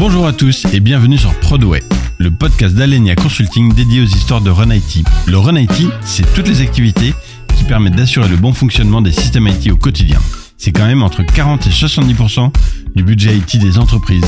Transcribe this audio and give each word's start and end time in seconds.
Bonjour 0.00 0.26
à 0.26 0.32
tous 0.32 0.64
et 0.72 0.80
bienvenue 0.80 1.18
sur 1.18 1.38
Prodway, 1.40 1.82
le 2.16 2.30
podcast 2.30 2.74
d'Alenia 2.74 3.14
Consulting 3.16 3.74
dédié 3.74 4.00
aux 4.00 4.06
histoires 4.06 4.40
de 4.40 4.48
Run 4.48 4.70
IT. 4.74 5.04
Le 5.26 5.36
Run 5.36 5.56
IT, 5.56 5.88
c'est 6.06 6.24
toutes 6.32 6.48
les 6.48 6.62
activités 6.62 7.12
qui 7.54 7.64
permettent 7.64 7.96
d'assurer 7.96 8.26
le 8.30 8.38
bon 8.38 8.54
fonctionnement 8.54 9.02
des 9.02 9.12
systèmes 9.12 9.46
IT 9.48 9.70
au 9.70 9.76
quotidien. 9.76 10.18
C'est 10.56 10.72
quand 10.72 10.86
même 10.86 11.02
entre 11.02 11.22
40 11.22 11.66
et 11.66 11.70
70% 11.70 12.50
du 12.96 13.02
budget 13.02 13.36
IT 13.36 13.58
des 13.58 13.76
entreprises. 13.76 14.24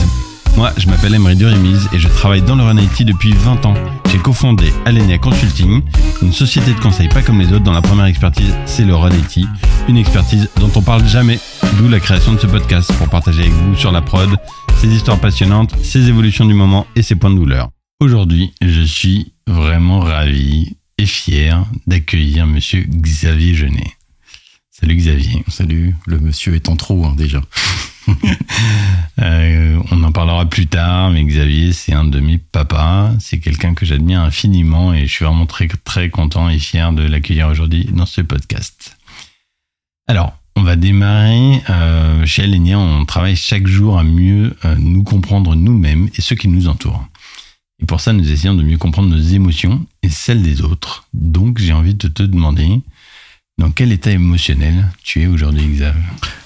Moi, 0.56 0.70
je 0.76 0.86
m'appelle 0.86 1.14
Emery 1.14 1.36
Durimise 1.36 1.88
et 1.92 1.98
je 1.98 2.08
travaille 2.08 2.42
dans 2.42 2.54
le 2.56 2.62
Run 2.62 2.78
IT 2.78 3.04
depuis 3.04 3.32
20 3.32 3.64
ans. 3.64 3.74
J'ai 4.10 4.18
cofondé 4.18 4.72
Alenia 4.84 5.18
Consulting, 5.18 5.80
une 6.20 6.32
société 6.32 6.74
de 6.74 6.80
conseil 6.80 7.08
pas 7.08 7.22
comme 7.22 7.40
les 7.40 7.52
autres 7.52 7.64
dont 7.64 7.72
la 7.72 7.80
première 7.80 8.04
expertise, 8.04 8.54
c'est 8.66 8.84
le 8.84 8.94
Run 8.94 9.10
IT, 9.10 9.46
une 9.88 9.96
expertise 9.96 10.50
dont 10.56 10.70
on 10.76 10.82
parle 10.82 11.06
jamais, 11.06 11.38
d'où 11.78 11.88
la 11.88 12.00
création 12.00 12.34
de 12.34 12.38
ce 12.38 12.46
podcast 12.46 12.93
pour 12.98 13.08
partager 13.08 13.40
avec 13.43 13.52
vous 13.52 13.76
sur 13.76 13.93
la 13.93 14.02
prod, 14.02 14.30
ses 14.76 14.88
histoires 14.88 15.18
passionnantes, 15.18 15.74
ses 15.82 16.08
évolutions 16.08 16.44
du 16.44 16.54
moment 16.54 16.86
et 16.96 17.02
ses 17.02 17.14
points 17.14 17.30
de 17.30 17.36
douleur. 17.36 17.71
Aujourd'hui, 18.00 18.52
je 18.60 18.82
suis 18.82 19.32
vraiment 19.46 20.00
ravi 20.00 20.76
et 20.98 21.07
fier 21.07 21.64
d'accueillir 21.86 22.46
monsieur 22.46 22.82
Xavier 22.82 23.54
Genet. 23.54 23.93
Salut 24.71 24.96
Xavier. 24.96 25.44
Salut, 25.48 25.96
le 26.07 26.18
monsieur 26.18 26.54
est 26.54 26.68
en 26.68 26.76
trop 26.76 27.04
hein, 27.07 27.14
déjà. 27.16 27.40
Euh, 29.20 29.80
on 29.90 30.02
en 30.02 30.10
parlera 30.10 30.46
plus 30.46 30.66
tard, 30.66 31.10
mais 31.10 31.22
Xavier, 31.22 31.72
c'est 31.72 31.93
un 31.93 32.05
de 32.05 32.19
mes 32.19 32.38
papas. 32.38 33.12
C'est 33.20 33.38
quelqu'un 33.38 33.74
que 33.74 33.84
j'admire 33.84 34.20
infiniment 34.20 34.94
et 34.94 35.06
je 35.06 35.12
suis 35.12 35.24
vraiment 35.24 35.47
très, 35.47 35.69
très 35.69 36.08
content 36.08 36.48
et 36.48 36.58
fier 36.58 36.92
de 36.92 37.02
l'accueillir 37.02 37.48
aujourd'hui 37.48 37.84
dans 37.92 38.06
ce 38.06 38.22
podcast. 38.22 38.96
Alors, 40.08 40.36
on 40.56 40.62
va 40.62 40.77
démarrer. 40.77 41.62
Euh, 41.70 42.27
chez 42.27 42.42
Alenia, 42.42 42.78
on 42.78 43.05
travaille 43.05 43.36
chaque 43.36 43.66
jour 43.66 43.98
à 43.98 44.02
mieux 44.02 44.56
euh, 44.64 44.77
nous 44.78 45.02
comprendre 45.02 45.55
nous-mêmes 45.55 46.08
et 46.16 46.20
ceux 46.20 46.36
qui 46.36 46.48
nous 46.48 46.68
entourent. 46.68 47.06
Et 47.82 47.86
pour 47.86 48.00
ça, 48.00 48.12
nous 48.12 48.30
essayons 48.30 48.55
de 48.55 48.62
mieux 48.62 48.78
comprendre 48.78 49.08
nos 49.08 49.22
émotions 49.22 49.84
et 50.02 50.08
celles 50.08 50.42
des 50.42 50.62
autres. 50.62 51.06
Donc, 51.12 51.58
j'ai 51.58 51.72
envie 51.72 51.94
de 51.94 52.08
te 52.08 52.22
demander, 52.22 52.80
dans 53.58 53.70
quel 53.70 53.92
état 53.92 54.11
émotionnel 54.11 54.91
tu 55.03 55.22
es 55.22 55.27
aujourd'hui, 55.27 55.67
Xav 55.67 55.95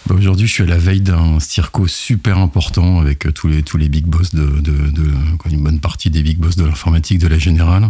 bah, 0.07 0.15
Aujourd'hui, 0.15 0.47
je 0.47 0.53
suis 0.53 0.63
à 0.65 0.67
la 0.67 0.79
veille 0.79 1.01
d'un 1.01 1.41
circo 1.41 1.87
super 1.87 2.39
important 2.39 3.01
avec 3.01 3.33
tous 3.33 3.49
les, 3.49 3.63
tous 3.63 3.77
les 3.77 3.89
big 3.89 4.07
boss 4.07 4.35
de, 4.35 4.61
de, 4.61 4.75
une 5.51 5.63
bonne 5.63 5.81
partie 5.81 6.11
des 6.11 6.23
big 6.23 6.39
boss 6.39 6.57
de 6.57 6.65
l'informatique 6.65 7.19
de 7.19 7.29
la 7.29 7.39
générale. 7.39 7.89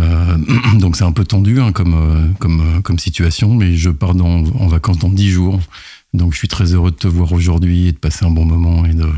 Euh, 0.00 0.36
donc 0.78 0.96
c'est 0.96 1.04
un 1.04 1.12
peu 1.12 1.24
tendu 1.24 1.60
hein, 1.60 1.72
comme, 1.72 1.94
euh, 1.94 2.32
comme, 2.38 2.60
euh, 2.60 2.80
comme 2.80 2.98
situation, 2.98 3.54
mais 3.54 3.76
je 3.76 3.90
pars 3.90 4.14
dans, 4.14 4.44
en 4.44 4.66
vacances 4.66 4.98
dans 4.98 5.08
dix 5.08 5.30
jours. 5.30 5.60
Donc 6.14 6.32
je 6.32 6.38
suis 6.38 6.48
très 6.48 6.74
heureux 6.74 6.90
de 6.90 6.96
te 6.96 7.08
voir 7.08 7.32
aujourd'hui 7.32 7.86
et 7.86 7.92
de 7.92 7.98
passer 7.98 8.26
un 8.26 8.30
bon 8.30 8.44
moment 8.44 8.84
et 8.84 8.92
de, 8.92 9.08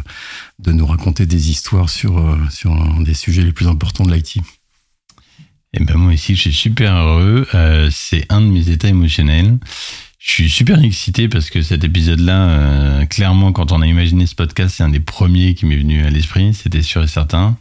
de 0.60 0.72
nous 0.72 0.86
raconter 0.86 1.26
des 1.26 1.50
histoires 1.50 1.88
sur, 1.88 2.18
euh, 2.18 2.36
sur 2.50 2.72
un 2.72 3.00
des 3.00 3.14
sujets 3.14 3.42
les 3.42 3.52
plus 3.52 3.66
importants 3.66 4.04
de 4.04 4.12
l'IT. 4.12 4.38
Eh 5.76 5.82
ben 5.82 5.96
moi 5.96 6.12
aussi, 6.12 6.36
je 6.36 6.40
suis 6.40 6.52
super 6.52 6.94
heureux. 6.94 7.48
Euh, 7.54 7.88
c'est 7.90 8.26
un 8.30 8.40
de 8.40 8.46
mes 8.46 8.70
états 8.70 8.88
émotionnels. 8.88 9.58
Je 10.20 10.30
suis 10.30 10.48
super 10.48 10.82
excité 10.82 11.28
parce 11.28 11.50
que 11.50 11.62
cet 11.62 11.82
épisode-là, 11.82 12.48
euh, 12.48 13.06
clairement, 13.06 13.52
quand 13.52 13.72
on 13.72 13.82
a 13.82 13.86
imaginé 13.86 14.26
ce 14.26 14.36
podcast, 14.36 14.76
c'est 14.76 14.84
un 14.84 14.88
des 14.88 15.00
premiers 15.00 15.54
qui 15.54 15.66
m'est 15.66 15.76
venu 15.76 16.04
à 16.04 16.10
l'esprit. 16.10 16.54
C'était 16.54 16.80
sûr 16.80 17.02
et 17.02 17.08
certain. 17.08 17.56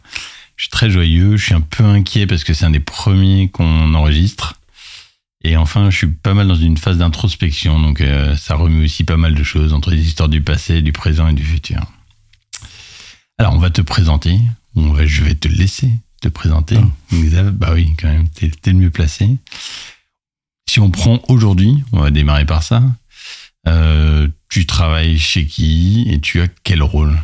Je 0.56 0.64
suis 0.64 0.70
très 0.70 0.90
joyeux. 0.90 1.36
Je 1.36 1.44
suis 1.44 1.54
un 1.54 1.60
peu 1.60 1.82
inquiet 1.82 2.28
parce 2.28 2.44
que 2.44 2.54
c'est 2.54 2.64
un 2.64 2.70
des 2.70 2.78
premiers 2.78 3.48
qu'on 3.48 3.94
enregistre. 3.94 4.54
Et 5.42 5.56
enfin, 5.56 5.90
je 5.90 5.96
suis 5.96 6.06
pas 6.06 6.34
mal 6.34 6.46
dans 6.46 6.54
une 6.54 6.78
phase 6.78 6.98
d'introspection, 6.98 7.78
donc 7.78 8.00
euh, 8.00 8.34
ça 8.34 8.54
remue 8.54 8.84
aussi 8.84 9.04
pas 9.04 9.18
mal 9.18 9.34
de 9.34 9.42
choses 9.42 9.74
entre 9.74 9.90
les 9.90 10.00
histoires 10.00 10.30
du 10.30 10.40
passé, 10.40 10.80
du 10.80 10.92
présent 10.92 11.28
et 11.28 11.34
du 11.34 11.44
futur. 11.44 11.80
Alors, 13.36 13.54
on 13.54 13.58
va 13.58 13.70
te 13.70 13.82
présenter. 13.82 14.38
On 14.76 14.92
va, 14.92 15.04
je 15.04 15.22
vais 15.22 15.34
te 15.34 15.48
laisser 15.48 15.90
te 16.24 16.28
présenter. 16.28 16.78
Ah. 16.78 17.50
Bah 17.52 17.70
oui, 17.74 17.92
quand 18.00 18.08
même, 18.08 18.28
t'es 18.28 18.46
es 18.46 18.70
le 18.70 18.78
mieux 18.78 18.90
placé. 18.90 19.36
Si 20.68 20.80
on 20.80 20.90
prend 20.90 21.20
aujourd'hui, 21.28 21.82
on 21.92 22.00
va 22.00 22.10
démarrer 22.10 22.46
par 22.46 22.62
ça. 22.62 22.82
Euh, 23.68 24.26
tu 24.48 24.64
travailles 24.64 25.18
chez 25.18 25.46
qui 25.46 26.06
et 26.08 26.20
tu 26.20 26.40
as 26.40 26.48
quel 26.62 26.82
rôle? 26.82 27.18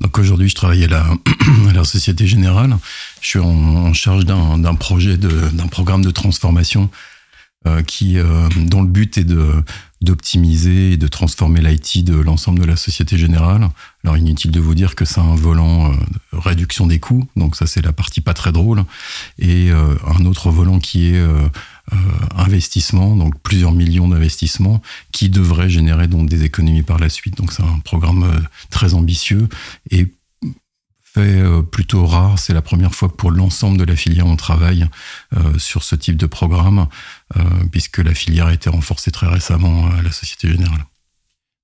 Donc 0.00 0.18
aujourd'hui, 0.18 0.48
je 0.48 0.54
travaille 0.54 0.84
à 0.84 0.88
la, 0.88 1.06
à 1.68 1.72
la, 1.72 1.84
Société 1.84 2.26
Générale. 2.26 2.76
Je 3.20 3.28
suis 3.28 3.38
en, 3.38 3.46
en 3.46 3.92
charge 3.92 4.24
d'un 4.24 4.74
projet, 4.74 5.16
d'un 5.16 5.68
programme 5.68 6.04
de 6.04 6.10
transformation 6.10 6.90
euh, 7.66 7.82
qui, 7.82 8.18
euh, 8.18 8.48
dont 8.56 8.82
le 8.82 8.88
but 8.88 9.16
est 9.18 9.24
de 9.24 9.62
d'optimiser 10.00 10.92
et 10.92 10.96
de 10.96 11.08
transformer 11.08 11.60
l'IT 11.60 12.04
de 12.04 12.14
l'ensemble 12.14 12.60
de 12.60 12.64
la 12.64 12.76
Société 12.76 13.18
Générale. 13.18 13.68
Alors 14.02 14.16
inutile 14.16 14.50
de 14.50 14.60
vous 14.60 14.74
dire 14.74 14.94
que 14.94 15.04
c'est 15.04 15.20
un 15.20 15.34
volant 15.34 15.92
euh, 15.92 15.96
réduction 16.32 16.86
des 16.86 16.98
coûts, 16.98 17.28
donc 17.36 17.54
ça 17.54 17.66
c'est 17.66 17.82
la 17.82 17.92
partie 17.92 18.22
pas 18.22 18.32
très 18.32 18.50
drôle, 18.50 18.84
et 19.38 19.70
euh, 19.70 19.94
un 20.06 20.24
autre 20.24 20.50
volant 20.50 20.78
qui 20.78 21.08
est 21.08 21.18
euh, 21.18 21.48
investissement, 22.34 23.14
donc 23.16 23.38
plusieurs 23.42 23.72
millions 23.72 24.08
d'investissements 24.08 24.80
qui 25.12 25.28
devraient 25.28 25.68
générer 25.68 26.06
donc 26.08 26.28
des 26.30 26.44
économies 26.44 26.82
par 26.82 26.98
la 26.98 27.10
suite. 27.10 27.36
Donc 27.36 27.52
c'est 27.52 27.62
un 27.62 27.80
programme 27.80 28.26
très 28.70 28.94
ambitieux 28.94 29.48
et 29.90 30.06
fait 31.12 31.42
plutôt 31.70 32.06
rare. 32.06 32.38
C'est 32.38 32.54
la 32.54 32.62
première 32.62 32.94
fois 32.94 33.08
que 33.08 33.14
pour 33.14 33.30
l'ensemble 33.30 33.78
de 33.78 33.84
la 33.84 33.96
filière, 33.96 34.26
on 34.26 34.36
travaille 34.36 34.86
euh, 35.36 35.58
sur 35.58 35.82
ce 35.82 35.94
type 35.96 36.16
de 36.16 36.26
programme, 36.26 36.86
euh, 37.36 37.42
puisque 37.70 37.98
la 37.98 38.14
filière 38.14 38.46
a 38.46 38.54
été 38.54 38.70
renforcée 38.70 39.10
très 39.10 39.26
récemment 39.26 39.88
à 39.90 40.02
la 40.02 40.12
Société 40.12 40.48
Générale. 40.48 40.84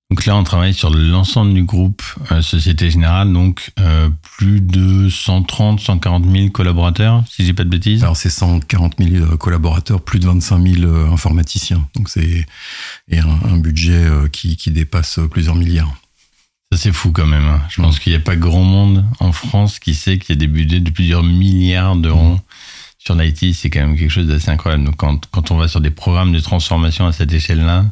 Donc 0.08 0.24
là, 0.24 0.36
on 0.36 0.44
travaille 0.44 0.72
sur 0.72 0.88
l'ensemble 0.90 1.52
du 1.52 1.64
groupe 1.64 2.02
euh, 2.30 2.40
Société 2.40 2.90
Générale, 2.90 3.32
donc 3.32 3.72
euh, 3.80 4.08
plus 4.38 4.60
de 4.60 5.08
130, 5.08 5.80
140 5.80 6.30
000 6.30 6.50
collaborateurs, 6.50 7.24
si 7.28 7.44
j'ai 7.44 7.52
pas 7.52 7.64
de 7.64 7.70
bêtises. 7.70 8.04
Alors 8.04 8.16
c'est 8.16 8.30
140 8.30 8.94
000 8.98 9.36
collaborateurs, 9.36 10.00
plus 10.00 10.20
de 10.20 10.26
25 10.26 10.64
000 10.64 11.12
informaticiens. 11.12 11.88
Donc 11.96 12.08
c'est 12.08 12.46
et 13.08 13.18
un, 13.18 13.38
un 13.50 13.56
budget 13.56 14.06
qui, 14.30 14.56
qui 14.56 14.70
dépasse 14.70 15.18
plusieurs 15.28 15.56
milliards. 15.56 15.92
Ça, 16.72 16.78
c'est 16.78 16.92
fou 16.92 17.12
quand 17.12 17.26
même. 17.26 17.44
Hein. 17.44 17.62
Je 17.68 17.80
pense 17.80 17.98
qu'il 17.98 18.12
n'y 18.12 18.16
a 18.16 18.20
pas 18.20 18.36
grand 18.36 18.64
monde 18.64 19.04
en 19.20 19.32
France 19.32 19.78
qui 19.78 19.94
sait 19.94 20.18
qu'il 20.18 20.34
y 20.34 20.38
a 20.38 20.40
des 20.40 20.46
budgets 20.46 20.80
de 20.80 20.90
plusieurs 20.90 21.22
milliards 21.22 21.96
d'euros 21.96 22.34
mmh. 22.34 22.40
sur 22.98 23.14
l'IT. 23.14 23.54
C'est 23.54 23.70
quand 23.70 23.80
même 23.80 23.96
quelque 23.96 24.10
chose 24.10 24.26
d'assez 24.26 24.50
incroyable. 24.50 24.84
Donc, 24.84 24.96
quand, 24.96 25.26
quand, 25.26 25.50
on 25.50 25.56
va 25.56 25.68
sur 25.68 25.80
des 25.80 25.90
programmes 25.90 26.32
de 26.32 26.40
transformation 26.40 27.06
à 27.06 27.12
cette 27.12 27.32
échelle-là. 27.32 27.84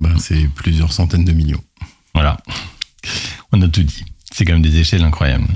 Ben, 0.00 0.18
c'est 0.18 0.48
plusieurs 0.54 0.92
centaines 0.92 1.24
de 1.24 1.32
millions. 1.32 1.62
Voilà. 2.14 2.38
On 3.52 3.60
a 3.62 3.68
tout 3.68 3.82
dit. 3.82 4.04
C'est 4.32 4.44
quand 4.44 4.52
même 4.52 4.62
des 4.62 4.78
échelles 4.78 5.04
incroyables. 5.04 5.48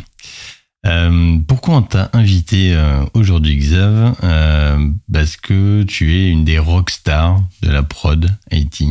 Euh, 0.87 1.39
pourquoi 1.47 1.77
on 1.77 1.83
t'a 1.83 2.09
invité 2.15 2.75
euh, 2.75 3.05
aujourd'hui, 3.13 3.57
Xav? 3.57 4.17
Euh, 4.23 4.89
Parce 5.13 5.37
que 5.37 5.83
tu 5.83 6.15
es 6.15 6.29
une 6.29 6.45
des 6.45 6.59
rockstars 6.59 7.43
de 7.63 7.71
la 7.71 7.83
prod 7.83 8.31
IT. 8.51 8.83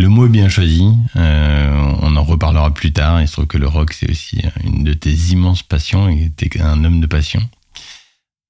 Le 0.00 0.08
mot 0.08 0.24
est 0.24 0.30
bien 0.30 0.48
choisi. 0.48 0.90
Euh, 1.16 1.94
on 2.00 2.16
en 2.16 2.24
reparlera 2.24 2.72
plus 2.72 2.90
tard. 2.90 3.20
Il 3.20 3.28
se 3.28 3.34
trouve 3.34 3.46
que 3.46 3.58
le 3.58 3.68
rock, 3.68 3.92
c'est 3.92 4.10
aussi 4.10 4.40
une 4.64 4.82
de 4.82 4.94
tes 4.94 5.12
immenses 5.12 5.62
passions 5.62 6.08
et 6.08 6.32
tu 6.34 6.46
es 6.46 6.62
un 6.62 6.82
homme 6.84 7.02
de 7.02 7.06
passion. 7.06 7.42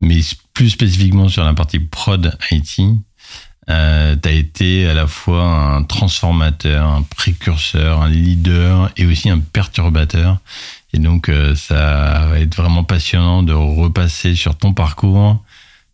Mais 0.00 0.20
plus 0.54 0.70
spécifiquement 0.70 1.26
sur 1.26 1.42
la 1.42 1.52
partie 1.52 1.80
prod 1.80 2.38
IT, 2.52 2.82
euh, 3.68 4.14
tu 4.14 4.28
as 4.28 4.32
été 4.32 4.86
à 4.86 4.94
la 4.94 5.08
fois 5.08 5.42
un 5.42 5.82
transformateur, 5.82 6.86
un 6.86 7.02
précurseur, 7.02 8.00
un 8.00 8.08
leader 8.08 8.92
et 8.96 9.04
aussi 9.06 9.28
un 9.28 9.40
perturbateur. 9.40 10.38
Et 10.92 11.00
donc, 11.00 11.28
euh, 11.28 11.56
ça 11.56 12.28
va 12.30 12.38
être 12.38 12.54
vraiment 12.54 12.84
passionnant 12.84 13.42
de 13.42 13.54
repasser 13.54 14.36
sur 14.36 14.56
ton 14.56 14.72
parcours, 14.72 15.42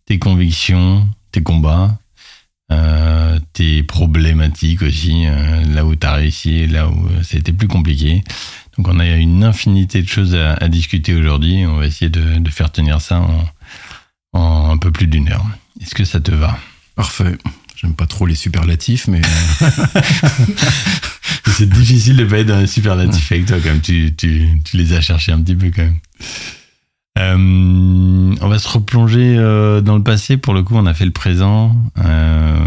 tes 0.05 0.19
convictions, 0.19 1.09
tes 1.31 1.41
combats 1.41 1.97
euh, 2.71 3.39
tes 3.53 3.83
problématiques 3.83 4.81
aussi, 4.81 5.25
euh, 5.25 5.63
là 5.73 5.85
où 5.85 5.95
tu 5.95 6.05
as 6.05 6.13
réussi 6.13 6.55
et 6.55 6.67
là 6.67 6.89
où 6.89 7.07
euh, 7.07 7.23
c'était 7.23 7.53
plus 7.53 7.67
compliqué. 7.67 8.23
Donc 8.77 8.87
on 8.89 8.99
a 8.99 9.07
une 9.07 9.43
infinité 9.43 10.01
de 10.01 10.07
choses 10.07 10.35
à, 10.35 10.53
à 10.53 10.67
discuter 10.67 11.15
aujourd'hui. 11.15 11.65
On 11.65 11.77
va 11.77 11.87
essayer 11.87 12.09
de, 12.09 12.39
de, 12.39 12.49
faire 12.49 12.71
tenir 12.71 13.01
ça 13.01 13.21
en, 13.21 13.45
en 14.33 14.71
un 14.71 14.77
peu 14.77 14.91
plus 14.91 15.07
d'une 15.07 15.31
heure. 15.31 15.45
Est-ce 15.81 15.95
que 15.95 16.03
ça 16.03 16.19
te 16.19 16.31
va? 16.31 16.59
Parfait. 16.95 17.37
J'aime 17.75 17.93
pas 17.93 18.07
trop 18.07 18.25
les 18.25 18.35
superlatifs, 18.35 19.07
mais... 19.07 19.21
C'est 21.47 21.69
difficile 21.69 22.17
de 22.17 22.25
pas 22.25 22.39
être 22.39 22.47
dans 22.47 22.59
les 22.59 22.67
superlatifs 22.67 23.31
avec 23.31 23.45
toi, 23.45 23.59
comme 23.59 23.81
tu, 23.81 24.13
tu, 24.15 24.47
tu 24.63 24.77
les 24.77 24.93
as 24.93 25.01
cherchés 25.01 25.31
un 25.31 25.41
petit 25.41 25.55
peu 25.55 25.71
quand 25.75 25.83
même. 25.83 25.97
Euh, 27.17 28.35
on 28.41 28.47
va 28.47 28.59
se 28.59 28.67
replonger 28.67 29.35
euh, 29.37 29.81
dans 29.81 29.95
le 29.97 30.03
passé. 30.03 30.37
Pour 30.37 30.53
le 30.53 30.63
coup, 30.63 30.75
on 30.75 30.85
a 30.85 30.93
fait 30.93 31.05
le 31.05 31.11
présent. 31.11 31.75
Euh, 31.97 32.57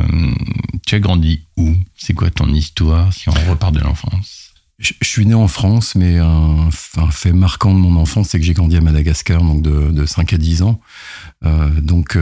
tu 0.87 0.95
as 0.95 1.01
grandi 1.01 1.45
où? 1.57 1.75
C'est 1.97 2.15
quoi 2.15 2.31
ton 2.31 2.49
histoire 2.49 3.13
si 3.13 3.29
on 3.29 3.51
repart 3.51 3.75
de 3.75 3.81
l'enfance? 3.81 4.53
Je, 4.79 4.95
suis 5.03 5.27
né 5.27 5.35
en 5.35 5.47
France, 5.47 5.95
mais 5.95 6.17
un, 6.19 6.71
fait 7.11 7.35
marquant 7.35 7.75
de 7.75 7.79
mon 7.79 7.97
enfance, 7.97 8.29
c'est 8.31 8.41
que 8.41 8.47
j'ai 8.47 8.55
grandi 8.55 8.79
à 8.79 8.81
Madagascar, 8.81 9.43
donc 9.43 9.61
de, 9.61 9.91
de 9.91 10.07
5 10.07 10.33
à 10.33 10.39
10 10.39 10.63
ans. 10.63 10.81
Donc, 11.83 12.17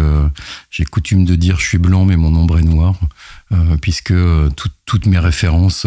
j'ai 0.69 0.85
coutume 0.85 1.25
de 1.25 1.37
dire 1.37 1.61
je 1.61 1.65
suis 1.65 1.79
blanc, 1.79 2.05
mais 2.05 2.17
mon 2.17 2.35
ombre 2.35 2.59
est 2.59 2.65
noir, 2.65 2.97
euh, 3.53 3.77
puisque 3.81 4.15
toutes 4.87 5.07
mes 5.07 5.19
références 5.19 5.87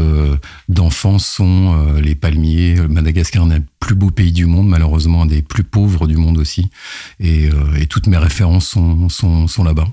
d'enfance 0.70 1.26
sont 1.26 1.96
les 1.96 2.16
palmiers. 2.16 2.76
Madagascar 2.90 3.50
est 3.52 3.60
le 3.60 3.64
plus 3.80 3.96
beau 3.96 4.12
pays 4.12 4.32
du 4.32 4.46
monde, 4.46 4.68
malheureusement 4.68 5.24
un 5.24 5.26
des 5.26 5.42
plus 5.42 5.64
pauvres 5.64 6.08
du 6.08 6.18
monde 6.18 6.38
aussi, 6.38 6.70
et, 7.20 7.50
toutes 7.90 8.08
mes 8.08 8.18
références 8.18 8.78
sont 9.10 9.64
là-bas. 9.64 9.88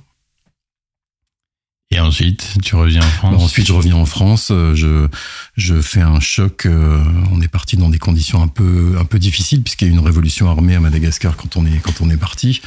Et 1.90 2.00
ensuite, 2.00 2.58
tu 2.62 2.76
reviens 2.76 3.00
en 3.00 3.08
France 3.08 3.42
Ensuite, 3.42 3.66
je 3.66 3.72
reviens 3.72 3.96
en 3.96 4.04
France. 4.04 4.48
Euh, 4.50 4.74
je, 4.74 5.08
je 5.56 5.80
fais 5.80 6.02
un 6.02 6.20
choc. 6.20 6.66
Euh, 6.66 7.02
on 7.32 7.40
est 7.40 7.48
parti 7.48 7.78
dans 7.78 7.88
des 7.88 7.98
conditions 7.98 8.42
un 8.42 8.48
peu, 8.48 8.96
un 9.00 9.06
peu 9.06 9.18
difficiles 9.18 9.62
puisqu'il 9.62 9.86
y 9.86 9.90
a 9.90 9.94
eu 9.94 9.96
une 9.96 10.04
révolution 10.04 10.50
armée 10.50 10.74
à 10.74 10.80
Madagascar 10.80 11.34
quand 11.34 11.56
on 11.56 11.64
est, 11.64 11.80
quand 11.82 12.02
on 12.02 12.10
est 12.10 12.18
parti. 12.18 12.60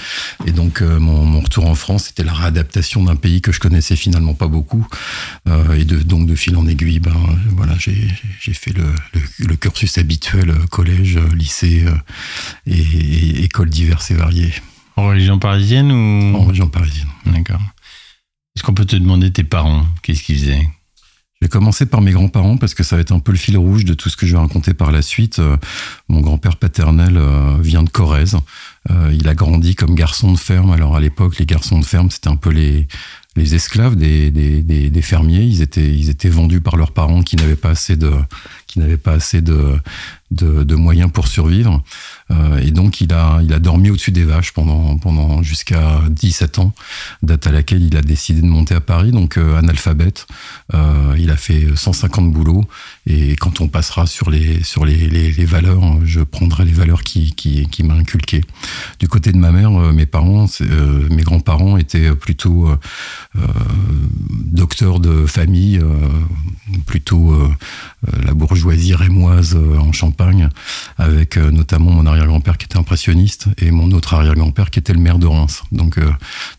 Et 0.47 0.51
donc, 0.51 0.81
euh, 0.81 1.00
mon, 1.00 1.23
mon, 1.23 1.41
retour 1.41 1.68
en 1.68 1.75
France, 1.75 2.06
c'était 2.06 2.23
la 2.23 2.33
réadaptation 2.33 3.03
d'un 3.03 3.15
pays 3.15 3.41
que 3.41 3.51
je 3.51 3.59
connaissais 3.59 3.95
finalement 3.95 4.33
pas 4.33 4.47
beaucoup. 4.47 4.88
et 5.45 5.85
de, 5.85 5.97
donc, 5.97 6.25
de 6.25 6.33
fil 6.33 6.56
en 6.56 6.65
aiguille, 6.65 7.00
ben, 7.00 7.15
voilà, 7.56 7.75
j'ai, 7.77 8.07
j'ai 8.39 8.53
fait 8.53 8.74
le, 8.74 8.85
le, 9.38 9.56
cursus 9.56 10.00
habituel, 10.00 10.51
collège, 10.71 11.19
lycée 11.35 11.85
et, 12.65 12.74
et 12.74 13.44
écoles 13.44 13.69
diverses 13.69 14.09
et 14.09 14.15
variées. 14.15 14.53
En 14.95 15.07
région 15.09 15.38
parisienne 15.38 15.91
ou? 15.91 16.38
En 16.38 16.45
région 16.45 16.67
parisienne. 16.67 17.07
D'accord. 17.27 17.62
Est-ce 18.56 18.63
qu'on 18.63 18.74
peut 18.74 18.86
te 18.86 18.95
demander 18.95 19.31
tes 19.31 19.44
parents 19.44 19.86
Qu'est-ce 20.01 20.24
qu'ils 20.24 20.38
faisaient? 20.38 20.68
Je 21.42 21.48
vais 21.48 21.50
commencer 21.50 21.88
par 21.88 22.01
mes 22.01 22.12
grands-parents 22.12 22.57
parce 22.57 22.75
que 22.75 22.83
ça 22.83 22.95
va 22.95 23.01
être 23.01 23.12
un 23.12 23.19
peu 23.19 23.31
le 23.31 23.38
fil 23.38 23.57
rouge 23.57 23.83
de 23.83 23.95
tout 23.95 24.09
ce 24.09 24.18
que 24.18 24.27
je 24.27 24.33
vais 24.33 24.39
raconter 24.39 24.75
par 24.75 24.92
la 24.92 25.01
suite. 25.01 25.39
Euh, 25.39 25.57
mon 26.07 26.21
grand-père 26.21 26.57
paternel 26.57 27.18
euh, 27.18 27.57
vient 27.59 27.81
de 27.81 27.89
Corrèze. 27.89 28.38
Euh, 28.92 29.12
il 29.12 29.27
a 29.27 29.33
grandi 29.33 29.74
comme 29.74 29.95
garçon 29.95 30.31
de 30.31 30.38
ferme. 30.38 30.71
Alors 30.71 30.95
à 30.95 31.00
l'époque, 31.00 31.39
les 31.39 31.48
garçons 31.48 31.80
de 31.80 31.86
ferme, 31.86 32.12
c'était 32.12 32.27
un 32.27 32.36
peu 32.36 32.51
les, 32.51 32.86
esclaves 33.56 33.95
des, 33.95 35.01
fermiers. 35.01 35.42
Ils 35.42 35.62
étaient, 35.63 36.30
vendus 36.30 36.62
par 36.62 36.77
leurs 36.77 36.92
parents 36.92 37.24
qui 37.24 37.38
n'avaient 37.38 37.56
pas 37.56 37.71
assez 37.71 37.95
de, 37.95 38.12
de, 40.31 40.75
moyens 40.75 41.11
pour 41.11 41.27
survivre. 41.27 41.83
Euh, 42.31 42.59
et 42.59 42.71
donc, 42.71 43.01
il 43.01 43.13
a, 43.13 43.39
il 43.43 43.53
a 43.53 43.59
dormi 43.59 43.89
au-dessus 43.89 44.11
des 44.11 44.23
vaches 44.23 44.53
pendant, 44.53 44.97
pendant 44.97 45.43
jusqu'à 45.43 46.01
17 46.09 46.59
ans, 46.59 46.73
date 47.21 47.47
à 47.47 47.51
laquelle 47.51 47.83
il 47.83 47.97
a 47.97 48.01
décidé 48.01 48.41
de 48.41 48.47
monter 48.47 48.73
à 48.73 48.81
Paris, 48.81 49.11
donc 49.11 49.37
euh, 49.37 49.57
analphabète. 49.57 50.27
Euh, 50.73 51.15
il 51.19 51.29
a 51.29 51.35
fait 51.35 51.67
150 51.75 52.31
boulots. 52.31 52.65
Et 53.05 53.35
quand 53.35 53.61
on 53.61 53.67
passera 53.67 54.07
sur 54.07 54.29
les, 54.29 54.63
sur 54.63 54.85
les, 54.85 55.09
les 55.09 55.45
valeurs, 55.45 55.81
je 56.05 56.21
prendrai 56.21 56.65
les 56.65 56.71
valeurs 56.71 57.03
qui, 57.03 57.33
qui, 57.33 57.67
qui 57.67 57.83
m'a 57.83 57.95
inculqué. 57.95 58.41
Du 58.99 59.07
côté 59.07 59.31
de 59.31 59.37
ma 59.37 59.51
mère, 59.51 59.71
mes 59.71 60.05
parents, 60.05 60.45
mes 61.09 61.23
grands-parents 61.23 61.77
étaient 61.77 62.13
plutôt 62.15 62.69
docteurs 64.29 64.99
de 64.99 65.25
famille, 65.25 65.81
plutôt 66.85 67.35
la 68.23 68.33
bourgeoisie 68.33 68.93
rémoise 68.93 69.55
en 69.55 69.91
Champagne, 69.91 70.20
avec 70.97 71.38
notamment 71.38 71.91
mon 71.91 72.06
arrière 72.06 72.21
arrière-grand-père 72.21 72.57
qui 72.57 72.65
était 72.65 72.77
impressionniste 72.77 73.47
et 73.57 73.71
mon 73.71 73.91
autre 73.91 74.13
arrière-grand-père 74.13 74.69
qui 74.69 74.79
était 74.79 74.94
le 74.94 75.00
maire 75.00 75.19
de 75.19 75.27
Reims. 75.27 75.63
Donc, 75.71 75.97
euh, 75.97 76.12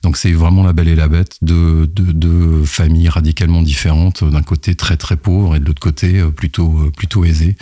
donc 0.02 0.16
c'est 0.16 0.32
vraiment 0.32 0.62
la 0.62 0.72
belle 0.72 0.88
et 0.88 0.96
la 0.96 1.08
bête, 1.08 1.38
deux, 1.42 1.86
de 1.86 2.62
familles 2.64 3.08
radicalement 3.08 3.62
différentes, 3.62 4.24
d'un 4.24 4.42
côté 4.42 4.74
très 4.74 4.96
très 4.96 5.16
pauvre 5.16 5.56
et 5.56 5.60
de 5.60 5.64
l'autre 5.64 5.80
côté 5.80 6.18
euh, 6.18 6.30
plutôt, 6.30 6.78
euh, 6.78 6.90
plutôt 6.90 7.24
aisé. 7.24 7.56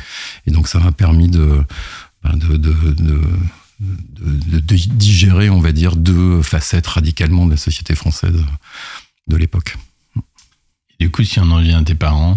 Et 0.47 0.51
donc 0.51 0.69
ça 0.69 0.79
m'a 0.79 0.93
permis 0.93 1.29
de, 1.29 1.63
ben, 2.25 2.37
de, 2.37 2.57
de, 2.57 2.75
de 2.93 3.21
de, 3.81 4.61
digérer, 4.61 5.49
on 5.49 5.61
va 5.61 5.73
dire, 5.73 5.97
deux 5.97 6.43
facettes 6.43 6.87
radicalement 6.87 7.47
de 7.47 7.53
la 7.53 7.57
société 7.57 7.95
française 7.95 8.45
de 9.27 9.37
l'époque. 9.39 9.75
Du 10.99 11.11
coup, 11.11 11.25
si 11.25 11.41
on 11.41 11.51
en 11.51 11.57
revient 11.57 11.73
à 11.73 11.83
tes 11.83 11.95
parents, 11.95 12.37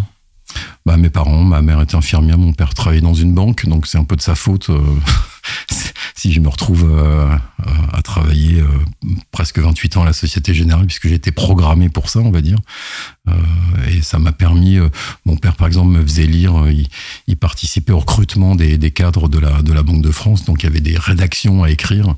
bah, 0.86 0.98
mes 0.98 1.10
parents, 1.10 1.44
ma 1.44 1.62
mère 1.62 1.82
était 1.82 1.96
infirmière, 1.96 2.38
mon 2.38 2.54
père 2.54 2.74
travaillait 2.74 3.02
dans 3.02 3.14
une 3.14 3.34
banque, 3.34 3.66
donc 3.66 3.88
c'est 3.88 3.98
un 3.98 4.04
peu 4.04 4.16
de 4.16 4.22
sa 4.22 4.36
faute. 4.36 4.70
si 6.16 6.32
je 6.32 6.40
me 6.40 6.48
retrouve 6.48 6.90
euh, 6.90 7.28
à 7.92 8.02
travailler 8.02 8.62
euh, 8.62 8.68
presque 9.32 9.60
28 9.60 9.98
ans 9.98 10.04
à 10.04 10.06
la 10.06 10.14
Société 10.14 10.54
Générale, 10.54 10.86
puisque 10.86 11.08
j'ai 11.08 11.16
été 11.16 11.32
programmé 11.32 11.90
pour 11.90 12.10
ça, 12.10 12.20
on 12.20 12.32
va 12.32 12.42
dire. 12.42 12.58
Euh, 13.30 13.32
et 13.88 14.02
ça 14.02 14.20
m'a 14.20 14.32
permis, 14.34 14.78
mon 15.26 15.38
père 15.38 15.56
par 15.56 15.68
exemple 15.68 15.92
me 15.92 16.02
faisait 16.04 16.26
lire, 16.26 16.66
il, 17.28 17.38
participait 17.38 17.92
au 17.92 18.00
recrutement 18.00 18.56
des, 18.56 18.92
cadres 18.92 19.28
de 19.28 19.38
la, 19.38 19.62
de 19.62 19.74
la 19.74 19.84
Banque 19.84 20.02
de 20.02 20.12
France, 20.12 20.46
donc 20.46 20.64
il 20.64 20.66
y 20.66 20.70
avait 20.70 20.80
des 20.80 20.98
rédactions 20.98 21.64
à 21.64 21.70
écrire. 21.70 22.16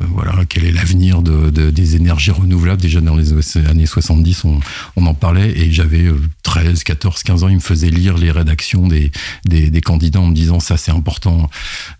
voilà, 0.00 0.44
quel 0.48 0.64
est 0.64 0.72
l'avenir 0.72 1.22
de, 1.22 1.50
des 1.70 1.96
énergies 1.96 2.32
renouvelables? 2.32 2.80
Déjà 2.80 3.00
dans 3.00 3.14
les 3.14 3.32
années 3.58 3.86
70, 3.86 4.44
on, 4.44 4.60
on 4.96 5.06
en 5.06 5.14
parlait, 5.14 5.56
et 5.56 5.70
j'avais 5.70 6.06
13, 6.42 6.82
14, 6.82 7.22
15 7.22 7.44
ans, 7.44 7.48
il 7.48 7.56
me 7.56 7.60
faisait 7.60 7.90
lire 7.90 8.18
les 8.18 8.32
rédactions 8.32 8.88
des, 8.88 9.12
des, 9.44 9.70
des 9.70 9.80
candidats 9.80 10.20
en 10.20 10.26
me 10.26 10.34
disant 10.34 10.58
ça 10.58 10.76
c'est 10.76 10.92
important. 10.92 11.48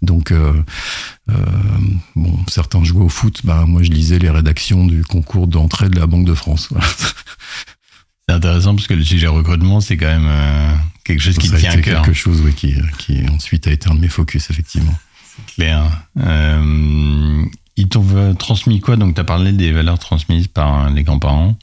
Donc 0.03 0.33
euh, 0.33 0.53
bon, 2.17 2.39
certains 2.49 2.85
jouaient 2.85 3.05
au 3.05 3.09
foot, 3.09 3.41
bah, 3.45 3.65
moi 3.67 3.83
je 3.83 3.91
lisais 3.91 4.19
les 4.19 4.31
rédactions 4.31 4.87
du 4.87 5.05
concours 5.05 5.47
d'entrée 5.47 5.89
de 5.89 5.99
la 5.99 6.07
Banque 6.07 6.27
de 6.27 6.35
France. 6.35 6.71
C'est 8.29 8.35
intéressant 8.35 8.75
parce 8.75 8.87
que 8.87 8.95
le 8.95 9.05
sujet 9.05 9.27
recrutement, 9.27 9.81
c'est 9.81 9.97
quand 9.97 10.07
même 10.07 10.27
euh, 10.27 10.75
quelque 11.05 11.23
chose 11.23 11.37
qui 11.37 11.51
tient 11.51 11.71
à 11.71 11.77
cœur. 11.77 12.03
quelque 12.03 12.15
chose 12.15 12.41
oui, 12.43 12.55
qui, 12.55 12.75
qui 12.99 13.23
ensuite 13.29 13.67
a 13.67 13.71
été 13.71 13.91
un 13.91 13.95
de 13.95 14.01
mes 14.01 14.09
focus, 14.09 14.51
effectivement. 14.51 14.95
C'est 15.37 15.55
clair. 15.57 15.85
Euh, 16.21 17.45
ils 17.77 17.89
t'ont 17.89 18.35
transmis 18.35 18.81
quoi? 18.81 18.97
Donc, 18.97 19.15
tu 19.15 19.21
as 19.21 19.25
parlé 19.25 19.53
des 19.53 19.73
valeurs 19.73 19.99
transmises 19.99 20.49
par 20.49 20.91
les 20.91 21.03
grands-parents. 21.03 21.57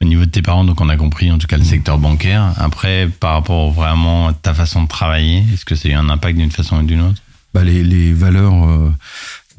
Au 0.00 0.06
niveau 0.06 0.24
de 0.26 0.30
tes 0.30 0.42
parents, 0.42 0.64
donc 0.64 0.80
on 0.80 0.88
a 0.88 0.96
compris 0.96 1.30
en 1.32 1.38
tout 1.38 1.46
cas 1.46 1.56
le 1.56 1.64
secteur 1.64 1.98
bancaire. 1.98 2.52
Après, 2.56 3.08
par 3.08 3.32
rapport 3.32 3.70
vraiment 3.70 4.28
à 4.28 4.32
ta 4.34 4.52
façon 4.52 4.82
de 4.82 4.88
travailler, 4.88 5.44
est-ce 5.52 5.64
que 5.64 5.74
ça 5.74 5.88
a 5.88 5.92
eu 5.92 5.94
un 5.94 6.10
impact 6.10 6.36
d'une 6.36 6.50
façon 6.50 6.78
ou 6.78 6.82
d'une 6.82 7.00
autre? 7.00 7.22
Bah, 7.54 7.62
les, 7.64 7.84
les, 7.84 8.12
valeurs, 8.12 8.68
euh, 8.68 8.92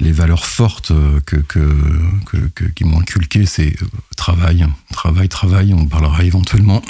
les 0.00 0.12
valeurs 0.12 0.44
fortes 0.44 0.90
euh, 0.90 1.20
que, 1.20 1.38
qui 2.74 2.84
m'ont 2.84 3.00
inculqué, 3.00 3.46
c'est 3.46 3.74
euh, 3.82 3.86
travail, 4.16 4.66
travail, 4.92 5.28
travail. 5.28 5.74
On 5.74 5.86
parlera 5.86 6.24
éventuellement, 6.24 6.82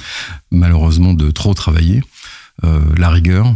malheureusement, 0.50 1.14
de 1.14 1.30
trop 1.30 1.54
travailler. 1.54 2.02
Euh, 2.64 2.80
la 2.96 3.10
rigueur, 3.10 3.54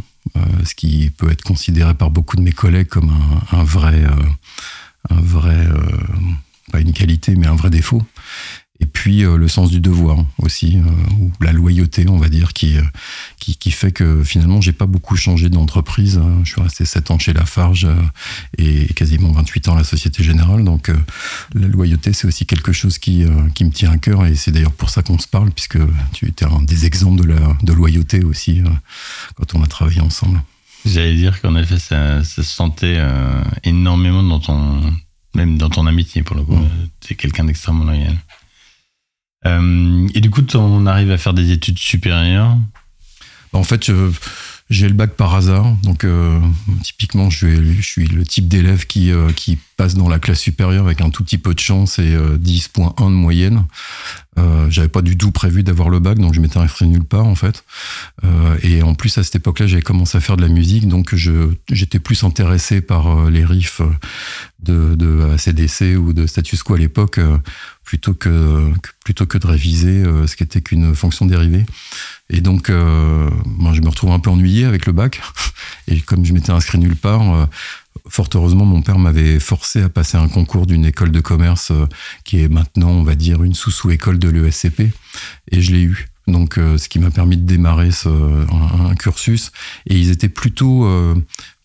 ce 0.64 0.75
qui 0.76 1.10
peut 1.10 1.31
être 1.31 1.43
considéré 1.43 1.94
par 1.94 2.10
beaucoup 2.10 2.37
de 2.37 2.43
mes 2.43 2.52
collègues 2.52 2.87
comme 2.87 3.10
un, 3.10 3.58
un 3.58 3.64
vrai, 3.64 4.04
un 5.10 5.20
vrai, 5.20 5.66
pas 6.70 6.78
une 6.78 6.93
qualité, 6.93 7.34
mais 7.34 7.48
un 7.48 7.56
vrai 7.56 7.70
défaut. 7.70 8.02
Et 8.82 8.87
puis 8.87 9.25
euh, 9.25 9.37
le 9.37 9.46
sens 9.46 9.70
du 9.70 9.79
devoir 9.79 10.19
aussi, 10.38 10.76
euh, 10.76 11.14
ou 11.20 11.31
la 11.40 11.52
loyauté, 11.52 12.08
on 12.08 12.19
va 12.19 12.29
dire, 12.29 12.52
qui, 12.52 12.76
euh, 12.76 12.82
qui, 13.38 13.56
qui 13.56 13.70
fait 13.70 13.93
que 13.93 14.25
finalement, 14.25 14.61
j'ai 14.61 14.72
pas 14.72 14.86
beaucoup 14.86 15.15
changé 15.15 15.48
d'entreprise. 15.48 16.20
Je 16.43 16.51
suis 16.51 16.60
resté 16.60 16.84
7 16.84 17.12
ans 17.12 17.19
chez 17.20 17.32
Lafarge 17.32 17.86
et 18.58 18.86
quasiment 18.94 19.31
28 19.31 19.69
ans 19.69 19.74
à 19.74 19.79
la 19.79 19.84
Société 19.84 20.24
Générale. 20.24 20.65
Donc 20.65 20.91
la 21.55 21.69
loyauté, 21.69 22.12
c'est 22.12 22.27
aussi 22.27 22.44
quelque 22.44 22.72
chose 22.72 22.98
qui, 22.98 23.24
qui 23.55 23.65
me 23.65 23.70
tient 23.70 23.93
à 23.93 23.98
cœur. 23.98 24.27
Et 24.27 24.34
c'est 24.34 24.51
d'ailleurs 24.51 24.72
pour 24.72 24.91
ça 24.91 25.03
qu'on 25.03 25.19
se 25.19 25.29
parle, 25.29 25.53
puisque 25.53 25.79
tu 26.12 26.27
étais 26.27 26.44
un 26.44 26.62
des 26.62 26.84
exemples 26.84 27.22
de, 27.22 27.29
la, 27.29 27.56
de 27.62 27.72
loyauté 27.72 28.24
aussi 28.24 28.62
quand 29.36 29.55
on 29.55 29.62
a 29.62 29.67
travaillé 29.69 30.01
ensemble. 30.01 30.43
J'allais 30.84 31.15
dire 31.15 31.41
qu'en 31.41 31.55
effet, 31.55 31.79
ça, 31.79 32.24
se 32.24 32.43
sentait 32.43 33.01
énormément 33.62 34.24
dans 34.24 34.41
ton, 34.41 34.81
même 35.36 35.56
dans 35.56 35.70
ton 35.70 35.86
amitié 35.86 36.24
pour 36.24 36.34
le 36.34 36.43
coup. 36.43 36.58
C'est 37.01 37.15
quelqu'un 37.15 37.44
d'extrêmement 37.44 37.84
loyal. 37.84 38.17
Euh, 39.46 40.08
et 40.15 40.20
du 40.20 40.31
coup, 40.31 40.43
on 40.55 40.87
arrive 40.87 41.11
à 41.11 41.19
faire 41.19 41.34
des 41.34 41.51
études 41.51 41.79
supérieures 41.79 42.56
bah, 43.53 43.58
En 43.58 43.65
fait, 43.65 43.91
j'ai 44.70 44.89
le 44.89 44.94
bac 44.94 45.13
par 45.15 45.34
hasard. 45.34 45.77
Donc, 45.82 46.05
euh, 46.05 46.41
typiquement, 46.82 47.31
je, 47.31 47.75
je, 47.75 47.82
suis 47.82 48.06
le 48.06 48.25
type 48.25 48.49
d'élève 48.49 48.87
qui, 48.87 49.11
euh, 49.11 49.31
qui 49.32 49.58
passe 49.77 49.94
dans 49.94 50.08
la 50.08 50.19
classe 50.19 50.41
supérieure 50.41 50.84
avec 50.84 51.01
un 51.01 51.11
tout 51.11 51.25
petit 51.25 51.39
peu 51.39 51.55
de 51.55 51.61
chance 51.61 51.99
et 51.99 52.17
10.1 52.17 53.11
de 53.11 53.15
moyenne. 53.15 53.67
Euh, 54.39 54.70
j'avais 54.70 54.89
pas 54.89 55.03
du 55.03 55.19
tout 55.19 55.31
prévu 55.31 55.63
d'avoir 55.63 55.91
le 55.91 55.99
bac, 55.99 56.19
donc 56.19 56.32
je 56.32 56.41
m'étais 56.41 56.58
inscrit 56.58 56.87
nulle 56.87 57.05
part 57.05 57.27
en 57.27 57.34
fait. 57.34 57.65
Euh, 58.25 58.56
et 58.63 58.82
en 58.82 58.94
plus 58.94 59.19
à 59.19 59.22
cette 59.22 59.37
époque-là, 59.37 59.67
j'avais 59.67 59.82
commencé 59.82 60.17
à 60.17 60.22
faire 60.22 60.39
de 60.39 60.43
la 60.43 60.49
musique, 60.49 60.89
donc 60.89 61.15
j'étais 61.70 61.99
plus 61.99 62.25
intéressé 62.25 62.81
par 62.81 63.29
les 63.29 63.44
riffs 63.44 63.82
de, 64.61 64.94
de 64.94 65.34
ACDC 65.34 65.99
ou 65.99 66.15
de 66.15 66.27
Status 66.27 66.63
Quo 66.63 66.75
à 66.75 66.79
l'époque 66.79 67.20
plutôt 67.93 68.15
que, 68.15 68.72
plutôt 69.05 69.27
que 69.27 69.37
de 69.37 69.46
réviser 69.46 70.03
euh, 70.03 70.27
ce 70.27 70.34
qui 70.34 70.43
était 70.43 70.63
qu'une 70.63 70.94
fonction 70.94 71.27
dérivée. 71.27 71.67
Et 72.31 72.41
donc, 72.41 72.70
euh, 72.70 73.29
moi, 73.44 73.75
je 73.75 73.82
me 73.82 73.89
retrouve 73.91 74.13
un 74.13 74.19
peu 74.19 74.31
ennuyé 74.31 74.65
avec 74.65 74.87
le 74.87 74.94
bac. 74.94 75.20
Et 75.89 76.01
comme 76.01 76.25
je 76.25 76.32
m'étais 76.32 76.53
inscrit 76.53 76.79
nulle 76.79 76.96
part, 76.96 77.34
euh, 77.34 77.44
fort 78.08 78.31
heureusement, 78.34 78.65
mon 78.65 78.81
père 78.81 78.99
m'avait 78.99 79.39
forcé 79.39 79.82
à 79.82 79.91
passer 79.91 80.17
un 80.17 80.29
concours 80.29 80.67
d'une 80.67 80.87
école 80.87 81.11
de 81.11 81.20
commerce 81.20 81.70
qui 82.25 82.41
est 82.41 82.49
maintenant, 82.49 82.89
on 82.89 83.03
va 83.03 83.15
dire, 83.15 83.44
une 83.44 83.53
sous-sous-école 83.53 84.19
de 84.19 84.31
l'ESCP. 84.31 84.91
Et 85.51 85.61
je 85.61 85.72
l'ai 85.72 85.82
eu. 85.82 86.08
Donc 86.26 86.55
ce 86.55 86.88
qui 86.88 86.98
m'a 86.98 87.10
permis 87.10 87.36
de 87.36 87.44
démarrer 87.44 87.91
ce, 87.91 88.08
un, 88.08 88.94
cursus. 88.94 89.50
Et 89.86 89.98
ils 89.98 90.10
étaient 90.10 90.29
plutôt 90.29 90.86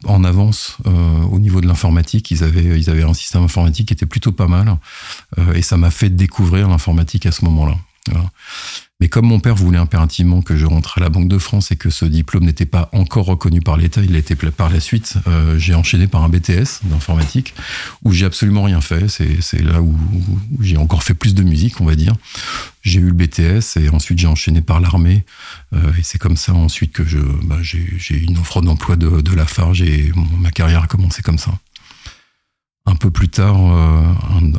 en 0.06 0.24
avance 0.24 0.78
au 0.86 1.40
niveau 1.40 1.62
de 1.62 1.68
l'informatique. 1.68 2.32
Ils 2.32 2.44
avaient, 2.44 2.80
ils 2.80 2.90
avaient 2.90 3.04
un 3.04 3.14
système 3.14 3.44
informatique 3.44 3.88
qui 3.88 3.94
était 3.94 4.06
plutôt 4.06 4.32
pas 4.32 4.48
mal, 4.48 4.78
et 5.54 5.62
ça 5.62 5.78
m'a 5.78 5.92
fait 5.92 6.10
découvrir 6.10 6.68
l'informatique 6.70 7.26
à 7.26 7.32
ce 7.32 7.46
moment-là. 7.46 7.76
Voilà. 8.10 8.30
Mais 9.00 9.10
comme 9.10 9.28
mon 9.28 9.40
père 9.40 9.54
voulait 9.54 9.78
impérativement 9.78 10.42
que 10.42 10.56
je 10.56 10.66
rentre 10.66 10.98
à 10.98 11.02
la 11.02 11.10
Banque 11.10 11.28
de 11.28 11.38
France 11.38 11.72
et 11.72 11.76
que 11.76 11.92
ce 11.92 12.04
diplôme 12.04 12.46
n'était 12.46 12.66
pas 12.66 12.90
encore 12.94 13.28
reconnu 13.28 13.62
par 13.62 13.78
l'État, 13.78 14.02
il 14.02 14.16
été 14.16 14.36
par 14.36 14.72
la 14.72 14.80
suite, 14.80 15.16
euh, 15.28 15.60
j'ai 15.60 15.76
enchaîné 15.76 16.08
par 16.08 16.24
un 16.24 16.30
BTS 16.30 16.82
d'informatique 16.86 17.54
où 18.04 18.12
j'ai 18.12 18.26
absolument 18.26 18.64
rien 18.64 18.82
fait. 18.82 19.08
C'est 19.08 19.62
là 19.62 19.84
où, 19.84 19.96
j'ai 20.62 20.78
encore 20.78 21.04
fait 21.04 21.14
plus 21.14 21.36
de 21.36 21.44
musique, 21.44 21.80
on 21.80 21.86
va 21.86 21.94
dire. 21.94 22.16
J'ai 22.82 23.00
eu 23.00 23.12
le 23.12 23.14
BTS 23.14 23.78
et 23.80 23.90
ensuite 23.90 24.18
j'ai 24.18 24.28
enchaîné 24.28 24.62
par 24.62 24.80
l'armée. 24.80 25.24
Euh, 25.74 25.94
et 26.00 26.02
c'est 26.02 26.18
comme 26.18 26.38
ça 26.38 26.54
ensuite 26.56 26.94
que 26.94 27.04
bah, 27.44 27.58
j'ai 27.62 27.80
eu 28.16 28.24
une 28.28 28.40
offre 28.40 28.62
d'emploi 28.62 28.96
de, 28.96 29.22
de 29.22 29.32
la 29.36 29.46
Farge 29.46 29.84
et 29.84 30.12
ma 30.40 30.50
carrière 30.50 30.84
a 30.84 30.88
commencé 30.88 31.22
comme 31.22 31.38
ça 31.38 31.52
un 32.88 32.96
peu 32.96 33.12
plus 33.12 33.28
tard, 33.28 33.58
euh, 33.60 34.02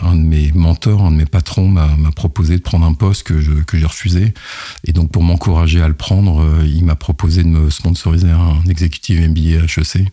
un, 0.03 0.15
de 0.15 0.21
mes 0.21 0.53
mentors, 0.53 1.03
un 1.03 1.11
de 1.11 1.17
mes 1.17 1.27
patrons 1.27 1.69
m'a 1.69 1.89
proposé 2.15 2.59
de 2.59 2.63
prendre 2.63 2.85
un 2.85 2.93
poste 2.93 3.23
que 3.23 3.41
j'ai 3.41 3.87
refusé. 3.87 4.35
Et 4.85 4.93
donc, 4.93 5.11
pour 5.11 5.23
m'encourager 5.23 5.81
à 5.81 5.89
le 5.89 5.95
prendre, 5.95 6.43
euh, 6.43 6.67
il 6.67 6.85
m'a 6.85 6.95
proposé 6.95 7.43
de 7.43 7.49
me 7.49 7.71
sponsoriser 7.71 8.31
un 8.31 8.63
exécutif 8.69 9.19
MBA 9.19 9.65
HEC. 9.65 10.07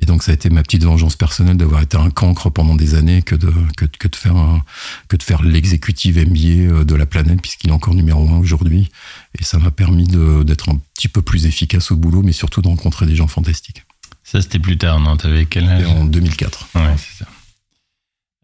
Et 0.00 0.06
donc, 0.06 0.22
ça 0.22 0.32
a 0.32 0.34
été 0.34 0.50
ma 0.50 0.62
petite 0.62 0.84
vengeance 0.84 1.16
personnelle 1.16 1.56
d'avoir 1.56 1.80
été 1.80 1.96
un 1.96 2.10
cancre 2.10 2.50
pendant 2.50 2.74
des 2.74 2.94
années 2.94 3.22
que 3.22 3.36
de, 3.36 3.50
faire, 4.14 4.62
que 5.08 5.16
de 5.16 5.22
faire 5.22 5.42
l'exécutif 5.42 6.16
MBA 6.16 6.74
euh, 6.74 6.84
de 6.84 6.94
la 6.94 7.06
planète, 7.06 7.40
puisqu'il 7.40 7.70
est 7.70 7.74
encore 7.74 7.94
numéro 7.94 8.28
un 8.28 8.36
aujourd'hui. 8.36 8.90
Et 9.38 9.44
ça 9.44 9.58
m'a 9.58 9.70
permis 9.70 10.06
d'être 10.06 10.68
un 10.68 10.78
petit 10.94 11.08
peu 11.08 11.22
plus 11.22 11.46
efficace 11.46 11.90
au 11.90 11.96
boulot, 11.96 12.22
mais 12.22 12.32
surtout 12.32 12.60
de 12.60 12.68
rencontrer 12.68 13.06
des 13.06 13.16
gens 13.16 13.28
fantastiques. 13.28 13.83
Ça, 14.34 14.42
c'était 14.42 14.58
plus 14.58 14.76
tard, 14.76 14.98
non? 14.98 15.16
T'avais 15.16 15.46
quel 15.46 15.68
âge? 15.68 15.86
En 15.86 16.06
2004. 16.06 16.66
Ouais, 16.74 16.96
c'est 16.96 17.22
ça. 17.22 17.30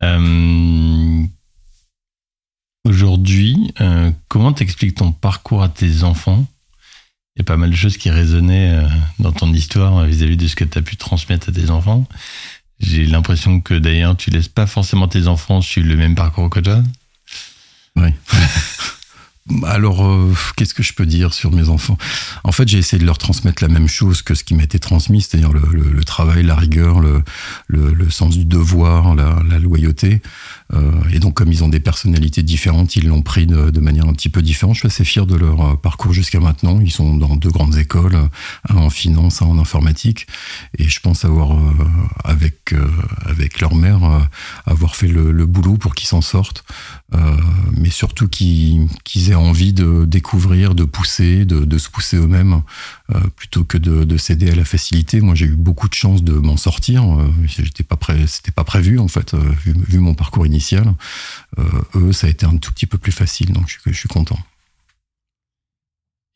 Euh, 0.04 1.24
aujourd'hui, 2.84 3.74
euh, 3.80 4.12
comment 4.28 4.52
t'expliques 4.52 4.94
ton 4.94 5.10
parcours 5.10 5.64
à 5.64 5.68
tes 5.68 6.04
enfants? 6.04 6.46
Il 7.34 7.40
y 7.40 7.42
a 7.42 7.44
pas 7.44 7.56
mal 7.56 7.70
de 7.70 7.74
choses 7.74 7.96
qui 7.96 8.08
résonnaient 8.08 8.76
euh, 8.76 8.88
dans 9.18 9.32
ton 9.32 9.52
histoire 9.52 10.04
vis-à-vis 10.04 10.36
de 10.36 10.46
ce 10.46 10.54
que 10.54 10.62
tu 10.62 10.78
as 10.78 10.82
pu 10.82 10.96
transmettre 10.96 11.48
à 11.48 11.52
tes 11.52 11.70
enfants. 11.70 12.06
J'ai 12.78 13.04
l'impression 13.04 13.60
que 13.60 13.74
d'ailleurs, 13.74 14.16
tu 14.16 14.30
laisses 14.30 14.46
pas 14.46 14.68
forcément 14.68 15.08
tes 15.08 15.26
enfants 15.26 15.60
suivre 15.60 15.88
le 15.88 15.96
même 15.96 16.14
parcours 16.14 16.50
que 16.50 16.60
toi. 16.60 16.84
Oui. 17.96 18.10
Alors, 19.66 20.06
euh, 20.06 20.32
qu'est-ce 20.56 20.74
que 20.74 20.82
je 20.82 20.92
peux 20.92 21.06
dire 21.06 21.34
sur 21.34 21.50
mes 21.52 21.68
enfants? 21.68 21.98
En 22.44 22.52
fait, 22.52 22.68
j'ai 22.68 22.78
essayé 22.78 23.00
de 23.00 23.06
leur 23.06 23.18
transmettre 23.18 23.62
la 23.62 23.68
même 23.68 23.88
chose 23.88 24.22
que 24.22 24.34
ce 24.34 24.44
qui 24.44 24.54
m'a 24.54 24.62
été 24.62 24.78
transmis, 24.78 25.22
c'est-à-dire 25.22 25.52
le, 25.52 26.04
travail, 26.04 26.42
la 26.42 26.54
rigueur, 26.54 27.00
le, 27.00 27.22
le, 27.68 28.10
sens 28.10 28.36
du 28.36 28.44
devoir, 28.44 29.14
la, 29.14 29.58
loyauté. 29.58 30.20
Euh, 30.72 30.92
et 31.12 31.18
donc, 31.18 31.34
comme 31.34 31.52
ils 31.52 31.64
ont 31.64 31.68
des 31.68 31.80
personnalités 31.80 32.42
différentes, 32.42 32.96
ils 32.96 33.06
l'ont 33.06 33.22
pris 33.22 33.46
de, 33.46 33.80
manière 33.80 34.06
un 34.06 34.12
petit 34.12 34.28
peu 34.28 34.42
différente. 34.42 34.74
Je 34.74 34.80
suis 34.80 34.86
assez 34.86 35.04
fier 35.04 35.26
de 35.26 35.34
leur 35.34 35.60
euh, 35.60 35.74
parcours 35.74 36.12
jusqu'à 36.12 36.40
maintenant. 36.40 36.80
Ils 36.80 36.90
sont 36.90 37.16
dans 37.16 37.36
deux 37.36 37.50
grandes 37.50 37.76
écoles, 37.76 38.16
un 38.68 38.76
en 38.76 38.90
finance, 38.90 39.42
un 39.42 39.46
en 39.46 39.58
informatique. 39.58 40.26
Et 40.78 40.88
je 40.88 41.00
pense 41.00 41.24
avoir, 41.24 41.58
avec, 42.24 42.74
avec 43.24 43.60
leur 43.60 43.74
mère, 43.74 44.28
avoir 44.66 44.96
fait 44.96 45.08
le, 45.08 45.46
boulot 45.46 45.76
pour 45.76 45.94
qu'ils 45.94 46.08
s'en 46.08 46.20
sortent. 46.20 46.64
mais 47.76 47.90
surtout 47.90 48.28
qu'ils 48.28 48.88
aient 49.28 49.34
envie 49.34 49.72
de 49.72 50.04
découvrir, 50.04 50.74
de 50.74 50.84
pousser, 50.84 51.44
de, 51.44 51.78
se 51.78 51.88
pousser 51.88 52.16
eux-mêmes, 52.16 52.50
euh, 52.52 52.60
plutôt 53.36 53.64
que 53.64 53.78
de, 53.78 54.16
céder 54.16 54.50
à 54.50 54.54
la 54.54 54.64
facilité. 54.64 55.20
Moi, 55.20 55.34
j'ai 55.34 55.46
eu 55.46 55.56
beaucoup 55.56 55.88
de 55.88 55.94
chance 55.94 56.22
de 56.22 56.32
m'en 56.32 56.56
sortir. 56.56 57.02
Euh, 57.04 57.28
j'étais 57.46 57.82
pas 57.82 57.96
prêt, 57.96 58.26
c'était 58.26 58.52
pas 58.52 58.64
prévu 58.64 58.98
en 58.98 59.08
fait, 59.08 59.34
euh, 59.34 59.52
vu, 59.64 59.98
mon 59.98 60.14
parcours 60.14 60.46
initial. 60.46 60.94
eux, 61.94 62.12
ça 62.12 62.26
a 62.26 62.30
été 62.30 62.46
un 62.46 62.56
tout 62.56 62.72
petit 62.72 62.86
peu 62.86 62.98
plus 62.98 63.12
facile, 63.12 63.52
donc 63.52 63.74
je, 63.84 63.92
suis 63.92 64.08
content. 64.08 64.38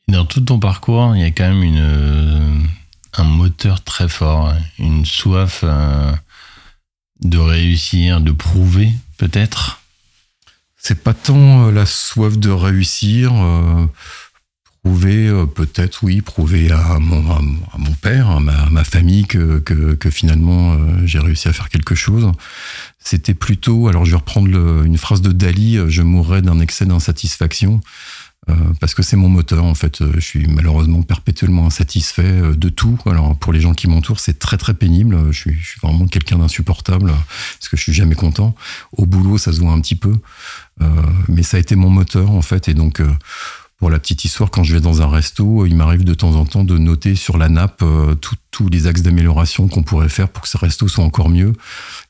Dans 0.09 0.25
tout 0.25 0.41
ton 0.41 0.59
parcours, 0.59 1.17
il 1.17 1.23
y 1.23 1.25
a 1.25 1.31
quand 1.31 1.49
même 1.49 1.63
une, 1.63 2.69
un 3.15 3.25
moteur 3.25 3.83
très 3.83 4.09
fort, 4.09 4.55
une 4.79 5.05
soif 5.05 5.65
de 7.21 7.39
réussir, 7.39 8.21
de 8.21 8.33
prouver 8.33 8.93
peut-être? 9.17 9.81
C'est 10.77 11.03
pas 11.03 11.15
tant 11.15 11.69
euh, 11.69 11.73
la 11.73 11.87
soif 11.87 12.37
de 12.37 12.51
réussir, 12.51 13.33
euh, 13.33 13.87
prouver 14.85 15.29
euh, 15.29 15.47
peut-être 15.47 16.03
oui, 16.03 16.21
prouver 16.21 16.71
à 16.71 16.99
mon, 16.99 17.25
père, 18.03 18.31
à 18.31 18.41
ma, 18.41 18.85
famille 18.85 19.25
que, 19.25 19.59
que, 19.59 20.11
finalement 20.11 20.77
j'ai 21.07 21.19
réussi 21.19 21.49
à 21.49 21.53
faire 21.53 21.71
quelque 21.71 21.95
chose. 21.95 22.31
C'était 23.01 23.35
plutôt, 23.35 23.89
alors 23.89 24.05
je 24.05 24.11
vais 24.11 24.19
reprendre 24.19 24.83
une 24.85 24.99
phrase 24.99 25.23
de 25.23 25.33
Dali, 25.33 25.79
je 25.89 26.03
mourrais 26.03 26.43
d'un 26.43 26.61
excès 26.61 26.85
d'insatisfaction. 26.85 27.81
parce 28.79 28.95
que 28.95 29.03
c'est 29.03 29.17
mon 29.17 29.31
moteur 29.31 29.65
en 29.65 29.75
fait. 29.75 30.03
Je 30.15 30.21
suis 30.21 30.47
malheureusement 30.49 31.03
perpétuellement 31.03 31.67
insatisfait 31.67 32.55
de 32.55 32.69
tout. 32.69 32.99
Alors 33.07 33.37
pour 33.39 33.55
les 33.55 33.61
gens 33.61 33.73
qui 33.73 33.89
m'entourent, 33.89 34.21
c'est 34.21 34.39
très 34.39 34.59
très 34.59 34.75
pénible. 34.75 35.33
Je 35.33 35.39
suis, 35.39 35.57
vraiment 35.83 36.07
quelqu'un 36.07 36.39
d'insupportable 36.39 37.11
parce 37.59 37.69
que 37.71 37.77
je 37.79 37.83
suis 37.83 37.95
jamais 37.95 38.15
content. 38.15 38.55
Au 38.93 39.07
boulot, 39.07 39.39
ça 39.39 39.53
se 39.53 39.61
voit 39.61 39.73
un 39.73 39.81
petit 39.81 39.97
peu. 39.97 40.13
Euh, 40.83 40.87
mais 41.29 41.43
ça 41.43 41.57
a 41.57 41.61
été 41.61 41.77
mon 41.77 41.91
moteur 41.91 42.31
en 42.31 42.43
fait. 42.43 42.69
Et 42.69 42.75
donc, 42.75 43.01
euh, 43.01 43.11
pour 43.77 43.91
la 43.91 43.99
petite 43.99 44.25
histoire, 44.25 44.51
quand 44.51 44.63
je 44.63 44.75
vais 44.75 44.81
dans 44.81 45.03
un 45.03 45.09
resto, 45.09 45.67
il 45.67 45.77
m'arrive 45.77 46.05
de 46.05 46.15
temps 46.15 46.37
en 46.37 46.45
temps 46.45 46.65
de 46.65 46.79
noter 46.79 47.15
sur 47.17 47.37
la 47.37 47.49
nappe 47.49 47.83
euh, 47.83 48.15
tous 48.51 48.69
les 48.69 48.87
axes 48.87 49.03
d'amélioration 49.03 49.69
qu'on 49.69 49.83
pourrait 49.83 50.09
faire 50.09 50.29
pour 50.29 50.43
que 50.43 50.49
ce 50.49 50.57
resto 50.57 50.87
soit 50.87 51.05
encore 51.05 51.29
mieux. 51.29 51.53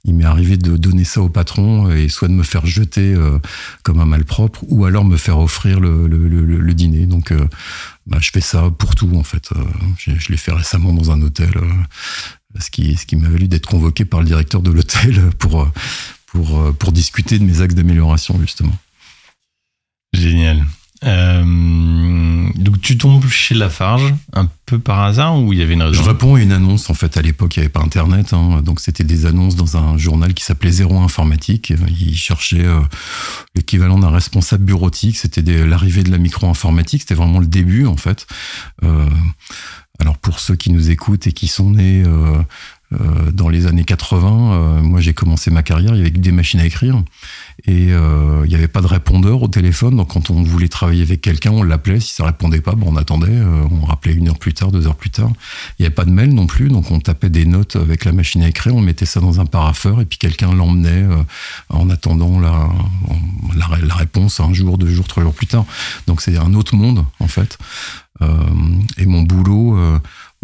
Il 0.05 0.15
m'est 0.15 0.25
arrivé 0.25 0.57
de 0.57 0.77
donner 0.77 1.05
ça 1.05 1.23
au 1.23 1.31
patron 1.31 1.91
et 1.91 2.09
soit 2.11 2.29
de 2.29 2.35
me 2.35 2.43
faire 2.43 2.67
jeter 2.67 3.17
comme 3.83 3.99
un 3.99 4.05
malpropre 4.05 4.63
ou 4.69 4.85
alors 4.85 5.07
me 5.07 5.17
faire 5.17 5.39
offrir 5.39 5.81
le, 5.81 6.75
dîner. 6.75 7.07
Donc, 7.07 7.33
bah, 8.07 8.19
je 8.21 8.31
fais 8.31 8.43
ça 8.43 8.71
pour 8.77 8.95
tout 8.95 9.11
en 9.17 9.23
fait. 9.23 9.49
je, 9.97 10.11
je 10.19 10.29
l'ai 10.29 10.37
fait 10.37 10.53
récemment 10.53 10.93
dans 10.93 11.11
un 11.13 11.23
hôtel, 11.23 11.55
ce 12.61 12.69
qui, 12.71 12.95
ce 12.97 13.07
qui 13.07 13.17
m'a 13.17 13.31
valu 13.31 13.49
d'être 13.49 13.67
convoqué 13.67 14.05
par 14.05 14.21
le 14.21 14.27
directeur 14.27 14.61
de 14.61 14.71
l'hôtel 14.71 15.31
pour 15.39 15.67
pour, 16.35 16.61
euh, 16.61 16.73
pour 16.73 16.93
discuter 16.93 17.39
de 17.39 17.45
mes 17.45 17.61
axes 17.61 17.75
d'amélioration, 17.75 18.39
justement. 18.41 18.77
Génial. 20.13 20.65
Euh, 21.07 22.49
donc 22.55 22.81
tu 22.81 22.97
tombes 22.97 23.27
chez 23.27 23.55
Lafarge 23.55 24.15
un 24.33 24.49
peu 24.67 24.79
par 24.79 25.03
hasard 25.03 25.39
ou 25.39 25.53
il 25.53 25.59
y 25.59 25.63
avait 25.63 25.75
une 25.75 25.83
raison 25.83 26.03
Je 26.03 26.09
réponds 26.09 26.37
à 26.37 26.41
une 26.41 26.53
annonce 26.53 26.89
en 26.89 26.95
fait 26.95 27.17
à 27.17 27.23
l'époque 27.23 27.57
il 27.57 27.61
n'y 27.61 27.65
avait 27.65 27.73
pas 27.73 27.83
internet 27.83 28.33
hein. 28.33 28.63
donc 28.63 28.81
c'était 28.81 29.05
des 29.05 29.27
annonces 29.27 29.57
dans 29.57 29.77
un 29.77 29.99
journal 29.99 30.33
qui 30.33 30.45
s'appelait 30.45 30.71
Zéro 30.71 30.99
Informatique. 30.99 31.73
Il 32.01 32.17
cherchait 32.17 32.65
euh, 32.65 32.81
l'équivalent 33.55 33.99
d'un 33.99 34.11
responsable 34.11 34.65
bureautique. 34.65 35.17
C'était 35.17 35.43
l'arrivée 35.67 36.03
de 36.03 36.11
la 36.11 36.19
micro-informatique. 36.19 37.03
C'était 37.03 37.15
vraiment 37.15 37.39
le 37.39 37.47
début 37.47 37.87
en 37.87 37.97
fait. 37.97 38.27
Alors 40.01 40.19
pour 40.19 40.41
ceux 40.41 40.57
qui 40.57 40.73
nous 40.73 40.91
écoutent 40.91 41.27
et 41.29 41.33
qui 41.33 41.47
sont 41.47 41.71
nés 41.71 42.03
euh, 42.05 42.39
dans 43.33 43.49
les 43.49 43.67
années 43.67 43.85
80, 43.85 44.53
euh, 44.53 44.83
moi 44.83 45.01
j'ai 45.01 45.15
commencé 45.15 45.51
ma 45.51 45.63
carrière, 45.63 45.95
il 45.95 45.99
y 45.99 46.01
avait 46.01 46.11
des 46.11 46.33
machines 46.33 46.61
à 46.61 46.67
écrire 46.67 47.03
et 47.67 47.93
euh, 47.93 48.43
il 48.45 48.49
n'y 48.49 48.55
avait 48.55 48.69
pas 48.69 48.81
de 48.81 48.87
répondeur 48.87 49.43
au 49.43 49.49
téléphone. 49.49 49.97
Donc 49.97 50.13
quand 50.13 50.31
on 50.31 50.43
voulait 50.43 50.69
travailler 50.69 51.03
avec 51.03 51.21
quelqu'un, 51.21 51.51
on 51.51 51.63
l'appelait. 51.63 52.01
Si 52.01 52.13
ça 52.15 52.25
répondait 52.25 52.61
pas, 52.61 52.73
bon, 52.73 52.93
on 52.93 52.97
attendait. 52.97 53.41
on 53.71 53.85
rappelait 53.85 54.15
une 54.15 54.29
heure 54.29 54.39
plus 54.39 54.55
tard, 54.55 54.73
deux 54.73 54.87
heures 54.87 54.97
plus 54.97 55.11
tard. 55.11 55.31
Il 55.79 55.83
n'y 55.83 55.87
avait 55.87 55.95
pas 55.95 56.05
de 56.05 56.11
mail 56.11 56.33
non 56.33 56.47
plus, 56.47 56.69
donc 56.69 56.91
on 56.91 57.01
tapait 57.01 57.31
des 57.31 57.45
notes 57.45 57.77
avec 57.77 58.05
la 58.05 58.13
machine 58.13 58.43
à 58.43 58.49
écrire, 58.49 58.75
on 58.75 58.81
mettait 58.81 59.07
ça 59.07 59.21
dans 59.21 59.41
un 59.41 59.47
parapheur 59.47 60.01
et 60.01 60.05
puis 60.05 60.19
quelqu'un 60.19 60.53
l'emmenait 60.53 61.07
en 61.69 61.91
attendant 61.91 62.39
la, 62.39 62.69
la, 63.57 63.79
la, 63.79 63.95
réponse 63.95 64.41
un 64.41 64.53
jour, 64.53 64.79
deux 64.79 64.91
jours, 64.91 65.07
trois 65.07 65.23
jours 65.23 65.35
plus 65.35 65.47
tard. 65.47 65.65
Donc 66.07 66.21
c'est 66.21 66.37
un 66.37 66.55
autre 66.55 66.75
monde 66.77 67.05
en 67.21 67.29
fait. 67.29 67.59
et 68.99 69.07
mon 69.07 69.23
boulot 69.23 69.77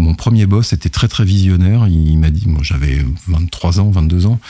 mon 0.00 0.14
premier 0.14 0.46
boss 0.46 0.72
était 0.72 0.88
très 0.88 1.08
très 1.08 1.24
visionnaire. 1.24 1.86
Il 1.88 2.18
m'a 2.18 2.30
dit, 2.30 2.48
moi 2.48 2.60
j'avais 2.62 3.04
23 3.28 3.80
ans, 3.80 3.90
22 3.90 4.26
ans, 4.26 4.40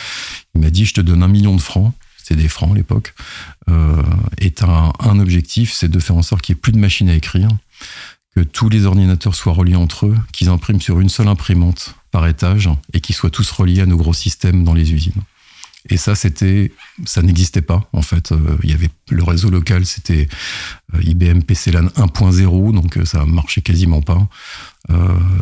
il 0.55 0.61
m'a 0.61 0.71
dit 0.71 0.87
je 0.87 0.95
te 0.95 1.01
donne 1.01 1.23
un 1.23 1.29
million 1.29 1.55
de 1.55 1.61
francs, 1.61 1.93
c'était 2.17 2.41
des 2.41 2.49
francs 2.49 2.73
à 2.73 2.75
l'époque, 2.75 3.15
euh, 3.69 4.03
et 4.39 4.53
as 4.63 4.93
un, 5.01 5.19
objectif, 5.19 5.73
c'est 5.73 5.89
de 5.89 5.99
faire 5.99 6.17
en 6.17 6.23
sorte 6.23 6.43
qu'il 6.43 6.55
n'y 6.55 6.59
ait 6.59 6.63
plus 6.63 6.73
de 6.73 6.79
machines 6.79 7.09
à 7.09 7.15
écrire, 7.15 7.49
que 8.35 8.41
tous 8.41 8.69
les 8.69 8.87
ordinateurs 8.87 9.35
soient 9.35 9.53
reliés 9.53 9.77
entre 9.77 10.07
eux, 10.07 10.17
qu'ils 10.33 10.49
impriment 10.49 10.81
sur 10.81 11.01
une 11.01 11.09
seule 11.09 11.29
imprimante 11.29 11.95
par 12.11 12.27
étage 12.27 12.69
et 12.93 13.01
qu'ils 13.01 13.15
soient 13.15 13.31
tous 13.31 13.51
reliés 13.51 13.81
à 13.81 13.87
nos 13.87 13.97
gros 13.97 14.15
systèmes 14.15 14.65
dans 14.65 14.75
les 14.75 14.93
usines. 14.93 15.23
Et 15.89 15.97
ça, 15.97 16.15
c'était, 16.15 16.73
ça 17.07 17.23
n'existait 17.23 17.63
pas 17.63 17.89
en 17.93 18.03
fait. 18.03 18.33
Euh, 18.33 18.59
il 18.63 18.71
y 18.71 18.75
avait 18.75 18.91
le 19.09 19.23
réseau 19.23 19.49
local, 19.49 19.87
c'était 19.87 20.29
euh, 20.95 21.03
IBM 21.03 21.41
PCLAN 21.41 21.87
1.0, 21.87 22.75
donc 22.75 22.99
euh, 22.99 23.05
ça 23.05 23.25
marchait 23.25 23.63
quasiment 23.63 24.03
pas. 24.03 24.29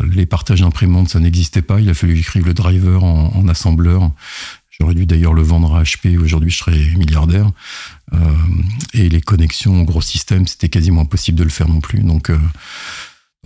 les 0.05 0.27
partages 0.27 0.61
d'imprimantes, 0.61 1.09
ça 1.09 1.21
n'existait 1.21 1.63
pas. 1.63 1.81
Il 1.81 1.89
a 1.89 1.95
fallu 1.95 2.19
écrire 2.19 2.45
le 2.45 2.55
driver 2.55 3.03
en, 3.03 3.49
assembleur. 3.49 4.11
J'aurais 4.71 4.95
dû 4.95 5.07
d'ailleurs 5.07 5.33
le 5.33 5.43
vendre 5.43 5.75
à 5.75 5.83
HP. 5.83 6.19
Aujourd'hui, 6.19 6.51
je 6.51 6.59
serais 6.59 6.79
milliardaire. 6.97 7.51
et 8.93 9.09
les 9.09 9.21
connexions 9.21 9.81
au 9.81 9.85
gros 9.85 10.03
système, 10.03 10.47
c'était 10.47 10.69
quasiment 10.69 11.03
impossible 11.03 11.39
de 11.39 11.45
le 11.45 11.51
faire 11.51 11.69
non 11.69 11.81
plus. 11.81 12.01
Donc, 12.01 12.31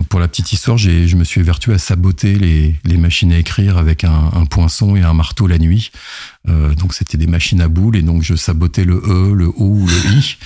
pour 0.09 0.19
la 0.19 0.27
petite 0.27 0.51
histoire, 0.51 0.77
je 0.77 1.15
me 1.15 1.23
suis 1.23 1.39
évertué 1.39 1.73
à 1.73 1.77
saboter 1.77 2.35
les, 2.35 2.75
les 2.83 2.97
machines 2.97 3.31
à 3.31 3.37
écrire 3.37 3.77
avec 3.77 4.03
un, 4.03 4.31
un, 4.33 4.45
poinçon 4.45 4.95
et 4.95 5.01
un 5.01 5.13
marteau 5.13 5.47
la 5.47 5.57
nuit. 5.57 5.91
Euh, 6.49 6.75
donc 6.75 6.93
c'était 6.93 7.17
des 7.17 7.27
machines 7.27 7.61
à 7.61 7.69
boules 7.69 7.95
et 7.95 8.01
donc 8.01 8.21
je 8.21 8.35
sabotais 8.35 8.83
le 8.83 8.95
E, 8.95 9.33
le 9.33 9.47
O 9.47 9.53
ou 9.59 9.87
le 9.87 10.11
I. 10.17 10.37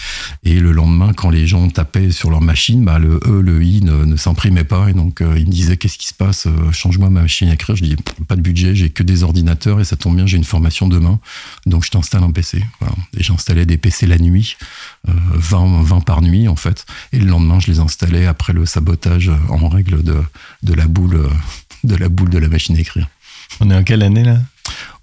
Et 0.44 0.60
le 0.60 0.72
lendemain, 0.72 1.12
quand 1.14 1.30
les 1.30 1.48
gens 1.48 1.68
tapaient 1.70 2.12
sur 2.12 2.30
leur 2.30 2.42
machine, 2.42 2.86
bah, 2.86 3.00
le 3.00 3.20
E, 3.26 3.42
le 3.42 3.64
I 3.64 3.82
ne, 3.82 4.06
ne 4.06 4.16
s'imprimaient 4.16 4.64
pas. 4.64 4.90
Et 4.90 4.94
donc 4.94 5.22
euh, 5.22 5.38
ils 5.38 5.48
me 5.48 5.52
disaient 5.52 5.78
qu'est-ce 5.78 5.98
qui 5.98 6.08
se 6.08 6.14
passe? 6.14 6.46
Euh, 6.46 6.72
Change-moi 6.72 7.10
ma 7.10 7.22
machine 7.22 7.50
à 7.50 7.54
écrire. 7.54 7.76
Je 7.76 7.84
dis 7.84 7.96
pas 8.28 8.36
de 8.36 8.42
budget, 8.42 8.76
j'ai 8.76 8.90
que 8.90 9.04
des 9.04 9.24
ordinateurs 9.24 9.80
et 9.80 9.86
ça 9.86 9.96
tombe 9.96 10.16
bien, 10.16 10.28
j'ai 10.28 10.38
une 10.38 10.44
formation 10.44 10.88
demain. 10.88 11.20
Donc 11.66 11.84
je 11.84 11.90
t'installe 11.90 12.24
un 12.24 12.32
PC. 12.32 12.64
Et 13.18 13.24
j'installais 13.24 13.66
des 13.66 13.78
PC 13.78 14.06
la 14.06 14.18
nuit, 14.18 14.56
20, 15.06 15.84
20 15.84 16.02
par 16.02 16.22
nuit 16.22 16.48
en 16.48 16.56
fait. 16.56 16.86
Et 17.12 17.20
le 17.20 17.26
lendemain, 17.26 17.60
je 17.60 17.68
les 17.68 17.80
installais 17.80 18.26
après 18.28 18.54
le 18.54 18.66
sabotage 18.66 19.32
en 19.50 19.68
règle 19.68 20.04
de, 20.04 20.16
de 20.64 20.74
la 20.74 20.88
boule 20.88 21.28
de 21.84 21.96
la 21.96 22.10
boule 22.10 22.30
de 22.30 22.38
la 22.38 22.48
machine 22.48 22.76
à 22.76 22.80
écrire. 22.80 23.08
On 23.60 23.72
est 23.72 23.76
en 23.76 23.84
quelle 23.84 24.04
année 24.04 24.24
là? 24.24 24.40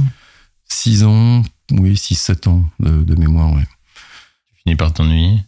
6 0.68 1.04
ans, 1.04 1.44
oui, 1.72 1.94
6-7 1.94 2.50
ans 2.50 2.66
de, 2.80 3.04
de 3.04 3.16
mémoire, 3.16 3.54
ouais. 3.54 3.66
Tu 4.48 4.62
finis 4.64 4.76
par 4.76 4.94
t'ennuyer? 4.94 5.40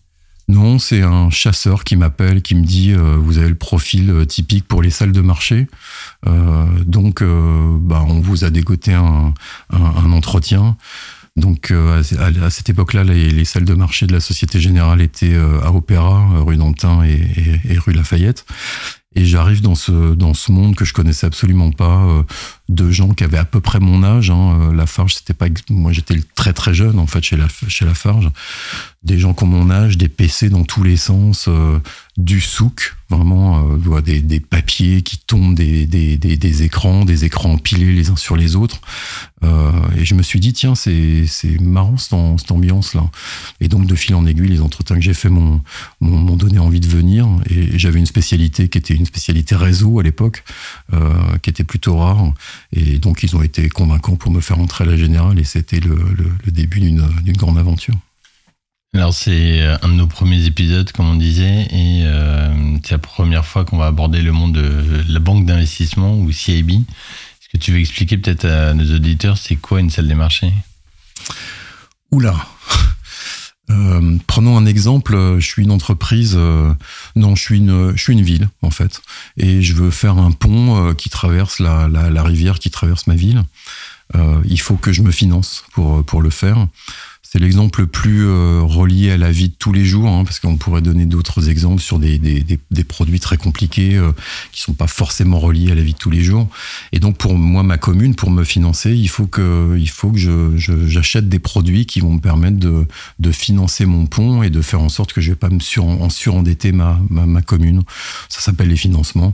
Non, 0.50 0.78
c'est 0.78 1.02
un 1.02 1.30
chasseur 1.30 1.84
qui 1.84 1.96
m'appelle, 1.96 2.42
qui 2.42 2.56
me 2.56 2.66
dit 2.66 2.92
euh, 2.92 3.16
vous 3.18 3.38
avez 3.38 3.48
le 3.48 3.56
profil 3.56 4.10
euh, 4.10 4.26
typique 4.26 4.68
pour 4.68 4.82
les 4.82 4.90
salles 4.90 5.14
de 5.14 5.22
marché, 5.22 5.68
euh, 6.28 6.66
donc 6.86 7.24
bah, 7.24 8.04
on 8.08 8.20
vous 8.20 8.44
a 8.44 8.50
dégoté 8.50 8.94
un, 8.94 9.34
entretien. 10.12 10.76
Donc 11.36 11.72
à, 11.72 12.50
cette 12.52 12.70
époque-là, 12.70 13.04
les, 13.04 13.46
salles 13.46 13.66
de 13.66 13.74
marché 13.74 14.06
de 14.06 14.14
la 14.14 14.20
Société 14.20 14.60
Générale 14.60 15.02
étaient 15.02 15.36
à 15.36 15.72
Opéra, 15.72 16.44
rue 16.46 16.58
d'Antin 16.58 17.04
et, 17.04 17.78
rue 17.80 17.94
Lafayette. 17.94 18.46
Et 19.16 19.26
j'arrive 19.26 19.62
dans 19.62 19.76
ce 19.76 20.14
dans 20.14 20.34
ce 20.34 20.52
monde 20.52 20.76
que 20.76 20.86
je 20.86 20.94
connaissais 20.94 21.26
absolument 21.26 21.72
pas, 21.72 22.24
de 22.70 22.90
gens 22.92 23.10
qui 23.10 23.24
avaient 23.24 23.38
à 23.38 23.46
peu 23.46 23.60
près 23.60 23.80
mon 23.80 24.04
âge. 24.04 24.30
Hein. 24.30 24.60
Euh, 24.62 24.74
Lafarge, 24.74 25.16
c'était 25.16 25.34
pas 25.34 25.48
moi, 25.70 25.92
j'étais 25.92 26.20
très 26.36 26.54
très 26.54 26.74
jeune 26.74 27.00
en 27.00 27.08
fait 27.08 27.24
chez 27.24 27.38
la 27.38 27.48
chez 27.68 27.86
Lafarge. 27.86 28.30
Des 29.04 29.20
gens 29.20 29.36
ont 29.42 29.46
mon 29.46 29.70
âge, 29.70 29.98
des 29.98 30.08
PC 30.08 30.50
dans 30.50 30.64
tous 30.64 30.84
les 30.84 30.96
sens, 30.96 31.46
euh, 31.50 31.80
du 32.18 32.40
souk, 32.40 32.96
vraiment 33.10 33.68
euh, 33.74 34.02
des, 34.02 34.22
des, 34.22 34.40
papiers 34.40 35.02
qui 35.02 35.18
tombent 35.18 35.56
des, 35.56 35.88
des, 35.88 36.18
des, 36.18 36.64
écrans, 36.64 37.06
des 37.06 37.26
écrans 37.26 37.54
empilés 37.54 37.92
les 37.92 38.10
uns 38.12 38.16
sur 38.16 38.36
les 38.36 38.56
autres. 38.56 38.82
Euh, 39.44 39.72
et 39.98 40.06
je 40.06 40.14
me 40.14 40.22
suis 40.22 40.40
dit, 40.40 40.54
tiens, 40.54 40.76
c'est 40.76 41.26
marrant 41.60 41.98
cette, 41.98 42.52
ambiance-là. 42.52 43.10
Et 43.62 43.68
donc, 43.68 43.88
de 43.88 43.96
fil 43.96 44.14
en 44.16 44.26
aiguille, 44.26 44.50
les 44.50 44.62
entretiens 44.62 44.96
que 44.96 45.02
j'ai 45.02 45.14
fait 45.14 45.30
m'ont 45.30 45.62
donné 46.02 46.60
envie 46.60 46.80
de 46.80 46.88
venir. 46.88 47.28
Et, 47.50 47.80
j'avais 47.80 48.00
une 48.00 48.06
spécialité 48.06 48.70
qui 48.70 48.78
était 48.78 48.94
une 48.94 49.06
spécialité 49.06 49.56
réseau 49.56 50.00
à 50.00 50.04
l'époque, 50.04 50.44
euh, 50.94 51.14
qui 51.42 51.50
était 51.50 51.64
plutôt 51.64 51.98
rare. 51.98 52.32
Et 52.72 53.00
donc, 53.00 53.24
ils 53.24 53.36
ont 53.36 53.42
été 53.42 53.70
convaincants 53.70 54.16
pour 54.16 54.32
me 54.32 54.42
faire 54.42 54.60
entrer 54.60 54.84
à 54.84 54.88
la 54.88 54.98
générale. 54.98 55.40
Et 55.40 55.44
c'était 55.44 55.80
le, 55.80 55.96
le, 55.96 56.32
le 56.46 56.52
début 56.52 56.80
d'une 56.80 57.38
grande 57.38 57.58
aventure. 57.58 57.96
Alors 58.96 59.14
c'est 59.14 59.62
euh, 59.62 59.76
un 59.82 59.90
de 59.90 59.94
nos 59.94 60.08
premiers 60.08 60.46
épisodes, 60.46 60.92
comme 60.92 61.08
on 61.10 61.16
disait, 61.16 61.68
et 61.72 62.04
euh, 62.06 62.78
c'est 62.84 62.92
la 62.92 63.00
première 63.00 63.44
fois 63.44 63.66
qu'on 63.66 63.78
va 63.78 63.88
aborder 63.88 64.22
le 64.22 64.32
monde 64.32 64.54
de 64.54 65.04
la 65.12 65.20
banque 65.20 65.48
d'investissement 65.48 66.16
ou 66.16 66.32
CIB. 66.32 66.70
Est-ce 66.70 67.50
que 67.52 67.58
tu 67.58 67.72
veux 67.72 67.80
expliquer 67.80 68.18
peut-être 68.18 68.46
à 68.46 68.76
nos 68.76 68.96
auditeurs 68.96 69.40
c'est 69.40 69.56
quoi 69.56 69.80
une 69.80 69.90
salle 69.90 70.08
des 70.08 70.14
marchés? 70.14 70.54
Oula 72.12 72.36
euh, 73.74 74.18
prenons 74.28 74.58
un 74.58 74.66
exemple, 74.66 75.16
je 75.40 75.46
suis 75.46 75.64
une 75.64 75.72
entreprise, 75.72 76.38
non, 77.16 77.36
je 77.36 77.42
suis 77.42 77.58
une, 77.58 77.96
je 77.96 78.02
suis 78.02 78.14
une 78.14 78.22
ville 78.22 78.50
en 78.62 78.70
fait, 78.70 79.02
et 79.38 79.62
je 79.62 79.74
veux 79.74 79.92
faire 79.92 80.18
un 80.18 80.32
pont 80.32 80.94
qui 80.96 81.10
traverse 81.10 81.60
la, 81.60 81.88
la, 81.88 82.10
la, 82.10 82.24
rivière 82.24 82.60
qui 82.60 82.70
traverse 82.70 83.08
ma 83.08 83.16
ville. 83.16 83.44
il 84.46 84.60
faut 84.60 84.76
que 84.76 84.94
je 84.94 85.02
me 85.02 85.12
finance 85.12 85.64
pour, 85.74 86.04
pour 86.06 86.22
le 86.22 86.30
faire. 86.30 86.68
C'est 87.34 87.40
l'exemple 87.40 87.82
le 87.82 87.88
plus 87.88 88.28
euh, 88.28 88.62
relié 88.62 89.10
à 89.10 89.18
la 89.18 89.32
vie 89.32 89.50
de 89.50 89.56
tous 89.58 89.74
les 89.74 89.86
jours, 89.86 90.08
hein, 90.08 90.24
parce 90.24 90.40
qu'on 90.40 90.56
pourrait 90.56 90.84
donner 90.84 91.08
d'autres 91.08 91.50
exemples 91.50 91.82
sur 91.82 91.98
des, 91.98 92.20
des, 92.20 92.46
des, 92.70 92.84
produits 92.84 93.20
très 93.20 93.38
compliqués 93.38 93.96
euh, 93.96 94.12
qui 94.52 94.62
sont 94.62 94.76
pas 94.76 94.86
forcément 94.86 95.40
reliés 95.40 95.72
à 95.72 95.74
la 95.74 95.82
vie 95.82 95.94
de 95.94 95.98
tous 95.98 96.12
les 96.12 96.22
jours. 96.22 96.48
Et 96.92 97.00
donc 97.00 97.18
pour 97.18 97.34
moi, 97.34 97.64
ma 97.64 97.80
commune, 97.80 98.14
pour 98.14 98.30
me 98.30 98.44
financer, 98.44 98.92
il 98.92 99.08
faut 99.10 99.26
que, 99.26 99.76
il 99.80 99.90
faut 99.90 100.12
que 100.12 100.20
je, 100.20 100.56
j'achète 100.58 101.28
des 101.28 101.40
produits 101.40 101.88
qui 101.88 102.02
vont 102.02 102.14
me 102.14 102.20
permettre 102.20 102.58
de, 102.58 102.86
de 103.18 103.32
financer 103.32 103.88
mon 103.88 104.06
pont 104.06 104.44
et 104.44 104.52
de 104.52 104.62
faire 104.62 104.82
en 104.82 104.90
sorte 104.90 105.12
que 105.12 105.20
je 105.20 105.32
vais 105.32 105.36
pas 105.36 105.50
me 105.50 105.60
sur, 105.60 105.86
en 105.86 106.12
surendetter 106.12 106.72
ma, 106.72 107.00
ma, 107.10 107.26
ma 107.26 107.42
commune. 107.42 107.82
Ça 108.30 108.42
s'appelle 108.42 108.70
les 108.70 108.78
financements. 108.78 109.34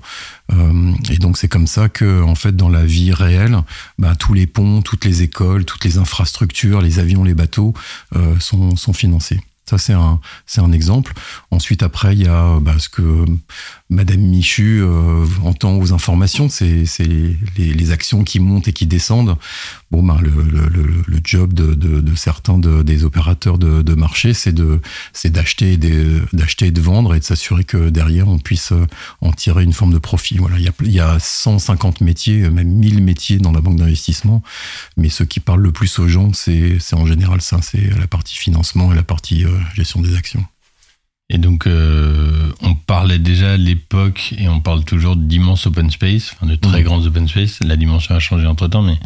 Euh, 0.52 0.94
et 1.10 1.18
donc 1.18 1.38
c'est 1.38 1.48
comme 1.48 1.68
ça 1.68 1.90
que, 1.90 2.22
en 2.24 2.36
fait, 2.36 2.56
dans 2.56 2.70
la 2.70 2.86
vie 2.86 3.12
réelle, 3.12 3.58
bah, 3.98 4.16
tous 4.16 4.34
les 4.34 4.48
ponts, 4.48 4.82
toutes 4.82 5.06
les 5.06 5.22
écoles, 5.22 5.66
toutes 5.66 5.86
les 5.86 5.98
infrastructures, 5.98 6.82
les 6.82 7.00
avions, 7.00 7.24
les 7.24 7.34
bateaux 7.36 7.74
euh, 8.16 8.40
sont, 8.40 8.76
sont 8.76 8.94
financés. 8.94 9.40
Ça, 9.70 9.78
c'est 9.78 9.94
un, 9.94 10.20
c'est 10.48 10.62
un 10.62 10.72
exemple. 10.72 11.14
Ensuite, 11.52 11.84
après, 11.84 12.16
il 12.16 12.24
y 12.24 12.28
a 12.28 12.60
bah, 12.60 12.76
ce 12.80 12.90
que 12.90 13.26
Madame 13.92 14.22
Michu 14.22 14.82
euh, 14.84 15.26
entend 15.44 15.76
aux 15.78 15.94
informations, 15.94 16.48
c'est, 16.48 16.86
c'est 16.86 17.08
les, 17.08 17.74
les, 17.74 17.92
actions 17.92 18.24
qui 18.24 18.40
montent 18.40 18.68
et 18.68 18.74
qui 18.74 18.86
descendent. 18.86 19.36
Bon, 19.90 20.04
ben, 20.04 20.20
le, 20.22 20.30
le, 20.30 20.68
le 21.08 21.20
job 21.24 21.54
de, 21.54 21.74
de, 21.74 22.00
de 22.00 22.16
certains 22.16 22.60
de, 22.60 22.84
des 22.84 23.04
opérateurs 23.04 23.58
de, 23.58 23.82
de 23.82 23.96
marché, 23.96 24.36
c'est, 24.36 24.54
d'acheter, 24.54 25.74
et 25.74 26.68
et 26.68 26.72
de 26.72 26.82
vendre 26.82 27.16
et 27.16 27.20
de 27.20 27.24
s'assurer 27.24 27.64
que 27.64 27.90
derrière, 27.90 28.28
on 28.28 28.38
puisse 28.38 28.74
euh, 28.74 28.86
en 29.22 29.32
tirer 29.32 29.64
une 29.64 29.74
forme 29.74 29.94
de 29.94 29.98
profit. 29.98 30.38
Voilà, 30.38 30.60
il 30.60 30.66
y 30.66 30.70
a, 30.70 30.74
il 30.82 30.92
y 30.92 31.00
a 31.00 31.18
150 31.20 32.02
métiers, 32.02 32.48
même 32.52 32.70
1000 32.70 33.02
métiers 33.02 33.38
dans 33.40 33.52
la 33.52 33.62
banque 33.62 33.78
d'investissement. 33.78 34.44
Mais 34.98 35.10
ce 35.10 35.24
qui 35.24 35.40
parle 35.40 35.62
le 35.62 35.72
plus 35.72 35.98
aux 35.98 36.08
gens, 36.08 36.32
c'est, 36.34 36.78
c'est 36.80 36.96
en 36.96 37.08
général 37.08 37.42
ça, 37.42 37.60
c'est 37.64 37.90
la 37.98 38.06
partie 38.06 38.36
financement 38.36 38.94
et 38.94 38.96
la 38.96 39.04
partie 39.04 39.46
euh, 39.46 39.50
gestion 39.74 40.00
des 40.00 40.16
actions. 40.16 40.46
Et 41.30 41.38
donc, 41.38 41.68
euh, 41.68 42.52
on 42.62 42.74
parlait 42.74 43.20
déjà 43.20 43.54
à 43.54 43.58
l'époque, 43.58 44.34
et 44.38 44.50
on 44.50 44.60
parle 44.60 44.84
toujours 44.84 45.16
d'immenses 45.16 45.68
open 45.68 45.92
space, 45.92 46.34
enfin 46.34 46.48
de 46.48 46.56
très 46.56 46.82
mmh. 46.82 46.84
grands 46.84 47.06
open 47.06 47.28
space. 47.28 47.60
La 47.64 47.76
dimension 47.76 48.16
a 48.16 48.20
changé 48.20 48.48
entre 48.48 48.68
temps, 48.68 48.82
mais 48.82 48.98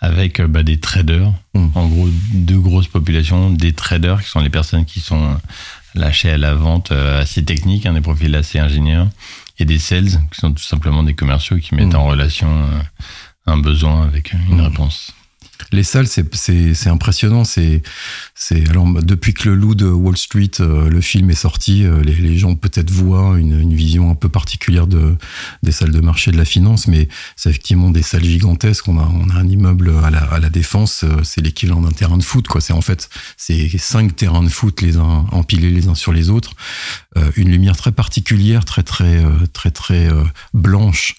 avec 0.00 0.38
euh, 0.38 0.46
bah, 0.46 0.62
des 0.62 0.78
traders, 0.78 1.32
mmh. 1.54 1.66
en 1.74 1.88
gros, 1.88 2.08
deux 2.32 2.60
grosses 2.60 2.86
populations, 2.86 3.50
des 3.50 3.72
traders 3.72 4.22
qui 4.22 4.30
sont 4.30 4.40
les 4.40 4.50
personnes 4.50 4.84
qui 4.84 5.00
sont 5.00 5.36
lâchées 5.96 6.30
à 6.30 6.38
la 6.38 6.54
vente 6.54 6.92
euh, 6.92 7.22
assez 7.22 7.44
techniques, 7.44 7.86
hein, 7.86 7.94
des 7.94 8.00
profils 8.00 8.34
assez 8.36 8.60
ingénieurs, 8.60 9.08
et 9.58 9.64
des 9.64 9.80
sales 9.80 10.20
qui 10.30 10.40
sont 10.40 10.52
tout 10.52 10.62
simplement 10.62 11.02
des 11.02 11.14
commerciaux 11.14 11.58
qui 11.58 11.74
mettent 11.74 11.94
mmh. 11.94 11.96
en 11.96 12.06
relation 12.06 12.48
un 13.46 13.56
besoin 13.56 14.02
avec 14.02 14.32
une 14.32 14.60
réponse. 14.60 15.12
Les 15.74 15.82
salles, 15.82 16.06
c'est 16.06 16.86
impressionnant. 16.86 17.42
Alors 18.68 18.86
depuis 19.02 19.34
que 19.34 19.48
le 19.48 19.56
loup 19.56 19.74
de 19.74 19.86
Wall 19.86 20.16
Street, 20.16 20.50
euh, 20.60 20.88
le 20.88 21.00
film 21.00 21.30
est 21.30 21.34
sorti, 21.34 21.84
euh, 21.84 22.00
les, 22.02 22.38
gens 22.38 22.54
peut-être 22.54 22.92
voient 22.92 23.36
une, 23.40 23.74
vision 23.74 24.08
un 24.08 24.14
peu 24.14 24.28
particulière 24.28 24.86
de 24.86 25.16
des 25.64 25.72
salles 25.72 25.90
de 25.90 26.00
marché 26.00 26.30
de 26.30 26.36
la 26.36 26.44
finance, 26.44 26.86
mais 26.86 27.08
c'est 27.34 27.50
effectivement 27.50 27.90
des 27.90 28.02
salles 28.02 28.22
gigantesques. 28.22 28.86
On 28.86 28.98
a 28.98 29.34
un 29.34 29.48
immeuble 29.48 29.92
à 30.04 30.10
la, 30.10 30.48
défense, 30.48 31.02
euh, 31.02 31.24
c'est 31.24 31.40
l'équivalent 31.40 31.80
d'un 31.80 31.90
terrain 31.90 32.18
de 32.18 32.22
foot. 32.22 32.46
C'est 32.60 32.72
en 32.72 32.80
fait 32.80 33.08
c'est 33.36 33.76
cinq 33.78 34.14
terrains 34.14 34.44
de 34.44 34.48
foot 34.48 34.80
les 34.80 34.96
uns 34.96 35.26
empilés 35.32 35.70
les 35.70 35.88
uns 35.88 35.96
sur 35.96 36.12
les 36.12 36.30
autres. 36.30 36.52
une 37.36 37.50
lumière 37.50 37.76
très 37.76 37.90
particulière, 37.90 38.64
très 38.64 38.84
très 38.84 39.24
très 39.52 39.70
très, 39.72 40.08
blanche 40.52 41.16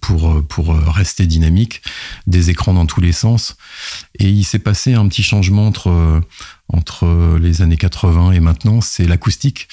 pour 0.00 0.46
pour 0.46 0.76
rester 0.76 1.26
dynamique. 1.26 1.82
Des 2.28 2.50
écrans 2.50 2.74
dans 2.74 2.86
tous 2.86 3.00
les 3.00 3.12
sens. 3.12 3.56
Et 4.18 4.28
il 4.28 4.44
s'est 4.44 4.58
passé 4.58 4.94
un 4.94 5.06
petit 5.08 5.22
changement 5.22 5.66
entre, 5.66 6.22
entre 6.68 7.38
les 7.40 7.62
années 7.62 7.76
80 7.76 8.32
et 8.32 8.40
maintenant, 8.40 8.80
c'est 8.80 9.06
l'acoustique. 9.06 9.68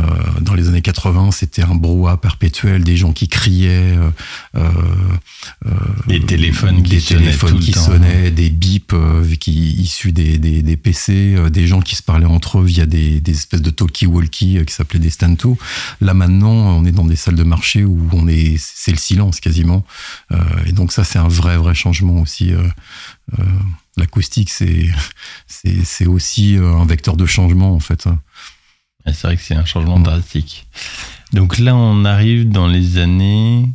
Euh, 0.00 0.04
dans 0.40 0.54
les 0.54 0.68
années 0.68 0.82
80, 0.82 1.30
c'était 1.32 1.62
un 1.62 1.74
brouhaha 1.74 2.16
perpétuel, 2.16 2.84
des 2.84 2.96
gens 2.96 3.12
qui 3.12 3.28
criaient, 3.28 3.96
euh, 3.96 4.10
euh, 4.56 5.70
des 6.06 6.24
téléphones 6.24 6.82
qui, 6.82 6.96
des 6.96 7.02
téléphones 7.02 7.58
qui 7.58 7.72
sonnaient, 7.72 8.30
des 8.30 8.50
bips 8.50 8.94
qui 9.40 9.72
issus 9.72 10.12
des, 10.12 10.38
des, 10.38 10.76
PC, 10.76 11.36
des 11.50 11.66
gens 11.66 11.80
qui 11.80 11.96
se 11.96 12.02
parlaient 12.02 12.26
entre 12.26 12.60
eux 12.60 12.64
via 12.64 12.86
des, 12.86 13.20
des 13.20 13.32
espèces 13.32 13.62
de 13.62 13.70
talkie-walkie 13.70 14.64
qui 14.64 14.72
s'appelaient 14.72 15.00
des 15.00 15.10
stanto. 15.10 15.58
Là 16.00 16.14
maintenant, 16.14 16.52
on 16.52 16.84
est 16.84 16.92
dans 16.92 17.04
des 17.04 17.16
salles 17.16 17.36
de 17.36 17.44
marché 17.44 17.84
où 17.84 18.08
on 18.12 18.28
est, 18.28 18.56
c'est 18.58 18.92
le 18.92 18.98
silence 18.98 19.40
quasiment. 19.40 19.84
et 20.66 20.72
donc 20.72 20.92
ça, 20.92 21.04
c'est 21.04 21.18
un 21.18 21.28
vrai 21.28 21.56
vrai 21.56 21.74
changement 21.74 22.20
aussi. 22.20 22.52
L'acoustique, 23.96 24.50
c'est 24.50 24.90
c'est 25.46 26.06
aussi 26.06 26.56
un 26.56 26.84
vecteur 26.86 27.16
de 27.16 27.26
changement 27.26 27.74
en 27.74 27.80
fait. 27.80 28.08
C'est 29.06 29.22
vrai 29.22 29.36
que 29.36 29.42
c'est 29.42 29.54
un 29.54 29.64
changement 29.64 29.98
drastique. 29.98 30.66
Donc 31.32 31.58
là, 31.58 31.74
on 31.74 32.04
arrive 32.04 32.48
dans 32.48 32.66
les 32.66 32.98
années. 32.98 33.68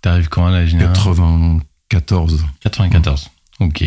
T'arrives 0.00 0.28
quand 0.28 0.46
à 0.46 0.50
la 0.50 0.66
génération 0.66 1.60
94. 1.88 2.46
94, 2.60 3.30
ok. 3.58 3.84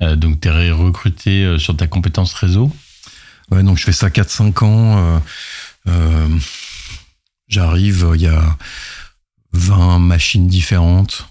Euh, 0.00 0.16
donc 0.16 0.40
tu 0.40 0.48
es 0.48 0.70
recruté 0.70 1.44
euh, 1.44 1.58
sur 1.58 1.76
ta 1.76 1.86
compétence 1.86 2.32
réseau? 2.32 2.72
Ouais, 3.50 3.62
donc 3.62 3.78
je 3.78 3.84
fais 3.84 3.92
ça 3.92 4.08
4-5 4.08 4.64
ans. 4.64 5.20
Euh, 5.86 6.28
j'arrive, 7.48 8.10
il 8.14 8.22
y 8.22 8.26
a 8.26 8.56
20 9.52 9.98
machines 10.00 10.46
différentes, 10.46 11.26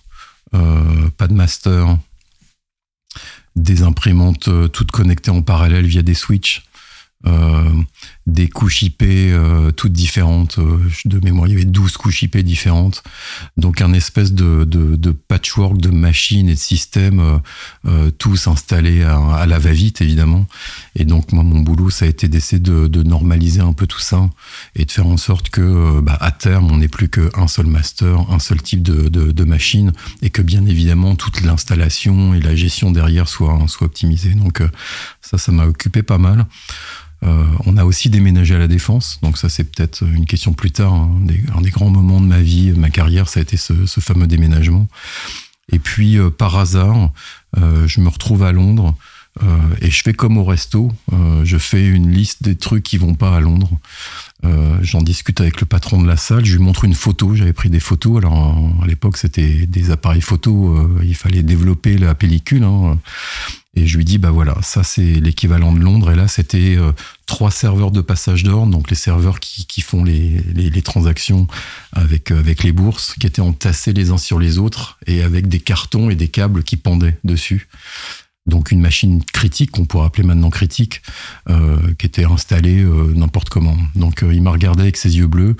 pas 0.52 1.28
de 1.28 1.34
master, 1.34 1.98
des 3.58 3.82
imprimantes 3.84 4.50
toutes 4.72 4.92
connectées 4.92 5.32
en 5.32 5.42
parallèle 5.42 5.86
via 5.86 6.04
des 6.04 6.14
switches. 6.14 6.64
Euh, 7.26 7.72
des 8.28 8.50
couches 8.50 8.84
IP 8.84 9.04
euh, 9.04 9.72
toutes 9.72 9.94
différentes. 9.94 10.60
Euh, 10.60 10.78
de 11.06 11.20
mémoire, 11.24 11.48
il 11.48 11.54
y 11.54 11.56
avait 11.56 11.66
12 11.66 11.98
couches 11.98 12.24
IP 12.24 12.38
différentes. 12.40 13.04
Donc 13.56 13.82
un 13.82 13.94
espèce 13.94 14.34
de, 14.34 14.66
patchwork 15.28 15.78
de 15.78 15.90
machines 15.90 16.50
et 16.50 16.54
de 16.54 16.60
systèmes, 16.60 17.42
tous 18.18 18.48
installés 18.48 19.04
à, 19.04 19.46
la 19.46 19.60
va-vite, 19.60 20.02
évidemment. 20.02 20.46
Et 20.96 21.06
donc 21.06 21.32
moi, 21.32 21.44
mon 21.44 21.62
boulot, 21.62 21.90
ça 21.90 22.06
a 22.06 22.08
été 22.08 22.28
d'essayer 22.28 22.60
de, 22.60 23.04
normaliser 23.04 23.62
un 23.62 23.74
peu 23.74 23.88
tout 23.88 24.00
ça 24.00 24.30
et 24.76 24.86
de 24.86 24.92
faire 24.92 25.08
en 25.08 25.18
sorte 25.18 25.50
que, 25.50 26.02
bah, 26.02 26.18
à 26.20 26.32
terme, 26.32 26.72
on 26.72 26.78
n'ait 26.78 26.88
plus 26.88 27.10
qu'un 27.10 27.48
seul 27.48 27.68
master, 27.68 28.30
un 28.30 28.40
seul 28.40 28.62
type 28.62 28.82
de, 28.82 29.08
de, 29.10 29.44
machine 29.44 29.94
et 30.22 30.30
que, 30.30 30.42
bien 30.42 30.66
évidemment, 30.66 31.16
toute 31.16 31.42
l'installation 31.42 32.34
et 32.34 32.42
la 32.42 32.56
gestion 32.56 32.92
derrière 32.92 33.30
soit, 33.30 33.58
soit 33.68 33.88
optimisée. 33.88 34.34
Donc 34.34 34.62
ça, 35.22 35.38
ça 35.38 35.52
m'a 35.52 35.66
occupé 35.66 36.04
pas 36.04 36.18
mal. 36.18 36.46
Euh, 37.24 37.44
on 37.66 37.78
a 37.78 37.86
aussi 37.86 38.10
déménagé 38.10 38.56
à 38.56 38.60
la 38.60 38.68
Défense, 38.68 39.20
donc 39.24 39.38
ça 39.38 39.50
c'est 39.50 39.64
peut-être 39.64 40.04
une 40.04 40.26
question 40.26 40.54
plus 40.54 40.72
tard. 40.72 40.94
Hein. 40.94 41.10
un 41.56 41.62
des 41.62 41.72
grands 41.72 41.90
moments 41.90 42.22
de 42.22 42.28
ma 42.28 42.40
vie, 42.40 42.72
de 42.72 42.80
ma 42.80 42.90
carrière, 42.90 43.28
ça 43.28 43.40
a 43.40 43.44
été 43.44 43.58
ce, 43.58 43.74
fameux 44.00 44.28
déménagement. 44.28 44.88
Et 45.72 45.80
puis 45.80 46.18
euh, 46.18 46.30
par 46.30 46.58
hasard, 46.58 47.12
euh, 47.58 47.88
je 47.88 48.02
me 48.02 48.10
retrouve 48.10 48.44
à 48.44 48.52
Londres 48.52 48.94
et 49.82 49.92
je 49.92 50.02
fais 50.02 50.14
comme 50.14 50.40
au 50.40 50.44
resto, 50.44 50.92
je 51.44 51.58
fais 51.60 51.86
une 51.86 52.10
liste 52.10 52.42
des 52.42 52.56
trucs 52.56 52.82
qui 52.82 52.98
vont 52.98 53.14
pas 53.14 53.36
à 53.36 53.40
Londres. 53.40 53.70
J'en 54.82 55.04
discute 55.04 55.40
avec 55.42 55.62
le 55.62 55.68
patron 55.68 56.02
de 56.02 56.08
la 56.08 56.18
salle, 56.18 56.44
je 56.44 56.58
lui 56.58 56.64
montre 56.64 56.86
une 56.86 56.96
photo, 56.96 57.36
j'avais 57.36 57.54
pris 57.54 57.70
des 57.70 57.80
photos, 57.80 58.18
alors 58.18 58.58
à 58.82 58.88
l'époque 58.88 59.16
c'était 59.16 59.68
des 59.68 59.92
appareils 59.92 60.22
photo, 60.22 61.00
il 61.04 61.14
fallait 61.14 61.44
développer 61.44 62.00
la 62.00 62.16
pellicule. 62.16 62.64
Hein. 62.64 62.98
Et 63.78 63.86
je 63.86 63.96
lui 63.96 64.06
dis, 64.06 64.18
bah 64.18 64.32
voilà, 64.32 64.58
ça 64.64 64.82
c'est 64.84 65.04
l'équivalent 65.04 65.72
de 65.72 65.80
Londres. 65.80 66.10
Et 66.10 66.16
là, 66.16 66.28
c'était 66.28 66.76
euh, 66.78 66.94
trois 67.28 67.52
serveurs 67.52 67.92
de 67.92 68.02
passage 68.02 68.42
d'ordre, 68.42 68.72
donc 68.72 68.90
les 68.90 68.96
serveurs 68.96 69.40
qui, 69.40 69.68
qui 69.68 69.82
font 69.82 70.04
les, 70.04 70.42
les, 70.56 70.82
transactions 70.82 71.46
avec, 71.92 72.32
euh, 72.32 72.40
avec 72.40 72.64
les 72.64 72.72
bourses, 72.72 73.14
qui 73.20 73.28
étaient 73.28 73.40
entassés 73.40 73.94
les 73.94 74.10
uns 74.10 74.18
sur 74.18 74.40
les 74.40 74.58
autres 74.58 74.98
et 75.06 75.22
avec 75.22 75.48
des 75.48 75.60
cartons 75.60 76.10
et 76.10 76.16
des 76.16 76.28
câbles 76.28 76.64
qui 76.64 76.76
pendaient 76.76 77.20
dessus. 77.24 77.68
Donc 78.48 78.72
une 78.72 78.82
machine 78.82 79.24
critique, 79.24 79.70
qu'on 79.70 79.86
pourrait 79.86 80.08
appeler 80.08 80.24
maintenant 80.24 80.50
critique, 80.50 81.04
euh, 81.48 81.78
qui 82.00 82.08
était 82.08 82.26
installée 82.26 82.84
n'importe 83.14 83.50
comment. 83.50 83.78
Donc 83.94 84.24
il 84.24 84.42
m'a 84.42 84.52
regardé 84.52 84.82
avec 84.82 84.98
ses 84.98 85.18
yeux 85.18 85.28
bleus. 85.28 85.56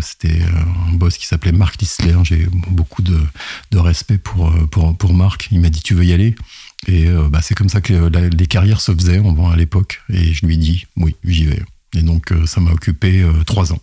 C'était 0.00 0.40
un 0.88 0.92
boss 0.92 1.18
qui 1.18 1.26
s'appelait 1.26 1.52
Marc 1.52 1.78
Lissler. 1.82 2.14
J'ai 2.22 2.46
beaucoup 2.68 3.02
de, 3.02 3.18
de 3.72 3.78
respect 3.78 4.16
pour, 4.16 4.50
pour, 4.68 4.96
pour 4.96 5.12
Marc. 5.12 5.48
Il 5.50 5.60
m'a 5.60 5.70
dit 5.70 5.82
tu 5.82 5.94
veux 5.94 6.04
y 6.04 6.12
aller? 6.12 6.36
Et 6.86 7.06
euh, 7.06 7.28
bah, 7.28 7.40
c'est 7.42 7.54
comme 7.54 7.68
ça 7.68 7.80
que 7.80 8.10
les 8.36 8.46
carrières 8.46 8.80
se 8.80 8.92
faisaient 8.92 9.20
à 9.20 9.56
l'époque. 9.56 10.02
Et 10.08 10.32
je 10.32 10.46
lui 10.46 10.54
ai 10.54 10.58
dit, 10.58 10.86
oui, 10.96 11.16
j'y 11.24 11.44
vais. 11.44 11.62
Et 11.94 12.02
donc, 12.02 12.32
euh, 12.32 12.46
ça 12.46 12.60
m'a 12.60 12.72
occupé 12.72 13.22
euh, 13.22 13.44
trois 13.44 13.72
ans. 13.72 13.80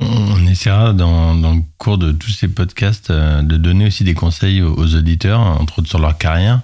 On 0.00 0.46
essaiera 0.48 0.92
dans, 0.92 1.36
dans, 1.36 1.54
le 1.54 1.62
cours 1.78 1.96
de 1.96 2.10
tous 2.10 2.30
ces 2.30 2.48
podcasts 2.48 3.12
de 3.12 3.56
donner 3.56 3.86
aussi 3.86 4.02
des 4.02 4.14
conseils 4.14 4.60
aux 4.60 4.96
auditeurs, 4.96 5.38
entre 5.38 5.78
autres 5.78 5.88
sur 5.88 6.00
leur 6.00 6.18
carrière. 6.18 6.60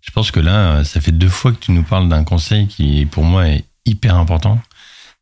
Je 0.00 0.10
pense 0.10 0.32
que 0.32 0.40
là, 0.40 0.82
ça 0.82 1.00
fait 1.00 1.12
deux 1.12 1.28
fois 1.28 1.52
que 1.52 1.60
tu 1.60 1.70
nous 1.70 1.84
parles 1.84 2.08
d'un 2.08 2.24
conseil 2.24 2.66
qui, 2.66 3.06
pour 3.06 3.22
moi, 3.22 3.46
est 3.46 3.64
hyper 3.86 4.16
important. 4.16 4.60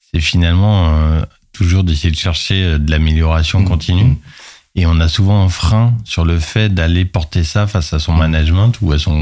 C'est 0.01 0.21
finalement 0.21 1.23
toujours 1.53 1.85
d'essayer 1.85 2.11
de 2.11 2.17
chercher 2.17 2.79
de 2.79 2.91
l'amélioration 2.91 3.61
mmh. 3.61 3.65
continue. 3.67 4.17
Et 4.75 4.87
on 4.87 5.01
a 5.01 5.09
souvent 5.09 5.45
un 5.45 5.49
frein 5.49 5.97
sur 6.05 6.25
le 6.25 6.39
fait 6.39 6.73
d'aller 6.73 7.05
porter 7.05 7.43
ça 7.43 7.67
face 7.67 7.93
à 7.93 7.99
son 7.99 8.13
management 8.13 8.73
ou 8.83 8.93
à 8.93 8.99
son 8.99 9.17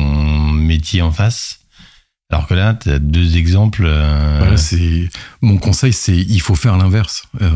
métier 0.52 1.00
en 1.00 1.10
face. 1.10 1.60
Alors 2.30 2.46
que 2.46 2.54
là, 2.54 2.74
tu 2.74 2.90
as 2.90 2.98
deux 2.98 3.38
exemples. 3.38 3.86
Euh, 3.86 4.56
c'est 4.56 5.08
mon 5.40 5.56
conseil, 5.56 5.94
c'est 5.94 6.16
il 6.16 6.40
faut 6.40 6.54
faire 6.54 6.76
l'inverse. 6.76 7.24
Euh, 7.40 7.50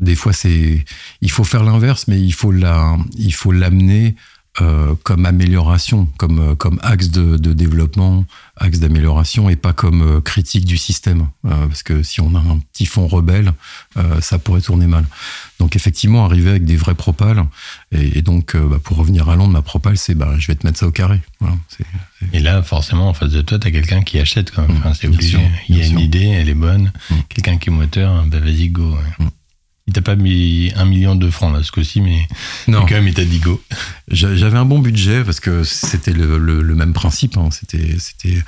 des 0.00 0.14
fois, 0.14 0.32
c'est 0.32 0.84
il 1.20 1.30
faut 1.30 1.44
faire 1.44 1.62
l'inverse, 1.62 2.08
mais 2.08 2.18
il 2.18 2.32
faut 2.32 2.52
la, 2.52 2.96
il 3.18 3.34
faut 3.34 3.52
l'amener 3.52 4.16
euh, 4.62 4.94
comme 5.02 5.26
amélioration, 5.26 6.08
comme, 6.16 6.38
euh, 6.38 6.54
comme 6.54 6.80
axe 6.82 7.10
de, 7.10 7.36
de 7.36 7.52
développement, 7.52 8.24
axe 8.56 8.78
d'amélioration 8.78 9.50
et 9.50 9.56
pas 9.56 9.74
comme 9.74 10.00
euh, 10.00 10.20
critique 10.22 10.64
du 10.64 10.78
système. 10.78 11.26
parce 11.42 11.82
que 11.82 12.02
si 12.02 12.22
on 12.22 12.34
a 12.34 12.38
un 12.38 12.60
petit 12.72 12.86
fond 12.86 13.06
rebelle, 13.06 13.52
ça 14.20 14.38
pourrait 14.38 14.62
tourner 14.62 14.86
mal. 14.86 15.04
Donc 15.58 15.76
effectivement, 15.76 16.24
arriver 16.24 16.50
avec 16.50 16.64
des 16.64 16.76
vrais 16.76 16.94
propales, 16.94 17.44
et, 17.92 18.22
donc 18.22 18.56
bah, 18.56 18.78
pour 18.82 18.96
revenir 18.96 19.28
à 19.28 19.36
Londres, 19.36 19.52
ma 19.52 19.62
propale, 19.62 19.96
c'est 19.96 20.14
bah, 20.14 20.34
je 20.38 20.46
vais 20.46 20.54
te 20.54 20.66
mettre 20.66 20.78
ça 20.78 20.86
au 20.86 20.90
carré. 20.90 21.20
Voilà, 21.40 21.56
Et 22.32 22.40
là, 22.40 22.62
forcément, 22.62 23.08
en 23.10 23.14
face 23.14 23.30
de 23.30 23.42
toi, 23.42 23.58
tu 23.58 23.68
as 23.68 23.70
quelqu'un 23.70 24.02
qui 24.02 24.18
achète 24.18 24.50
quand 24.50 24.66
même. 24.66 24.78
Mmh, 24.78 24.94
c'est 24.98 25.08
obligé. 25.08 25.38
Il 25.68 25.76
y 25.76 25.82
a 25.82 25.86
une 25.86 26.00
idée, 26.00 26.26
elle 26.26 26.48
est 26.48 26.54
bonne. 26.54 26.92
Mmh. 27.10 27.14
Quelqu'un 27.28 27.56
qui 27.58 27.68
est 27.68 27.72
moteur, 27.72 28.24
bah, 28.26 28.40
vas-y, 28.40 28.68
go. 28.68 28.96
Mmh. 29.18 29.26
Il 29.88 29.92
t'a 29.92 30.02
pas 30.02 30.16
mis 30.16 30.72
un 30.74 30.84
million 30.84 31.14
de 31.14 31.30
francs 31.30 31.52
là 31.52 31.62
ce 31.62 31.70
coup-ci, 31.70 32.00
mais, 32.00 32.26
non. 32.66 32.80
quand 32.80 32.96
même 32.96 33.06
il 33.06 33.14
t'a 33.14 33.24
dit 33.24 33.38
go. 33.38 33.62
J'avais 34.10 34.58
un 34.58 34.64
bon 34.64 34.80
budget 34.80 35.22
parce 35.22 35.38
que 35.38 35.62
c'était 35.62 36.12
le, 36.12 36.74
même 36.74 36.92
principe. 36.92 37.36
Hein. 37.36 37.50
C'était 37.52 38.42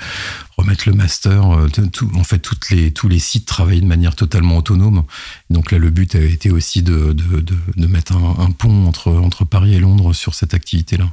remettre 0.57 0.89
le 0.89 0.95
master. 0.95 1.49
Euh, 1.57 1.67
tout, 1.69 2.11
en 2.15 2.25
fait, 2.25 2.39
toutes 2.39 2.69
les, 2.71 2.91
tous 2.91 3.07
les 3.07 3.19
sites 3.19 3.45
travaillaient 3.45 3.81
de 3.81 3.85
manière 3.85 4.15
totalement 4.15 4.57
autonome. 4.57 5.03
Donc 5.49 5.71
là, 5.71 5.77
le 5.77 5.89
but 5.89 6.13
a 6.15 6.19
été 6.19 6.51
aussi 6.51 6.83
de, 6.83 7.13
de, 7.13 7.41
de, 7.75 7.87
mettre 7.87 8.17
un, 8.17 8.43
un, 8.43 8.51
pont 8.51 8.85
entre, 8.85 9.11
entre 9.13 9.45
Paris 9.45 9.75
et 9.75 9.79
Londres 9.79 10.13
sur 10.13 10.35
cette 10.35 10.53
activité-là. 10.53 11.09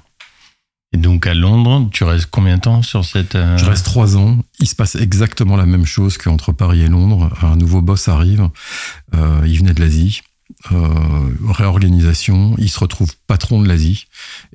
Donc 0.97 1.27
à 1.27 1.35
Londres, 1.35 1.89
tu 1.93 2.05
restes 2.05 2.29
combien 2.31 2.57
de 2.57 2.61
temps 2.63 2.83
sur 2.83 3.05
cette... 3.05 3.35
Euh, 3.35 3.57
Je 3.57 3.65
reste 3.65 3.85
trois 3.85 4.17
ans. 4.17 4.39
Il 4.61 4.69
se 4.69 4.75
passe 4.75 4.95
exactement 4.95 5.57
la 5.57 5.67
même 5.67 5.85
chose 5.85 6.19
qu'entre 6.19 6.53
Paris 6.53 6.83
et 6.83 6.89
Londres. 6.89 7.31
Un 7.43 7.57
nouveau 7.57 7.83
boss 7.83 8.09
arrive. 8.09 8.49
Euh, 9.15 9.43
il 9.47 9.59
venait 9.59 9.75
de 9.75 9.81
l'Asie. 9.81 10.23
Euh, 10.73 10.89
réorganisation. 11.49 12.55
Il 12.59 12.71
se 12.71 12.79
retrouve 12.79 13.13
patron 13.27 13.61
de 13.61 13.69
l'Asie. 13.69 14.07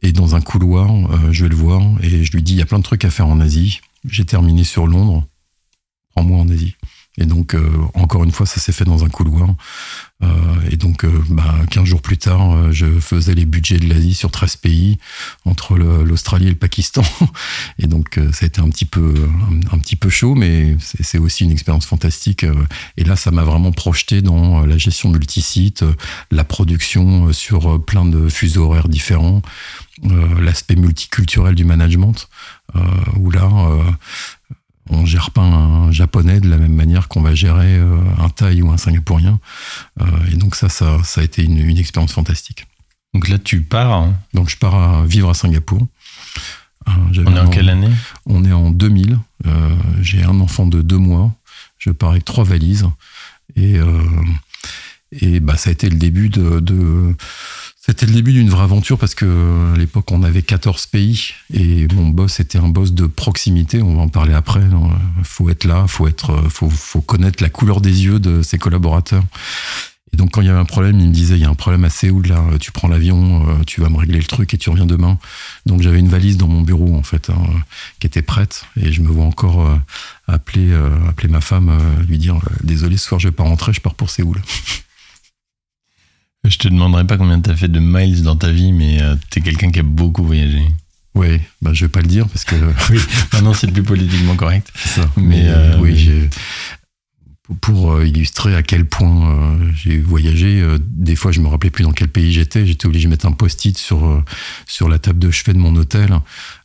Et 0.02 0.12
dans 0.12 0.36
un 0.36 0.42
couloir, 0.42 0.90
je 1.32 1.44
vais 1.44 1.50
le 1.50 1.56
voir 1.56 1.82
et 2.02 2.24
je 2.24 2.32
lui 2.32 2.44
dis, 2.44 2.54
il 2.54 2.60
y 2.60 2.62
a 2.62 2.66
plein 2.66 2.80
de 2.80 2.84
trucs 2.84 3.06
à 3.06 3.10
faire 3.10 3.28
en 3.28 3.40
Asie. 3.40 3.82
J'ai 4.08 4.26
terminé 4.26 4.64
sur 4.64 4.88
Londres. 4.88 5.26
Prends-moi 6.16 6.40
en 6.40 6.50
Asie. 6.50 6.76
Et 7.22 7.26
donc, 7.26 7.54
euh, 7.54 7.70
encore 7.94 8.24
une 8.24 8.32
fois, 8.32 8.48
ça 8.48 8.60
s'est 8.60 8.72
fait 8.72 8.84
dans 8.84 9.06
un 9.06 9.10
couloir. 9.10 9.54
Euh, 10.24 10.28
et 10.72 10.76
donc, 10.76 11.06
euh, 11.06 11.24
bah, 11.30 11.54
15 11.70 11.86
jours 11.86 12.02
plus 12.02 12.18
tard, 12.18 12.74
je 12.74 13.00
faisais 13.00 13.36
les 13.36 13.46
budgets 13.46 13.78
de 13.78 13.88
l'Asie 13.88 14.16
sur 14.16 14.32
13 14.32 14.56
pays, 14.56 14.98
entre 15.46 15.78
l'Australie 15.78 16.48
et 16.48 16.50
le 16.50 16.56
Pakistan. 16.56 17.04
Et 17.80 17.86
donc, 17.86 18.20
ça 18.34 18.46
a 18.46 18.48
été 18.48 18.60
un 18.60 18.70
petit 18.70 18.86
peu, 18.86 19.14
un, 19.72 19.78
petit 19.78 19.96
peu 19.96 20.10
chaud, 20.10 20.34
mais 20.34 20.76
c'est 20.80 21.20
aussi 21.20 21.44
une 21.44 21.52
expérience 21.52 21.86
fantastique. 21.86 22.46
Et 22.98 23.04
là, 23.04 23.16
ça 23.16 23.30
m'a 23.30 23.44
vraiment 23.44 23.72
projeté 23.72 24.24
dans 24.24 24.66
la 24.66 24.78
gestion 24.80 25.10
multisite, 25.10 25.84
la 26.32 26.44
production 26.44 27.32
sur 27.34 27.84
plein 27.84 28.06
de 28.06 28.30
fuseaux 28.30 28.66
horaires 28.66 28.90
différents, 28.90 29.42
l'aspect 30.40 30.76
multiculturel 30.76 31.54
du 31.54 31.66
management, 31.66 32.30
où 33.18 33.32
là, 33.32 33.50
on 34.90 35.06
gère 35.06 35.32
pas 35.32 35.42
un 35.42 35.92
japonais 35.92 36.40
de 36.40 36.50
la 36.50 36.58
même 36.58 36.74
manière 36.74 37.08
qu'on 37.08 37.22
va 37.22 37.36
gérer 37.36 37.78
euh, 37.78 37.98
un 38.20 38.30
thaï 38.30 38.62
ou 38.62 38.72
un 38.72 38.78
singapourien. 38.78 39.40
Euh, 40.00 40.06
et 40.32 40.36
donc 40.36 40.56
ça, 40.56 40.70
ça, 40.70 40.98
a 41.16 41.24
été 41.24 41.44
une, 41.44 41.78
expérience 41.78 42.14
fantastique. 42.14 42.66
Donc 43.14 43.28
là, 43.28 43.38
tu 43.38 43.62
pars. 43.62 43.92
Hein. 43.92 44.16
Donc 44.34 44.50
je 44.50 44.58
pars 44.58 44.76
à 44.76 45.06
vivre 45.06 45.30
à 45.30 45.34
Singapour. 45.34 45.86
Euh, 46.88 46.92
on 47.26 47.36
est 47.36 47.40
en 47.40 47.50
quelle 47.50 47.70
année? 47.70 47.92
On 48.26 48.44
est 48.44 48.54
en 48.54 48.72
2000. 48.72 49.20
J'ai 50.02 50.24
un 50.24 50.40
enfant 50.40 50.66
de 50.66 50.82
deux 50.82 50.98
mois. 50.98 51.32
Je 51.78 51.92
pars 51.92 52.12
avec 52.12 52.26
trois 52.26 52.44
valises. 52.44 52.88
Et, 53.56 53.78
et 55.12 55.40
bah, 55.40 55.58
ça 55.58 55.70
a 55.70 55.74
été 55.74 55.90
le 55.90 55.98
début 55.98 56.30
de, 56.30 56.60
de 56.60 57.16
C'était 57.92 58.06
le 58.06 58.14
début 58.14 58.32
d'une 58.32 58.50
vraie 58.50 58.64
aventure 58.64 58.98
parce 58.98 59.16
que 59.16 59.74
à 59.74 59.78
l'époque 59.78 60.10
on 60.14 60.24
avait 60.24 60.44
14 60.44 60.86
pays 60.86 61.32
et 61.54 61.90
mon 61.94 62.08
boss 62.08 62.40
était 62.40 62.58
un 62.58 62.70
boss 62.70 62.94
de 62.94 63.06
proximité. 63.06 63.82
On 63.82 63.96
va 63.96 64.04
en 64.04 64.08
parler 64.08 64.34
après. 64.34 64.62
Il 64.62 65.26
faut 65.26 65.50
être 65.50 65.66
là, 65.66 65.84
faut 65.88 66.08
être, 66.08 66.50
faut, 66.50 66.70
faut 66.70 67.02
connaître 67.02 67.44
la 67.44 67.50
couleur 67.50 67.82
des 67.82 68.06
yeux 68.06 68.22
de 68.22 68.44
ses 68.44 68.58
collaborateurs. 68.58 69.26
Et 70.14 70.18
donc 70.18 70.32
quand 70.32 70.40
il 70.40 70.48
y 70.48 70.50
avait 70.50 70.58
un 70.58 70.64
problème, 70.64 71.02
il 71.02 71.10
me 71.10 71.14
disait 71.14 71.36
il 71.36 71.42
y 71.42 71.44
a 71.44 71.50
un 71.50 71.54
problème 71.54 71.84
à 71.84 71.90
Séoul 71.90 72.28
là, 72.28 72.42
tu 72.62 72.72
prends 72.72 72.88
l'avion, 72.88 73.46
euh, 73.50 73.64
tu 73.68 73.82
vas 73.82 73.90
me 73.90 73.98
régler 73.98 74.20
le 74.20 74.26
truc 74.26 74.54
et 74.54 74.58
tu 74.58 74.70
reviens 74.70 74.86
demain. 74.86 75.18
Donc 75.66 75.82
j'avais 75.82 76.00
une 76.00 76.08
valise 76.08 76.38
dans 76.38 76.48
mon 76.48 76.62
bureau 76.62 76.96
en 76.96 77.04
fait 77.04 77.30
hein, 77.30 77.44
qui 78.00 78.08
était 78.08 78.22
prête 78.22 78.64
et 78.80 78.94
je 78.94 79.02
me 79.02 79.10
vois 79.10 79.26
encore 79.26 79.68
euh, 79.68 79.76
appeler 80.30 80.72
euh, 80.72 80.90
appeler 81.10 81.28
ma 81.28 81.42
femme, 81.42 81.78
lui 82.08 82.18
dire 82.20 82.40
désolé 82.64 82.96
ce 82.96 83.08
soir 83.08 83.20
je 83.20 83.28
vais 83.28 83.36
pas 83.36 83.44
rentrer, 83.44 83.74
je 83.74 83.82
pars 83.82 83.96
pour 83.96 84.10
Séoul. 84.10 84.42
Je 86.48 86.58
te 86.58 86.68
demanderai 86.68 87.06
pas 87.06 87.18
combien 87.18 87.40
tu 87.40 87.50
as 87.50 87.56
fait 87.56 87.68
de 87.68 87.80
miles 87.80 88.24
dans 88.24 88.36
ta 88.36 88.52
vie, 88.52 88.74
mais 88.74 89.00
tu 89.30 89.40
es 89.40 89.42
quelqu'un 89.42 89.72
qui 89.72 89.80
a 89.80 89.84
beaucoup 89.84 90.24
voyagé. 90.24 90.64
Oui, 91.14 91.40
bah 91.62 91.72
je 91.74 91.86
vais 91.86 91.90
pas 91.90 92.02
le 92.02 92.08
dire 92.08 92.28
parce 92.28 92.46
que 92.46 92.56
oui, 92.90 93.00
maintenant 93.34 93.54
c'est 93.54 93.72
plus 93.72 93.84
politiquement 93.84 94.36
correct. 94.36 94.72
Ça. 94.76 95.10
Mais, 95.18 95.50
oui, 95.80 95.96
j'ai 95.96 96.30
pour 97.60 97.94
euh, 97.94 98.06
illustrer 98.06 98.56
à 98.56 98.64
quel 98.64 98.86
point 98.86 99.32
euh, 99.32 99.72
j'ai 99.74 100.00
voyagé. 100.00 100.62
Euh, 100.62 100.78
des 100.80 101.16
fois, 101.16 101.32
je 101.32 101.42
me 101.42 101.48
rappelais 101.48 101.70
plus 101.70 101.84
dans 101.84 101.92
quel 101.92 102.08
pays 102.08 102.32
j'étais. 102.32 102.66
J'étais 102.66 102.86
obligé 102.86 103.06
de 103.06 103.10
mettre 103.10 103.26
un 103.26 103.32
post-it 103.32 103.78
sur 103.78 104.24
sur 104.68 104.88
la 104.88 105.00
table 105.00 105.20
de 105.20 105.32
chevet 105.32 105.54
de 105.54 105.58
mon 105.58 105.76
hôtel 105.76 106.14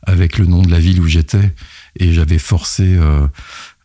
avec 0.02 0.38
le 0.38 0.46
nom 0.46 0.62
de 0.62 0.70
la 0.70 0.78
ville 0.78 1.00
où 1.00 1.08
j'étais. 1.08 1.52
Et 1.98 2.12
j'avais 2.12 2.38
forcé 2.38 2.98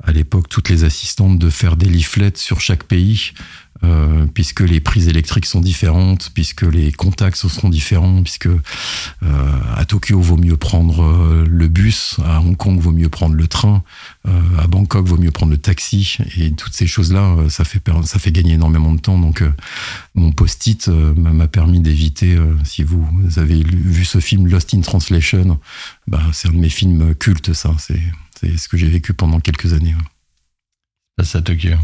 à 0.04 0.12
l'époque 0.12 0.50
toutes 0.50 0.70
les 0.70 0.84
assistantes 0.84 1.40
de 1.40 1.50
faire 1.50 1.78
des 1.78 1.88
leaflets 1.88 2.34
sur 2.36 2.60
chaque 2.60 2.84
pays 2.84 3.32
euh, 3.84 4.28
puisque 4.34 4.62
les 4.62 4.80
prises 4.80 5.08
électriques 5.08 5.48
sont 5.48 5.60
différentes, 5.60 6.32
puisque 6.34 6.62
les 6.62 6.92
contacts 6.92 7.38
seront 7.38 7.70
différents, 7.70 8.22
puisque 8.22 8.48
euh, 8.48 8.60
à 9.76 9.86
Tokyo 9.86 10.22
vaut 10.22 10.38
mieux 10.38 10.58
prendre 10.58 11.04
euh, 11.04 11.46
le 11.50 11.68
bus, 11.68 12.18
à 12.24 12.42
Hong 12.42 12.56
Kong 12.56 12.80
vaut 12.80 12.92
mieux 12.92 13.10
prendre 13.10 13.36
le 13.36 13.48
train, 13.48 13.84
à 14.60 14.68
Bangkok 14.68 15.08
vaut 15.08 15.18
mieux 15.18 15.32
prendre 15.32 15.52
le 15.52 15.58
taxi, 15.58 16.18
et 16.38 16.52
toutes 16.52 16.74
ces 16.74 16.86
choses-là, 16.86 17.36
ça 17.50 17.64
fait 17.64 17.82
ça 18.06 18.20
fait 18.20 18.32
gagner 18.32 18.54
énormément 18.54 18.94
de 18.94 19.00
temps. 19.00 19.18
Donc 19.18 19.44
mon 20.14 20.32
post-it 20.32 20.88
m'a 20.88 21.48
permis 21.48 21.80
d'éviter, 21.80 22.38
si 22.64 22.84
vous 22.84 23.08
avez 23.38 23.64
vu 23.64 24.06
ce 24.06 24.20
film 24.20 24.48
Lost 24.48 24.74
in 24.74 24.82
Translation, 24.82 25.60
bah, 26.08 26.22
c'est 26.34 26.50
un 26.50 26.52
de 26.52 26.58
mes 26.58 26.70
films 26.70 27.16
cultes, 27.16 27.54
ça. 27.54 27.76
C'est 27.80 28.58
ce 28.58 28.68
que 28.68 28.78
j'ai 28.78 28.90
vécu 28.90 29.14
pendant 29.14 29.40
quelques 29.40 29.74
années. 29.74 29.96
Ça, 31.24 31.40
à 31.40 31.42
Tokyo. 31.42 31.78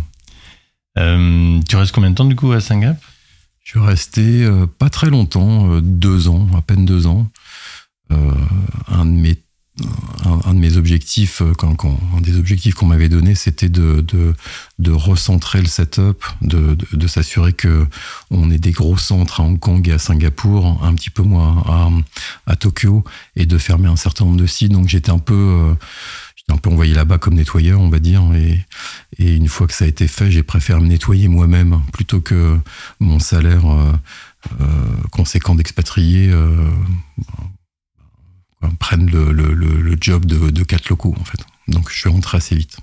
Euh, 0.98 1.60
tu 1.68 1.76
restes 1.76 1.92
combien 1.92 2.10
de 2.10 2.16
temps 2.16 2.26
du 2.26 2.36
coup 2.36 2.52
à 2.52 2.62
Singapour? 2.62 3.02
Je 3.64 3.72
suis 3.72 3.80
resté 3.80 4.44
euh, 4.44 4.66
pas 4.66 4.90
très 4.90 5.10
longtemps, 5.10 5.70
euh, 5.72 5.82
deux 5.82 6.30
ans, 6.30 6.48
à 6.58 6.62
peine 6.62 6.86
deux 6.86 7.06
ans. 7.06 7.30
un 8.90 9.06
de 9.06 10.60
mes 10.60 10.78
objectifs, 10.78 11.42
un 11.42 12.22
des 12.22 12.38
objectifs 12.38 12.74
qu'on 12.74 12.86
m'avait 12.88 13.10
donné, 13.10 13.36
c'était 13.36 13.70
de, 13.70 14.04
recentrer 14.90 15.60
le 15.60 15.68
setup, 15.68 16.24
de, 16.42 17.08
s'assurer 17.08 17.54
que 17.54 17.86
on 18.32 18.50
ait 18.50 18.58
des 18.58 18.72
gros 18.72 18.98
centres 18.98 19.42
à 19.42 19.44
Hong 19.44 19.60
Kong 19.60 19.88
et 19.88 19.92
à 19.92 20.00
Singapour, 20.00 20.82
un 20.84 20.94
petit 20.96 21.10
peu 21.10 21.24
moins 21.24 21.64
à 22.48 22.56
Tokyo, 22.56 23.04
et 23.36 23.46
de 23.46 23.58
fermer 23.58 23.90
un 23.90 23.98
certain 23.98 24.26
nombre 24.26 24.38
de 24.38 24.48
sites. 24.48 24.72
Donc 24.72 24.88
j'étais 24.88 25.12
un 25.12 25.20
peu 25.20 25.76
un 26.52 26.58
peu 26.58 26.70
envoyé 26.70 26.94
là-bas 26.94 27.18
comme 27.18 27.36
nettoyeur, 27.36 27.80
on 27.82 27.90
va 27.90 28.00
dire. 28.00 28.24
Et, 28.34 28.66
et, 29.18 29.36
une 29.36 29.48
fois 29.48 29.68
que 29.68 29.74
ça 29.74 29.86
a 29.86 29.88
été 29.88 30.08
fait, 30.08 30.32
j'ai 30.32 30.44
préféré 30.44 30.80
me 30.80 30.88
nettoyer 30.88 31.28
moi-même 31.28 31.82
plutôt 31.94 32.22
que 32.22 32.58
mon 33.00 33.20
salaire 33.20 33.66
euh, 33.66 33.94
euh, 34.62 34.66
conséquent 35.12 35.56
d'expatrié 35.56 36.30
euh, 36.30 36.72
prenne 38.80 39.10
le, 39.10 39.32
le, 39.32 39.54
le, 39.54 39.98
job 40.00 40.26
de, 40.26 40.50
de 40.50 40.64
quatre 40.64 40.90
locaux, 40.90 41.16
en 41.20 41.24
fait. 41.24 41.40
Donc 41.68 41.90
je 41.92 41.98
suis 41.98 42.10
rentré 42.10 42.38
assez 42.38 42.56
vite. 42.56 42.78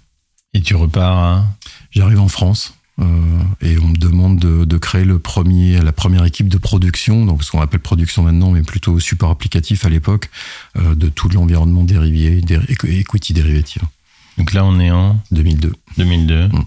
Et 0.52 0.60
tu 0.60 0.76
repars. 0.76 1.44
J'arrive 1.90 2.20
en 2.20 2.28
France. 2.28 2.74
Euh, 3.00 3.04
et 3.60 3.76
on 3.78 3.88
me 3.88 3.96
demande 3.96 4.38
de, 4.38 4.64
de, 4.64 4.78
créer 4.78 5.04
le 5.04 5.18
premier, 5.18 5.80
la 5.80 5.92
première 5.92 6.24
équipe 6.24 6.48
de 6.48 6.58
production, 6.58 7.26
donc 7.26 7.42
ce 7.42 7.50
qu'on 7.50 7.60
appelle 7.60 7.80
production 7.80 8.22
maintenant, 8.22 8.52
mais 8.52 8.62
plutôt 8.62 9.00
support 9.00 9.30
applicatif 9.30 9.84
à 9.84 9.88
l'époque, 9.88 10.30
euh, 10.78 10.94
de 10.94 11.08
tout 11.08 11.28
l'environnement 11.28 11.82
dérivé, 11.82 12.40
equity 12.86 13.32
dérivative. 13.32 13.82
Donc 14.38 14.52
là, 14.52 14.64
on 14.64 14.78
est 14.78 14.92
en 14.92 15.20
2002. 15.32 15.72
2002. 15.98 16.48
Mm. 16.48 16.64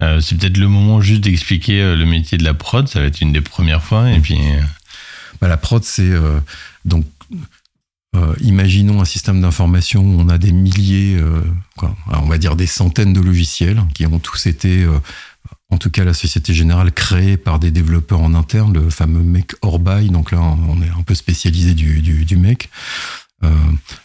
Euh, 0.00 0.20
c'est 0.20 0.36
peut-être 0.36 0.58
le 0.58 0.68
moment 0.68 1.00
juste 1.00 1.22
d'expliquer 1.22 1.96
le 1.96 2.04
métier 2.04 2.36
de 2.38 2.44
la 2.44 2.54
prod. 2.54 2.86
Ça 2.86 3.00
va 3.00 3.06
être 3.06 3.20
une 3.20 3.32
des 3.32 3.40
premières 3.40 3.82
fois. 3.82 4.10
Et 4.10 4.18
mm. 4.18 4.22
puis, 4.22 4.38
bah, 5.40 5.48
la 5.48 5.56
prod, 5.56 5.82
c'est 5.82 6.12
donc 6.84 7.06
imaginons 8.40 9.00
un 9.00 9.04
système 9.04 9.40
d'information 9.40 10.02
où 10.02 10.20
on 10.20 10.28
a 10.28 10.38
des 10.38 10.50
milliers, 10.50 11.20
quoi, 11.76 11.94
on 12.08 12.26
va 12.26 12.38
dire 12.38 12.56
des 12.56 12.66
centaines 12.66 13.12
de 13.12 13.20
logiciels 13.20 13.82
qui 13.94 14.06
ont 14.06 14.18
tous 14.18 14.46
été 14.46 14.86
en 15.70 15.76
tout 15.76 15.90
cas 15.90 16.04
la 16.04 16.14
Société 16.14 16.54
Générale 16.54 16.92
créée 16.92 17.36
par 17.36 17.58
des 17.58 17.70
développeurs 17.70 18.20
en 18.20 18.34
interne, 18.34 18.72
le 18.72 18.90
fameux 18.90 19.22
Make 19.22 19.54
or 19.62 19.78
Buy, 19.78 20.08
donc 20.08 20.32
là 20.32 20.40
on 20.40 20.80
est 20.82 20.88
un 20.88 21.02
peu 21.02 21.14
spécialisé 21.14 21.74
du, 21.74 22.00
du, 22.00 22.36
Make, 22.36 22.70
euh, 23.44 23.50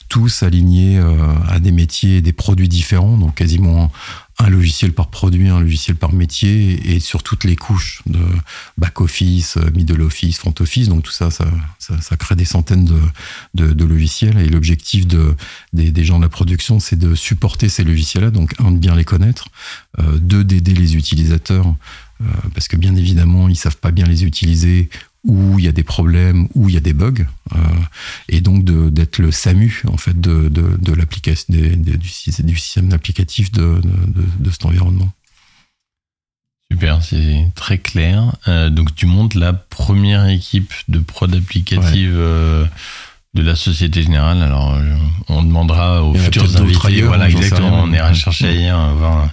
tous 0.10 0.44
alignés 0.44 1.00
euh, 1.00 1.16
à 1.50 1.60
des 1.60 1.72
métiers 1.72 2.18
et 2.18 2.22
des 2.22 2.34
produits 2.34 2.68
différents, 2.68 3.18
donc 3.18 3.36
quasiment 3.36 3.92
un 4.40 4.50
logiciel 4.50 4.94
par 4.94 5.10
produit, 5.10 5.50
un 5.50 5.62
logiciel 5.62 5.96
par 5.96 6.14
métier, 6.14 6.94
et 6.94 7.00
sur 7.00 7.24
toutes 7.24 7.44
les 7.44 7.56
couches 7.56 8.02
de 8.06 8.20
back-office, 8.78 9.58
middle 9.76 10.02
office, 10.02 10.38
front 10.38 10.54
office. 10.60 10.90
Donc 10.90 11.04
tout 11.04 11.12
ça, 11.12 11.30
ça, 11.32 11.46
crée 12.18 12.36
des 12.36 12.46
centaines 12.46 12.90
de, 13.54 13.84
logiciels. 13.86 14.38
Et 14.40 14.50
l'objectif 14.50 15.08
de, 15.08 15.36
des, 15.72 16.04
gens 16.04 16.18
de 16.18 16.24
la 16.24 16.30
production, 16.30 16.80
c'est 16.80 16.98
de 16.98 17.16
supporter 17.16 17.70
ces 17.70 17.84
logiciels-là. 17.84 18.32
Donc 18.32 18.54
un, 18.60 18.72
de 18.72 18.78
bien 18.78 18.96
les 18.96 19.06
connaître, 19.06 19.50
euh, 20.00 20.18
deux, 20.18 20.44
d'aider 20.44 20.74
les 20.74 20.96
utilisateurs, 20.96 21.76
euh, 22.22 22.26
parce 22.54 22.68
que 22.68 22.78
bien 22.78 22.96
évidemment, 22.96 23.50
ils 23.50 23.56
savent 23.56 23.78
pas 23.78 23.92
bien 23.92 24.06
les 24.06 24.24
utiliser 24.24 24.90
où 25.24 25.58
il 25.58 25.66
y 25.66 25.68
a 25.68 25.72
des 25.72 25.84
problèmes, 25.84 26.48
où 26.54 26.70
il 26.70 26.76
y 26.76 26.78
a 26.78 26.82
des 26.82 26.94
bugs, 26.94 27.26
euh, 27.54 27.58
et 28.28 28.42
donc 28.42 28.66
d'être 28.66 29.20
le 29.20 29.32
SAMU 29.32 29.84
en 29.88 29.98
fait 29.98 30.20
de, 30.20 30.50
de, 30.50 30.78
de 30.78 30.94
l'application 30.94 31.54
du, 31.54 32.10
système 32.10 32.92
applicatif 32.92 33.52
de, 33.52 33.82
de, 34.40 34.52
cet 34.52 34.66
environnement. 34.66 35.10
Super, 36.72 37.04
c'est 37.04 37.48
très 37.56 37.78
clair. 37.78 38.36
Euh, 38.48 38.70
donc 38.70 38.96
tu 38.96 39.06
montes 39.06 39.36
la 39.36 39.54
première 39.54 40.28
équipe 40.28 40.74
de 40.88 41.00
prod 41.00 41.34
applicative 41.34 42.16
euh, 42.16 42.66
de 43.34 43.44
la 43.44 43.56
Société 43.56 44.02
Générale. 44.02 44.42
Alors 44.42 44.78
on 45.30 45.44
demandera 45.44 46.04
aux 46.04 46.16
futurs 46.16 46.58
invités. 46.58 47.04
voilà, 47.04 47.30
exactement. 47.30 47.84
On 47.84 47.94
ira 47.94 48.14
chercher 48.14 48.48
ailleurs, 48.48 48.94
voir 48.96 49.30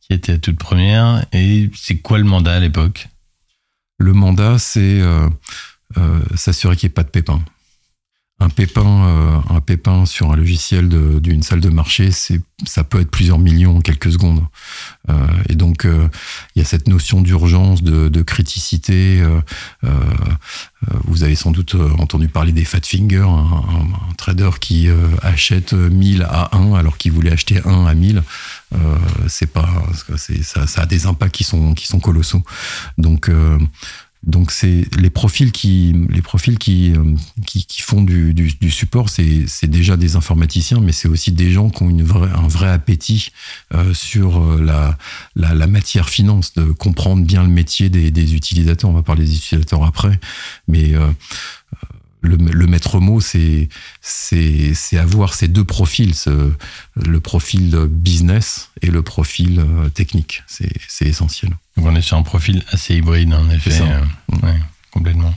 qui 0.00 0.14
était 0.14 0.32
la 0.32 0.38
toute 0.38 0.58
première. 0.58 1.26
Et 1.32 1.68
c'est 1.74 1.98
quoi 1.98 2.18
le 2.18 2.24
mandat 2.24 2.54
à 2.54 2.60
l'époque? 2.60 3.08
Le 3.98 4.12
mandat, 4.12 4.58
c'est 4.58 5.00
euh, 5.00 5.28
euh, 5.96 6.20
s'assurer 6.34 6.76
qu'il 6.76 6.88
n'y 6.88 6.92
ait 6.92 6.94
pas 6.94 7.02
de 7.02 7.08
pépin. 7.08 7.42
Un 8.38 8.50
pépin, 8.50 9.06
euh, 9.06 9.38
un 9.48 9.60
pépin 9.60 10.04
sur 10.04 10.30
un 10.30 10.36
logiciel 10.36 10.90
d'une 11.20 11.42
salle 11.42 11.60
de 11.60 11.70
marché, 11.70 12.10
ça 12.10 12.84
peut 12.84 13.00
être 13.00 13.10
plusieurs 13.10 13.38
millions 13.38 13.78
en 13.78 13.80
quelques 13.80 14.12
secondes. 14.12 14.44
et 15.48 15.54
donc 15.54 15.86
il 15.86 16.58
y 16.58 16.60
a 16.60 16.66
cette 16.66 16.86
notion 16.86 17.22
d'urgence, 17.22 17.82
de, 17.82 18.22
criticité. 18.22 19.24
vous 21.04 21.22
avez 21.22 21.34
sans 21.34 21.50
doute 21.50 21.76
entendu 21.98 22.28
parler 22.28 22.52
des 22.52 22.66
fat 22.66 22.84
fingers, 22.84 23.20
un, 23.26 24.14
trader 24.18 24.50
qui 24.60 24.90
achète 25.22 25.72
1000 25.72 26.26
à 26.28 26.54
1 26.54 26.74
alors 26.74 26.98
qu'il 26.98 27.12
voulait 27.12 27.32
acheter 27.32 27.62
1 27.64 27.86
à 27.86 27.94
1000. 27.94 28.22
Euh, 28.74 28.78
c'est 29.28 29.46
pas, 29.46 29.68
ça, 30.42 30.66
ça, 30.66 30.82
a 30.82 30.86
des 30.86 31.06
impacts 31.06 31.34
qui 31.34 31.44
sont 31.44 31.74
qui 31.74 31.86
sont 31.86 32.00
colossaux. 32.00 32.42
Donc 32.98 33.28
euh, 33.28 33.58
donc 34.24 34.50
c'est 34.50 34.86
les 34.98 35.10
profils 35.10 35.52
qui 35.52 35.94
les 36.10 36.22
profils 36.22 36.58
qui 36.58 36.92
euh, 36.92 37.14
qui, 37.46 37.80
font 37.80 38.02
du, 38.02 38.34
du, 38.34 38.70
support, 38.70 39.08
c'est 39.08 39.70
déjà 39.70 39.96
des 39.96 40.16
informaticiens, 40.16 40.80
mais 40.80 40.90
c'est 40.90 41.06
aussi 41.06 41.30
des 41.30 41.52
gens 41.52 41.70
qui 41.70 41.84
ont 41.84 41.90
une 41.90 42.02
vraie, 42.02 42.30
un 42.34 42.48
vrai 42.48 42.68
appétit 42.70 43.28
sur 43.92 44.56
la, 44.56 44.98
la, 45.36 45.66
matière 45.68 46.08
finance, 46.08 46.54
de 46.54 46.64
comprendre 46.72 47.24
bien 47.24 47.44
le 47.44 47.48
métier 47.48 47.88
des, 47.88 48.34
utilisateurs. 48.34 48.90
On 48.90 48.94
va 48.94 49.02
parler 49.02 49.24
des 49.24 49.36
utilisateurs 49.36 49.84
après, 49.84 50.18
mais 50.66 50.94
le, 52.26 52.66
maître 52.66 53.00
mot, 53.00 53.20
c'est 53.20 53.68
c'est 54.00 54.98
avoir 54.98 55.34
ces 55.34 55.48
deux 55.48 55.64
profils, 55.64 56.14
le 56.94 57.20
profil 57.20 57.86
business 57.88 58.70
et 58.82 58.88
le 58.88 59.02
profil 59.02 59.60
euh, 59.60 59.88
technique. 59.88 60.42
C'est 60.46 61.06
essentiel. 61.06 61.56
on 61.76 61.94
est 61.94 62.02
sur 62.02 62.16
un 62.16 62.22
profil 62.22 62.62
assez 62.70 62.96
hybride, 62.96 63.32
en 63.34 63.48
effet. 63.50 63.80
Euh, 63.80 64.52
complètement. 64.90 65.34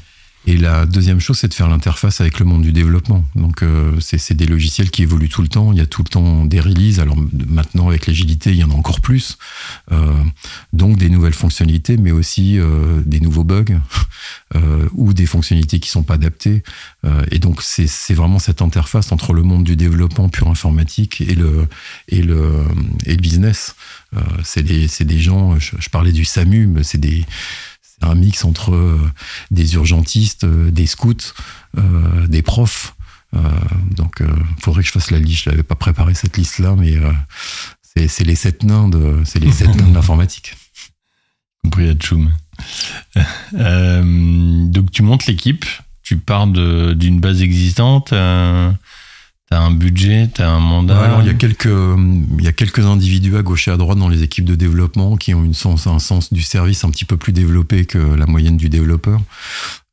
Et 0.48 0.58
la 0.58 0.86
deuxième 0.86 1.20
chose, 1.20 1.38
c'est 1.38 1.50
de 1.50 1.54
faire 1.54 1.68
l'interface 1.68 2.22
avec 2.22 2.40
le 2.40 2.46
monde 2.46 2.62
du 2.62 2.72
développement. 2.72 3.26
Donc, 3.36 3.62
euh, 3.62 4.00
c'est 4.00 4.34
des 4.34 4.46
logiciels 4.46 4.90
qui 4.90 5.04
évoluent 5.04 5.30
tout 5.30 5.42
le 5.42 5.50
temps. 5.50 5.74
Il 5.74 5.78
y 5.78 5.82
a 5.82 5.86
tout 5.86 6.02
le 6.02 6.08
temps 6.08 6.46
des 6.46 6.62
releases. 6.62 7.00
Alors 7.00 7.18
maintenant, 7.48 7.90
avec 7.90 8.08
l'agilité, 8.08 8.52
il 8.52 8.58
y 8.58 8.64
en 8.64 8.72
a 8.72 8.74
encore 8.74 9.02
plus. 9.02 9.38
Euh, 9.92 10.14
donc, 10.72 10.98
des 10.98 11.10
nouvelles 11.10 11.34
fonctionnalités, 11.34 11.98
mais 11.98 12.12
aussi 12.12 12.58
euh, 12.58 13.02
des 13.06 13.20
nouveaux 13.20 13.44
bugs 13.44 13.80
ou 14.94 15.14
des 15.14 15.26
fonctionnalités 15.26 15.80
qui 15.80 15.90
sont 15.90 16.04
pas 16.04 16.16
adaptées. 16.16 16.64
et 17.32 17.40
donc, 17.40 17.62
c'est 17.62 18.14
vraiment 18.14 18.40
cette 18.40 18.62
interface 18.62 19.12
entre 19.12 19.34
le 19.34 19.44
monde 19.44 19.64
du 19.64 19.76
développement 19.76 20.30
pur 20.30 20.48
informatique 20.48 21.22
et 21.22 21.36
le 21.36 21.68
et 22.08 22.22
le 22.22 22.66
et 23.06 23.12
le 23.12 23.22
business. 23.22 23.76
c'est 24.44 24.64
des 24.64 25.20
gens. 25.20 25.60
Je, 25.60 25.76
je, 25.80 25.90
parlais 25.90 26.12
du 26.12 26.26
SAMU, 26.26 26.68
mais 26.68 26.84
c'est 26.84 26.98
des 26.98 27.26
un 28.02 28.16
mix 28.16 28.46
entre 28.46 28.74
euh, 28.74 29.12
des 29.52 29.76
urgentistes, 29.76 30.44
euh, 30.44 30.72
des 30.72 30.88
scouts, 30.88 31.34
euh, 31.78 32.28
des 32.28 32.42
profs. 32.42 32.96
donc, 33.92 34.22
il 34.22 34.64
faudrait 34.64 34.82
que 34.82 34.88
je 34.88 34.92
fasse 34.92 35.12
la 35.12 35.20
liste. 35.20 35.44
Je 35.44 35.50
n'avais 35.52 35.64
pas 35.64 35.76
préparé 35.76 36.16
cette 36.16 36.38
liste-là, 36.38 36.76
mais 36.76 36.98
c'est 38.08 38.24
les 38.24 38.36
sept 38.36 38.64
nains 38.64 38.90
de, 38.90 39.22
c'est 39.24 39.40
les 39.40 39.52
sept 39.52 39.76
nains 39.76 39.88
de 39.88 39.94
l'informatique. 39.94 40.56
Compris 41.64 41.94
Tchoum. 41.94 42.34
donc, 44.72 44.92
tu 44.92 45.04
montes 45.04 45.28
l'équipe. 45.28 45.66
Tu 46.02 46.18
pars 46.18 46.48
d'une 46.48 47.20
base 47.20 47.44
existante. 47.44 48.14
T'as 49.52 49.62
un 49.62 49.72
budget, 49.72 50.30
t'as 50.32 50.48
un 50.48 50.60
mandat. 50.60 51.02
alors 51.02 51.22
il 51.22 51.28
y 51.28 51.32
a 51.32 51.34
quelques, 51.34 51.66
il 51.66 52.44
y 52.44 52.48
a 52.48 52.52
quelques 52.52 52.86
individus 52.86 53.36
à 53.36 53.42
gauche 53.42 53.68
et 53.68 53.72
à 53.72 53.78
droite 53.78 53.98
dans 53.98 54.08
les 54.08 54.22
équipes 54.22 54.46
de 54.46 54.54
développement 54.54 55.18
qui 55.18 55.34
ont 55.34 55.44
une 55.44 55.56
sens, 55.56 55.88
un 55.88 55.98
sens 55.98 56.32
du 56.32 56.44
service 56.44 56.84
un 56.84 56.92
petit 56.92 57.06
peu 57.06 57.18
plus 57.18 57.34
développé 57.34 57.86
que 57.86 57.98
la 57.98 58.28
moyenne 58.28 58.58
du 58.58 58.70
développeur. 58.70 59.20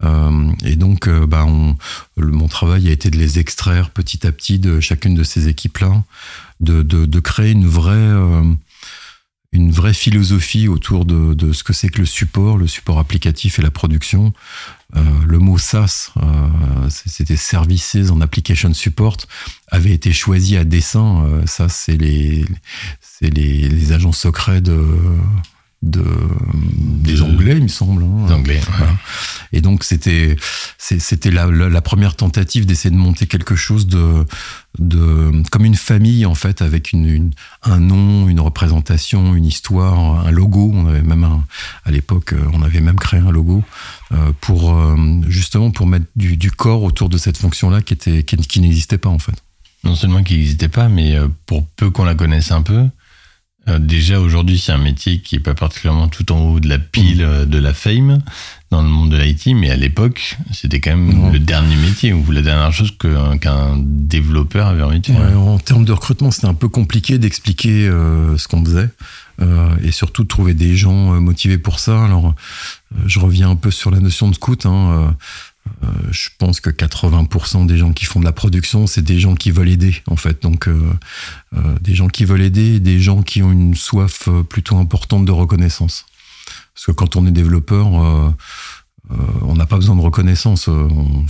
Euh, 0.05 0.53
et 0.64 0.77
donc, 0.77 1.09
euh, 1.09 1.27
bah, 1.27 1.47
on, 1.47 1.75
mon 2.19 2.49
travail 2.49 2.88
a 2.88 2.92
été 2.92 3.11
de 3.11 3.16
les 3.16 3.38
extraire 3.38 3.90
petit 3.90 4.27
à 4.27 4.33
petit 4.33 4.59
de 4.59 4.81
chacune 4.81 5.14
de 5.14 5.25
ces 5.25 5.49
équipes-là, 5.49 6.05
de, 6.61 6.83
de, 6.83 7.07
de, 7.07 7.21
créer 7.21 7.53
une 7.53 7.66
vraie, 7.66 7.95
euh, 7.95 8.42
une 9.57 9.73
vraie 9.73 9.95
philosophie 9.95 10.69
autour 10.69 11.07
de, 11.07 11.35
de 11.35 11.53
ce 11.53 11.64
que 11.64 11.73
c'est 11.73 11.88
que 11.88 11.99
le 11.99 12.07
support, 12.07 12.59
le 12.59 12.66
support 12.66 12.99
applicatif 12.99 13.59
et 13.59 13.62
la 13.62 13.71
production, 13.71 14.33
euh, 14.95 15.01
le 15.27 15.38
mot 15.38 15.59
SaaS, 15.59 16.12
euh, 16.19 16.88
c'était 16.88 17.37
Services 17.37 17.97
en 18.11 18.21
Application 18.21 18.73
Support, 18.75 19.16
avait 19.69 19.92
été 19.92 20.12
choisi 20.12 20.57
à 20.57 20.64
dessein. 20.64 21.25
Euh, 21.25 21.47
ça, 21.47 21.69
c'est 21.69 21.97
les, 21.97 22.45
les, 23.23 23.69
les 23.69 23.92
agents 23.92 24.12
secrets 24.12 24.61
de, 24.61 24.79
de, 25.83 26.05
des 26.55 27.23
Anglais, 27.23 27.55
il 27.57 27.65
me 27.65 27.69
semble. 27.69 28.03
Hein. 28.03 28.33
Anglais. 28.33 28.61
Et 29.53 29.61
donc 29.61 29.85
c'était 29.85 30.37
c'était 30.79 31.31
la, 31.31 31.47
la, 31.47 31.81
première 31.81 32.17
tentative 32.17 32.67
d'essayer 32.67 32.91
de 32.91 33.01
monter 33.01 33.27
quelque 33.27 33.55
chose 33.55 33.87
de 33.87 34.25
de 34.79 35.43
comme 35.51 35.65
une 35.65 35.77
famille 35.77 36.27
en 36.27 36.35
fait 36.35 36.62
avec 36.62 36.93
une, 36.93 37.31
un 37.62 37.79
nom, 37.79 38.29
une 38.29 38.41
représentation, 38.41 39.35
une 39.35 39.45
histoire, 39.45 40.27
un 40.27 40.31
logo. 40.31 40.73
On 40.75 40.87
avait 40.87 41.03
même 41.03 41.27
à 41.85 41.91
l'époque 41.91 42.35
on 42.53 42.62
avait 42.62 42.81
même 42.81 42.97
créé 42.97 43.21
un 43.21 43.31
logo 43.31 43.62
euh, 44.12 44.33
pour 44.41 44.75
euh, 44.75 44.97
justement 45.29 45.71
pour 45.71 45.87
mettre 45.87 46.07
du, 46.17 46.37
du, 46.37 46.51
corps 46.51 46.83
autour 46.83 47.09
de 47.09 47.19
cette 47.19 47.37
fonction 47.37 47.71
là 47.71 47.83
qui 47.83 47.95
était 47.95 48.25
qui, 48.25 48.37
qui 48.37 48.61
n'existait 48.61 48.99
pas 48.99 49.11
en 49.11 49.19
fait. 49.19 49.43
Non 49.85 49.95
seulement 49.95 50.23
qui 50.23 50.35
n'existait 50.37 50.69
pas, 50.69 50.89
mais 50.89 51.17
euh, 51.17 51.29
pour 51.47 51.65
peu 51.65 51.91
qu'on 51.91 52.05
la 52.05 52.15
connaisse 52.15 52.51
un 52.51 52.62
peu, 52.62 52.89
euh, 53.68 53.79
déjà 53.79 54.20
aujourd'hui, 54.20 54.59
c'est 54.59 54.72
un 54.72 54.79
métier 54.79 55.20
qui 55.20 55.37
est 55.37 55.40
pas 55.40 55.55
particulièrement 55.55 56.09
tout 56.09 56.31
en 56.33 56.38
haut 56.38 56.61
de 56.61 56.68
la 56.68 56.79
pile 56.79 57.18
mmh. 57.18 57.29
euh, 57.29 57.44
de 57.46 57.59
la 57.59 57.74
fame 57.74 58.22
dans 58.70 58.83
le 58.83 58.88
monde 58.88 59.11
de 59.11 59.16
l'IT, 59.16 59.48
mais 59.55 59.70
à 59.70 59.76
l'époque, 59.76 60.37
c'était 60.52 60.81
quand 60.81 60.90
même 60.90 61.29
mmh. 61.29 61.33
le 61.33 61.38
dernier 61.38 61.76
métier 61.76 62.12
ou 62.12 62.31
la 62.31 62.42
dernière 62.42 62.72
chose 62.72 62.92
qu'un 62.98 63.76
développeur 63.79 64.68
avait 64.68 64.83
envie 64.83 65.00
de 65.00 65.07
faire. 65.07 65.40
en 65.40 65.59
termes 65.59 65.85
de 65.85 65.92
recrutement, 65.92 66.31
c'était 66.31 66.48
un 66.48 66.55
peu 66.55 66.68
compliqué 66.68 67.18
d'expliquer 67.18 67.88
euh, 67.88 68.37
ce 68.37 68.48
qu'on 68.48 68.64
faisait. 68.64 68.90
et 69.83 69.92
surtout 69.92 70.22
de 70.24 70.29
trouver 70.29 70.55
des 70.55 70.76
gens 70.76 71.20
motivés 71.20 71.59
pour 71.59 71.79
ça. 71.79 72.05
Alors, 72.05 72.35
je 73.05 73.18
reviens 73.18 73.50
un 73.50 73.57
peu 73.57 73.70
sur 73.70 73.90
la 73.90 74.00
notion 74.00 74.29
de 74.29 74.35
scout. 74.35 74.66
Hein, 74.66 74.90
euh, 74.90 75.11
je 76.11 76.29
pense 76.39 76.61
que 76.61 76.71
80% 76.71 77.67
des 77.67 77.79
gens 77.79 77.93
qui 77.93 78.05
font 78.05 78.21
de 78.21 78.25
la 78.25 78.33
production, 78.33 78.87
c'est 78.87 79.03
des 79.03 79.19
gens 79.19 79.35
qui 79.35 79.51
veulent 79.51 79.69
aider, 79.69 80.03
en 80.07 80.17
fait. 80.17 80.43
Donc, 80.43 80.69
euh, 80.69 80.93
euh, 81.57 81.79
des 81.81 81.95
gens 81.95 82.09
qui 82.09 82.25
veulent 82.25 82.43
aider, 82.43 82.81
des 82.81 83.01
gens 83.01 83.23
qui 83.23 83.43
ont 83.43 83.53
une 83.53 83.75
soif 83.75 84.29
plutôt 84.49 84.77
importante 84.77 85.25
de 85.25 85.33
reconnaissance. 85.33 86.07
Parce 86.75 86.87
que 86.87 86.93
quand 86.93 87.17
on 87.17 87.27
est 87.27 87.31
développeur, 87.31 87.87
on 87.89 89.55
n'a 89.55 89.67
pas 89.67 89.77
besoin 89.77 89.97
de 89.97 90.01
reconnaissance. 90.01 90.69
On, 90.69 91.25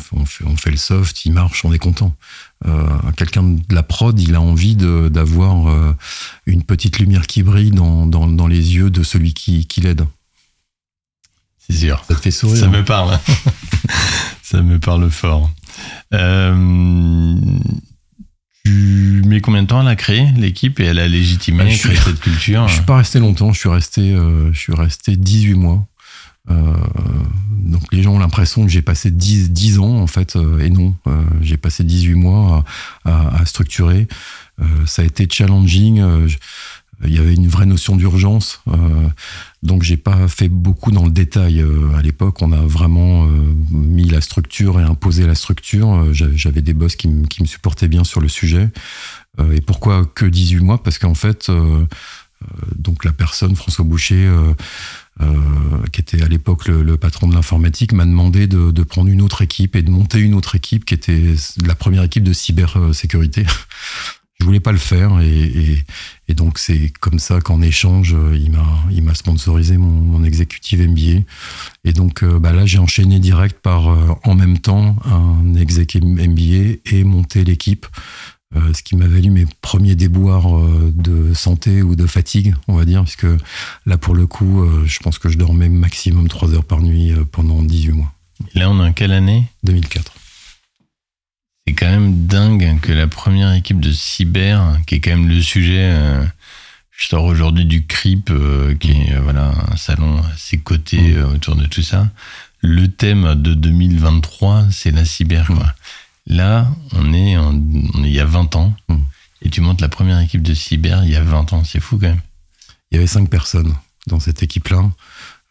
fait, 0.56 0.70
le 0.70 0.76
soft, 0.76 1.24
il 1.24 1.32
marche, 1.32 1.64
on 1.64 1.72
est 1.72 1.78
content. 1.78 2.14
Quelqu'un 3.16 3.44
de 3.44 3.74
la 3.74 3.84
prod, 3.84 4.18
il 4.18 4.34
a 4.34 4.40
envie 4.40 4.74
d'avoir 4.74 5.94
une 6.46 6.64
petite 6.64 6.98
lumière 6.98 7.28
qui 7.28 7.44
brille 7.44 7.70
dans, 7.70 8.46
les 8.48 8.74
yeux 8.74 8.90
de 8.90 9.04
celui 9.04 9.34
qui, 9.34 9.66
qui 9.66 9.80
l'aide. 9.80 10.04
C'est 11.68 11.76
sûr. 11.76 12.02
Ça 12.08 12.14
te 12.14 12.20
fait 12.20 12.30
sourire. 12.30 12.58
Ça 12.58 12.68
me 12.68 12.84
parle. 12.84 13.18
Ça 14.48 14.62
me 14.62 14.78
parle 14.78 15.10
fort. 15.10 15.50
Euh, 16.14 17.34
tu 18.64 19.22
mets 19.26 19.40
combien 19.40 19.64
de 19.64 19.66
temps 19.66 19.80
à 19.80 19.82
la 19.82 19.96
créer, 19.96 20.28
l'équipe, 20.36 20.78
et 20.78 20.84
elle 20.84 21.00
a 21.00 21.08
légitimé 21.08 21.64
bah, 21.64 21.70
créer 21.70 21.96
cette 21.96 22.20
culture 22.20 22.68
Je 22.68 22.74
suis 22.74 22.84
pas 22.84 22.98
resté 22.98 23.18
longtemps, 23.18 23.52
je 23.52 23.58
suis 23.58 23.68
resté, 23.68 24.12
euh, 24.12 24.52
je 24.52 24.58
suis 24.58 24.72
resté 24.72 25.16
18 25.16 25.54
mois. 25.54 25.84
Euh, 26.48 26.76
donc 27.50 27.82
les 27.90 28.04
gens 28.04 28.12
ont 28.14 28.18
l'impression 28.20 28.64
que 28.64 28.70
j'ai 28.70 28.82
passé 28.82 29.10
10, 29.10 29.50
10 29.50 29.80
ans 29.80 29.96
en 29.96 30.06
fait, 30.06 30.38
et 30.60 30.70
non, 30.70 30.94
j'ai 31.40 31.56
passé 31.56 31.82
18 31.82 32.14
mois 32.14 32.64
à, 33.04 33.40
à 33.40 33.46
structurer. 33.46 34.06
ça 34.86 35.02
a 35.02 35.04
été 35.04 35.26
challenging. 35.28 36.04
il 37.04 37.12
y 37.12 37.18
avait 37.18 37.34
une 37.34 37.48
vraie 37.48 37.66
notion 37.66 37.96
d'urgence. 37.96 38.62
Donc 39.66 39.82
j'ai 39.82 39.96
pas 39.96 40.28
fait 40.28 40.48
beaucoup 40.48 40.92
dans 40.92 41.04
le 41.04 41.10
détail. 41.10 41.60
Euh, 41.60 41.96
à 41.96 42.02
l'époque, 42.02 42.40
on 42.40 42.52
a 42.52 42.60
vraiment 42.60 43.26
euh, 43.26 43.30
mis 43.72 44.08
la 44.08 44.20
structure 44.20 44.78
et 44.80 44.84
imposé 44.84 45.26
la 45.26 45.34
structure. 45.34 45.92
Euh, 45.92 46.12
j'avais 46.12 46.62
des 46.62 46.72
boss 46.72 46.94
qui, 46.94 47.08
me 47.08 47.46
supportaient 47.46 47.88
bien 47.88 48.04
sur 48.04 48.20
le 48.20 48.28
sujet. 48.28 48.70
et 49.52 49.60
pourquoi 49.60 50.06
que 50.06 50.24
18 50.24 50.60
mois? 50.60 50.82
Parce 50.82 50.98
qu'en 50.98 51.14
fait, 51.14 51.50
donc 52.76 53.04
la 53.04 53.12
personne, 53.12 53.54
François 53.56 53.84
Boucher, 53.84 54.30
qui 55.92 56.00
était 56.00 56.22
à 56.22 56.28
l'époque 56.28 56.68
le, 56.68 56.96
patron 56.96 57.28
de 57.28 57.34
l'informatique, 57.34 57.92
m'a 57.92 58.06
demandé 58.06 58.46
de, 58.46 58.82
prendre 58.84 59.10
une 59.10 59.20
autre 59.20 59.42
équipe 59.42 59.76
et 59.76 59.82
de 59.82 59.90
monter 59.90 60.20
une 60.20 60.34
autre 60.34 60.54
équipe 60.54 60.84
qui 60.84 60.94
était 60.94 61.34
la 61.66 61.74
première 61.74 62.04
équipe 62.04 62.24
de 62.24 62.32
cybersécurité 62.32 63.44
je 64.40 64.44
voulais 64.44 64.60
pas 64.60 64.72
le 64.72 64.78
faire 64.78 65.20
et, 65.20 65.84
donc 66.34 66.58
c'est 66.58 66.92
comme 67.00 67.18
ça 67.18 67.40
qu'en 67.40 67.62
échange 67.62 68.16
il 68.34 68.50
m'a 68.50 68.66
il 68.90 69.02
m'a 69.02 69.14
sponsorisé 69.14 69.76
mon, 69.76 69.88
mon 69.88 70.24
exécutif 70.24 70.80
MBA 70.80 71.22
et 71.84 71.92
donc 71.92 72.22
euh, 72.22 72.38
bah 72.38 72.52
là 72.52 72.66
j'ai 72.66 72.78
enchaîné 72.78 73.18
direct 73.20 73.58
par 73.60 73.88
euh, 73.88 74.14
en 74.24 74.34
même 74.34 74.58
temps 74.58 74.96
un 75.04 75.54
exécutif 75.54 76.02
MBA 76.02 76.78
et 76.84 77.04
monter 77.04 77.44
l'équipe 77.44 77.86
euh, 78.54 78.72
ce 78.72 78.82
qui 78.82 78.96
m'a 78.96 79.06
valu 79.06 79.30
mes 79.30 79.46
premiers 79.60 79.94
déboires 79.94 80.48
de 80.92 81.32
santé 81.34 81.82
ou 81.82 81.94
de 81.96 82.06
fatigue 82.06 82.54
on 82.68 82.74
va 82.74 82.84
dire 82.84 83.02
puisque 83.04 83.26
là 83.86 83.96
pour 83.96 84.14
le 84.14 84.26
coup 84.26 84.64
je 84.84 84.98
pense 85.00 85.18
que 85.18 85.28
je 85.28 85.38
dormais 85.38 85.68
maximum 85.68 86.28
3 86.28 86.54
heures 86.54 86.64
par 86.64 86.80
nuit 86.80 87.12
pendant 87.32 87.62
18 87.62 87.92
mois. 87.92 88.12
là 88.54 88.70
on 88.70 88.84
est 88.84 88.88
en 88.88 88.92
quelle 88.92 89.12
année? 89.12 89.46
2004. 89.64 90.12
C'est 91.66 91.74
quand 91.74 91.90
même 91.90 92.26
dingue 92.26 92.80
que 92.80 92.92
la 92.92 93.08
première 93.08 93.52
équipe 93.52 93.80
de 93.80 93.90
cyber, 93.90 94.78
qui 94.86 94.96
est 94.96 95.00
quand 95.00 95.10
même 95.10 95.28
le 95.28 95.40
sujet, 95.42 95.90
euh, 95.92 96.24
je 96.92 97.08
sors 97.08 97.24
aujourd'hui 97.24 97.64
du 97.64 97.86
CRIP, 97.86 98.30
euh, 98.30 98.74
qui 98.76 98.92
est 98.92 99.14
euh, 99.14 99.20
voilà 99.20 99.52
un 99.72 99.76
salon 99.76 100.22
assez 100.32 100.58
coté 100.58 101.14
mm. 101.14 101.34
autour 101.34 101.56
de 101.56 101.66
tout 101.66 101.82
ça. 101.82 102.08
Le 102.60 102.88
thème 102.88 103.34
de 103.34 103.54
2023, 103.54 104.66
c'est 104.70 104.92
la 104.92 105.04
cyber. 105.04 105.50
Mm. 105.50 105.72
Là, 106.28 106.68
on 106.92 107.12
est, 107.12 107.36
en, 107.36 107.60
il 107.98 108.12
y 108.12 108.20
a 108.20 108.24
20 108.24 108.54
ans, 108.54 108.74
mm. 108.88 108.96
et 109.42 109.50
tu 109.50 109.60
montes 109.60 109.80
la 109.80 109.88
première 109.88 110.20
équipe 110.20 110.42
de 110.42 110.54
cyber 110.54 111.02
il 111.04 111.10
y 111.10 111.16
a 111.16 111.22
20 111.22 111.52
ans. 111.52 111.64
C'est 111.64 111.80
fou 111.80 111.98
quand 111.98 112.08
même. 112.08 112.20
Il 112.90 112.94
y 112.94 112.98
avait 112.98 113.08
cinq 113.08 113.28
personnes 113.28 113.74
dans 114.06 114.20
cette 114.20 114.42
équipe-là. 114.44 114.88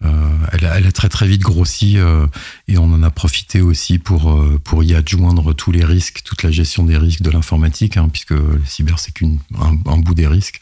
Euh, 0.03 0.09
elle, 0.51 0.85
a, 0.85 0.91
très 0.91 1.07
très 1.07 1.25
vite 1.25 1.41
grossi 1.41 1.97
euh, 1.97 2.27
et 2.67 2.77
on 2.77 2.85
en 2.85 3.01
a 3.01 3.09
profité 3.09 3.61
aussi 3.61 3.97
pour, 3.97 4.31
euh, 4.31 4.59
pour 4.61 4.83
y 4.83 4.93
adjoindre 4.93 5.53
tous 5.53 5.71
les 5.71 5.85
risques, 5.85 6.21
toute 6.23 6.43
la 6.43 6.51
gestion 6.51 6.83
des 6.83 6.97
risques 6.97 7.21
de 7.21 7.31
l'informatique, 7.31 7.95
hein, 7.95 8.09
puisque 8.11 8.31
le 8.31 8.61
cyber 8.65 8.99
c'est 8.99 9.13
qu'un 9.13 9.37
un, 9.57 9.97
bout 9.97 10.13
des 10.13 10.27
risques. 10.27 10.59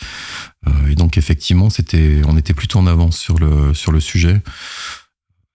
et 0.88 0.96
donc 0.96 1.18
effectivement, 1.18 1.70
c'était, 1.70 2.22
on 2.28 2.38
était 2.38 2.54
plutôt 2.54 2.80
en 2.80 2.88
avance 2.88 3.18
sur 3.18 3.40
le, 3.40 3.74
sur 3.74 3.92
le 3.92 4.00
sujet 4.00 4.42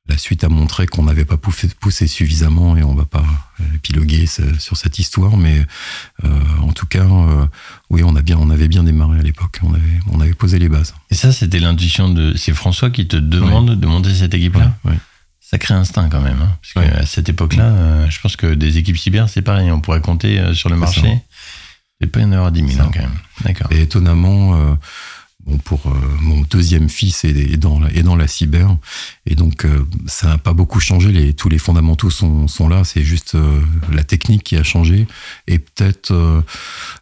la 0.09 0.17
suite 0.17 0.43
a 0.45 0.49
montré 0.49 0.87
qu'on 0.87 1.03
n'avait 1.05 1.25
pas 1.25 1.37
poussé, 1.37 2.07
suffisamment 2.07 2.77
et 2.77 2.83
on 2.83 2.95
va 2.95 3.05
pas 3.05 3.25
épiloguer 3.75 4.27
sur 4.27 4.77
cette 4.77 4.99
histoire, 4.99 5.37
mais 5.37 5.65
euh, 6.25 6.29
en 6.63 6.73
tout 6.73 6.87
cas, 6.87 7.05
euh, 7.05 7.47
oui, 7.91 8.03
on 8.05 8.17
a 8.17 8.23
bien, 8.23 8.39
on 8.39 8.51
avait 8.51 8.69
bien 8.69 8.85
démarré 8.85 9.19
à 9.19 9.23
l'époque. 9.23 9.59
On 9.63 9.75
avait, 9.75 10.01
on 10.11 10.21
avait 10.21 10.35
posé 10.35 10.59
les 10.59 10.69
bases. 10.69 10.95
Et 11.11 11.15
ça, 11.15 11.33
c'était 11.33 11.59
l'intuition 11.59 12.09
de. 12.09 12.35
C'est 12.37 12.55
François 12.55 12.91
qui 12.91 13.07
te 13.07 13.17
demande 13.17 13.79
de 13.79 13.87
monter 13.87 14.15
cette 14.15 14.35
équipe-là. 14.35 14.75
Oui. 14.85 14.95
sacré 15.41 15.75
instinct 15.75 16.09
quand 16.11 16.21
même. 16.21 16.41
Hein, 16.43 16.57
parce 16.75 16.87
qu'à 16.89 17.07
cette 17.07 17.29
époque-là, 17.29 17.65
euh, 17.65 18.11
je 18.11 18.21
pense 18.21 18.37
que 18.37 18.55
des 18.55 18.79
équipes 18.79 18.99
cyber, 18.99 19.29
c'est 19.29 19.43
pareil. 19.43 19.71
On 19.71 19.81
pourrait 19.81 20.01
compter 20.01 20.39
euh, 20.39 20.55
sur 20.55 20.69
le 20.69 20.77
marché. 20.77 21.21
C'est 22.01 22.07
pas 22.07 22.21
y 22.21 22.25
en 22.25 22.33
avoir 22.33 22.53
10 22.53 22.61
000 22.61 22.71
Ça. 22.73 22.85
hein, 22.85 22.91
quand 22.95 23.01
même. 23.01 23.19
D'accord. 23.45 23.67
Et 23.73 23.81
étonnamment, 23.83 24.55
euh, 24.55 24.75
bon, 25.49 25.59
pour 25.59 25.87
euh, 25.87 25.91
mon 26.21 26.43
deuxième 26.43 26.89
fils 26.89 27.25
est, 27.25 27.57
dans 27.57 27.85
est 27.87 28.03
dans 28.03 28.17
la 28.17 28.27
cyber, 28.29 28.77
et 29.27 29.35
donc 29.35 29.65
euh, 29.65 29.85
ça 30.07 30.29
n'a 30.29 30.39
pas 30.39 30.53
beaucoup 30.53 30.81
changé. 30.81 31.11
Les, 31.11 31.35
tous 31.35 31.49
les 31.49 31.59
fondamentaux 31.59 32.11
sont, 32.11 32.47
sont 32.49 32.69
là. 32.69 32.85
C'est 32.85 33.03
juste 33.03 33.35
euh, 33.35 33.61
la 33.93 34.05
technique 34.05 34.45
qui 34.45 34.57
a 34.57 34.63
changé, 34.63 35.07
et 35.47 35.59
peut-être 35.59 36.45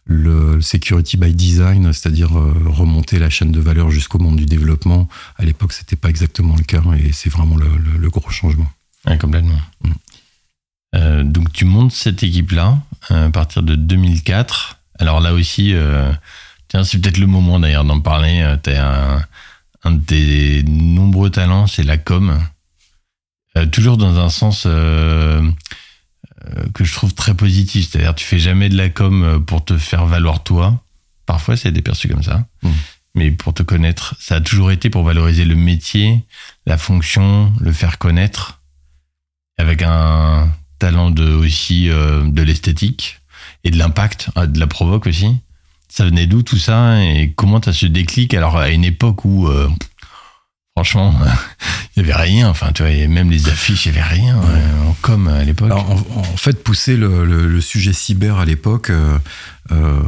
le 0.05 0.61
security 0.61 1.17
by 1.17 1.33
design, 1.33 1.91
c'est-à-dire 1.93 2.29
remonter 2.31 3.19
la 3.19 3.29
chaîne 3.29 3.51
de 3.51 3.59
valeur 3.59 3.91
jusqu'au 3.91 4.19
monde 4.19 4.37
du 4.37 4.45
développement. 4.45 5.07
À 5.37 5.45
l'époque, 5.45 5.73
c'était 5.73 5.95
pas 5.95 6.09
exactement 6.09 6.55
le 6.55 6.63
cas, 6.63 6.81
et 6.97 7.11
c'est 7.11 7.29
vraiment 7.29 7.55
le, 7.57 7.67
le- 7.67 7.97
le 7.99 8.09
gros 8.09 8.29
changement. 8.29 8.67
Ouais, 9.05 9.17
complètement. 9.17 9.59
Mm. 9.83 9.91
Euh, 10.95 11.23
donc 11.23 11.51
tu 11.51 11.65
montes 11.65 11.91
cette 11.91 12.23
équipe-là 12.23 12.79
à 13.09 13.29
partir 13.29 13.61
de 13.61 13.75
2004. 13.75 14.79
Alors 14.99 15.19
là 15.19 15.33
aussi, 15.33 15.73
euh, 15.73 16.11
tiens, 16.67 16.83
c'est 16.83 16.99
peut-être 16.99 17.17
le 17.17 17.27
moment 17.27 17.59
d'ailleurs 17.59 17.85
d'en 17.85 17.99
parler. 17.99 18.41
Euh, 18.41 18.57
T'as 18.61 19.17
un, 19.17 19.25
un 19.83 19.91
de 19.91 20.03
tes 20.03 20.63
nombreux 20.63 21.29
talents, 21.29 21.67
c'est 21.67 21.83
la 21.83 21.97
com. 21.97 22.39
Euh, 23.57 23.65
toujours 23.65 23.97
dans 23.97 24.19
un 24.19 24.29
sens 24.29 24.63
euh, 24.65 25.41
euh, 26.45 26.63
que 26.73 26.83
je 26.83 26.93
trouve 26.93 27.13
très 27.13 27.33
positif. 27.33 27.89
C'est-à-dire, 27.89 28.15
tu 28.15 28.25
fais 28.25 28.39
jamais 28.39 28.69
de 28.69 28.77
la 28.77 28.89
com 28.89 29.43
pour 29.45 29.63
te 29.63 29.77
faire 29.77 30.05
valoir 30.05 30.43
toi. 30.43 30.81
Parfois, 31.25 31.57
c'est 31.57 31.71
des 31.71 31.81
perçus 31.81 32.07
comme 32.07 32.23
ça. 32.23 32.45
Mm. 32.63 32.69
Mais 33.15 33.31
pour 33.31 33.53
te 33.53 33.63
connaître, 33.63 34.15
ça 34.19 34.35
a 34.35 34.41
toujours 34.41 34.71
été 34.71 34.89
pour 34.89 35.03
valoriser 35.03 35.43
le 35.43 35.55
métier, 35.55 36.23
la 36.65 36.77
fonction, 36.77 37.51
le 37.59 37.71
faire 37.71 37.97
connaître 37.97 38.61
avec 39.57 39.81
un 39.81 40.51
talent 40.77 41.09
de 41.09 41.27
aussi 41.31 41.89
euh, 41.89 42.29
de 42.29 42.41
l'esthétique 42.43 43.19
et 43.63 43.71
de 43.71 43.77
l'impact, 43.77 44.29
de 44.37 44.59
la 44.59 44.67
provoque 44.67 45.07
aussi. 45.07 45.35
Ça 45.89 46.05
venait 46.05 46.27
d'où 46.27 46.43
tout 46.43 46.57
ça 46.57 47.01
et 47.03 47.33
comment 47.35 47.59
t'as 47.59 47.73
ce 47.73 47.85
déclic 47.85 48.33
alors 48.33 48.57
à 48.57 48.69
une 48.69 48.83
époque 48.83 49.25
où 49.25 49.47
euh, 49.47 49.67
franchement 50.73 51.13
il 51.95 52.01
y 52.05 52.05
avait 52.11 52.21
rien, 52.21 52.49
enfin 52.49 52.71
tu 52.73 52.83
vois, 52.83 52.91
et 52.91 53.07
même 53.07 53.31
les 53.31 53.47
affiches 53.49 53.85
il 53.85 53.95
y 53.95 53.97
avait 53.97 54.07
rien 54.07 54.37
euh, 54.37 54.87
en 54.89 54.95
com 55.01 55.27
à 55.27 55.43
l'époque. 55.43 55.71
En, 55.71 56.19
en 56.19 56.37
fait, 56.37 56.61
pousser 56.63 56.97
le, 56.97 57.25
le- 57.25 57.47
le 57.47 57.61
sujet 57.61 57.93
cyber 57.93 58.37
à 58.37 58.45
l'époque, 58.45 58.89
euh, 58.91 59.17
euh, 59.71 59.99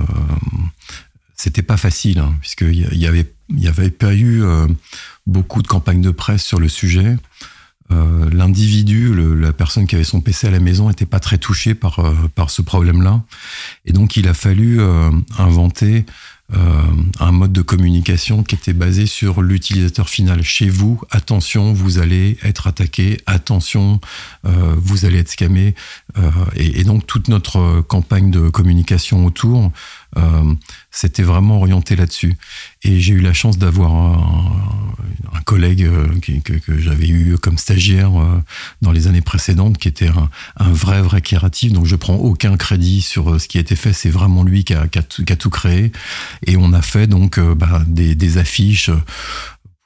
c'était 1.36 1.62
pas 1.64 1.78
facile, 1.78 2.20
hein, 2.20 2.36
puisqu'il 2.42 2.76
y, 2.94 2.98
y 3.00 3.08
avait, 3.08 3.32
il 3.50 3.60
y 3.64 3.68
avait 3.68 3.90
pas 3.90 4.14
eu 4.14 4.44
euh, 4.44 4.68
beaucoup 5.26 5.62
de 5.62 5.68
campagnes 5.68 6.02
de 6.02 6.12
presse 6.12 6.44
sur 6.44 6.60
le 6.60 6.68
sujet. 6.70 7.16
Euh, 7.92 8.30
L'individu, 8.32 9.14
la 9.36 9.54
personne 9.54 9.88
qui 9.88 9.96
avait 9.96 10.04
son 10.04 10.22
PC 10.22 10.48
à 10.48 10.52
la 10.52 10.60
maison, 10.60 10.90
était 10.90 11.06
pas 11.06 11.20
très 11.20 11.38
touché 11.38 11.74
par, 11.74 12.00
euh, 12.00 12.14
par 12.36 12.50
ce 12.50 12.62
problème-là. 12.62 13.22
Et 13.86 13.92
donc, 13.92 14.18
il 14.18 14.28
a 14.28 14.34
fallu 14.34 14.80
euh, 14.80 15.10
inventer 15.38 16.06
euh, 16.56 16.58
un 17.20 17.32
mode 17.32 17.54
de 17.54 17.62
communication 17.62 18.44
qui 18.44 18.56
était 18.56 18.74
basé 18.74 19.06
sur 19.06 19.42
l'utilisateur 19.42 20.10
final. 20.10 20.42
Chez 20.44 20.70
vous, 20.70 21.02
attention, 21.12 21.74
vous 21.74 22.00
allez 22.00 22.38
être 22.44 22.68
attaqué, 22.68 23.20
attention, 23.26 24.00
vous 24.44 25.06
allez 25.06 25.20
être 25.20 25.30
scammé. 25.30 25.76
Et, 26.56 26.80
et 26.80 26.84
donc 26.84 27.06
toute 27.06 27.28
notre 27.28 27.82
campagne 27.82 28.32
de 28.32 28.50
communication 28.50 29.26
autour, 29.26 29.72
c'était 30.92 31.24
vraiment 31.24 31.58
orienté 31.58 31.96
là-dessus. 31.96 32.36
Et 32.84 33.00
j'ai 33.00 33.14
eu 33.14 33.22
la 33.22 33.34
chance 33.34 33.58
d'avoir 33.58 33.94
un, 33.94 35.42
collègue 35.46 35.84
euh, 35.84 36.08
que, 36.20 36.80
j'avais 36.80 37.08
eu 37.08 37.38
comme 37.40 37.58
stagiaire 37.58 38.20
euh, 38.20 38.42
dans 38.82 38.92
les 38.92 39.08
années 39.08 39.22
précédentes, 39.22 39.78
qui 39.78 39.88
était 39.88 40.10
un, 40.10 40.72
vrai, 40.72 41.02
vrai 41.02 41.22
créatif. 41.22 41.74
Donc 41.74 41.86
je 41.86 41.96
prends 41.96 42.16
aucun 42.16 42.56
crédit 42.58 43.02
sur 43.02 43.32
euh, 43.32 43.40
ce 43.40 43.48
qui 43.48 43.58
a 43.58 43.62
été 43.62 43.76
fait. 43.76 43.94
C'est 43.94 44.10
vraiment 44.10 44.44
lui 44.44 44.64
qui 44.64 44.74
a, 44.74 44.88
tout- 44.88 45.50
créé. 45.50 45.92
Et 46.46 46.58
on 46.58 46.74
a 46.74 46.82
fait 46.82 47.08
donc 47.08 47.38
euh, 47.38 47.56
bah, 47.56 47.82
des 47.88 48.38
affiches. 48.38 48.92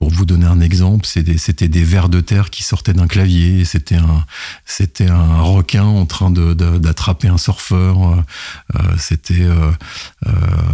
Pour 0.03 0.11
vous 0.11 0.25
donner 0.25 0.47
un 0.47 0.59
exemple, 0.59 1.05
c'était 1.05 1.69
des 1.69 1.83
vers 1.85 2.09
de 2.09 2.19
terre 2.19 2.49
qui 2.49 2.61
sortaient 2.61 2.91
d'un 2.91 3.07
clavier. 3.07 3.63
C'était 3.63 3.95
un, 3.95 5.41
requin 5.41 5.85
en 5.85 6.05
train 6.05 6.29
d'attraper 6.29 7.29
un 7.29 7.37
surfeur. 7.37 8.09
euh, 8.09 8.15
euh, 8.75 8.81
c'était, 8.97 9.43
euh, 9.43 9.71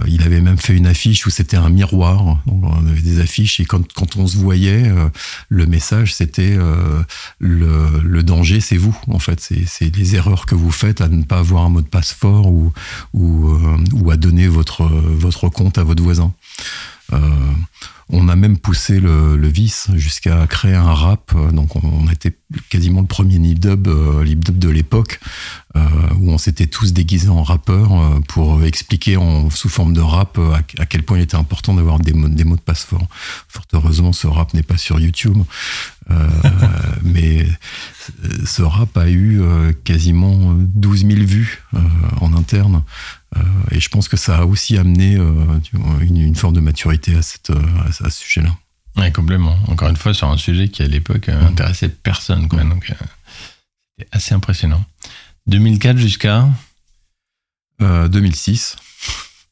il 0.07 0.23
avait 0.23 0.41
même 0.41 0.57
fait 0.57 0.75
une 0.75 0.87
affiche 0.87 1.27
où 1.27 1.29
c'était 1.29 1.57
un 1.57 1.69
miroir. 1.69 2.39
On 2.47 2.87
avait 2.87 3.03
des 3.03 3.19
affiches 3.21 3.59
et 3.59 3.65
quand, 3.65 3.85
on 4.15 4.25
se 4.25 4.35
voyait, 4.35 4.91
le 5.47 5.65
message 5.67 6.15
c'était 6.15 6.57
le, 7.37 8.23
danger, 8.23 8.61
c'est 8.61 8.77
vous. 8.77 8.97
En 9.09 9.19
fait, 9.19 9.39
c'est 9.67 9.95
les 9.95 10.15
erreurs 10.15 10.47
que 10.47 10.55
vous 10.55 10.71
faites 10.71 11.01
à 11.01 11.07
ne 11.07 11.21
pas 11.21 11.37
avoir 11.37 11.65
un 11.65 11.69
mot 11.69 11.81
de 11.81 11.87
passe 11.87 12.13
fort 12.13 12.51
ou 13.13 14.11
à 14.11 14.17
donner 14.17 14.47
votre 14.47 14.85
votre 14.85 15.49
compte 15.49 15.77
à 15.77 15.83
votre 15.83 16.01
voisin. 16.01 16.33
Euh, 17.13 17.19
on 18.11 18.27
a 18.27 18.35
même 18.35 18.57
poussé 18.57 18.99
le, 18.99 19.37
le 19.37 19.47
vice 19.47 19.89
jusqu'à 19.93 20.47
créer 20.47 20.73
un 20.73 20.93
rap. 20.93 21.33
Donc, 21.51 21.75
on, 21.75 21.81
on 21.87 22.09
était 22.09 22.33
quasiment 22.69 23.01
le 23.01 23.07
premier 23.07 23.37
lip 23.37 23.59
dub, 23.59 23.87
euh, 23.87 24.23
lip 24.23 24.43
dub 24.43 24.57
de 24.57 24.69
l'époque, 24.69 25.19
euh, 25.75 25.79
où 26.19 26.31
on 26.31 26.37
s'était 26.37 26.65
tous 26.65 26.93
déguisés 26.93 27.29
en 27.29 27.43
rappeurs 27.43 27.93
euh, 27.93 28.19
pour 28.27 28.63
expliquer 28.63 29.17
en, 29.17 29.49
sous 29.49 29.69
forme 29.69 29.93
de 29.93 30.01
rap 30.01 30.39
à, 30.39 30.61
à 30.81 30.85
quel 30.85 31.03
point 31.03 31.17
il 31.19 31.21
était 31.21 31.35
important 31.35 31.75
d'avoir 31.75 31.99
des 31.99 32.13
mots, 32.13 32.27
des 32.27 32.43
mots 32.43 32.55
de 32.55 32.61
passe 32.61 32.83
forts. 32.83 33.07
Fort 33.47 33.65
heureusement, 33.73 34.13
ce 34.13 34.25
rap 34.25 34.53
n'est 34.53 34.63
pas 34.63 34.77
sur 34.77 34.99
YouTube. 34.99 35.37
Mais 37.03 37.47
ce 38.43 38.63
rap 38.63 38.97
a 38.97 39.07
eu 39.11 39.43
quasiment 39.83 40.55
12 40.57 41.05
000 41.05 41.19
vues 41.19 41.63
en 42.19 42.35
interne. 42.35 42.81
Euh, 43.37 43.41
et 43.71 43.79
je 43.79 43.89
pense 43.89 44.07
que 44.07 44.17
ça 44.17 44.39
a 44.39 44.45
aussi 44.45 44.77
amené 44.77 45.15
euh, 45.15 45.59
une, 46.01 46.17
une 46.17 46.35
forme 46.35 46.55
de 46.55 46.59
maturité 46.61 47.15
à, 47.15 47.21
cette, 47.21 47.51
euh, 47.51 47.61
à 47.87 47.91
ce- 47.91 48.09
sujet-là. 48.09 48.55
Ouais, 48.97 49.11
complètement. 49.11 49.57
Encore 49.67 49.87
une 49.89 49.95
fois, 49.97 50.13
sur 50.13 50.27
un 50.29 50.37
sujet 50.37 50.67
qui 50.69 50.81
à 50.83 50.87
l'époque 50.87 51.29
euh, 51.29 51.39
Mm. 51.43 51.47
intéressait 51.47 51.89
personne. 51.89 52.47
Quoi. 52.49 52.63
Donc, 52.63 52.89
euh, 52.89 52.95
c'était 53.97 54.09
assez 54.11 54.33
impressionnant. 54.33 54.83
2004 55.47 55.97
jusqu'à 55.97 56.47
Euh, 57.81 58.07
2006. 58.09 58.75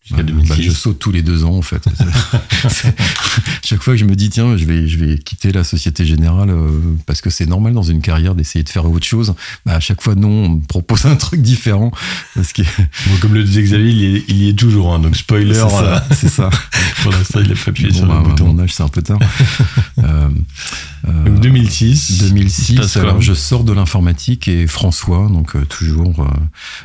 Jusqu'à 0.08 0.24
Bah, 0.24 0.24
2006. 0.24 0.50
bah, 0.50 0.56
je 0.60 0.72
saute 0.72 1.00
tous 1.00 1.12
les 1.12 1.22
deux 1.22 1.44
ans 1.44 1.56
en 1.56 1.62
fait. 1.62 1.86
Chaque 3.64 3.84
fois 3.84 3.94
que 3.94 4.00
je 4.00 4.06
me 4.06 4.16
dis 4.16 4.30
tiens 4.30 4.56
je 4.58 4.66
vais 4.66 4.88
je 4.88 4.98
vais 4.98 5.18
quitter 5.18 5.52
la 5.52 5.64
Société 5.64 6.06
Générale 6.06 6.50
euh, 6.50 6.80
parce 7.06 7.22
que 7.22 7.30
c'est 7.30 7.46
normal 7.46 7.74
dans 7.74 7.84
une 7.84 8.02
carrière 8.02 8.36
d'essayer 8.36 8.64
de 8.64 8.70
faire 8.70 8.86
autre 8.90 9.06
chose. 9.06 9.34
Bah, 9.66 9.74
à 9.76 9.80
chaque 9.80 10.02
fois 10.02 10.16
non 10.16 10.28
on 10.30 10.50
me 10.50 10.62
propose 10.62 11.06
un 11.06 11.16
truc 11.16 11.42
différent 11.42 11.92
parce 12.36 12.54
que 12.54 12.62
Bon, 12.62 13.18
comme 13.22 13.34
le 13.34 13.44
disait 13.44 13.64
Xavier, 13.64 13.90
il 13.90 13.98
y 13.98 14.16
est, 14.18 14.24
il 14.28 14.38
y 14.44 14.50
est 14.50 14.54
toujours. 14.54 14.94
hein. 14.94 15.00
donc, 15.00 15.16
spoiler, 15.16 15.54
c'est 15.54 15.70
ça, 15.70 16.08
c'est 16.12 16.30
ça. 16.30 16.50
pour 17.04 17.12
l'instant, 17.12 17.40
il 17.44 17.52
a 17.52 17.56
pas 17.56 17.62
appuyé 17.72 17.90
Bon, 17.90 17.96
sur 17.98 18.08
bah, 18.08 18.22
le 18.24 18.30
bouton. 18.30 18.54
mon 18.54 18.64
âge 18.64 18.74
c'est 18.74 18.84
un 18.84 18.88
peu 18.88 19.02
tard. 19.02 19.20
Euh, 20.00 20.30
euh, 21.08 21.24
Donc, 21.26 21.40
2006. 21.42 22.10
il 22.10 22.16
se 22.16 22.24
2006, 22.30 22.76
passe 22.76 22.94
quoi 22.94 23.02
alors 23.04 23.22
je 23.22 23.34
sors 23.34 23.64
de 23.64 23.74
l'informatique 23.74 24.48
et 24.48 24.68
François, 24.68 25.28
donc 25.32 25.56
toujours, 25.70 26.28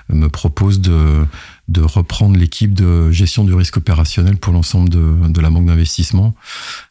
me 0.08 0.28
propose 0.28 0.80
de, 0.80 1.24
de 1.72 1.80
reprendre 1.82 2.36
l'équipe 2.36 2.74
de 2.74 3.10
gestion 3.10 3.44
du 3.44 3.54
risque 3.54 3.76
opérationnel 3.78 4.36
pour 4.36 4.52
l'ensemble 4.52 4.88
de, 4.90 5.16
de 5.28 5.40
la 5.40 5.50
banque 5.50 5.66
d'investissement. 5.66 6.34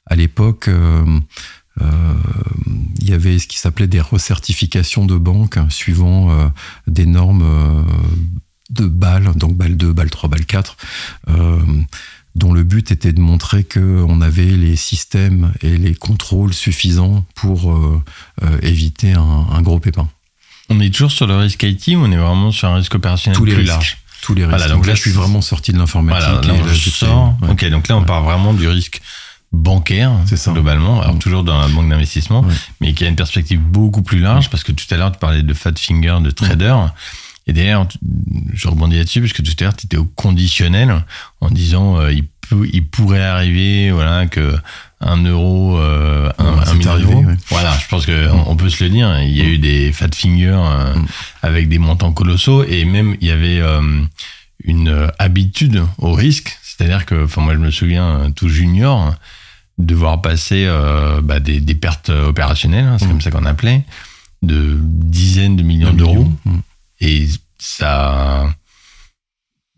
À 0.08 0.16
l'époque, 0.16 0.68
euh, 0.68 1.06
euh, 1.82 1.86
il 3.00 3.10
y 3.10 3.14
avait 3.14 3.40
ce 3.40 3.48
qui 3.48 3.58
s'appelait 3.58 3.88
des 3.88 4.02
recertifications 4.02 5.06
de 5.06 5.18
banques 5.18 5.58
hein, 5.58 5.68
suivant 5.70 6.32
euh, 6.32 6.48
des 6.88 7.06
normes 7.06 7.86
de 8.70 8.88
BAL, 8.88 9.34
donc 9.36 9.56
BAL 9.56 9.78
2, 9.78 9.94
BAL 9.94 10.10
3, 10.10 10.30
BAL 10.30 10.46
4. 10.46 10.78
euh, 11.30 11.60
dont 12.34 12.54
le 12.54 12.64
but 12.64 12.92
était 12.92 13.12
de 13.12 13.20
montrer 13.20 13.66
qu'on 13.66 14.22
avait 14.22 14.46
les 14.46 14.78
systèmes 14.78 15.52
et 15.62 15.76
les 15.78 15.94
contrôles 15.94 16.54
suffisants 16.54 17.26
pour 17.36 17.74
euh, 17.74 18.02
euh, 18.44 18.58
éviter 18.62 19.12
un, 19.12 19.20
un 19.52 19.62
gros 19.62 19.80
pépin. 19.82 20.08
On 20.70 20.80
est 20.80 20.90
toujours 20.92 21.12
sur 21.12 21.28
le 21.28 21.36
risque 21.36 21.62
IT 21.64 21.90
ou 21.90 22.00
on 22.00 22.10
est 22.10 22.16
vraiment 22.16 22.52
sur 22.52 22.70
un 22.70 22.76
risque 22.76 22.96
opérationnel 22.96 23.38
Tous 23.38 23.44
les 23.44 23.52
plus 23.52 23.62
risques. 23.64 23.74
large? 23.74 23.98
Tous 24.22 24.34
les 24.36 24.44
risques. 24.46 24.50
Voilà, 24.58 24.68
donc, 24.68 24.78
donc 24.78 24.86
là, 24.88 24.92
là, 24.92 24.96
je 24.96 25.02
suis 25.02 25.12
vraiment 25.12 25.42
sorti 25.42 25.72
de 25.74 25.78
l'informatique. 25.78 26.28
Voilà, 26.30 26.42
là, 26.60 26.66
là, 26.66 26.74
sort. 26.76 27.36
ouais. 27.42 27.50
Ok, 27.50 27.66
donc 27.70 27.88
là, 27.88 27.98
on 27.98 28.04
part 28.04 28.24
vraiment 28.24 28.54
du 28.54 28.68
risque 28.68 29.02
bancaire, 29.52 30.12
ça. 30.34 30.52
globalement, 30.54 31.02
alors 31.02 31.16
Mm. 31.16 31.20
toujours 31.20 31.44
dans 31.44 31.60
la 31.60 31.68
banque 31.68 31.90
d'investissement, 31.90 32.42
Ouais. 32.42 32.54
mais 32.80 32.94
qui 32.94 33.04
a 33.04 33.08
une 33.10 33.16
perspective 33.18 33.60
beaucoup 33.60 34.02
plus 34.02 34.20
large, 34.20 34.50
parce 34.50 34.64
que 34.64 34.72
tout 34.72 34.86
à 34.92 34.98
l'heure, 34.98 35.12
tu 35.12 35.20
parlais 35.20 35.44
de 35.44 35.54
fat 35.54 35.74
finger, 35.78 36.18
de 36.22 36.32
trader. 36.32 36.76
Et 37.48 37.54
d'ailleurs, 37.54 37.88
je 38.54 38.68
rebondis 38.70 38.98
là-dessus, 38.98 39.20
parce 39.20 39.34
que 39.34 39.42
tout 39.42 39.52
à 39.60 39.64
l'heure, 39.64 39.76
tu 39.76 39.88
étais 39.88 39.98
au 39.98 40.06
conditionnel, 40.06 41.04
en 41.42 41.50
disant, 41.50 41.98
euh, 42.00 42.14
il, 42.14 42.26
peut, 42.28 42.68
il 42.72 42.86
pourrait 42.88 43.24
arriver, 43.26 43.92
voilà, 43.92 44.26
que 44.28 44.56
un 45.02 45.24
euro, 45.24 45.78
euh, 45.80 46.32
un, 46.38 46.60
un 46.70 46.74
million 46.76 46.98
d'euros. 47.00 47.26
Voilà, 47.50 47.76
je 47.82 47.88
pense 47.88 48.06
que 48.06 48.30
on, 48.30 48.52
on 48.52 48.56
peut 48.56 48.70
se 48.70 48.84
le 48.84 48.90
dire. 48.90 49.20
Il 49.22 49.36
y 49.36 49.42
a 49.42 49.46
eu 49.46 49.58
des 49.58 49.92
fat 49.92 50.08
fingers 50.14 50.48
euh, 50.58 50.94
Mm. 50.96 51.06
avec 51.42 51.70
des 51.70 51.80
montants 51.80 52.12
colossaux, 52.14 52.64
et 52.64 52.86
même 52.86 53.16
il 53.22 53.28
y 53.28 53.32
avait 53.32 53.60
euh, 53.60 53.82
une 54.64 54.90
euh, 54.90 55.08
habitude 55.20 55.84
au 55.98 56.14
risque. 56.14 56.58
C'est-à-dire 56.64 57.06
que, 57.06 57.26
enfin, 57.26 57.42
moi, 57.42 57.54
je 57.54 57.60
me 57.60 57.72
souviens, 57.72 58.32
tout 58.36 58.50
junior, 58.50 59.14
de 59.78 59.96
voir 59.96 60.22
passer 60.22 60.68
bah, 61.24 61.40
des, 61.40 61.60
des 61.60 61.76
pertes 61.76 62.10
opérationnelles, 62.10 62.86
hein, 62.86 62.98
c'est 63.00 63.06
Mm. 63.06 63.10
comme 63.10 63.22
ça 63.22 63.32
qu'on 63.32 63.46
appelait, 63.46 63.84
de 64.44 64.78
dizaines 64.82 65.56
de 65.56 65.64
millions 65.64 65.94
d'euros. 65.94 66.32
Et 67.00 67.28
ça, 67.60 68.48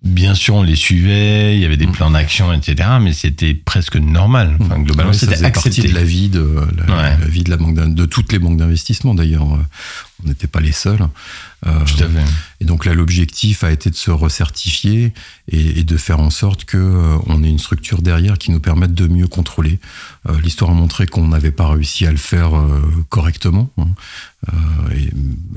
bien 0.04 0.36
sûr, 0.36 0.56
on 0.56 0.64
les 0.64 0.76
suivait, 0.76 1.56
il 1.56 1.62
y 1.62 1.66
avait 1.66 1.78
des 1.78 1.88
plans 1.88 2.12
d'action, 2.12 2.52
etc. 2.54 2.90
Mais 3.02 3.14
c'était 3.14 3.54
presque 3.54 3.96
normal. 3.96 4.58
Enfin, 4.60 4.80
globalement, 4.80 5.12
Ouais, 5.12 5.18
ça 5.18 5.28
c'était 5.28 5.46
accepté. 5.46 5.88
de 5.88 5.94
la 5.94 6.04
vie 6.04 6.30
de 6.30 6.56
la, 6.78 6.96
Ouais. 6.96 7.18
la 7.20 7.28
vie 7.28 7.44
de 7.44 7.50
la 7.50 7.58
banque 7.58 7.76
d'in- 7.76 7.88
de 7.88 8.06
toutes 8.06 8.32
les 8.34 8.40
banques 8.40 8.58
d'investissement 8.58 9.16
d'ailleurs. 9.16 9.48
On 10.24 10.28
n'était 10.28 10.48
pas 10.48 10.60
les 10.62 10.72
seuls. 10.72 11.08
Euh, 11.66 11.80
Tout 11.86 12.04
à 12.04 12.08
fait. 12.08 12.26
Et 12.62 12.66
donc 12.66 12.86
là, 12.86 12.94
l'objectif 12.94 13.64
a 13.64 13.72
été 13.72 13.90
de 13.90 13.96
se 13.96 14.12
recertifier 14.12 15.14
et, 15.50 15.80
et 15.80 15.84
de 15.84 15.98
faire 15.98 16.20
en 16.20 16.30
sorte 16.30 16.66
que 16.66 16.78
euh, 16.78 17.18
on 17.26 17.44
ait 17.44 17.50
une 17.50 17.60
structure 17.60 18.02
derrière 18.02 18.38
qui 18.38 18.52
nous 18.52 18.60
permette 18.60 18.94
de 18.94 19.08
mieux 19.08 19.28
contrôler. 19.28 19.80
Euh, 20.30 20.40
L'histoire 20.42 20.72
a 20.72 20.74
montré 20.74 21.08
qu'on 21.08 21.28
n'avait 21.28 21.52
pas 21.52 21.68
réussi 21.70 22.06
à 22.06 22.12
le 22.12 22.18
faire 22.18 22.56
euh, 22.56 22.82
correctement. 23.10 23.70
hein. 23.78 23.88
Euh, 24.50 24.96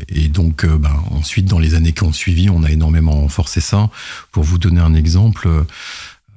et, 0.09 0.25
et 0.25 0.29
donc, 0.29 0.65
euh, 0.65 0.79
ben, 0.79 0.95
ensuite, 1.11 1.47
dans 1.47 1.59
les 1.59 1.75
années 1.75 1.93
qui 1.93 2.05
ont 2.05 2.13
suivi, 2.13 2.49
on 2.51 2.63
a 2.65 2.71
énormément 2.71 3.21
renforcé 3.21 3.61
ça. 3.61 3.91
Pour 4.33 4.43
vous 4.45 4.59
donner 4.59 4.81
un 4.81 4.95
exemple. 4.95 5.49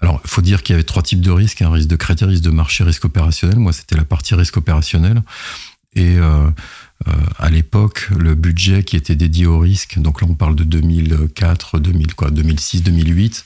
alors, 0.01 0.19
il 0.23 0.29
faut 0.29 0.41
dire 0.41 0.61
qu'il 0.63 0.73
y 0.73 0.75
avait 0.75 0.83
trois 0.83 1.03
types 1.03 1.21
de 1.21 1.31
risques 1.31 1.61
un 1.61 1.71
risque 1.71 1.87
de 1.89 1.95
crédit, 1.95 2.25
risque 2.25 2.43
de 2.43 2.51
marché, 2.51 2.83
risque 2.83 3.05
opérationnel. 3.05 3.57
Moi, 3.59 3.73
c'était 3.73 3.95
la 3.95 4.05
partie 4.05 4.35
risque 4.35 4.57
opérationnel. 4.57 5.21
Et 5.95 6.17
euh, 6.17 6.47
euh, 7.07 7.11
à 7.37 7.49
l'époque, 7.49 8.09
le 8.17 8.35
budget 8.35 8.83
qui 8.83 8.97
était 8.97 9.15
dédié 9.15 9.45
au 9.45 9.57
risque, 9.59 9.97
donc 9.99 10.21
là 10.21 10.27
on 10.29 10.35
parle 10.35 10.55
de 10.55 10.65
2004, 10.65 11.79
2000, 11.79 12.13
quoi, 12.15 12.29
2006, 12.29 12.83
2008, 12.83 13.45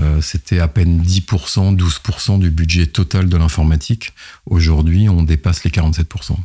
euh, 0.00 0.20
c'était 0.22 0.58
à 0.60 0.68
peine 0.68 1.02
10%, 1.02 1.76
12% 1.76 2.38
du 2.38 2.50
budget 2.50 2.86
total 2.86 3.28
de 3.28 3.36
l'informatique. 3.36 4.12
Aujourd'hui, 4.46 5.08
on 5.10 5.22
dépasse 5.22 5.64
les 5.64 5.70
47%. 5.70 6.36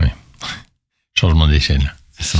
Changement 1.18 1.46
d'échelle. 1.46 1.94
C'est 2.18 2.36
ça. 2.36 2.38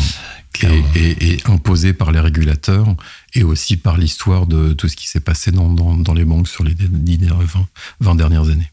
Et, 0.63 0.83
et- 0.97 1.33
et 1.35 1.41
imposé 1.47 1.93
par 1.93 2.13
les 2.13 2.21
régulateurs 2.21 2.87
et 3.35 3.43
aussi 3.45 3.77
par 3.77 3.97
l'histoire 3.97 4.47
de 4.47 4.73
tout 4.73 4.89
ce 4.89 4.97
qui 4.97 5.09
s'est 5.09 5.21
passé 5.21 5.53
dans, 5.53 5.71
dans- 5.73 5.97
dans 5.97 6.13
les 6.15 6.25
banques 6.25 6.49
sur 6.49 6.65
les 6.65 6.75
10, 6.75 7.19
20, 7.29 7.67
20 8.01 8.15
dernières 8.15 8.49
années. 8.49 8.71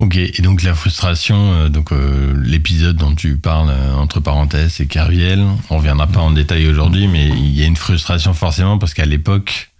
Ok, 0.00 0.16
et 0.16 0.42
donc 0.42 0.62
la 0.62 0.74
frustration, 0.74 1.52
euh, 1.52 1.68
donc 1.68 1.92
euh, 1.92 2.34
l'épisode 2.44 2.96
dont 2.96 3.14
tu 3.14 3.38
parles 3.38 3.70
euh, 3.70 3.94
entre 3.94 4.18
parenthèses, 4.18 4.74
c'est 4.74 4.86
Kerviel. 4.86 5.40
On 5.70 5.78
reviendra 5.78 6.08
pas 6.08 6.20
en 6.20 6.32
détail 6.32 6.66
aujourd'hui, 6.66 7.06
mais 7.06 7.28
il 7.28 7.54
y 7.54 7.62
a 7.62 7.66
une 7.66 7.76
frustration 7.76 8.34
forcément 8.34 8.76
parce 8.76 8.92
qu'à 8.92 9.06
l'époque, 9.06 9.72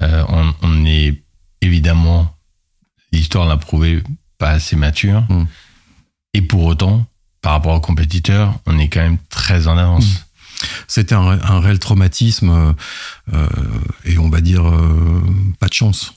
euh, 0.00 0.24
on, 0.28 0.54
on 0.62 0.86
est 0.86 1.22
évidemment, 1.60 2.34
l'histoire 3.12 3.46
l'a 3.46 3.58
prouvé, 3.58 4.02
pas 4.38 4.50
assez 4.50 4.74
mature. 4.74 5.20
Mm. 5.28 5.44
Et 6.34 6.42
pour 6.42 6.64
autant, 6.64 7.06
par 7.42 7.52
rapport 7.52 7.74
aux 7.74 7.80
compétiteurs, 7.80 8.58
on 8.64 8.78
est 8.78 8.88
quand 8.88 9.00
même 9.02 9.18
très 9.28 9.66
en 9.68 9.76
avance. 9.76 10.24
C'était 10.88 11.14
un, 11.14 11.26
un 11.26 11.60
réel 11.60 11.78
traumatisme 11.78 12.74
euh, 13.32 13.48
et 14.04 14.16
on 14.18 14.30
va 14.30 14.40
dire 14.40 14.62
pas 15.58 15.66
de 15.66 15.72
chance. 15.72 16.14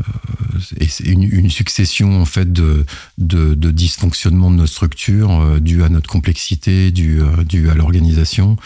Euh, 0.00 0.30
et 0.78 1.10
une, 1.10 1.50
succession 1.50 2.20
en 2.20 2.24
fait 2.24 2.52
de, 2.52 2.84
de, 3.18 3.54
de 3.54 3.70
dysfonctionnements 3.70 4.50
de 4.50 4.56
notre 4.56 4.72
structure 4.72 5.30
euh, 5.30 5.58
dû 5.58 5.82
à 5.82 5.88
notre 5.88 6.08
complexité, 6.08 6.90
dû, 6.92 7.20
euh, 7.20 7.70
à 7.70 7.74
l'organisation, 7.74 8.56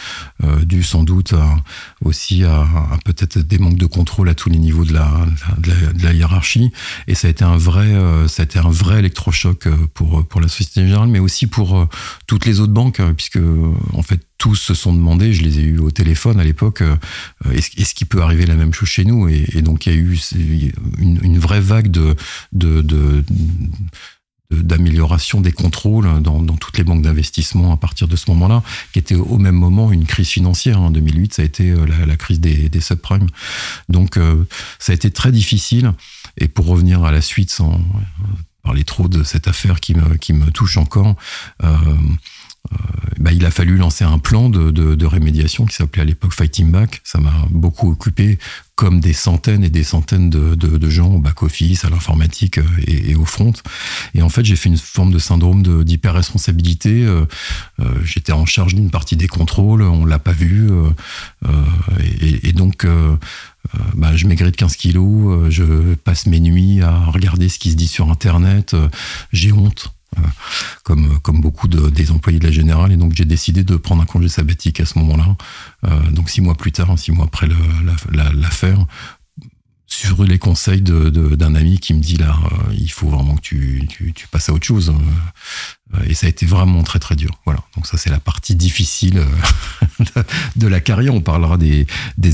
euh, 0.43 0.65
dû 0.65 0.83
sans 0.83 1.05
doute 1.05 1.35
aussi 2.05 2.45
à, 2.45 2.67
peut-être 3.05 3.39
des 3.39 3.59
manques 3.59 3.79
de 3.79 3.87
contrôle 3.87 4.29
à 4.29 4.35
tous 4.35 4.51
les 4.51 4.59
niveaux 4.59 4.85
de 4.85 4.93
la, 4.93 5.11
de 5.59 5.71
la, 5.71 5.93
de 5.93 6.03
la 6.03 6.13
hiérarchie. 6.13 6.73
Et 7.07 7.15
ça 7.15 7.29
a 7.29 7.31
été 7.31 7.45
un 7.45 7.57
vrai, 7.57 7.87
euh, 7.87 8.29
ça 8.29 8.43
a 8.43 8.45
été 8.45 8.59
un 8.59 8.71
vrai 8.71 8.99
électrochoc 8.99 9.69
pour 9.95 10.27
pour 10.27 10.41
la 10.41 10.49
Société 10.49 10.83
Générale, 10.83 11.09
mais 11.09 11.19
aussi 11.19 11.47
pour 11.47 11.89
toutes 12.27 12.47
les 12.47 12.61
autres 12.61 12.73
banques, 12.73 13.01
euh, 13.01 13.13
puisque 13.13 13.39
en 13.93 14.03
fait 14.03 14.21
tous 14.39 14.57
se 14.57 14.75
sont 14.75 14.93
demandé, 14.93 15.33
je 15.33 15.43
les 15.43 15.61
ai 15.61 15.63
eu 15.63 15.79
au 15.79 15.91
téléphone 15.91 16.41
à 16.41 16.45
l'époque, 16.45 16.83
euh, 16.83 16.97
est-ce 17.53 17.71
est-ce 17.81 17.95
qu'il 17.95 18.07
peut 18.07 18.23
arriver 18.23 18.47
la 18.47 18.57
même 18.57 18.73
chose 18.73 18.89
chez 18.89 19.05
nous 19.05 19.29
et, 19.29 19.63
donc 19.63 19.87
il 19.87 19.93
y 19.93 19.97
a 19.97 19.99
eu 19.99 20.19
une, 20.99 21.39
vraie 21.39 21.61
vague 21.61 21.91
de 21.91 22.17
de- 22.53 23.25
d'amélioration 24.51 25.41
des 25.41 25.53
contrôles 25.53 26.23
dans, 26.23 26.45
toutes 26.57 26.79
les 26.79 26.85
banques 26.85 27.03
d'investissement 27.03 27.73
à 27.73 27.77
partir 27.77 28.09
de 28.09 28.17
ce 28.17 28.31
moment-là, 28.31 28.63
qui 28.93 28.99
était 28.99 29.15
au 29.15 29.39
même 29.39 29.57
moment 29.57 29.91
une 29.91 30.05
crise 30.05 30.29
financière. 30.29 30.81
En 30.81 30.91
2008, 30.91 31.35
ça 31.35 31.43
a 31.43 31.45
été 31.45 31.71
euh, 31.71 31.87
la, 32.07 32.17
crise 32.17 32.41
des, 32.41 32.81
subprimes. 32.81 33.27
Donc, 33.89 34.17
euh, 34.17 34.45
ça 34.79 34.93
a 34.93 34.95
été 34.95 35.11
très 35.11 35.33
difficile. 35.33 35.93
Et 36.37 36.49
pour 36.49 36.67
revenir 36.67 37.05
à 37.05 37.13
la 37.13 37.21
suite, 37.21 37.51
sans 37.51 37.75
euh, 37.75 37.79
parler 38.65 38.85
trop 38.85 39.09
de 39.09 39.23
cette 39.23 39.47
affaire 39.47 39.79
qui 39.79 39.95
me, 39.95 40.51
touche 40.51 40.79
encore, 40.79 41.15
euh, 41.63 41.77
euh, 41.87 41.95
bah, 43.21 43.33
il 43.33 43.45
a 43.47 43.51
fallu 43.51 43.77
lancer 43.77 44.05
un 44.05 44.19
plan 44.19 44.49
de, 44.51 44.71
de, 44.71 44.95
de 44.95 45.07
rémédiation 45.07 45.67
qui 45.67 45.75
s'appelait 45.75 46.03
à 46.03 46.05
l'époque 46.05 46.35
Fighting 46.35 46.71
Back. 46.71 47.01
Ça 47.05 47.19
m'a 47.21 47.33
beaucoup 47.51 47.91
occupé, 47.91 48.39
comme 48.75 49.01
des 49.01 49.13
centaines 49.13 49.65
et 49.65 49.71
des 49.71 49.85
centaines 49.85 50.31
de, 50.31 50.55
de, 50.55 50.91
gens 50.91 51.15
au 51.15 51.19
back-office, 51.21 51.85
à 51.85 51.91
l'informatique 51.91 52.59
euh, 52.59 52.65
et, 52.87 53.13
et 53.13 53.15
au 53.15 53.25
front. 53.25 53.53
Et 54.15 54.23
en 54.23 54.29
fait, 54.29 54.45
j'ai 54.45 54.57
fait 54.57 54.69
une 54.69 54.77
forme 54.77 55.13
de 55.13 55.19
syndrome 55.19 55.63
d'hyper-responsabilité. 55.85 57.05
Euh, 57.05 57.25
euh, 57.81 57.85
J'étais 58.05 58.33
en 58.33 58.47
charge 58.47 58.75
d'une 58.75 58.91
partie 58.91 59.17
des 59.17 59.29
contrôles, 59.29 59.83
on 59.83 60.05
l'a 60.05 60.19
pas 60.19 60.33
vu. 60.33 60.71
euh, 60.71 60.91
euh, 61.47 61.51
et, 62.21 62.49
et 62.49 62.53
donc, 62.53 62.85
euh, 62.85 63.17
euh, 63.75 63.79
bah, 63.95 64.15
je 64.17 64.27
maigris 64.27 64.51
de 64.51 64.57
15 64.57 64.77
kilos, 64.77 65.47
euh, 65.47 65.51
je 65.51 65.95
passe 65.95 66.27
mes 66.27 66.41
nuits 66.41 66.83
à 66.83 67.07
regarder 67.07 67.49
ce 67.49 67.59
qui 67.59 67.71
se 67.71 67.77
dit 67.77 67.89
sur 67.89 68.11
Internet, 68.11 68.75
euh, 68.75 68.89
j'ai 69.33 69.53
honte. 69.53 69.95
Euh, 70.91 71.19
comme, 71.23 71.41
beaucoup 71.41 71.67
de, 71.67 71.89
des 71.89 72.11
employés 72.11 72.39
de 72.39 72.45
la 72.45 72.53
Générale, 72.53 72.93
et 72.93 72.97
donc 72.97 73.15
j'ai 73.15 73.25
décidé 73.25 73.65
de 73.65 73.77
prendre 73.77 74.03
un 74.03 74.07
congé 74.07 74.29
sabbatique 74.29 74.81
à 74.81 74.85
ce 74.85 74.99
moment-là. 74.99 75.37
Euh, 75.87 76.11
donc 76.11 76.31
six 76.31 76.41
mois 76.41 76.55
plus 76.55 76.73
tard, 76.73 76.99
six 76.99 77.11
mois 77.11 77.25
après 77.25 77.49
l'affaire, 78.13 78.85
sur 79.87 80.25
les 80.25 80.39
conseils 80.39 80.83
d'un 80.83 81.55
ami 81.55 81.79
qui 81.79 81.95
me 81.95 82.01
dit 82.01 82.17
là, 82.17 82.37
euh, 82.45 82.75
il 82.75 82.91
faut 82.91 83.09
vraiment 83.09 83.37
que 83.37 83.41
tu, 83.41 83.89
passes 84.31 84.49
à 84.49 84.53
autre 84.53 84.67
chose. 84.67 84.93
Et 86.07 86.15
ça 86.15 86.27
a 86.27 86.29
été 86.29 86.45
vraiment 86.45 86.83
très 86.83 86.99
très 86.99 87.15
dur. 87.15 87.31
Voilà. 87.45 87.61
Donc 87.77 87.87
ça 87.87 87.97
c'est 87.97 88.11
la 88.11 88.19
partie 88.19 88.57
difficile 88.57 89.25
de, 90.57 90.67
la 90.67 90.81
carrière. 90.81 91.15
On 91.15 91.21
parlera 91.21 91.57
des, 91.57 91.87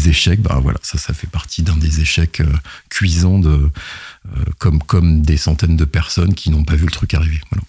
échecs. 0.08 0.40
Bah 0.40 0.58
voilà, 0.62 0.78
ça 0.82 0.98
ça 0.98 1.12
fait 1.12 1.26
partie 1.28 1.62
d'un 1.62 1.76
des 1.76 2.00
échecs 2.00 2.42
cuisants 2.88 3.38
de 3.38 3.70
comme 4.58 4.82
comme 4.82 5.22
des 5.22 5.36
centaines 5.36 5.76
de 5.76 5.84
personnes 5.84 6.34
qui 6.34 6.50
n'ont 6.50 6.64
pas 6.64 6.74
vu 6.76 6.84
le 6.84 6.90
truc 6.90 7.14
arriver. 7.14 7.40
Voilà. 7.50 7.64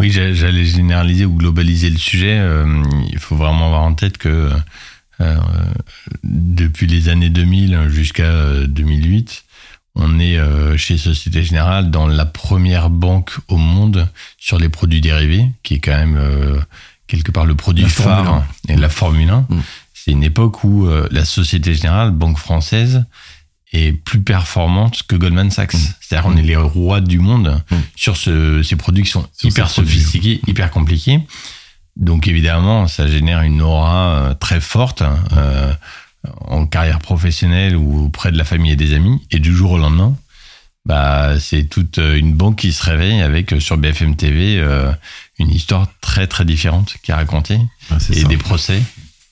Oui, 0.00 0.10
j'a- 0.10 0.32
j'allais 0.34 0.64
généraliser 0.64 1.24
ou 1.24 1.34
globaliser 1.36 1.88
le 1.90 1.98
sujet. 1.98 2.36
Euh, 2.38 2.82
il 3.12 3.18
faut 3.18 3.36
vraiment 3.36 3.66
avoir 3.66 3.82
en 3.82 3.94
tête 3.94 4.18
que 4.18 4.50
euh, 5.20 5.36
depuis 6.22 6.86
les 6.86 7.08
années 7.08 7.30
2000 7.30 7.88
jusqu'à 7.88 8.24
euh, 8.24 8.66
2008, 8.66 9.44
on 9.94 10.18
est 10.18 10.36
euh, 10.36 10.76
chez 10.76 10.98
Société 10.98 11.42
Générale 11.44 11.90
dans 11.90 12.08
la 12.08 12.24
première 12.26 12.90
banque 12.90 13.36
au 13.48 13.56
monde 13.56 14.08
sur 14.38 14.58
les 14.58 14.68
produits 14.68 15.00
dérivés, 15.00 15.46
qui 15.62 15.74
est 15.74 15.78
quand 15.80 15.96
même 15.96 16.16
euh, 16.16 16.58
quelque 17.06 17.30
part 17.30 17.46
le 17.46 17.54
produit 17.54 17.84
La 17.84 17.90
phare 17.90 18.44
et 18.68 18.76
la 18.76 18.88
Formule 18.88 19.30
1. 19.30 19.46
Mm. 19.48 19.62
C'est 19.92 20.10
une 20.10 20.24
époque 20.24 20.64
où 20.64 20.86
euh, 20.86 21.06
la 21.12 21.24
Société 21.24 21.74
Générale, 21.74 22.10
banque 22.10 22.38
française, 22.38 23.04
est 23.76 23.92
plus 23.92 24.20
performante 24.20 25.02
que 25.08 25.16
Goldman 25.16 25.50
Sachs. 25.50 25.74
Mm. 25.74 25.78
C'est-à-dire 26.00 26.30
on 26.30 26.36
est 26.36 26.42
les 26.42 26.56
rois 26.56 27.00
du 27.00 27.18
monde 27.18 27.62
Mm. 27.70 27.76
sur 27.96 28.16
ce- 28.16 28.62
ces 28.62 28.76
produits 28.76 29.04
qui 29.04 29.10
sont 29.10 29.26
Sur 29.36 29.48
hyper 29.50 29.66
produits. 29.68 29.92
sophistiqués, 29.98 30.40
hyper 30.46 30.70
compliqués. 30.70 31.20
Donc 31.96 32.26
évidemment, 32.26 32.88
ça 32.88 33.06
génère 33.06 33.42
une 33.42 33.62
aura 33.62 34.08
euh, 34.30 34.34
très 34.34 34.60
forte 34.60 35.02
euh, 35.36 35.72
en 36.40 36.66
carrière 36.66 36.98
professionnelle 36.98 37.76
ou 37.76 38.06
auprès 38.06 38.32
de 38.32 38.38
la 38.38 38.44
famille 38.44 38.72
et 38.72 38.76
des 38.76 38.94
amis. 38.94 39.20
Et 39.30 39.38
du 39.38 39.54
jour 39.54 39.72
au 39.72 39.78
lendemain, 39.78 40.16
bah, 40.86 41.38
c'est 41.38 41.64
toute 41.64 41.98
euh, 41.98 42.16
une 42.18 42.34
banque 42.34 42.56
qui 42.56 42.72
se 42.72 42.82
réveille 42.82 43.22
avec 43.22 43.54
sur 43.60 43.76
BFM 43.78 44.16
TV 44.16 44.58
euh, 44.58 44.90
une 45.38 45.50
histoire 45.50 45.86
très 46.00 46.26
très 46.26 46.44
différente 46.44 46.94
qui 47.02 47.10
est 47.10 47.14
racontée 47.14 47.60
Ah, 47.90 47.96
et 48.10 48.20
ça. 48.22 48.28
des 48.28 48.36
procès 48.38 48.82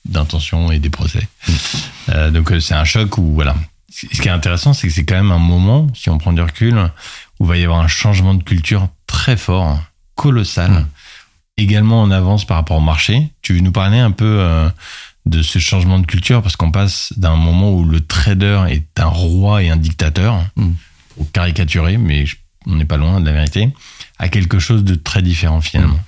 d'intention 0.05 0.71
et 0.71 0.79
des 0.79 0.89
procès. 0.89 1.27
Euh, 2.09 2.31
donc 2.31 2.53
c'est 2.59 2.73
un 2.73 2.83
choc 2.85 3.17
où 3.17 3.33
voilà. 3.33 3.55
Ce 3.95 4.21
qui 4.21 4.27
est 4.27 4.31
intéressant, 4.31 4.73
c'est 4.73 4.87
que 4.87 4.93
c'est 4.93 5.05
quand 5.05 5.15
même 5.15 5.31
un 5.31 5.37
moment, 5.39 5.87
si 5.95 6.09
on 6.09 6.17
prend 6.17 6.33
du 6.33 6.41
recul, 6.41 6.75
où 7.39 7.45
il 7.45 7.47
va 7.47 7.57
y 7.57 7.63
avoir 7.63 7.79
un 7.79 7.87
changement 7.87 8.33
de 8.33 8.43
culture 8.43 8.87
très 9.07 9.37
fort, 9.37 9.79
colossal, 10.15 10.71
Mm. 10.71 10.85
également 11.57 12.01
en 12.01 12.09
avance 12.11 12.45
par 12.45 12.57
rapport 12.57 12.77
au 12.77 12.81
marché. 12.81 13.29
Tu 13.43 13.53
veux 13.53 13.59
nous 13.59 13.71
parler 13.71 13.99
un 13.99 14.11
peu 14.11 14.37
euh, 14.39 14.69
de 15.27 15.41
ce 15.43 15.59
changement 15.59 15.99
de 15.99 16.05
culture? 16.07 16.41
Parce 16.41 16.55
qu'on 16.55 16.71
passe 16.71 17.13
d'un 17.17 17.35
moment 17.35 17.71
où 17.71 17.85
le 17.85 18.01
trader 18.01 18.63
est 18.69 18.99
un 18.99 19.05
roi 19.05 19.61
et 19.63 19.69
un 19.69 19.77
dictateur, 19.77 20.43
Mm. 20.55 20.71
ou 21.17 21.25
caricaturé, 21.25 21.97
mais 21.97 22.25
on 22.65 22.75
n'est 22.75 22.85
pas 22.85 22.97
loin 22.97 23.19
de 23.19 23.25
la 23.25 23.33
vérité, 23.33 23.69
à 24.17 24.29
quelque 24.29 24.57
chose 24.59 24.83
de 24.83 24.95
très 24.95 25.21
différent 25.21 25.61
finalement. 25.61 25.99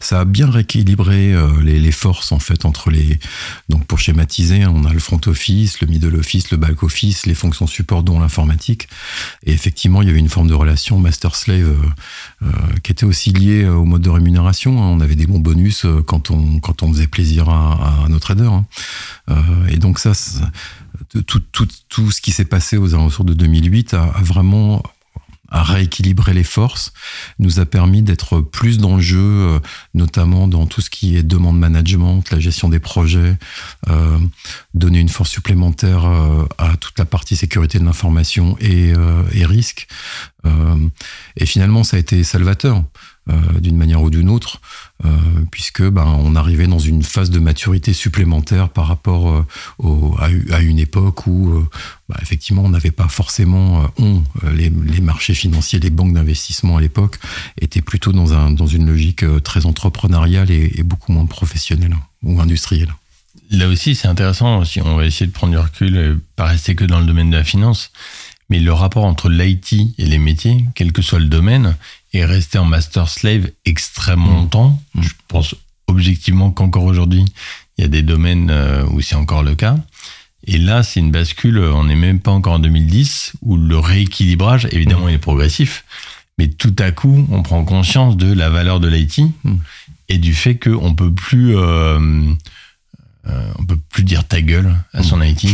Ça 0.00 0.20
a 0.20 0.24
bien 0.24 0.50
rééquilibré 0.50 1.32
euh, 1.32 1.62
les, 1.62 1.92
forces 1.92 2.32
en 2.32 2.38
fait 2.38 2.64
entre 2.64 2.90
les 2.90 3.18
donc 3.68 3.86
pour 3.86 3.98
schématiser 3.98 4.66
on 4.66 4.84
a 4.84 4.92
le 4.92 4.98
front 4.98 5.20
office 5.26 5.80
le 5.80 5.86
middle 5.86 6.14
office 6.16 6.50
le 6.50 6.58
back 6.58 6.82
office 6.82 7.26
les 7.26 7.34
fonctions 7.34 7.66
support 7.66 8.02
dont 8.02 8.20
l'informatique 8.20 8.88
et 9.44 9.52
effectivement 9.52 10.02
il 10.02 10.08
y 10.08 10.10
avait 10.10 10.20
une 10.20 10.28
forme 10.28 10.48
de 10.48 10.54
relation 10.54 10.98
master 10.98 11.34
slave 11.34 11.60
euh, 11.60 11.76
euh, 12.42 12.50
qui 12.82 12.92
était 12.92 13.06
aussi 13.06 13.32
liée 13.32 13.66
au 13.66 13.84
mode 13.84 14.02
de 14.02 14.10
rémunération 14.10 14.82
hein. 14.82 14.86
on 14.86 15.00
avait 15.00 15.16
des 15.16 15.26
bons 15.26 15.40
bonus 15.40 15.86
quand 16.06 16.30
on 16.30 16.60
quand 16.60 16.82
on 16.82 16.92
faisait 16.92 17.06
plaisir 17.06 17.48
à, 17.48 18.04
à 18.04 18.08
nos 18.08 18.18
traders 18.18 18.52
hein. 18.52 18.66
et 19.68 19.78
donc 19.78 19.98
ça 19.98 20.12
tout, 21.26 21.40
tout, 21.40 21.68
tout 21.88 22.10
ce 22.10 22.20
qui 22.20 22.32
s'est 22.32 22.44
passé 22.44 22.76
aux 22.76 22.94
alentours 22.94 23.24
de 23.24 23.34
2008 23.34 23.94
a, 23.94 24.04
a 24.04 24.22
vraiment 24.22 24.82
à 25.50 25.62
rééquilibrer 25.62 26.34
les 26.34 26.44
forces, 26.44 26.92
nous 27.38 27.60
a 27.60 27.66
permis 27.66 28.02
d'être 28.02 28.40
plus 28.40 28.78
dans 28.78 28.96
le 28.96 29.02
jeu, 29.02 29.18
euh, 29.18 29.60
notamment 29.94 30.48
dans 30.48 30.66
tout 30.66 30.80
ce 30.80 30.90
qui 30.90 31.16
est 31.16 31.22
demande 31.22 31.58
management, 31.58 32.30
la 32.30 32.38
gestion 32.38 32.68
des 32.68 32.80
projets, 32.80 33.36
euh, 33.88 34.18
donner 34.74 35.00
une 35.00 35.08
force 35.08 35.30
supplémentaire 35.30 36.04
euh, 36.04 36.46
à 36.58 36.76
toute 36.76 36.98
la 36.98 37.04
partie 37.04 37.36
sécurité 37.36 37.78
de 37.78 37.84
l'information 37.84 38.56
et, 38.60 38.92
euh, 38.94 39.22
et 39.32 39.44
risque. 39.44 39.86
et 41.36 41.44
finalement, 41.44 41.84
ça 41.84 41.98
a 41.98 42.00
été 42.00 42.24
salvateur. 42.24 42.82
Euh, 43.30 43.60
d'une 43.60 43.76
manière 43.76 44.00
ou 44.02 44.08
d'une 44.08 44.30
autre, 44.30 44.62
euh, 45.04 45.10
puisque 45.50 45.82
ben, 45.82 46.06
on 46.06 46.34
arrivait 46.34 46.66
dans 46.66 46.78
une 46.78 47.02
phase 47.02 47.30
de 47.30 47.38
maturité 47.38 47.92
supplémentaire 47.92 48.68
par 48.68 48.88
rapport 48.88 49.28
euh, 49.30 50.10
à, 50.50 50.60
une 50.60 50.78
époque 50.78 51.26
où 51.26 51.64
ben, 52.08 52.16
effectivement 52.20 52.62
on 52.64 52.68
n'avait 52.68 52.90
pas 52.90 53.08
forcément 53.08 53.88
on 53.98 54.22
les, 54.52 54.70
marchés 55.00 55.34
financiers, 55.34 55.78
les 55.78 55.90
banques 55.90 56.14
d'investissement 56.14 56.78
à 56.78 56.80
l'époque 56.80 57.18
étaient 57.60 57.82
plutôt 57.82 58.12
dans, 58.12 58.32
un, 58.32 58.50
dans 58.50 58.66
une 58.66 58.86
logique 58.86 59.24
très 59.42 59.66
entrepreneuriale 59.66 60.50
et, 60.50 60.72
et 60.76 60.82
beaucoup 60.82 61.12
moins 61.12 61.26
professionnelle 61.26 61.96
ou 62.22 62.40
industrielle. 62.40 62.92
Là 63.50 63.68
aussi, 63.68 63.94
c'est 63.94 64.08
intéressant. 64.08 64.64
Si 64.64 64.80
on 64.82 64.96
va 64.96 65.06
essayer 65.06 65.26
de 65.26 65.32
prendre 65.32 65.52
du 65.52 65.58
recul, 65.58 65.96
et 65.96 66.14
pas 66.36 66.46
rester 66.46 66.74
que 66.74 66.84
dans 66.84 67.00
le 67.00 67.06
domaine 67.06 67.30
de 67.30 67.36
la 67.36 67.44
finance, 67.44 67.92
mais 68.48 68.60
le 68.60 68.72
rapport 68.72 69.04
entre 69.04 69.28
l'IT 69.28 69.72
et 69.98 70.06
les 70.06 70.18
métiers, 70.18 70.64
quel 70.74 70.92
que 70.92 71.02
soit 71.02 71.18
le 71.18 71.26
domaine, 71.26 71.76
est 72.12 72.24
resté 72.24 72.58
en 72.58 72.64
master 72.64 73.08
slave 73.08 73.50
extrêmement 73.64 74.30
mmh. 74.30 74.36
longtemps. 74.36 74.82
Mmh. 74.94 75.02
Je 75.02 75.10
pense 75.28 75.54
objectivement 75.86 76.50
qu'encore 76.50 76.84
aujourd'hui, 76.84 77.24
il 77.76 77.82
y 77.82 77.84
a 77.84 77.88
des 77.88 78.02
domaines 78.02 78.50
euh, 78.50 78.84
où 78.86 79.00
c'est 79.00 79.14
encore 79.14 79.42
le 79.42 79.54
cas. 79.54 79.76
Et 80.46 80.56
là, 80.56 80.82
c'est 80.82 81.00
une 81.00 81.10
bascule, 81.10 81.58
on 81.58 81.84
n'est 81.84 81.94
même 81.94 82.20
pas 82.20 82.30
encore 82.30 82.54
en 82.54 82.58
2010, 82.58 83.32
où 83.42 83.56
le 83.56 83.78
rééquilibrage, 83.78 84.68
évidemment, 84.70 85.06
mmh. 85.06 85.10
il 85.10 85.14
est 85.14 85.18
progressif, 85.18 85.84
mais 86.38 86.48
tout 86.48 86.74
à 86.78 86.90
coup, 86.92 87.26
on 87.30 87.42
prend 87.42 87.64
conscience 87.64 88.16
de 88.16 88.32
la 88.32 88.48
valeur 88.48 88.80
de 88.80 88.88
l'IT 88.88 89.20
et 90.08 90.18
du 90.18 90.32
fait 90.34 90.56
qu'on 90.56 90.94
peut 90.94 91.12
plus, 91.12 91.56
euh, 91.56 91.98
euh, 93.26 93.52
on 93.58 93.64
peut 93.64 93.78
plus 93.90 94.04
dire 94.04 94.26
ta 94.26 94.40
gueule 94.40 94.74
à 94.92 95.02
son 95.02 95.20
IT. 95.20 95.46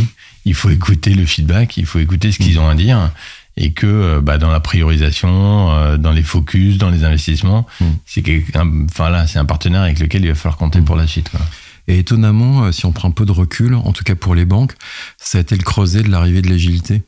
Il 0.45 0.53
faut 0.53 0.69
écouter 0.69 1.13
le 1.13 1.25
feedback, 1.25 1.77
il 1.77 1.85
faut 1.85 1.99
écouter 1.99 2.31
ce 2.31 2.37
qu'ils 2.37 2.59
ont 2.59 2.67
à 2.67 2.75
dire 2.75 3.11
et 3.57 3.71
que 3.71 3.87
euh, 3.87 4.21
bah, 4.21 4.37
dans 4.37 4.51
la 4.51 4.59
priorisation, 4.59 5.71
euh, 5.71 5.97
dans 5.97 6.11
les 6.11 6.23
focus, 6.23 6.77
dans 6.77 6.89
les 6.89 7.03
investissements, 7.03 7.65
mm. 7.79 7.85
c'est 8.05 8.23
enfin 8.89 9.09
là, 9.09 9.27
c'est 9.27 9.39
un 9.39 9.45
partenaire 9.45 9.81
avec 9.81 9.99
lequel 9.99 10.23
il 10.23 10.27
va 10.27 10.35
falloir 10.35 10.57
compter 10.57 10.81
mm. 10.81 10.85
pour 10.85 10.95
la 10.95 11.07
suite. 11.07 11.29
Quoi. 11.29 11.39
Et 11.87 11.99
étonnamment, 11.99 12.65
euh, 12.65 12.71
si 12.71 12.85
on 12.85 12.91
prend 12.91 13.07
un 13.07 13.11
peu 13.11 13.25
de 13.25 13.31
recul, 13.31 13.75
en 13.75 13.93
tout 13.93 14.03
cas 14.03 14.15
pour 14.15 14.35
les 14.35 14.45
banques, 14.45 14.73
ça 15.17 15.37
a 15.37 15.41
été 15.41 15.55
le 15.55 15.63
creuset 15.63 16.03
de 16.03 16.09
l'arrivée 16.09 16.41
de 16.41 16.49
l'agilité 16.49 17.03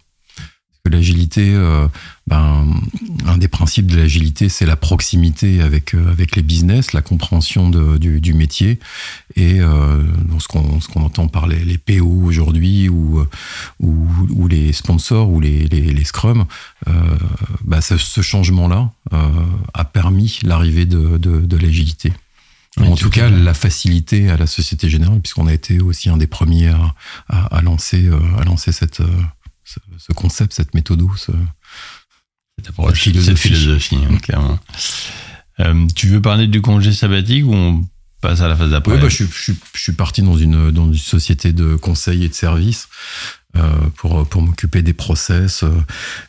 l'agilité, 0.89 1.53
euh, 1.53 1.87
ben, 2.27 2.67
un 3.25 3.37
des 3.37 3.47
principes 3.47 3.87
de 3.87 3.95
l'agilité, 3.95 4.49
c'est 4.49 4.65
la 4.65 4.75
proximité 4.75 5.61
avec 5.61 5.95
euh, 5.95 6.11
avec 6.11 6.35
les 6.35 6.41
business, 6.41 6.91
la 6.91 7.01
compréhension 7.01 7.69
de, 7.69 7.97
du, 7.97 8.19
du, 8.19 8.33
métier 8.33 8.79
et 9.37 9.61
euh, 9.61 10.03
ce 10.37 10.47
qu'on 10.49 10.81
ce 10.81 10.89
qu'on 10.89 11.03
entend 11.03 11.29
par 11.29 11.47
les, 11.47 11.63
les 11.63 11.77
PO 11.77 12.05
aujourd'hui 12.05 12.89
ou, 12.89 13.25
ou, 13.79 14.07
ou 14.29 14.47
les 14.49 14.73
sponsors 14.73 15.29
ou 15.29 15.39
les 15.39 15.67
les, 15.67 15.81
les 15.81 16.03
Scrum, 16.03 16.45
euh, 16.87 16.91
ben, 17.63 17.79
ce, 17.79 17.97
ce 17.97 18.21
changement-là 18.21 18.91
euh, 19.13 19.29
a 19.73 19.85
permis 19.85 20.39
l'arrivée 20.43 20.85
de, 20.85 21.17
de, 21.17 21.39
de 21.39 21.57
l'agilité. 21.57 22.11
en 22.77 22.95
tout 22.95 23.09
cas, 23.09 23.29
la 23.29 23.53
facilité 23.53 24.29
à 24.29 24.35
la 24.35 24.47
Société 24.47 24.89
Générale, 24.89 25.21
puisqu'on 25.21 25.47
a 25.47 25.53
été 25.53 25.79
aussi 25.79 26.09
un 26.09 26.17
des 26.17 26.27
premiers 26.27 26.67
à, 26.67 26.93
à, 27.29 27.57
à 27.57 27.61
lancer, 27.61 28.09
à 28.37 28.43
lancer 28.43 28.71
cette, 28.71 29.01
ce, 29.63 29.79
ce 29.97 30.11
concept, 30.13 30.53
cette 30.53 30.73
méthode, 30.73 31.01
ce, 31.17 31.31
cette 32.57 32.69
approche, 32.69 32.99
philosophie, 32.99 33.37
cette 33.37 33.37
philosophie 33.37 33.97
hein, 33.97 34.17
clairement. 34.17 34.59
Euh, 35.59 35.87
tu 35.95 36.07
veux 36.07 36.21
parler 36.21 36.47
du 36.47 36.61
congé 36.61 36.91
sabbatique 36.91 37.45
ou 37.45 37.53
on 37.53 37.87
passe 38.21 38.41
à 38.41 38.47
la 38.47 38.55
phase 38.55 38.71
d'après 38.71 38.93
Oui, 38.93 38.99
bah, 39.01 39.09
je, 39.09 39.23
je, 39.25 39.51
je, 39.73 39.79
suis 39.79 39.93
parti 39.93 40.21
dans 40.21 40.37
une, 40.37 40.71
dans 40.71 40.87
une 40.87 40.97
société 40.97 41.53
de 41.53 41.75
conseil 41.75 42.25
et 42.25 42.29
de 42.29 42.33
services 42.33 42.87
euh, 43.55 43.61
pour, 43.95 44.27
pour 44.27 44.41
m'occuper 44.41 44.81
des 44.81 44.93
process 44.93 45.63
euh, 45.63 45.71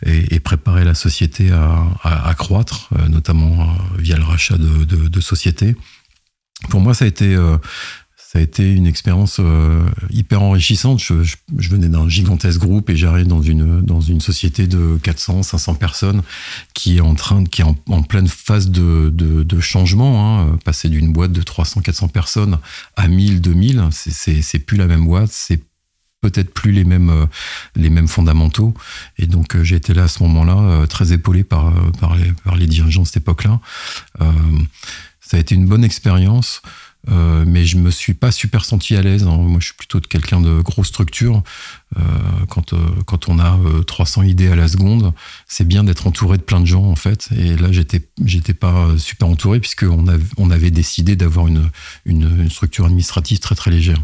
et, 0.04 0.34
et, 0.34 0.40
préparer 0.40 0.84
la 0.84 0.94
société 0.94 1.50
à, 1.50 1.84
à, 2.02 2.28
à 2.28 2.34
croître, 2.34 2.90
notamment 3.08 3.76
via 3.98 4.16
le 4.16 4.24
rachat 4.24 4.56
de, 4.56 4.84
de, 4.84 5.08
de 5.08 5.20
sociétés. 5.20 5.76
Pour 6.70 6.80
moi, 6.80 6.94
ça 6.94 7.04
a 7.04 7.08
été 7.08 7.36
a 8.38 8.40
été 8.40 8.72
une 8.72 8.86
expérience 8.86 9.38
euh, 9.40 9.84
hyper 10.10 10.42
enrichissante. 10.42 11.00
Je, 11.00 11.36
venais 11.68 11.88
d'un 11.88 12.08
gigantesque 12.08 12.60
groupe 12.60 12.88
et 12.88 12.96
j'arrive 12.96 13.26
dans 13.26 13.42
une 13.42 13.82
dans 13.82 14.00
une 14.00 14.20
société 14.20 14.66
de 14.66 14.98
400, 15.02 15.42
500 15.42 15.74
personnes 15.74 16.22
qui 16.72 16.98
est 16.98 17.00
en 17.00 17.14
train, 17.14 17.44
qui 17.44 17.62
est 17.62 17.64
en, 17.64 18.02
pleine 18.02 18.28
phase 18.28 18.70
de, 18.70 19.10
de, 19.10 19.60
changement. 19.60 20.40
Hein. 20.40 20.58
Passer 20.64 20.88
d'une 20.88 21.12
boîte 21.12 21.32
de 21.32 21.42
300, 21.42 21.82
400 21.82 22.08
personnes 22.08 22.58
à 22.96 23.08
1000, 23.08 23.40
2000, 23.40 23.88
c'est 23.92 24.58
plus 24.60 24.76
la 24.76 24.86
même 24.86 25.04
boîte, 25.04 25.30
c'est 25.32 25.60
peut-être 26.20 26.52
plus 26.52 26.72
les 26.72 26.84
mêmes 26.84 27.10
euh, 27.10 27.26
les 27.76 27.90
mêmes 27.90 28.08
fondamentaux 28.08 28.74
et 29.18 29.26
donc 29.26 29.54
euh, 29.54 29.62
j'ai 29.62 29.76
été 29.76 29.94
là 29.94 30.04
à 30.04 30.08
ce 30.08 30.22
moment-là 30.24 30.86
très 30.86 31.12
épaulé 31.12 31.44
par 31.44 31.72
par 32.00 32.16
les 32.16 32.32
par 32.44 32.56
les 32.56 32.66
dirigeants 32.66 33.02
de 33.02 33.06
cette 33.06 33.18
époque-là. 33.18 33.60
ça 35.20 35.36
a 35.36 35.40
été 35.40 35.54
une 35.54 35.66
bonne 35.66 35.84
expérience. 35.84 36.62
Euh, 37.10 37.44
mais 37.46 37.64
je 37.64 37.76
me 37.76 37.90
suis 37.90 38.14
pas 38.14 38.30
super 38.30 38.64
senti 38.64 38.96
à 38.96 39.02
l'aise. 39.02 39.24
Hein. 39.24 39.36
Moi, 39.36 39.60
je 39.60 39.66
suis 39.66 39.74
plutôt 39.74 40.00
quelqu'un 40.00 40.40
de 40.40 40.60
grosse 40.60 40.88
structure. 40.88 41.42
Euh, 41.96 42.02
quand 42.48 42.72
euh, 42.72 42.78
quand 43.06 43.28
on 43.28 43.38
a 43.38 43.58
300 43.86 44.22
idées 44.22 44.48
à 44.48 44.56
la 44.56 44.68
seconde, 44.68 45.12
c'est 45.46 45.66
bien 45.66 45.84
d'être 45.84 46.06
entouré 46.06 46.36
de 46.36 46.42
plein 46.42 46.60
de 46.60 46.66
gens 46.66 46.84
en 46.84 46.96
fait. 46.96 47.28
Et 47.36 47.56
là, 47.56 47.72
j'étais 47.72 48.08
j'étais 48.24 48.54
pas 48.54 48.86
super 48.98 49.28
entouré 49.28 49.60
puisque 49.60 49.84
on 49.84 50.06
avait 50.06 50.24
on 50.36 50.50
avait 50.50 50.70
décidé 50.70 51.16
d'avoir 51.16 51.46
une, 51.46 51.70
une, 52.04 52.42
une 52.42 52.50
structure 52.50 52.84
administrative 52.84 53.38
très 53.38 53.54
très 53.54 53.70
légère. 53.70 53.98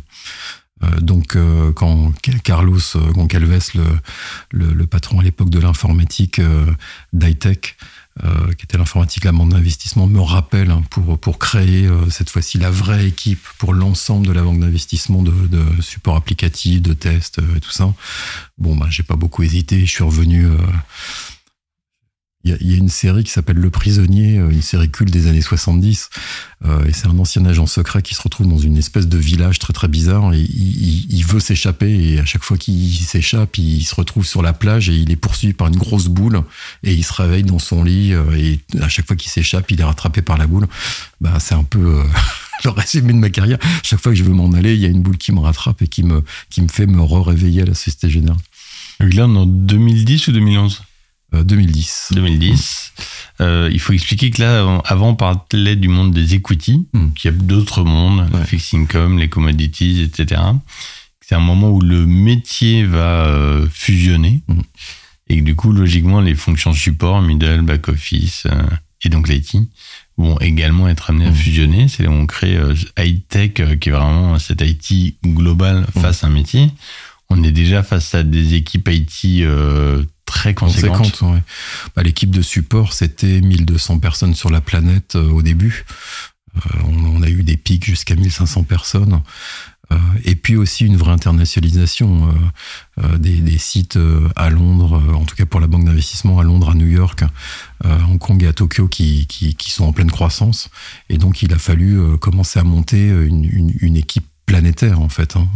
Donc, 1.00 1.38
quand 1.76 2.12
Carlos 2.42 2.78
Goncalves, 3.12 3.70
le, 3.74 3.84
le, 4.50 4.74
le 4.74 4.86
patron 4.86 5.20
à 5.20 5.22
l'époque 5.22 5.48
de 5.48 5.58
l'informatique 5.58 6.42
d'high-tech, 7.14 7.76
euh, 8.22 8.52
qui 8.52 8.64
était 8.64 8.78
l'informatique, 8.78 9.24
la 9.24 9.32
banque 9.32 9.50
d'investissement, 9.50 10.06
me 10.06 10.20
rappelle 10.20 10.70
hein, 10.70 10.82
pour, 10.90 11.18
pour 11.18 11.38
créer 11.38 11.86
euh, 11.86 12.08
cette 12.10 12.30
fois-ci 12.30 12.58
la 12.58 12.70
vraie 12.70 13.08
équipe 13.08 13.44
pour 13.58 13.74
l'ensemble 13.74 14.24
de 14.26 14.32
la 14.32 14.42
banque 14.42 14.60
d'investissement 14.60 15.22
de, 15.22 15.32
de, 15.48 15.82
support 15.82 16.14
applicatif, 16.14 16.80
de 16.80 16.92
tests 16.92 17.40
euh, 17.40 17.56
et 17.56 17.60
tout 17.60 17.72
ça. 17.72 17.92
Bon, 18.56 18.76
bah, 18.76 18.86
j'ai 18.88 19.02
pas 19.02 19.16
beaucoup 19.16 19.42
hésité, 19.42 19.80
je 19.80 19.90
suis 19.90 20.04
revenu 20.04 20.46
euh, 20.46 20.56
il 22.44 22.70
y, 22.70 22.74
a 22.74 22.76
une 22.76 22.90
série 22.90 23.24
qui 23.24 23.30
s'appelle 23.30 23.56
Le 23.56 23.70
Prisonnier, 23.70 24.38
euh, 24.38 24.50
une 24.50 24.60
série 24.60 24.90
culte 24.90 25.10
des 25.10 25.28
années 25.28 25.40
70. 25.40 26.10
Euh, 26.66 26.84
et 26.86 26.92
c'est 26.92 27.06
un 27.06 27.18
ancien 27.18 27.44
agent 27.46 27.66
secret 27.66 28.02
qui 28.02 28.14
se 28.14 28.20
retrouve 28.20 28.48
dans 28.48 28.58
une 28.58 28.76
espèce 28.76 29.08
de 29.08 29.16
village 29.16 29.58
très 29.58 29.72
très 29.72 29.88
bizarre. 29.88 30.32
Et 30.34 30.40
il, 30.40 31.24
veut 31.24 31.40
s'échapper 31.40 31.90
et 31.90 32.20
à 32.20 32.26
chaque 32.26 32.42
fois 32.42 32.58
qu'il 32.58 32.92
s'échappe, 32.92 33.56
il 33.56 33.82
se 33.82 33.94
retrouve 33.94 34.26
sur 34.26 34.42
la 34.42 34.52
plage 34.52 34.90
et 34.90 34.94
il 34.94 35.10
est 35.10 35.16
poursuivi 35.16 35.54
par 35.54 35.68
une 35.68 35.76
grosse 35.76 36.08
boule. 36.08 36.42
Et 36.82 36.92
il 36.92 37.02
se 37.02 37.14
réveille 37.14 37.44
dans 37.44 37.58
son 37.58 37.82
lit 37.82 38.12
euh, 38.12 38.22
et 38.36 38.60
à 38.80 38.88
chaque 38.88 39.06
fois 39.06 39.16
qu'il 39.16 39.30
s'échappe, 39.30 39.70
il 39.70 39.80
est 39.80 39.84
rattrapé 39.84 40.20
par 40.20 40.36
la 40.36 40.46
boule. 40.46 40.66
Bah, 41.20 41.38
c'est 41.40 41.54
un 41.54 41.64
peu... 41.64 42.00
Euh, 42.00 42.04
le 42.64 42.70
résumé 42.70 43.12
de 43.12 43.18
ma 43.18 43.30
carrière. 43.30 43.58
Chaque 43.82 44.00
fois 44.00 44.12
que 44.12 44.18
je 44.18 44.24
veux 44.24 44.32
m'en 44.32 44.52
aller, 44.52 44.74
il 44.74 44.80
y 44.80 44.86
a 44.86 44.88
une 44.88 45.02
boule 45.02 45.18
qui 45.18 45.32
me 45.32 45.40
rattrape 45.40 45.82
et 45.82 45.88
qui 45.88 46.02
me, 46.02 46.22
qui 46.50 46.62
me 46.62 46.68
fait 46.68 46.86
me 46.86 47.02
réveiller 47.02 47.62
à 47.62 47.66
la 47.66 47.74
Société 47.74 48.08
Générale. 48.08 48.38
Là, 49.00 49.26
en 49.26 49.46
2010 49.46 50.28
ou 50.28 50.32
2011 50.32 50.82
2010. 51.42 52.10
2010. 52.12 52.92
Euh, 53.40 53.68
il 53.72 53.80
faut 53.80 53.92
expliquer 53.92 54.30
que 54.30 54.42
là, 54.42 54.80
avant, 54.84 55.08
on 55.08 55.14
parlait 55.16 55.76
du 55.76 55.88
monde 55.88 56.12
des 56.12 56.34
equity, 56.34 56.86
qu'il 57.16 57.30
y 57.30 57.34
a 57.34 57.36
d'autres 57.36 57.82
mondes, 57.82 58.28
ouais. 58.32 58.40
le 58.40 58.44
fixed 58.44 58.78
income, 58.78 59.18
les 59.18 59.28
commodities, 59.28 60.02
etc. 60.02 60.40
C'est 61.20 61.34
un 61.34 61.40
moment 61.40 61.70
où 61.70 61.80
le 61.80 62.06
métier 62.06 62.84
va 62.84 63.26
euh, 63.26 63.66
fusionner. 63.70 64.42
Mm. 64.46 64.60
Et 65.28 65.38
que 65.38 65.42
du 65.42 65.56
coup, 65.56 65.72
logiquement, 65.72 66.20
les 66.20 66.34
fonctions 66.34 66.74
support, 66.74 67.22
middle, 67.22 67.62
back 67.62 67.88
office 67.88 68.46
euh, 68.46 68.62
et 69.04 69.08
donc 69.08 69.28
l'IT 69.28 69.56
vont 70.16 70.38
également 70.40 70.88
être 70.88 71.10
amenés 71.10 71.26
à 71.26 71.30
mm. 71.30 71.34
fusionner. 71.34 71.88
C'est 71.88 72.02
là 72.02 72.10
où 72.10 72.14
on 72.14 72.26
crée 72.26 72.56
euh, 72.56 72.74
high 72.98 73.22
tech, 73.28 73.52
euh, 73.60 73.76
qui 73.76 73.88
est 73.88 73.92
vraiment 73.92 74.38
cette 74.38 74.60
IT 74.60 75.16
globale 75.24 75.86
face 76.00 76.24
à 76.24 76.28
un 76.28 76.30
métier. 76.30 76.70
On 77.30 77.42
est 77.42 77.52
déjà 77.52 77.82
face 77.82 78.14
à 78.14 78.22
des 78.22 78.54
équipes 78.54 78.88
IT 78.88 79.42
euh, 79.42 80.04
très 80.24 80.54
conséquente. 80.54 80.98
conséquente 80.98 81.32
ouais. 81.34 81.42
bah, 81.96 82.02
L'équipe 82.02 82.30
de 82.30 82.42
support, 82.42 82.92
c'était 82.92 83.40
1200 83.40 83.98
personnes 83.98 84.34
sur 84.34 84.50
la 84.50 84.60
planète 84.60 85.16
euh, 85.16 85.30
au 85.30 85.42
début. 85.42 85.84
on, 86.86 87.22
a 87.22 87.28
eu 87.28 87.42
des 87.42 87.56
pics 87.56 87.84
jusqu'à 87.84 88.14
1500 88.14 88.64
personnes. 88.64 89.22
et 90.24 90.36
puis 90.36 90.56
aussi 90.56 90.86
une 90.86 90.96
vraie 90.96 91.12
internationalisation 91.12 92.32
des, 93.18 93.58
sites 93.58 93.98
à 94.36 94.50
Londres, 94.50 95.02
en 95.14 95.24
tout 95.24 95.34
cas 95.34 95.46
pour 95.46 95.58
la 95.58 95.66
banque 95.66 95.84
d'investissement 95.84 96.38
à 96.38 96.44
Londres, 96.44 96.70
à 96.70 96.74
New 96.74 96.86
York, 96.86 97.24
Hong 97.84 98.18
Kong 98.18 98.40
et 98.44 98.46
à 98.46 98.52
Tokyo 98.52 98.86
qui, 98.86 99.26
sont 99.66 99.84
en 99.84 99.92
pleine 99.92 100.12
croissance. 100.12 100.70
Et 101.08 101.18
donc 101.18 101.42
il 101.42 101.52
a 101.52 101.58
fallu 101.58 102.18
commencer 102.18 102.60
à 102.60 102.64
monter 102.64 103.08
une 103.08 103.96
équipe 103.96 104.26
planétaire 104.46 105.00
en 105.00 105.08
fait, 105.08 105.36
hein, 105.36 105.48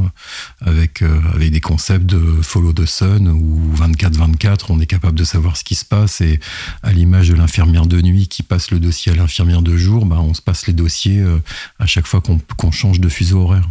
avec, 0.61 1.03
euh, 1.03 1.21
avec 1.35 1.51
des 1.51 1.61
concepts 1.61 2.07
de 2.07 2.43
follow 2.43 2.73
the 2.73 2.87
sun 2.87 3.29
où 3.29 3.75
24-24 3.77 4.67
on 4.71 4.81
est 4.81 4.87
capable 4.87 5.19
de 5.19 5.25
savoir 5.25 5.57
ce 5.57 5.65
qui 5.65 5.75
se 5.75 5.85
passe 5.85 6.21
et 6.21 6.41
à 6.83 6.93
l'image 6.93 7.29
de 7.29 7.35
l'infirmière 7.35 7.87
de 7.87 8.01
nuit 8.01 8.29
qui 8.29 8.43
passe 8.43 8.71
le 8.71 8.81
dossier 8.81 9.13
à 9.13 9.15
l'infirmière 9.15 9.63
de 9.63 9.77
jour, 9.77 10.07
bah, 10.07 10.19
on 10.21 10.35
se 10.35 10.43
passe 10.43 10.67
les 10.67 10.73
dossiers 10.73 11.21
euh, 11.21 11.39
à 11.79 11.87
chaque 11.87 12.07
fois 12.07 12.21
qu'on 12.21 12.71
change 12.71 13.01
de 13.01 13.09
fuseau 13.09 13.43
horaire. 13.43 13.69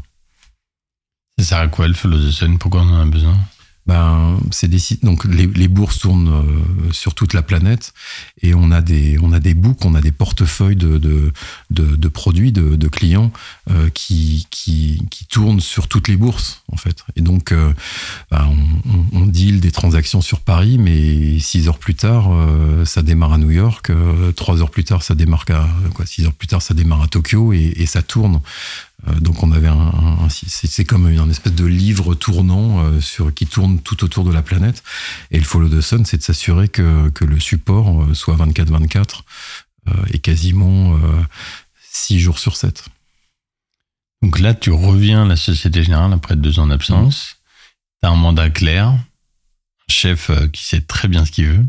Ça 1.40 1.46
sert 1.46 1.58
à 1.60 1.68
quoi 1.68 1.88
le 1.88 1.94
follow 1.94 2.18
the 2.18 2.32
sun? 2.32 2.58
Pourquoi 2.58 2.82
on 2.82 2.94
en 2.94 3.02
a 3.02 3.06
besoin? 3.06 3.38
Ben, 3.88 4.38
c'est 4.52 4.68
des 4.68 4.80
sites, 4.80 5.06
donc 5.06 5.24
les, 5.24 5.48
les, 5.48 5.68
bourses 5.68 6.00
tournent 6.00 6.28
euh, 6.28 6.92
sur 6.92 7.16
toute 7.16 7.34
la 7.34 7.42
planète 7.42 7.94
et 8.42 8.54
on 8.54 8.72
a 8.72 8.82
des, 8.82 9.18
on 9.22 9.32
a 9.32 9.40
des 9.40 9.54
books, 9.54 9.86
on 9.86 9.96
a 9.96 10.02
des 10.02 10.12
portefeuilles 10.12 10.76
de, 10.76 10.98
de, 10.98 11.32
de, 11.70 11.96
de 11.96 12.08
produits, 12.10 12.52
de, 12.52 12.76
de 12.76 12.88
clients 12.90 13.32
euh, 13.72 13.90
qui, 13.90 14.46
qui, 14.50 15.02
qui, 15.10 15.26
tournent 15.26 15.62
sur 15.62 15.88
toutes 15.88 16.10
les 16.10 16.18
bourses 16.18 16.64
en 16.72 16.78
fait. 16.78 17.04
Et 17.16 17.22
donc, 17.22 17.52
euh, 17.52 17.74
ben, 18.30 18.50
on, 19.14 19.22
on, 19.22 19.26
deal 19.26 19.60
des 19.62 19.72
transactions 19.72 20.22
sur 20.22 20.42
Paris, 20.42 20.78
mais 20.78 21.40
six 21.40 21.68
heures 21.68 21.80
plus 21.80 21.96
tard, 21.96 22.30
euh, 22.32 22.84
ça 22.86 23.02
démarre 23.02 23.34
à 23.34 23.38
New 23.38 23.52
York. 23.52 23.92
trois 24.36 24.62
heures 24.62 24.72
plus 24.72 24.84
tard, 24.84 25.02
ça 25.04 25.16
démarre 25.16 25.46
à 25.50 25.68
quoi 25.94 26.06
Six 26.06 26.26
heures 26.26 26.34
plus 26.34 26.48
tard, 26.48 26.62
ça 26.62 26.74
démarre 26.74 27.04
à 27.04 27.08
Tokyo 27.08 27.54
et, 27.54 27.74
et 27.78 27.86
ça 27.86 28.02
tourne 28.02 28.36
euh, 28.36 28.40
donc 29.20 29.44
on 29.44 29.52
avait 29.52 29.68
un, 29.68 30.28
c'est 30.30 30.86
comme 30.86 31.08
une 31.10 31.30
espèce 31.30 31.54
de 31.54 31.66
livre 31.66 32.16
tournant 32.16 32.80
euh, 32.80 33.02
sur 33.02 33.34
qui 33.34 33.46
tourne 33.46 33.80
tout 33.80 34.04
autour 34.04 34.24
de 34.24 34.32
la 34.32 34.42
planète. 34.42 34.84
Et 35.32 35.38
le 35.38 35.46
follow 35.46 35.70
the 35.70 35.82
sun, 35.82 36.06
c'est 36.06 36.18
de 36.18 36.24
s'assurer 36.24 36.68
que, 36.68 37.10
que 37.10 37.26
le 37.26 37.40
support 37.40 38.04
euh, 38.04 38.14
soit 38.14 38.36
24/24 38.36 39.22
et 40.12 40.20
quasiment 40.20 41.00
6 41.94 42.20
jours 42.20 42.40
sur 42.40 42.58
7. 42.58 42.84
Donc 44.22 44.40
là, 44.40 44.54
tu 44.54 44.70
reviens 44.70 45.24
à 45.24 45.26
la 45.26 45.38
Société 45.38 45.82
Générale 45.82 46.12
après 46.12 46.36
deux 46.36 46.60
ans 46.60 46.68
d'absence. 46.68 47.38
Tu 48.04 48.10
as 48.10 48.12
un 48.12 48.18
mandat 48.18 48.50
clair, 48.50 48.88
un 48.90 49.00
chef 49.88 50.30
qui 50.52 50.66
sait 50.66 50.82
très 50.82 51.08
bien 51.08 51.24
ce 51.24 51.32
qu'il 51.32 51.46
veut. 51.46 51.66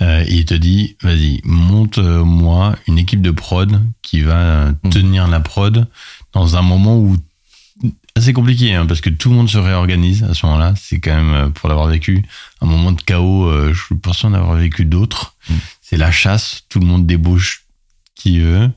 et 0.00 0.34
il 0.34 0.46
te 0.46 0.54
dit, 0.54 0.96
vas-y, 1.02 1.42
monte-moi 1.44 2.76
une 2.88 2.96
équipe 2.96 3.20
de 3.20 3.30
prod 3.30 3.78
qui 4.00 4.22
va 4.22 4.70
mmh. 4.70 4.88
tenir 4.88 5.28
la 5.28 5.40
prod 5.40 5.86
dans 6.34 6.56
un 6.56 6.62
moment 6.62 6.98
où 6.98 7.16
assez 8.16 8.32
compliqué 8.32 8.74
hein, 8.74 8.86
parce 8.86 9.00
que 9.00 9.10
tout 9.10 9.30
le 9.30 9.36
monde 9.36 9.48
se 9.48 9.58
réorganise 9.58 10.22
à 10.24 10.34
ce 10.34 10.46
moment-là. 10.46 10.74
C'est 10.76 11.00
quand 11.00 11.14
même 11.14 11.34
euh, 11.34 11.48
pour 11.48 11.68
l'avoir 11.68 11.88
vécu 11.88 12.24
un 12.60 12.66
moment 12.66 12.92
de 12.92 13.00
chaos. 13.02 13.46
Euh, 13.46 13.72
je 13.72 13.84
suis 13.84 13.94
pas 13.96 14.12
sûr 14.12 14.30
d'avoir 14.30 14.54
vécu 14.54 14.84
d'autres. 14.84 15.34
Mm. 15.48 15.54
C'est 15.82 15.96
la 15.96 16.10
chasse, 16.10 16.64
tout 16.68 16.80
le 16.80 16.86
monde 16.86 17.06
débouche 17.06 17.64
qui 18.14 18.38
veut. 18.38 18.70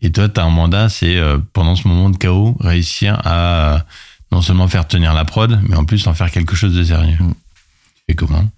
Et 0.00 0.10
toi, 0.10 0.28
tu 0.28 0.40
as 0.40 0.44
un 0.44 0.50
mandat, 0.50 0.88
c'est 0.88 1.16
euh, 1.16 1.38
pendant 1.52 1.76
ce 1.76 1.86
moment 1.86 2.10
de 2.10 2.16
chaos 2.16 2.56
réussir 2.58 3.20
à 3.24 3.84
non 4.32 4.42
seulement 4.42 4.66
faire 4.66 4.88
tenir 4.88 5.14
la 5.14 5.24
prod, 5.24 5.60
mais 5.68 5.76
en 5.76 5.84
plus 5.84 6.06
en 6.06 6.14
faire 6.14 6.30
quelque 6.30 6.56
chose 6.56 6.74
de 6.74 6.82
sérieux. 6.82 7.18
Mm. 7.20 7.34
Tu 7.34 8.02
fais 8.08 8.14
comment? 8.14 8.48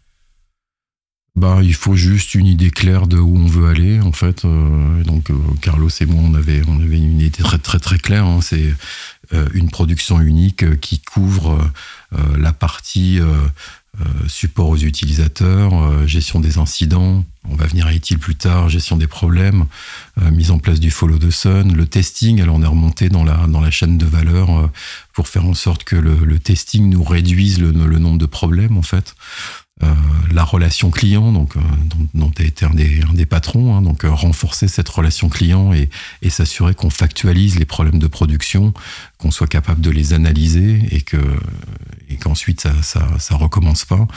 Bah, 1.36 1.58
il 1.62 1.74
faut 1.74 1.96
juste 1.96 2.36
une 2.36 2.46
idée 2.46 2.70
claire 2.70 3.08
de 3.08 3.18
où 3.18 3.36
on 3.36 3.46
veut 3.46 3.68
aller, 3.68 4.00
en 4.00 4.12
fait. 4.12 4.44
Euh, 4.44 5.02
donc, 5.02 5.30
euh, 5.30 5.34
Carlos 5.60 5.88
et 5.88 6.06
moi, 6.06 6.22
on 6.24 6.34
avait, 6.34 6.62
on 6.68 6.80
avait 6.80 6.96
une 6.96 7.20
idée 7.20 7.42
très, 7.42 7.58
très, 7.58 7.80
très 7.80 7.98
claire. 7.98 8.24
Hein. 8.24 8.38
C'est 8.40 8.72
euh, 9.32 9.48
une 9.52 9.68
production 9.68 10.20
unique 10.20 10.78
qui 10.80 11.00
couvre 11.00 11.58
la 12.38 12.52
partie 12.52 13.18
support 14.28 14.68
aux 14.68 14.76
utilisateurs, 14.76 16.06
gestion 16.06 16.38
des 16.38 16.58
incidents. 16.58 17.24
On 17.50 17.56
va 17.56 17.66
venir 17.66 17.88
à 17.88 17.92
ITIL 17.92 18.20
plus 18.20 18.36
tard, 18.36 18.68
gestion 18.68 18.96
des 18.96 19.08
problèmes, 19.08 19.66
mise 20.30 20.52
en 20.52 20.60
place 20.60 20.78
du 20.78 20.92
follow 20.92 21.18
the 21.18 21.32
sun, 21.32 21.74
le 21.74 21.84
testing. 21.86 22.40
Alors, 22.40 22.54
on 22.54 22.62
est 22.62 22.68
remonté 22.68 23.08
dans 23.08 23.24
la, 23.24 23.48
dans 23.48 23.60
la 23.60 23.72
chaîne 23.72 23.98
de 23.98 24.06
valeur 24.06 24.70
pour 25.12 25.26
faire 25.26 25.44
en 25.44 25.54
sorte 25.54 25.82
que 25.82 25.96
le, 25.96 26.38
testing 26.38 26.88
nous 26.88 27.02
réduise 27.02 27.58
le, 27.58 27.72
le 27.72 27.98
nombre 27.98 28.18
de 28.18 28.26
problèmes, 28.26 28.76
en 28.76 28.82
fait. 28.82 29.16
Euh, 29.84 29.94
la 30.32 30.42
relation 30.42 30.90
client, 30.90 31.30
donc 31.30 31.56
euh, 31.56 31.60
dont, 32.14 32.30
tu 32.30 32.42
as 32.42 32.44
été 32.44 32.64
un 32.64 32.70
des, 32.70 33.26
patrons, 33.26 33.76
hein, 33.76 33.82
donc 33.82 34.04
euh, 34.04 34.10
renforcer 34.10 34.66
cette 34.66 34.88
relation 34.88 35.28
client 35.28 35.72
et, 35.72 35.88
s'assurer 36.28 36.74
qu'on 36.74 36.90
factualise 36.90 37.56
les 37.58 37.64
problèmes 37.64 38.00
de 38.00 38.08
production, 38.08 38.74
qu'on 39.18 39.30
soit 39.30 39.46
capable 39.46 39.80
de 39.80 39.90
les 39.90 40.12
analyser 40.12 40.82
et 40.90 41.02
que 41.02 41.16
et 42.08 42.16
qu'ensuite 42.16 42.62
ça, 42.62 42.72
ça, 42.82 43.36
recommence 43.36 43.84
pas. 43.84 44.08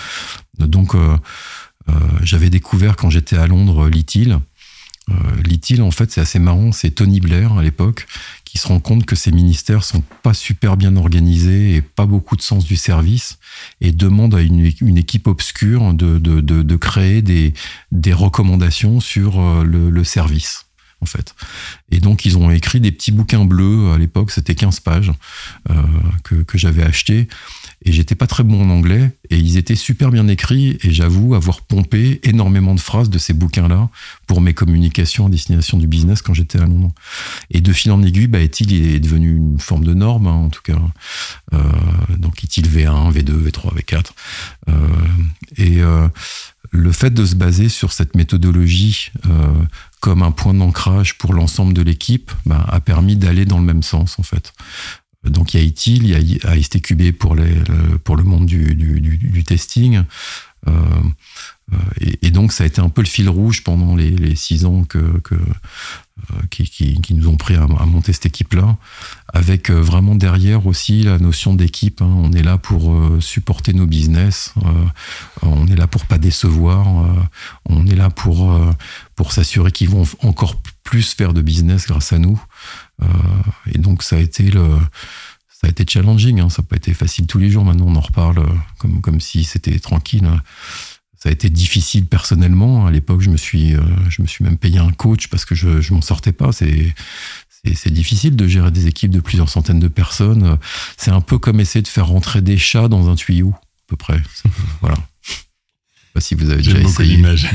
Donc 0.57 0.95
j'avais 2.23 2.49
découvert 2.49 2.95
quand 2.95 3.11
j'étais 3.11 3.37
à 3.37 3.45
Londres 3.45 3.87
l'ITIL. 3.87 4.39
L'ITIL, 5.45 5.83
en 5.83 5.91
fait, 5.91 6.11
c'est 6.11 6.21
assez 6.21 6.39
marrant. 6.39 6.71
C'est 6.71 6.89
Tony 6.89 7.19
Blair 7.19 7.53
à 7.53 7.61
l'époque 7.61 8.07
qui 8.47 8.57
se 8.57 8.67
rend 8.67 8.79
compte 8.79 9.05
que 9.05 9.15
ces 9.15 9.31
ministères 9.31 9.83
sont 9.83 10.03
pas 10.23 10.33
super 10.33 10.77
bien 10.77 10.95
organisés 10.95 11.75
et 11.75 11.81
pas 11.81 12.05
beaucoup 12.05 12.35
de 12.35 12.41
sens 12.41 12.65
du 12.65 12.75
service 12.75 13.39
et 13.81 13.91
demande 13.91 14.35
à 14.35 14.41
une, 14.41 14.65
équipe 14.97 15.27
obscure 15.27 15.93
de, 15.93 16.75
créer 16.75 17.21
des, 17.21 17.53
recommandations 18.13 18.99
sur 18.99 19.39
euh, 19.39 19.63
le, 19.63 20.03
service. 20.03 20.65
En 20.99 21.05
fait. 21.05 21.35
Et 21.91 21.99
donc, 21.99 22.25
ils 22.25 22.39
ont 22.39 22.49
écrit 22.49 22.79
des 22.79 22.91
petits 22.91 23.11
bouquins 23.11 23.45
bleus. 23.45 23.91
À 23.91 23.99
l'époque, 23.99 24.31
c'était 24.31 24.55
15 24.55 24.79
pages 24.79 25.11
euh, 25.69 25.75
que, 26.23 26.35
que 26.35 26.57
j'avais 26.57 26.81
acheté 26.81 27.27
et 27.83 27.91
j'étais 27.91 28.15
pas 28.15 28.27
très 28.27 28.43
bon 28.43 28.63
en 28.63 28.69
anglais 28.69 29.11
et 29.29 29.37
ils 29.37 29.57
étaient 29.57 29.75
super 29.75 30.09
bien 30.11 30.27
écrits 30.27 30.77
et 30.81 30.91
j'avoue 30.91 31.35
avoir 31.35 31.61
pompé 31.61 32.19
énormément 32.23 32.73
de 32.73 32.79
phrases 32.79 33.09
de 33.09 33.17
ces 33.17 33.33
bouquins-là 33.33 33.89
pour 34.25 34.41
mes 34.41 34.53
communications 34.53 35.27
à 35.27 35.29
destination 35.29 35.77
du 35.77 35.87
business 35.87 36.21
quand 36.21 36.33
j'étais 36.33 36.59
à 36.59 36.65
Londres. 36.65 36.91
Et 37.51 37.61
de 37.61 37.73
fil 37.73 37.91
en 37.91 38.01
aiguille, 38.01 38.27
bah, 38.27 38.39
il 38.41 38.73
est 38.73 38.99
devenu 38.99 39.35
une 39.35 39.59
forme 39.59 39.83
de 39.83 39.93
norme 39.93 40.27
hein, 40.27 40.31
en 40.31 40.49
tout 40.49 40.63
cas. 40.63 40.79
Euh, 41.53 41.59
donc 42.17 42.43
est-il 42.43 42.67
V1, 42.67 43.13
V2, 43.13 43.49
V3, 43.49 43.75
V4 43.75 44.05
euh, 44.69 44.73
et 45.57 45.81
euh, 45.81 46.07
le 46.71 46.91
fait 46.91 47.11
de 47.11 47.25
se 47.25 47.35
baser 47.35 47.69
sur 47.69 47.93
cette 47.93 48.15
méthodologie 48.15 49.11
euh, 49.25 49.47
comme 49.99 50.23
un 50.23 50.31
point 50.31 50.53
d'ancrage 50.53 51.17
pour 51.17 51.33
l'ensemble 51.33 51.73
de 51.73 51.81
l'équipe 51.81 52.31
bah, 52.45 52.65
a 52.67 52.79
permis 52.79 53.15
d'aller 53.15 53.45
dans 53.45 53.59
le 53.59 53.65
même 53.65 53.83
sens 53.83 54.19
en 54.19 54.23
fait. 54.23 54.53
Donc 55.29 55.53
il 55.53 55.59
y 55.59 55.63
a 55.63 55.65
ITIL, 55.65 56.05
il 56.05 56.37
y 56.37 56.39
a 56.45 56.51
ASTQB 56.51 57.11
pour, 57.11 57.35
le, 57.35 58.23
monde 58.23 58.45
du, 58.45 59.43
testing. 59.43 60.03
Euh, 60.67 60.71
euh, 61.73 61.77
et, 62.21 62.31
donc 62.31 62.53
ça 62.53 62.63
a 62.63 62.67
été 62.67 62.81
un 62.81 62.89
peu 62.89 63.01
le 63.01 63.07
fil 63.07 63.29
rouge 63.29 63.63
pendant 63.63 63.95
les, 63.95 64.35
six 64.35 64.65
ans 64.65 64.83
que, 64.83 64.97
euh, 64.97 65.43
qui, 66.49 66.97
nous 67.11 67.27
ont 67.27 67.35
pris 67.35 67.55
à, 67.55 67.67
monter 67.67 68.13
cette 68.13 68.27
équipe-là, 68.27 68.77
avec 69.33 69.69
vraiment 69.69 70.15
derrière 70.15 70.65
aussi 70.65 71.03
la 71.03 71.19
notion 71.19 71.53
d'équipe. 71.53 72.01
Hein. 72.01 72.13
On 72.17 72.31
est 72.31 72.43
là 72.43 72.57
pour 72.57 72.95
supporter 73.19 73.73
nos 73.73 73.85
business, 73.85 74.53
on 75.41 75.67
est 75.67 75.75
là 75.75 75.87
pour 75.87 76.05
pas 76.05 76.17
décevoir, 76.17 76.87
on 77.65 77.85
est 77.85 77.95
là 77.95 78.09
pour 78.09 79.33
s'assurer 79.33 79.71
qu'ils 79.71 79.89
vont 79.89 80.05
encore 80.21 80.55
plus 80.83 81.13
faire 81.13 81.33
de 81.33 81.41
business 81.41 81.87
grâce 81.87 82.13
à 82.13 82.17
nous. 82.17 82.41
Euh, 83.01 83.07
et 83.71 83.77
donc 83.77 84.03
ça 84.03 84.15
a 84.15 84.19
été 84.19 84.49
le 84.49 84.77
ça 85.59 85.65
a 85.65 85.69
été 85.71 85.85
challenging, 85.87 86.39
hein. 86.39 86.49
ça 86.49 86.61
n'a 86.61 86.67
pas 86.67 86.75
été 86.75 86.93
facile 86.93 87.25
tous 87.25 87.39
les 87.39 87.49
jours. 87.49 87.65
Maintenant, 87.65 87.87
on 87.87 87.95
en 87.95 88.01
reparle 88.01 88.39
euh, 88.39 88.47
comme, 88.77 89.01
comme 89.01 89.19
si 89.19 89.43
c'était 89.43 89.79
tranquille. 89.79 90.29
Ça 91.17 91.29
a 91.29 91.31
été 91.31 91.49
difficile 91.49 92.05
personnellement. 92.05 92.85
À 92.85 92.91
l'époque, 92.91 93.21
je 93.21 93.31
me 93.31 93.37
suis, 93.37 93.75
euh, 93.75 93.81
je 94.07 94.21
me 94.21 94.27
suis 94.27 94.43
même 94.43 94.59
payé 94.59 94.77
un 94.77 94.91
coach 94.91 95.29
parce 95.29 95.45
que 95.45 95.55
je, 95.55 95.81
je 95.81 95.95
m'en 95.95 96.01
sortais 96.01 96.31
pas. 96.31 96.51
C'est, 96.51 96.93
c'est, 97.73 97.91
difficile 97.91 98.35
de 98.35 98.47
gérer 98.47 98.69
des 98.69 98.85
équipes 98.85 99.09
de 99.09 99.19
plusieurs 99.19 99.49
centaines 99.49 99.79
de 99.79 99.87
personnes. 99.87 100.59
C'est 100.95 101.09
un 101.09 101.21
peu 101.21 101.39
comme 101.39 101.59
essayer 101.59 101.81
de 101.81 101.87
faire 101.87 102.05
rentrer 102.05 102.43
des 102.43 102.59
chats 102.59 102.87
dans 102.87 103.09
un 103.09 103.15
tuyau, 103.15 103.55
à 103.55 103.83
peu 103.87 103.95
près. 103.95 104.21
voilà. 104.81 104.97
Pas 106.13 106.21
si 106.21 106.35
vous 106.35 106.51
avez 106.51 106.61
déjà 106.61 106.77
essayé. 106.77 107.15
l'image. 107.15 107.49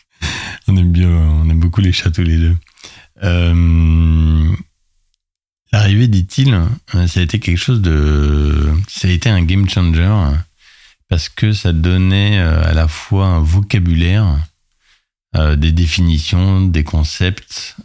on 0.68 0.76
aime 0.76 0.92
bien, 0.92 1.08
on 1.08 1.48
aime 1.48 1.58
beaucoup 1.58 1.80
les 1.80 1.92
chats 1.92 2.10
tous 2.10 2.22
les 2.22 2.36
deux. 2.36 2.56
Euh, 3.22 4.54
L'arrivée 5.72 6.08
dit-il, 6.08 6.54
euh, 6.54 7.06
ça 7.06 7.20
a 7.20 7.22
été 7.22 7.38
quelque 7.38 7.58
chose 7.58 7.80
de. 7.80 8.72
Ça 8.88 9.06
a 9.06 9.10
été 9.10 9.28
un 9.28 9.42
game 9.42 9.68
changer 9.68 10.12
parce 11.08 11.28
que 11.28 11.52
ça 11.52 11.72
donnait 11.72 12.40
euh, 12.40 12.68
à 12.68 12.72
la 12.72 12.88
fois 12.88 13.26
un 13.26 13.40
vocabulaire, 13.40 14.36
euh, 15.36 15.54
des 15.54 15.70
définitions, 15.70 16.62
des 16.62 16.82
concepts 16.82 17.76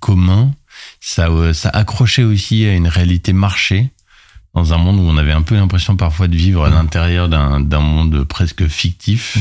communs. 0.00 0.52
Ça, 1.00 1.28
ça 1.52 1.68
accrochait 1.68 2.24
aussi 2.24 2.64
à 2.64 2.74
une 2.74 2.88
réalité 2.88 3.32
marché 3.32 3.90
dans 4.54 4.72
un 4.72 4.78
monde 4.78 4.98
où 4.98 5.02
on 5.02 5.16
avait 5.18 5.32
un 5.32 5.42
peu 5.42 5.54
l'impression 5.54 5.96
parfois 5.96 6.28
de 6.28 6.36
vivre 6.36 6.64
à 6.64 6.70
mmh. 6.70 6.74
l'intérieur 6.74 7.28
d'un 7.28 7.80
monde 7.80 8.24
presque 8.24 8.66
fictif. 8.68 9.36
Mmh. 9.36 9.40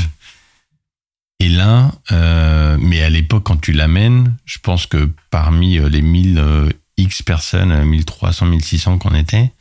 Et 1.40 1.50
là, 1.50 1.92
mais 2.80 3.02
à 3.02 3.10
l'époque, 3.10 3.44
quand 3.44 3.58
tu 3.58 3.72
l'amènes, 3.72 4.36
je 4.46 4.60
pense 4.60 4.88
que 4.88 5.10
parmi 5.30 5.80
les 5.90 6.02
1000 6.02 6.74
X 6.98 7.24
personnes, 7.24 7.84
1300, 7.84 8.46
1600 8.46 9.00
qu'on 9.00 9.16
était, 9.16 9.52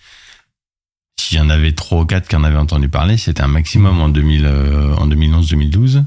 s'il 1.19 1.39
y 1.39 1.41
en 1.41 1.51
avait 1.51 1.73
trois 1.73 2.03
ou 2.03 2.07
quatre 2.07 2.29
qui 2.29 2.37
en 2.37 2.45
avaient 2.45 2.59
entendu 2.59 2.89
parler, 2.89 3.17
c'était 3.17 3.43
un 3.43 3.49
maximum 3.49 4.01
en, 4.01 4.09
2000, 4.09 4.47
en 4.47 5.09
2011-2012. 5.09 6.05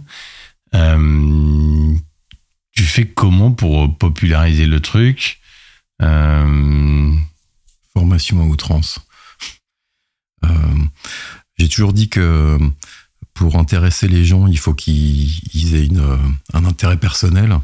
tu 2.72 2.84
fais 2.84 3.08
comment 3.08 3.52
pour 3.52 3.98
populariser 3.98 4.66
le 4.66 4.80
truc? 4.82 5.40
Formation 6.00 8.42
à 8.42 8.46
outrance. 8.46 9.00
J'ai 11.58 11.70
toujours 11.70 11.94
dit 11.94 12.10
que 12.10 12.58
pour 13.34 13.58
intéresser 13.58 14.08
les 14.08 14.26
gens, 14.26 14.48
il 14.48 14.58
faut 14.58 14.74
qu'ils 14.74 15.76
aient 15.76 15.86
une, 15.86 16.20
un 16.54 16.66
intérêt 16.66 16.98
personnel. 16.98 17.58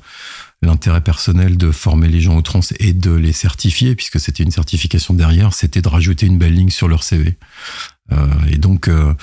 L'intérêt 0.63 1.01
personnel 1.01 1.57
de 1.57 1.71
former 1.71 2.07
les 2.07 2.21
gens 2.21 2.37
au 2.37 2.43
trans 2.43 2.59
et 2.79 2.93
de 2.93 3.11
les 3.11 3.33
certifier, 3.33 3.95
puisque 3.95 4.19
c'était 4.19 4.43
une 4.43 4.51
certification 4.51 5.15
derrière, 5.15 5.55
c'était 5.55 5.81
de 5.81 5.87
rajouter 5.87 6.27
une 6.27 6.37
belle 6.37 6.53
ligne 6.53 6.69
sur 6.69 6.87
leur 6.87 7.01
CV. 7.01 7.35
Euh, 8.11 8.27
et 8.47 8.57
donc, 8.57 8.87
euh, 8.87 9.13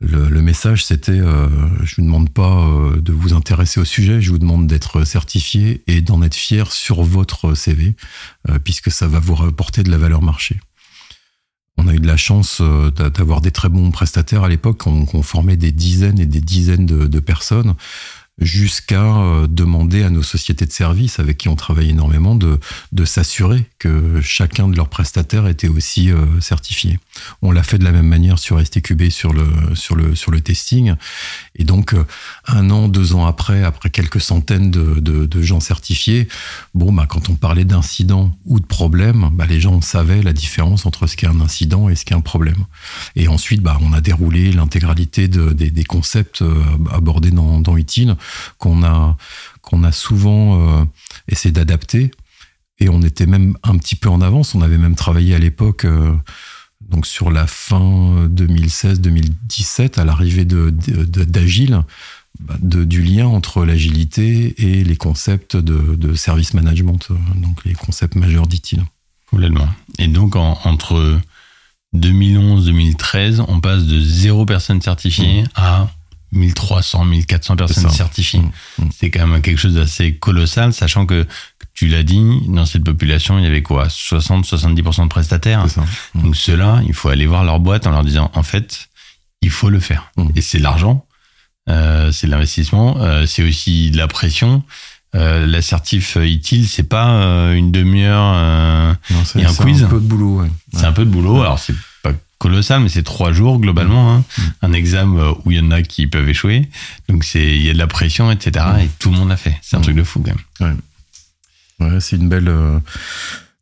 le, 0.00 0.42
message, 0.42 0.84
c'était 0.84 1.12
euh, 1.12 1.48
je 1.84 2.00
ne 2.00 2.06
vous 2.06 2.12
demande 2.12 2.30
pas 2.30 2.68
de 2.96 3.12
vous 3.12 3.32
intéresser 3.32 3.80
au 3.80 3.86
sujet, 3.86 4.20
je 4.20 4.30
vous 4.30 4.38
demande 4.38 4.66
d'être 4.66 5.04
certifié 5.04 5.82
et 5.86 6.02
d'en 6.02 6.22
être 6.22 6.34
fier 6.34 6.70
sur 6.70 7.02
votre 7.02 7.54
CV, 7.54 7.96
puisque 8.62 8.90
ça 8.90 9.08
va 9.08 9.20
vous 9.20 9.34
rapporter 9.34 9.82
de 9.82 9.90
la 9.90 9.98
valeur 9.98 10.22
marché 10.22 10.60
on 11.76 11.88
a 11.88 11.92
eu 11.92 11.98
de 11.98 12.06
la 12.06 12.16
chance 12.16 12.62
d'avoir 12.94 13.40
des 13.40 13.50
très 13.50 13.68
bons 13.68 13.90
prestataires 13.90 14.44
à 14.44 14.48
l'époque. 14.48 14.86
On, 14.86 15.22
formait 15.22 15.56
des 15.56 15.72
dizaines 15.72 16.20
et 16.20 16.26
des 16.26 16.40
dizaines 16.40 16.86
de 16.86 17.20
personnes 17.20 17.74
jusqu'à 18.38 19.04
euh, 19.04 19.46
demander 19.46 20.02
à 20.02 20.10
nos 20.10 20.22
sociétés 20.22 20.66
de 20.66 20.72
services 20.72 21.18
avec 21.18 21.38
qui 21.38 21.48
on 21.48 21.56
travaille 21.56 21.90
énormément 21.90 22.34
de, 22.34 22.58
de 22.92 23.04
s'assurer 23.04 23.66
que 23.78 24.20
chacun 24.20 24.68
de 24.68 24.76
leurs 24.76 24.88
prestataires 24.88 25.46
était 25.46 25.68
aussi 25.68 26.10
euh, 26.10 26.40
certifié. 26.40 26.98
On 27.42 27.52
l'a 27.52 27.62
fait 27.62 27.78
de 27.78 27.84
la 27.84 27.92
même 27.92 28.08
manière 28.08 28.38
sur 28.38 28.60
STQB 28.60 29.10
sur 29.10 29.32
le, 29.32 29.46
sur 29.74 29.94
le, 29.94 30.14
sur 30.14 30.30
le 30.30 30.40
testing. 30.40 30.94
Et 31.54 31.64
donc, 31.64 31.94
euh, 31.94 32.04
un 32.46 32.70
an, 32.70 32.88
deux 32.88 33.14
ans 33.14 33.26
après, 33.26 33.62
après 33.62 33.90
quelques 33.90 34.20
centaines 34.20 34.70
de, 34.70 35.00
de, 35.00 35.42
gens 35.42 35.60
certifiés, 35.60 36.28
bon, 36.74 36.92
bah, 36.92 37.06
quand 37.08 37.28
on 37.28 37.34
parlait 37.34 37.64
d'incident 37.64 38.34
ou 38.46 38.60
de 38.60 38.66
problème, 38.66 39.30
bah, 39.32 39.46
les 39.46 39.60
gens 39.60 39.80
savaient 39.80 40.22
la 40.22 40.32
différence 40.32 40.86
entre 40.86 41.06
ce 41.06 41.16
qu'est 41.16 41.26
un 41.26 41.40
incident 41.40 41.88
et 41.88 41.94
ce 41.94 42.04
qu'est 42.04 42.14
un 42.14 42.20
problème. 42.20 42.64
Et 43.14 43.28
ensuite, 43.28 43.62
bah, 43.62 43.78
on 43.82 43.92
a 43.92 44.00
déroulé 44.00 44.52
l'intégralité 44.52 45.28
de, 45.28 45.50
des, 45.50 45.70
des, 45.70 45.84
concepts 45.84 46.42
abordés 46.92 47.30
dans, 47.30 47.60
dans 47.60 47.74
qu'on 48.58 48.82
a, 48.82 49.16
a 49.84 49.92
souvent 49.92 50.80
euh, 50.80 50.84
essayé 51.28 51.52
d'adapter. 51.52 52.10
Et 52.80 52.88
on 52.88 53.02
était 53.02 53.26
même 53.26 53.56
un 53.62 53.76
petit 53.78 53.96
peu 53.96 54.08
en 54.08 54.20
avance. 54.20 54.54
On 54.54 54.62
avait 54.62 54.78
même 54.78 54.96
travaillé 54.96 55.34
à 55.34 55.38
l'époque, 55.38 55.84
euh, 55.84 56.12
donc 56.88 57.06
sur 57.06 57.30
la 57.30 57.46
fin 57.46 58.26
2016-2017, 58.28 59.98
à 59.98 60.04
l'arrivée 60.04 60.44
d'Agile, 60.44 61.70
de, 61.70 61.82
bah, 62.40 62.56
du 62.84 63.02
lien 63.02 63.26
entre 63.26 63.64
l'agilité 63.64 64.54
et 64.58 64.84
les 64.84 64.96
concepts 64.96 65.56
de, 65.56 65.96
de, 65.96 66.14
service 66.14 66.54
management, 66.54 67.08
donc 67.36 67.64
les 67.64 67.74
concepts 67.74 68.16
majeurs, 68.16 68.46
dit-il. 68.46 68.82
Complètement. 69.30 69.68
Et 69.98 70.06
donc, 70.08 70.36
entre 70.36 71.20
2011-2013, 71.94 73.44
on 73.48 73.60
passe 73.60 73.84
de 73.84 74.00
zéro 74.00 74.44
personne 74.44 74.82
certifiée 74.82 75.42
mmh. 75.42 75.48
à 75.54 75.90
1300, 76.32 77.04
1400 77.04 77.56
personnes 77.56 77.90
certifiées. 77.90 78.40
Mmh, 78.40 78.84
mmh. 78.84 78.88
C'est 78.96 79.10
quand 79.10 79.26
même 79.26 79.40
quelque 79.42 79.58
chose 79.58 79.74
d'assez 79.74 80.14
colossal, 80.14 80.72
sachant 80.72 81.06
que, 81.06 81.26
tu 81.74 81.88
l'as 81.88 82.02
dit, 82.02 82.22
dans 82.48 82.66
cette 82.66 82.84
population, 82.84 83.38
il 83.38 83.44
y 83.44 83.46
avait 83.46 83.62
quoi? 83.62 83.88
60, 83.88 84.46
70% 84.46 85.04
de 85.04 85.08
prestataires. 85.08 85.66
Donc 86.14 86.36
ceux-là, 86.36 86.80
il 86.86 86.94
faut 86.94 87.08
aller 87.08 87.26
voir 87.26 87.44
leur 87.44 87.60
boîte 87.60 87.86
en 87.86 87.90
leur 87.90 88.04
disant, 88.04 88.30
en 88.34 88.42
fait, 88.42 88.88
il 89.42 89.50
faut 89.50 89.70
le 89.70 89.80
faire. 89.80 90.12
Et 90.36 90.40
c'est 90.40 90.58
l'argent, 90.58 91.06
euh, 91.68 92.12
c'est 92.12 92.26
l'investissement, 92.26 92.96
euh, 93.00 93.26
c'est 93.26 93.42
aussi 93.42 93.90
de 93.90 93.96
la 93.96 94.08
pression. 94.08 94.62
Euh, 95.14 95.46
L'assertif 95.46 96.16
ITIL, 96.20 96.66
c'est 96.66 96.88
pas 96.88 97.10
euh, 97.10 97.54
une 97.54 97.70
demi-heure 97.70 98.32
euh, 98.34 98.94
et 99.36 99.44
un 99.44 99.54
quiz. 99.54 99.78
C'est 99.78 99.84
un 99.84 99.88
peu 99.88 100.00
de 100.00 100.06
boulot. 100.06 100.40
Ouais. 100.40 100.50
C'est 100.72 100.86
un 100.86 100.92
peu 100.92 101.04
de 101.04 101.10
boulot. 101.10 101.40
Alors 101.40 101.58
c'est 101.58 101.74
colossal, 102.44 102.82
mais 102.82 102.90
c'est 102.90 103.02
trois 103.02 103.32
jours 103.32 103.58
globalement. 103.58 104.14
Hein. 104.14 104.24
Mm. 104.36 104.42
Un 104.62 104.72
examen 104.72 105.18
euh, 105.18 105.32
où 105.44 105.50
il 105.50 105.56
y 105.56 105.60
en 105.60 105.70
a 105.70 105.80
qui 105.80 106.06
peuvent 106.06 106.28
échouer. 106.28 106.68
Donc 107.08 107.24
c'est 107.24 107.56
il 107.56 107.62
y 107.62 107.70
a 107.70 107.72
de 107.72 107.78
la 107.78 107.86
pression, 107.86 108.30
etc. 108.30 108.66
Mm. 108.74 108.80
Et 108.80 108.90
tout 108.98 109.10
le 109.10 109.16
monde 109.16 109.30
l'a 109.30 109.38
fait. 109.38 109.56
C'est 109.62 109.76
un 109.76 109.78
mm. 109.78 109.82
truc 109.82 109.96
de 109.96 110.04
fou 110.04 110.20
quand 110.20 110.68
même. 110.68 110.78
C'est 112.00 112.16
une 112.16 112.28
belle. 112.28 112.48
Euh, 112.48 112.78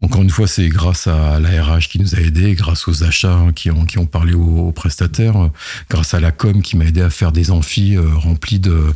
encore 0.05 0.23
une 0.23 0.31
fois, 0.31 0.49
c'est 0.49 0.69
grâce 0.69 1.07
à 1.07 1.39
la 1.39 1.63
RH 1.63 1.89
qui 1.89 2.01
nous 2.01 2.17
a 2.17 2.19
aidés, 2.19 2.55
grâce 2.55 2.89
aux 2.89 3.05
achats 3.05 3.35
hein, 3.35 3.53
qui, 3.53 3.71
ont, 3.71 4.07
parlé 4.07 4.35
aux, 4.35 4.73
prestataires, 4.73 5.49
grâce 5.89 6.13
à 6.13 6.19
la 6.19 6.33
com 6.33 6.61
qui 6.61 6.77
m'a 6.77 6.87
aidé 6.87 7.03
à 7.03 7.09
faire 7.09 7.31
des 7.31 7.53
amphis 7.53 7.97
euh, 7.97 8.13
remplis 8.17 8.59
de, 8.59 8.93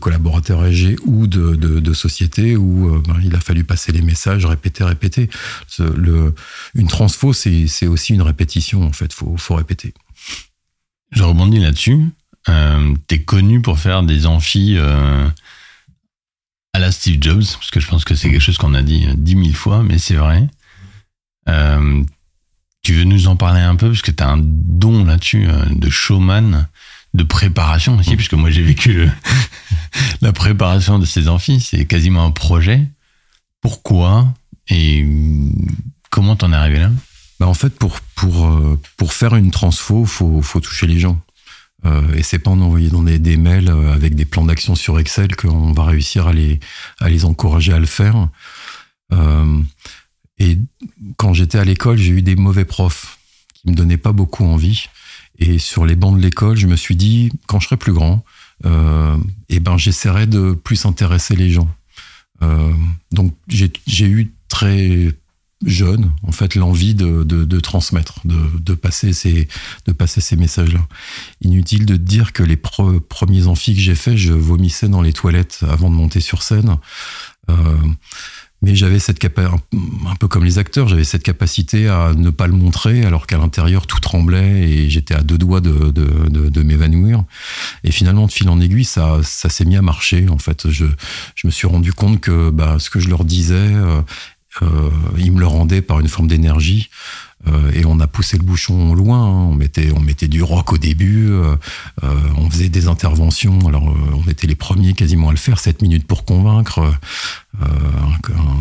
collaborateurs 0.00 0.62
âgés 0.62 0.96
ou 1.04 1.28
de, 1.28 1.92
sociétés 1.92 2.56
où 2.56 2.92
euh, 2.92 3.02
ben, 3.06 3.20
il 3.22 3.36
a 3.36 3.40
fallu 3.40 3.62
passer 3.62 3.92
les 3.92 4.02
messages, 4.02 4.44
répéter, 4.46 4.82
répéter. 4.82 5.30
Une 5.78 6.88
transfo, 6.88 7.32
c'est 7.32 7.86
aussi 7.86 8.14
une 8.14 8.22
répétition, 8.22 8.82
en 8.82 8.92
fait, 8.92 9.12
faut, 9.12 9.36
faut 9.36 9.54
répéter. 9.54 9.94
Je 11.12 11.22
rebondis 11.22 11.60
là-dessus. 11.60 12.00
Euh, 12.48 12.94
T'es 13.06 13.20
connu 13.20 13.60
pour 13.60 13.78
faire 13.78 14.02
des 14.02 14.26
amphis 14.26 14.76
euh, 14.78 15.28
à 16.72 16.78
la 16.78 16.92
Steve 16.92 17.18
Jobs, 17.20 17.44
parce 17.54 17.70
que 17.70 17.80
je 17.80 17.88
pense 17.88 18.04
que 18.04 18.14
c'est 18.14 18.30
quelque 18.30 18.40
chose 18.40 18.58
qu'on 18.58 18.74
a 18.74 18.82
dit 18.82 19.06
dix 19.16 19.34
mille 19.34 19.56
fois, 19.56 19.82
mais 19.82 19.98
c'est 19.98 20.14
vrai. 20.14 20.46
Euh, 21.48 22.04
tu 22.82 22.94
veux 22.94 23.04
nous 23.04 23.28
en 23.28 23.36
parler 23.36 23.60
un 23.60 23.76
peu, 23.76 23.88
parce 23.88 24.02
que 24.02 24.10
tu 24.10 24.22
as 24.22 24.28
un 24.28 24.38
don 24.40 25.04
là-dessus 25.04 25.48
euh, 25.48 25.64
de 25.70 25.90
showman, 25.90 26.68
de 27.14 27.22
préparation 27.24 27.98
aussi, 27.98 28.16
puisque 28.16 28.34
moi 28.34 28.50
j'ai 28.50 28.62
vécu 28.62 29.08
la 30.20 30.32
préparation 30.32 30.98
de 30.98 31.04
ces 31.04 31.28
amphis, 31.28 31.60
c'est 31.60 31.84
quasiment 31.86 32.24
un 32.24 32.30
projet. 32.30 32.86
Pourquoi 33.60 34.32
et 34.68 35.04
comment 36.10 36.36
t'en 36.36 36.52
es 36.52 36.56
arrivé 36.56 36.78
là? 36.78 36.90
Bah 37.40 37.48
en 37.48 37.54
fait, 37.54 37.70
pour, 37.70 38.00
pour, 38.14 38.46
euh, 38.46 38.78
pour 38.96 39.12
faire 39.12 39.34
une 39.34 39.50
transfo, 39.50 40.04
faut, 40.04 40.42
faut 40.42 40.60
toucher 40.60 40.86
les 40.86 40.98
gens. 40.98 41.20
Euh, 41.86 42.12
et 42.14 42.22
c'est 42.22 42.38
pas 42.38 42.50
en 42.50 42.60
envoyant 42.60 43.02
des, 43.02 43.18
des, 43.18 43.36
mails 43.36 43.70
euh, 43.70 43.92
avec 43.92 44.14
des 44.14 44.24
plans 44.24 44.44
d'action 44.44 44.74
sur 44.74 44.98
Excel 44.98 45.34
qu'on 45.34 45.72
va 45.72 45.84
réussir 45.84 46.26
à 46.26 46.32
les, 46.32 46.60
à 46.98 47.08
les 47.08 47.24
encourager 47.24 47.72
à 47.72 47.78
le 47.78 47.86
faire. 47.86 48.28
Euh, 49.12 49.62
et 50.38 50.58
quand 51.16 51.32
j'étais 51.32 51.58
à 51.58 51.64
l'école, 51.64 51.96
j'ai 51.96 52.12
eu 52.12 52.22
des 52.22 52.36
mauvais 52.36 52.64
profs 52.64 53.18
qui 53.54 53.70
me 53.70 53.74
donnaient 53.74 53.96
pas 53.96 54.12
beaucoup 54.12 54.44
envie. 54.44 54.86
Et 55.38 55.58
sur 55.58 55.86
les 55.86 55.96
bancs 55.96 56.16
de 56.16 56.22
l'école, 56.22 56.56
je 56.56 56.66
me 56.66 56.76
suis 56.76 56.96
dit, 56.96 57.30
quand 57.46 57.60
je 57.60 57.66
serai 57.66 57.76
plus 57.78 57.94
grand, 57.94 58.24
euh, 58.66 59.16
eh 59.48 59.58
ben 59.58 59.78
j'essaierai 59.78 60.26
de 60.26 60.52
plus 60.52 60.84
intéresser 60.84 61.34
les 61.36 61.50
gens. 61.50 61.68
Donc 63.12 63.34
j'ai 63.46 64.06
eu 64.06 64.32
très 64.48 65.12
jeune, 65.64 66.12
en 66.22 66.32
fait, 66.32 66.54
l'envie 66.54 66.94
de, 66.94 67.22
de, 67.22 67.44
de, 67.44 67.60
transmettre, 67.60 68.20
de, 68.24 68.38
de, 68.58 68.74
passer 68.74 69.12
ces, 69.12 69.48
de 69.86 69.92
passer 69.92 70.20
ces 70.20 70.36
messages-là. 70.36 70.86
Inutile 71.42 71.86
de 71.86 71.96
dire 71.96 72.32
que 72.32 72.42
les 72.42 72.56
premiers 72.56 73.46
amphis 73.46 73.74
que 73.74 73.80
j'ai 73.80 73.94
faits, 73.94 74.16
je 74.16 74.32
vomissais 74.32 74.88
dans 74.88 75.02
les 75.02 75.12
toilettes 75.12 75.60
avant 75.68 75.90
de 75.90 75.94
monter 75.94 76.20
sur 76.20 76.42
scène. 76.42 76.76
Euh, 77.50 77.54
mais 78.62 78.74
j'avais 78.74 78.98
cette 78.98 79.18
capacité, 79.18 79.58
un 80.06 80.16
peu 80.16 80.28
comme 80.28 80.44
les 80.44 80.58
acteurs, 80.58 80.86
j'avais 80.86 81.04
cette 81.04 81.22
capacité 81.22 81.88
à 81.88 82.12
ne 82.14 82.28
pas 82.28 82.46
le 82.46 82.52
montrer, 82.52 83.04
alors 83.06 83.26
qu'à 83.26 83.38
l'intérieur 83.38 83.86
tout 83.86 84.00
tremblait 84.00 84.68
et 84.68 84.90
j'étais 84.90 85.14
à 85.14 85.22
deux 85.22 85.38
doigts 85.38 85.62
de, 85.62 85.90
de, 85.90 86.28
de, 86.28 86.48
de 86.50 86.62
m'évanouir. 86.62 87.24
Et 87.84 87.90
finalement, 87.90 88.26
de 88.26 88.32
fil 88.32 88.48
en 88.50 88.60
aiguille, 88.60 88.84
ça, 88.84 89.20
ça 89.22 89.48
s'est 89.48 89.64
mis 89.64 89.76
à 89.76 89.82
marcher. 89.82 90.28
En 90.28 90.36
fait, 90.38 90.70
je, 90.70 90.84
je 91.36 91.46
me 91.46 91.50
suis 91.50 91.66
rendu 91.66 91.94
compte 91.94 92.20
que 92.20 92.50
bah, 92.50 92.76
ce 92.78 92.90
que 92.90 93.00
je 93.00 93.08
leur 93.08 93.24
disais 93.24 93.54
euh, 93.54 94.02
il 95.18 95.32
me 95.32 95.40
le 95.40 95.46
rendait 95.46 95.82
par 95.82 96.00
une 96.00 96.08
forme 96.08 96.28
d'énergie. 96.28 96.90
Euh, 97.48 97.72
et 97.72 97.86
on 97.86 98.00
a 98.00 98.06
poussé 98.06 98.36
le 98.36 98.42
bouchon 98.42 98.94
loin. 98.94 99.24
Hein. 99.24 99.48
On 99.50 99.54
mettait, 99.54 99.90
on 99.94 100.00
mettait 100.00 100.28
du 100.28 100.42
rock 100.42 100.72
au 100.72 100.78
début. 100.78 101.30
Euh, 101.30 101.56
euh 102.02 102.14
on 102.36 102.50
faisait 102.50 102.68
des 102.68 102.88
interventions. 102.88 103.58
Alors, 103.66 103.88
euh, 103.88 104.22
on 104.24 104.28
était 104.28 104.46
les 104.46 104.54
premiers 104.54 104.92
quasiment 104.92 105.28
à 105.28 105.32
le 105.32 105.38
faire. 105.38 105.58
7 105.58 105.82
minutes 105.82 106.06
pour 106.06 106.24
convaincre. 106.24 106.80
Euh, 106.80 107.64
un, 107.64 108.32
un, 108.34 108.56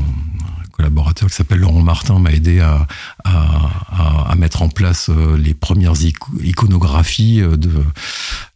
collaborateur 0.72 1.28
qui 1.28 1.36
s'appelle 1.36 1.60
Laurent 1.60 1.82
Martin 1.82 2.20
m'a 2.20 2.32
aidé 2.32 2.62
à, 2.62 2.88
à, 3.26 4.30
à, 4.30 4.36
mettre 4.36 4.62
en 4.62 4.70
place 4.70 5.10
les 5.10 5.54
premières 5.54 5.96
iconographies 6.42 7.42
de 7.42 7.70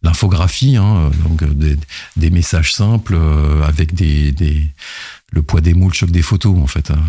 l'infographie, 0.03 0.77
hein, 0.77 1.11
donc 1.27 1.43
des, 1.43 1.75
des, 2.15 2.29
messages 2.29 2.73
simples 2.73 3.17
avec 3.67 3.93
des, 3.93 4.31
des 4.31 4.69
le 5.33 5.41
poids 5.41 5.61
des 5.61 5.73
moules, 5.73 5.91
le 5.91 5.97
choc 5.97 6.11
des 6.11 6.21
photos, 6.21 6.57
en 6.59 6.67
fait. 6.67 6.91
Hein. 6.91 7.01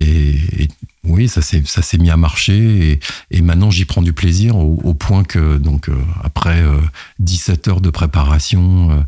Et, 0.00 0.68
oui, 1.04 1.28
ça 1.28 1.42
s'est 1.42 1.98
mis 1.98 2.10
à 2.10 2.16
marcher 2.16 2.98
et, 3.30 3.42
maintenant 3.42 3.70
j'y 3.70 3.84
prends 3.84 4.00
du 4.00 4.14
plaisir 4.14 4.56
au, 4.56 4.94
point 4.94 5.22
que 5.22 5.58
donc 5.58 5.90
euh, 5.90 5.96
après 6.22 6.62
euh, 6.62 6.80
17 7.18 7.68
heures 7.68 7.80
de 7.82 7.90
préparation 7.90 8.90
euh, 8.90 9.02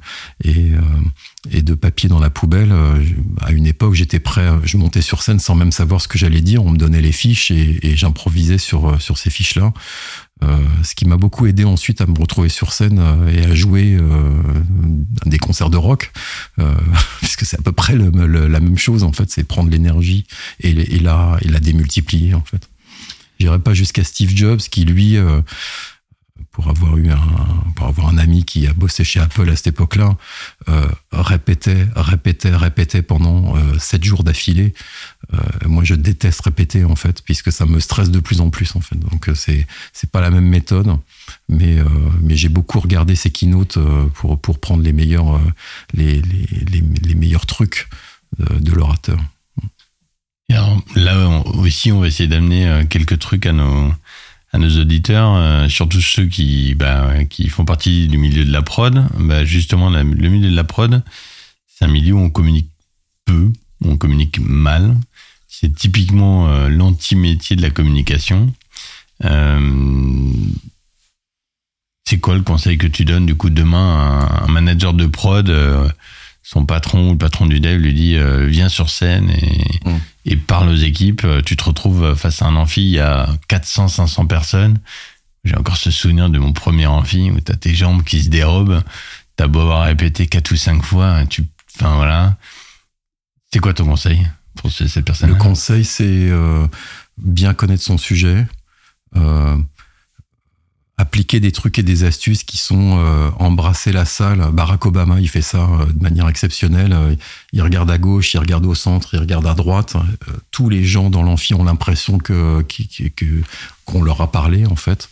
et 0.44 0.72
euh, 0.72 1.62
de 1.62 1.74
papier 1.74 2.10
dans 2.10 2.18
la 2.18 2.28
poubelle, 2.28 2.70
euh, 2.70 3.02
à 3.40 3.52
une 3.52 3.66
époque 3.66 3.94
j'étais 3.94 4.20
prêt, 4.20 4.46
je 4.64 4.76
montais 4.76 5.00
sur 5.00 5.22
scène 5.22 5.38
sans 5.38 5.54
même 5.54 5.72
savoir 5.72 6.02
ce 6.02 6.08
que 6.08 6.18
j'allais 6.18 6.42
dire, 6.42 6.64
on 6.64 6.70
me 6.70 6.76
donnait 6.76 7.00
les 7.00 7.12
fiches 7.12 7.50
et, 7.50 7.96
j'improvisais 7.96 8.58
sur 8.58 9.00
sur 9.00 9.16
ces 9.16 9.30
fiches 9.30 9.56
là. 9.56 9.72
Euh, 10.42 10.58
ce 10.82 10.94
qui 10.94 11.06
m'a 11.06 11.16
beaucoup 11.16 11.46
aidé 11.46 11.64
ensuite 11.64 12.02
à 12.02 12.06
me 12.06 12.18
retrouver 12.18 12.50
sur 12.50 12.72
scène 12.74 12.98
euh, 12.98 13.32
et 13.32 13.44
à 13.46 13.54
jouer 13.54 13.96
euh, 13.98 14.42
des 15.24 15.38
concerts 15.38 15.70
de 15.70 15.78
rock, 15.78 16.12
puisque 17.20 17.46
c'est 17.46 17.58
à 17.58 17.62
peu 17.62 17.72
près 17.72 17.94
le, 17.94 18.10
le, 18.10 18.46
la 18.46 18.60
même 18.60 18.76
chose 18.76 19.02
en 19.02 19.12
fait, 19.12 19.30
c'est 19.30 19.44
prendre 19.44 19.70
l'énergie 19.70 20.26
et, 20.60 20.72
la, 21.00 21.38
et 21.40 21.48
la 21.48 21.58
démultiplier 21.58 22.34
en 22.34 22.42
fait. 22.42 22.68
J'irai 23.40 23.58
pas 23.58 23.74
jusqu'à 23.74 24.04
Steve 24.04 24.34
Jobs 24.34 24.60
qui 24.60 24.84
lui 24.84 25.18
pour 26.56 26.68
avoir 26.68 26.96
eu 26.96 27.10
un, 27.10 27.20
pour 27.74 27.86
avoir 27.86 28.08
un 28.08 28.16
ami 28.16 28.46
qui 28.46 28.66
a 28.66 28.72
bossé 28.72 29.04
chez 29.04 29.20
Apple 29.20 29.46
à 29.50 29.56
cette 29.56 29.66
époque-là, 29.66 30.16
euh, 30.70 30.88
répétait, 31.12 31.86
répétait, 31.94 32.56
répétait 32.56 33.02
pendant 33.02 33.58
euh, 33.58 33.78
sept 33.78 34.02
jours 34.02 34.24
d'affilée. 34.24 34.72
Euh, 35.34 35.36
moi, 35.66 35.84
je 35.84 35.94
déteste 35.94 36.40
répéter 36.40 36.86
en 36.86 36.96
fait, 36.96 37.20
puisque 37.20 37.52
ça 37.52 37.66
me 37.66 37.78
stresse 37.78 38.10
de 38.10 38.20
plus 38.20 38.40
en 38.40 38.48
plus 38.48 38.74
en 38.74 38.80
fait. 38.80 38.98
Donc 38.98 39.28
c'est 39.34 39.66
c'est 39.92 40.10
pas 40.10 40.22
la 40.22 40.30
même 40.30 40.48
méthode, 40.48 40.96
mais 41.50 41.76
mais 42.22 42.36
j'ai 42.36 42.48
beaucoup 42.48 42.80
regardé 42.80 43.16
ces 43.16 43.30
keynotes 43.30 43.78
pour 44.14 44.40
pour 44.40 44.58
prendre 44.58 44.82
les 44.82 44.94
meilleurs 44.94 45.38
les, 45.92 46.22
les, 46.22 47.14
meilleurs 47.14 47.44
trucs 47.44 47.86
de, 48.38 48.72
l'orateur. 48.72 49.18
Là 50.94 51.42
aussi, 51.54 51.92
on 51.92 52.00
va 52.00 52.06
essayer 52.06 52.28
d'amener 52.28 52.86
quelques 52.88 53.18
trucs 53.18 53.44
à 53.44 53.52
nos 53.52 53.92
à 54.56 54.58
nos 54.58 54.80
auditeurs, 54.80 55.34
euh, 55.36 55.68
surtout 55.68 56.00
ceux 56.00 56.26
qui, 56.26 56.74
bah, 56.74 57.24
qui 57.28 57.48
font 57.48 57.66
partie 57.66 58.08
du 58.08 58.16
milieu 58.16 58.42
de 58.42 58.50
la 58.50 58.62
prod. 58.62 59.06
Bah, 59.18 59.44
justement, 59.44 59.90
le 59.90 60.02
milieu 60.02 60.50
de 60.50 60.56
la 60.56 60.64
prod, 60.64 61.02
c'est 61.66 61.84
un 61.84 61.88
milieu 61.88 62.14
où 62.14 62.20
on 62.20 62.30
communique 62.30 62.70
peu, 63.26 63.52
où 63.82 63.90
on 63.90 63.98
communique 63.98 64.38
mal. 64.40 64.96
C'est 65.46 65.74
typiquement 65.74 66.48
euh, 66.48 66.68
l'anti-métier 66.70 67.54
de 67.54 67.62
la 67.62 67.68
communication. 67.68 68.52
Euh, 69.24 70.30
c'est 72.04 72.18
quoi 72.18 72.34
le 72.34 72.42
conseil 72.42 72.78
que 72.78 72.86
tu 72.86 73.04
donnes 73.04 73.26
du 73.26 73.34
coup 73.34 73.50
demain 73.50 74.20
un, 74.20 74.44
un 74.44 74.48
manager 74.48 74.94
de 74.94 75.06
prod 75.06 75.48
euh, 75.48 75.88
son 76.42 76.64
patron 76.64 77.08
ou 77.08 77.12
le 77.12 77.18
patron 77.18 77.46
du 77.46 77.58
dev 77.58 77.78
lui 77.78 77.92
dit 77.92 78.16
viens 78.46 78.68
sur 78.68 78.88
scène 78.88 79.30
et, 79.30 79.88
mmh. 79.88 79.98
Et, 80.26 80.36
parle 80.36 80.68
aux 80.68 80.76
équipes. 80.76 81.26
Tu 81.44 81.56
te 81.56 81.64
retrouves 81.64 82.14
face 82.14 82.42
à 82.42 82.46
un 82.46 82.56
amphi, 82.56 82.82
il 82.82 82.90
y 82.90 83.00
a 83.00 83.28
400, 83.48 83.88
500 83.88 84.26
personnes. 84.26 84.78
J'ai 85.44 85.56
encore 85.56 85.76
ce 85.76 85.90
souvenir 85.90 86.28
de 86.28 86.38
mon 86.38 86.52
premier 86.52 86.86
amphi 86.86 87.30
où 87.30 87.40
tu 87.40 87.52
as 87.52 87.56
tes 87.56 87.74
jambes 87.74 88.02
qui 88.02 88.22
se 88.22 88.28
dérobent. 88.28 88.82
Tu 89.36 89.44
as 89.44 89.46
beau 89.46 89.60
avoir 89.60 89.84
répété 89.84 90.26
4 90.26 90.50
ou 90.50 90.56
5 90.56 90.82
fois. 90.82 91.24
Tu, 91.26 91.44
enfin 91.76 91.94
voilà. 91.94 92.36
C'est 93.52 93.60
quoi 93.60 93.72
ton 93.72 93.84
conseil 93.84 94.26
pour 94.56 94.72
cette 94.72 95.04
personne 95.04 95.28
Le 95.28 95.36
conseil, 95.36 95.84
c'est 95.84 96.04
euh, 96.04 96.66
bien 97.16 97.54
connaître 97.54 97.82
son 97.82 97.96
sujet. 97.96 98.46
Euh, 99.14 99.56
appliquer 100.98 101.40
des 101.40 101.52
trucs 101.52 101.78
et 101.78 101.82
des 101.82 102.04
astuces 102.04 102.42
qui 102.42 102.56
sont 102.56 102.98
euh, 102.98 103.30
embrasser 103.38 103.92
la 103.92 104.06
salle. 104.06 104.50
Barack 104.52 104.86
Obama, 104.86 105.20
il 105.20 105.28
fait 105.28 105.42
ça 105.42 105.58
euh, 105.58 105.86
de 105.92 106.02
manière 106.02 106.28
exceptionnelle. 106.28 106.92
Euh, 106.94 107.14
il 107.52 107.60
regarde 107.60 107.90
à 107.90 107.98
gauche, 107.98 108.32
il 108.32 108.38
regarde 108.38 108.64
au 108.64 108.74
centre, 108.74 109.10
il 109.12 109.20
regarde 109.20 109.46
à 109.46 109.54
droite. 109.54 109.96
Tous 110.50 110.70
les 110.70 110.84
gens 110.84 111.10
dans 111.10 111.22
l'amphi 111.22 111.54
ont 111.54 111.64
l'impression 111.64 112.18
que 112.18 112.64
qu'on 113.84 114.02
leur 114.02 114.20
a 114.20 114.32
parlé 114.32 114.66
en 114.66 114.76
fait. 114.76 115.08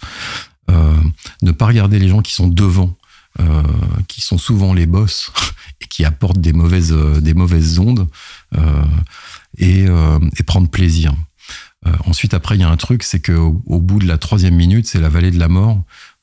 Ne 1.42 1.52
pas 1.52 1.66
regarder 1.66 1.98
les 1.98 2.08
gens 2.08 2.22
qui 2.22 2.34
sont 2.34 2.48
devant, 2.48 2.96
qui 4.08 4.20
sont 4.20 4.38
souvent 4.38 4.72
les 4.72 4.86
boss 4.86 5.30
et 5.80 5.86
qui 5.86 6.04
apportent 6.04 6.40
des 6.40 6.52
mauvaises 6.52 6.92
des 6.92 7.34
mauvaises 7.34 7.78
ondes 7.78 8.08
et 9.58 9.86
prendre 10.46 10.68
plaisir. 10.68 11.14
Euh, 11.86 11.90
ensuite, 12.06 12.34
après, 12.34 12.56
il 12.56 12.60
y 12.60 12.64
a 12.64 12.68
un 12.68 12.76
truc, 12.76 13.02
c'est 13.02 13.20
qu'au 13.20 13.62
au 13.66 13.80
bout 13.80 13.98
de 13.98 14.06
la 14.06 14.18
troisième 14.18 14.54
minute, 14.54 14.86
c'est 14.86 15.00
la 15.00 15.08
vallée 15.08 15.30
de 15.30 15.38
la 15.38 15.48
mort. 15.48 15.82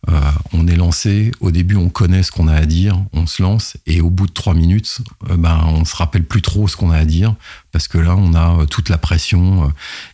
Euh, 0.10 0.20
on 0.54 0.68
est 0.68 0.76
lancé. 0.76 1.32
Au 1.42 1.52
début, 1.52 1.76
on 1.76 1.90
connaît 1.90 2.24
ce 2.24 2.32
qu'on 2.32 2.48
a 2.48 2.56
à 2.56 2.66
dire, 2.66 3.00
on 3.14 3.28
se 3.28 3.44
lance, 3.44 3.78
et 3.86 4.02
au 4.02 4.10
bout 4.10 4.26
de 4.26 4.32
trois 4.32 4.56
minutes, 4.56 5.02
euh, 5.30 5.38
ben, 5.38 5.62
on 5.68 5.86
se 5.86 5.96
rappelle 5.96 6.24
plus 6.24 6.42
trop 6.42 6.68
ce 6.68 6.76
qu'on 6.76 6.90
a 6.90 6.98
à 6.98 7.06
dire 7.06 7.36
parce 7.72 7.88
que 7.88 7.98
là, 7.98 8.16
on 8.18 8.34
a 8.34 8.62
euh, 8.62 8.66
toute 8.66 8.90
la 8.90 8.98
pression. 8.98 9.66
Euh, 9.66 9.68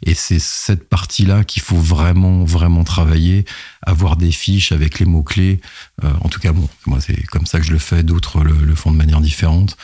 et 0.04 0.14
c'est 0.14 0.40
cette 0.40 0.88
partie-là 0.88 1.44
qu'il 1.44 1.62
faut 1.62 1.78
vraiment, 1.78 2.44
vraiment 2.44 2.84
travailler, 2.84 3.46
avoir 3.82 4.16
des 4.16 4.32
fiches 4.32 4.72
avec 4.72 5.00
les 5.00 5.06
mots 5.06 5.24
clés. 5.24 5.60
Euh, 6.04 6.12
en 6.22 6.30
tout 6.30 6.40
cas, 6.40 6.52
bon, 6.52 6.70
moi, 6.86 7.00
c'est 7.02 7.22
comme 7.24 7.46
ça 7.46 7.60
que 7.60 7.66
je 7.66 7.72
le 7.72 7.80
fais. 7.80 8.04
D'autres 8.04 8.44
le, 8.44 8.76
font 8.76 8.92
de 8.92 8.98
manière 8.98 9.22
différente, 9.22 9.76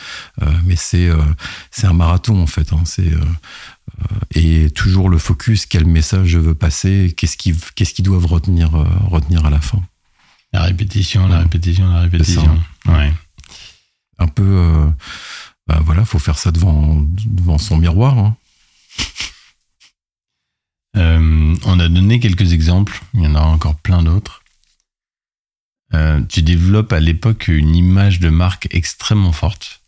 mais 0.66 0.76
c'est 0.76 1.10
c'est 1.72 1.88
un 1.88 1.94
marathon 1.94 2.40
en 2.42 2.46
fait. 2.46 2.72
Hein, 2.74 2.84
c'est 2.86 3.12
et 4.36 4.70
toujours 4.72 5.10
le 5.10 5.18
focus, 5.18 5.66
quel 5.66 5.86
message 5.86 6.28
je 6.28 6.40
veux 6.40 6.56
passer, 6.56 7.14
qu'est-ce 7.16 7.38
qu'ils 7.38 8.06
doivent 8.06 8.26
retenir 8.26 8.72
retenir 9.10 9.46
à 9.46 9.50
la 9.50 9.62
fin. 9.62 9.82
La 10.54 10.62
répétition, 10.62 11.28
la 11.28 11.40
répétition, 11.40 11.92
la 11.92 12.02
répétition. 12.02 12.60
Ouais. 12.86 13.12
Un 14.20 14.28
peu, 14.28 14.44
euh, 14.44 14.88
bah 15.68 15.82
voilà, 15.84 16.06
faut 16.06 16.20
faire 16.20 16.38
ça 16.38 16.52
devant, 16.52 17.04
devant 17.26 17.58
son 17.58 17.78
miroir. 17.78 18.18
Hein. 18.18 18.38
Euh, 20.96 21.56
on 21.66 21.80
a 21.80 21.90
donné 21.90 22.20
quelques 22.20 22.54
exemples, 22.54 23.02
il 23.16 23.22
y 23.22 23.28
en 23.28 23.34
aura 23.34 23.48
encore 23.48 23.76
plein 23.76 24.04
d'autres. 24.04 24.44
Euh, 25.96 26.22
tu 26.30 26.44
développes 26.44 26.94
à 26.94 27.00
l'époque 27.00 27.48
une 27.48 27.76
image 27.76 28.20
de 28.20 28.30
marque 28.30 28.68
extrêmement 28.72 29.32
forte. 29.32 29.82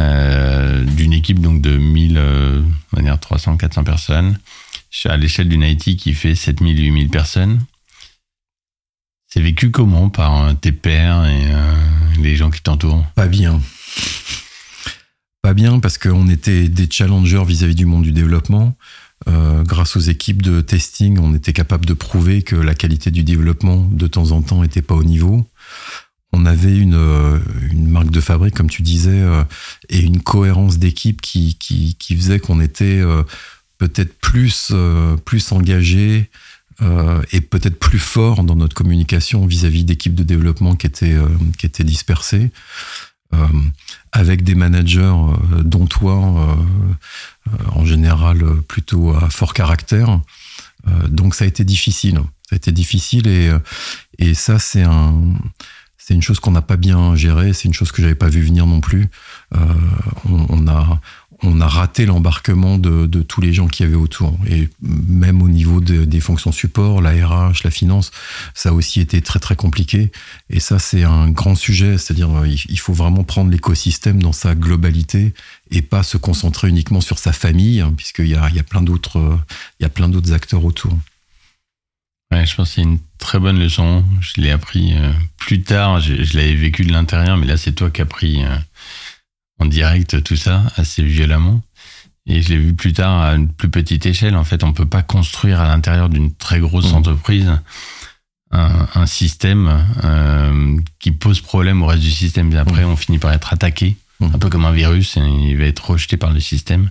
Euh, 0.00 0.84
d'une 0.84 1.12
équipe 1.12 1.40
donc 1.40 1.60
de 1.60 1.76
1000, 1.76 2.16
euh, 2.16 2.62
on 2.92 2.96
va 2.96 3.02
dire 3.02 3.18
300, 3.18 3.56
400 3.56 3.84
personnes, 3.84 4.38
à 5.04 5.16
l'échelle 5.16 5.48
d'une 5.48 5.62
IT 5.62 5.96
qui 5.96 6.14
fait 6.14 6.34
7000, 6.34 6.78
8000 6.78 7.08
personnes. 7.08 7.60
C'est 9.28 9.40
vécu 9.40 9.70
comment 9.70 10.10
par 10.10 10.44
euh, 10.44 10.52
tes 10.54 10.72
pairs 10.72 11.24
et 11.24 11.52
euh, 11.52 11.74
les 12.20 12.36
gens 12.36 12.50
qui 12.50 12.62
t'entourent? 12.62 13.04
Pas 13.14 13.28
bien. 13.28 13.60
Pas 15.42 15.54
bien 15.54 15.80
parce 15.80 15.98
qu'on 15.98 16.28
était 16.28 16.68
des 16.68 16.88
challengers 16.90 17.44
vis-à-vis 17.46 17.74
-vis 17.74 17.76
du 17.76 17.86
monde 17.86 18.02
du 18.02 18.12
développement. 18.12 18.76
Grâce 19.24 19.94
aux 19.94 20.00
équipes 20.00 20.42
de 20.42 20.60
testing, 20.60 21.20
on 21.20 21.32
était 21.32 21.52
capable 21.52 21.86
de 21.86 21.94
prouver 21.94 22.42
que 22.42 22.56
la 22.56 22.74
qualité 22.74 23.12
du 23.12 23.22
développement 23.22 23.88
de 23.92 24.08
temps 24.08 24.32
en 24.32 24.42
temps 24.42 24.62
n'était 24.62 24.82
pas 24.82 24.96
au 24.96 25.04
niveau. 25.04 25.48
On 26.32 26.46
avait 26.46 26.76
une, 26.76 26.94
euh, 26.94 27.38
une 27.70 27.88
marque 27.88 28.10
de 28.10 28.20
fabrique, 28.20 28.54
comme 28.54 28.70
tu 28.70 28.82
disais, 28.82 29.10
euh, 29.20 29.44
et 29.90 30.00
une 30.00 30.22
cohérence 30.22 30.78
d'équipe 30.78 31.20
qui, 31.20 31.56
qui, 31.56 31.94
qui, 31.98 32.16
faisait 32.16 32.40
qu'on 32.40 32.60
était 32.60 33.00
euh, 33.00 33.22
peut-être 33.76 34.18
plus, 34.18 34.72
plus 35.24 35.52
engagé, 35.52 36.30
et 37.30 37.40
peut-être 37.40 37.78
plus 37.78 38.00
fort 38.00 38.42
dans 38.42 38.56
notre 38.56 38.74
communication 38.74 39.46
vis-à-vis 39.46 39.84
d'équipes 39.84 40.16
de 40.16 40.24
développement 40.24 40.74
qui 40.74 40.88
étaient, 40.88 41.16
qui 41.56 41.66
étaient 41.66 41.84
dispersées, 41.84 42.50
avec 44.10 44.42
des 44.42 44.56
managers, 44.56 45.14
dont 45.60 45.86
toi, 45.86 46.58
en 47.72 47.84
général 47.84 48.62
plutôt 48.66 49.14
à 49.14 49.30
fort 49.30 49.54
caractère. 49.54 50.20
donc 51.08 51.36
ça 51.36 51.44
a 51.44 51.46
été 51.46 51.62
difficile. 51.62 52.20
Ça 52.48 52.54
a 52.54 52.56
été 52.56 52.72
difficile 52.72 53.28
et, 53.28 53.52
et 54.18 54.34
ça, 54.34 54.58
c'est 54.58 54.82
un 54.82 55.14
c'est 56.04 56.14
une 56.14 56.22
chose 56.22 56.40
qu'on 56.40 56.50
n'a 56.50 56.62
pas 56.62 56.76
bien 56.76 57.14
gérée, 57.14 57.52
c'est 57.52 57.68
une 57.68 57.74
chose 57.74 57.92
que 57.92 58.02
j'avais 58.02 58.16
pas 58.16 58.28
vu 58.28 58.42
venir 58.42 58.66
non 58.66 58.80
plus. 58.80 59.08
Euh, 59.54 59.58
on, 60.28 60.66
a 60.66 61.00
on 61.44 61.60
a 61.60 61.68
raté 61.68 62.06
l'embarquement 62.06 62.76
de, 62.76 63.06
tous 63.22 63.40
les 63.40 63.52
gens 63.52 63.68
qui 63.68 63.84
avaient 63.84 63.94
autour. 63.94 64.36
Et 64.50 64.68
même 64.82 65.42
au 65.42 65.48
niveau 65.48 65.80
de, 65.80 66.04
des 66.04 66.18
fonctions 66.18 66.50
support, 66.50 67.02
la 67.02 67.10
RH, 67.10 67.62
la 67.62 67.70
finance, 67.70 68.10
ça 68.52 68.70
a 68.70 68.72
aussi 68.72 69.00
été 69.00 69.22
très 69.22 69.38
très 69.38 69.54
compliqué. 69.54 70.10
Et 70.50 70.58
ça, 70.58 70.80
c'est 70.80 71.04
un 71.04 71.30
grand 71.30 71.54
sujet. 71.54 71.98
C'est-à-dire, 71.98 72.30
il 72.46 72.78
faut 72.80 72.92
vraiment 72.92 73.22
prendre 73.22 73.52
l'écosystème 73.52 74.20
dans 74.20 74.32
sa 74.32 74.56
globalité 74.56 75.34
et 75.70 75.82
pas 75.82 76.02
se 76.02 76.16
concentrer 76.16 76.68
uniquement 76.68 77.00
sur 77.00 77.20
sa 77.20 77.32
famille, 77.32 77.80
hein, 77.80 77.94
puisqu'il 77.96 78.26
il 78.26 78.56
y 78.56 78.58
a 78.58 78.62
plein 78.64 78.82
d'autres 78.82 80.32
acteurs 80.32 80.64
autour. 80.64 80.98
Ouais, 82.32 82.46
je 82.46 82.54
pense 82.54 82.70
que 82.70 82.74
c'est 82.76 82.82
une 82.82 82.98
très 83.18 83.38
bonne 83.38 83.58
leçon. 83.58 84.02
Je 84.20 84.40
l'ai 84.40 84.50
appris 84.50 84.94
euh, 84.94 85.12
plus 85.36 85.62
tard. 85.62 86.00
Je, 86.00 86.22
je 86.24 86.36
l'avais 86.38 86.54
vécu 86.54 86.84
de 86.84 86.92
l'intérieur, 86.92 87.36
mais 87.36 87.46
là, 87.46 87.58
c'est 87.58 87.72
toi 87.72 87.90
qui 87.90 88.00
as 88.00 88.06
pris 88.06 88.42
euh, 88.42 88.56
en 89.58 89.66
direct 89.66 90.22
tout 90.24 90.36
ça 90.36 90.62
assez 90.76 91.02
violemment. 91.02 91.60
Et 92.26 92.40
je 92.40 92.48
l'ai 92.50 92.56
vu 92.56 92.74
plus 92.74 92.94
tard 92.94 93.20
à 93.20 93.34
une 93.34 93.52
plus 93.52 93.68
petite 93.68 94.06
échelle. 94.06 94.34
En 94.34 94.44
fait, 94.44 94.64
on 94.64 94.72
peut 94.72 94.86
pas 94.86 95.02
construire 95.02 95.60
à 95.60 95.68
l'intérieur 95.68 96.08
d'une 96.08 96.32
très 96.34 96.58
grosse 96.58 96.92
mmh. 96.92 96.96
entreprise 96.96 97.52
un, 98.50 98.88
un 98.94 99.06
système 99.06 99.84
euh, 100.02 100.78
qui 101.00 101.10
pose 101.10 101.40
problème 101.40 101.82
au 101.82 101.86
reste 101.86 102.02
du 102.02 102.10
système. 102.10 102.50
Et 102.52 102.56
après, 102.56 102.84
mmh. 102.84 102.90
on 102.90 102.96
finit 102.96 103.18
par 103.18 103.32
être 103.32 103.52
attaqué, 103.52 103.96
mmh. 104.20 104.26
un 104.34 104.38
peu 104.38 104.48
comme 104.48 104.64
un 104.64 104.72
virus, 104.72 105.18
et 105.18 105.20
il 105.20 105.58
va 105.58 105.64
être 105.64 105.90
rejeté 105.90 106.16
par 106.16 106.32
le 106.32 106.40
système. 106.40 106.90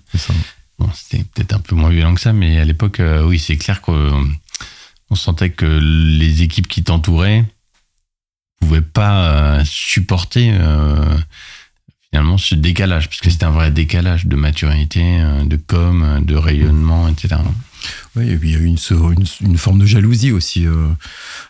bon, 0.77 0.89
c'était 0.93 1.23
peut-être 1.23 1.53
un 1.53 1.59
peu 1.59 1.73
moins 1.73 1.89
violent 1.89 2.13
que 2.13 2.21
ça, 2.21 2.33
mais 2.33 2.59
à 2.59 2.65
l'époque, 2.65 3.01
oui, 3.23 3.39
c'est 3.39 3.57
clair 3.57 3.81
qu'on 3.81 4.29
on 5.11 5.15
sentait 5.15 5.51
que 5.51 5.65
les 5.65 6.41
équipes 6.41 6.67
qui 6.67 6.83
t'entouraient 6.83 7.45
pouvaient 8.59 8.81
pas 8.81 9.63
supporter 9.65 10.53
finalement 12.09 12.37
ce 12.37 12.55
décalage, 12.55 13.09
puisque 13.09 13.29
c'était 13.29 13.45
un 13.45 13.51
vrai 13.51 13.71
décalage 13.71 14.25
de 14.25 14.35
maturité, 14.35 15.21
de 15.45 15.57
com, 15.57 16.23
de 16.25 16.35
rayonnement, 16.35 17.07
etc. 17.07 17.37
Oui, 18.15 18.25
il 18.41 18.49
y 18.49 18.55
a 18.55 18.57
eu 18.57 18.65
une, 18.65 18.77
forme 19.57 19.79
de 19.79 19.85
jalousie 19.85 20.31
aussi 20.31 20.67
euh, 20.67 20.89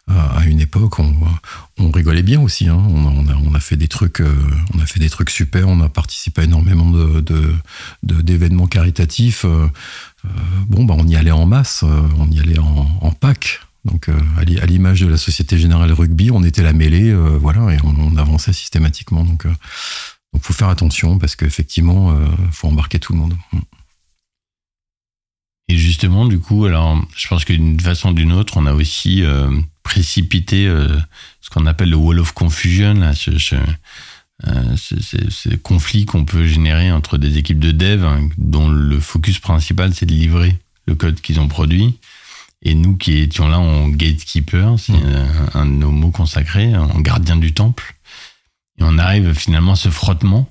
à 0.08 0.44
une 0.46 0.60
époque. 0.60 1.00
On, 1.00 1.92
rigolait 1.92 2.22
bien 2.22 2.40
aussi. 2.40 2.68
Hein. 2.70 2.78
On, 2.78 3.54
a, 3.56 3.60
fait 3.60 3.76
des 3.76 3.88
trucs, 3.88 4.22
euh, 4.22 4.32
on 4.74 4.80
a 4.80 4.86
fait 4.86 5.00
des 5.00 5.10
trucs 5.10 5.32
super. 5.32 5.68
On 5.68 5.82
a 5.82 5.90
participé 5.90 6.42
à 6.42 6.44
énormément 6.44 6.92
d'événements 8.04 8.68
caritatifs. 8.68 9.46
Euh, 10.26 10.30
bon, 10.68 10.86
bah, 10.86 10.96
on 10.98 11.08
y 11.08 11.16
allait 11.16 11.32
en 11.32 11.46
masse. 11.46 11.84
on 11.84 12.30
y 12.32 12.40
allait 12.40 12.60
en, 12.60 12.88
en 13.02 13.12
pack. 13.12 13.62
Donc, 13.84 14.10
à 14.38 14.44
l'image 14.44 15.02
de 15.02 15.08
la 15.08 15.18
Société 15.18 15.58
Générale 15.58 15.92
Rugby, 15.92 16.30
on 16.30 16.44
était 16.44 16.62
la 16.62 16.72
mêlée, 16.72 17.12
voilà, 17.16 17.74
et 17.74 17.80
on, 17.84 18.16
avançait 18.16 18.54
systématiquement. 18.54 19.24
Donc, 19.24 19.48
donc, 19.48 20.44
faut 20.44 20.54
faire 20.54 20.70
attention 20.70 21.18
parce 21.18 21.36
qu'effectivement, 21.36 22.16
il 22.16 22.52
faut 22.52 22.68
embarquer 22.68 23.00
tout 23.00 23.14
le 23.14 23.18
monde. 23.20 23.34
Et 25.72 25.78
justement, 25.78 26.26
du 26.26 26.38
coup, 26.38 26.66
alors, 26.66 27.02
je 27.16 27.30
pense 27.30 27.46
qu'une 27.46 27.80
façon 27.80 28.10
ou 28.10 28.14
d'une 28.14 28.34
autre, 28.34 28.58
on 28.58 28.66
a 28.66 28.74
aussi 28.74 29.24
euh, 29.24 29.50
précipité 29.84 30.68
euh, 30.68 31.00
ce 31.40 31.50
qu'on 31.50 31.66
appelle 31.66 31.90
le 31.90 31.96
wall 31.96 32.20
of 32.20 32.34
confusion, 32.34 32.94
là, 32.96 33.14
euh, 34.48 35.58
conflit 35.64 36.06
qu'on 36.06 36.26
peut 36.26 36.46
générer 36.46 36.92
entre 36.92 37.18
des 37.18 37.38
équipes 37.38 37.60
de 37.60 37.72
dev 37.72 38.04
hein, 38.04 38.30
dont 38.38 38.70
le 38.70 39.00
focus 39.00 39.40
principal, 39.40 39.94
c'est 39.94 40.06
de 40.06 40.14
livrer 40.14 40.58
le 40.86 40.96
code 40.96 41.22
qu'ils 41.22 41.40
ont 41.40 41.48
produit. 41.48 42.00
Et 42.64 42.76
nous 42.76 42.96
qui 42.96 43.18
étions 43.18 43.48
là 43.48 43.60
en 43.60 43.88
gatekeeper, 43.90 44.76
c'est 44.78 44.94
mmh. 44.94 45.50
un 45.56 45.66
de 45.66 45.72
nos 45.72 45.92
mots 45.92 46.12
consacrés, 46.12 46.76
en 46.76 47.00
gardien 47.00 47.36
du 47.36 47.54
temple. 47.54 47.96
Et 48.78 48.84
on 48.84 49.00
arrive 49.00 49.34
finalement 49.34 49.72
à 49.72 49.76
ce 49.76 49.90
frottement. 49.90 50.48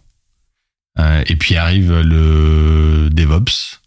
et 0.99 1.37
puis 1.37 1.57
arrive 1.57 2.01
le 2.01 3.09
DevOps, 3.13 3.80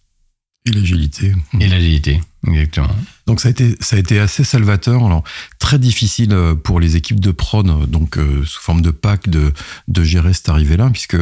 et 0.65 0.71
l'agilité. 0.71 1.33
Et 1.59 1.67
l'agilité, 1.67 2.21
exactement. 2.47 2.95
Donc 3.27 3.39
ça 3.39 3.49
a 3.49 3.51
été 3.51 3.75
ça 3.79 3.95
a 3.95 3.99
été 3.99 4.19
assez 4.19 4.43
salvateur. 4.43 5.05
Alors 5.05 5.23
très 5.59 5.79
difficile 5.79 6.33
euh, 6.33 6.55
pour 6.55 6.79
les 6.79 6.95
équipes 6.95 7.19
de 7.19 7.31
prod, 7.31 7.89
donc 7.89 8.17
euh, 8.17 8.43
sous 8.45 8.61
forme 8.61 8.81
de 8.81 8.91
pack, 8.91 9.29
de 9.29 9.53
de 9.87 10.03
gérer 10.03 10.33
cette 10.33 10.49
arrivée-là, 10.49 10.89
puisque 10.89 11.17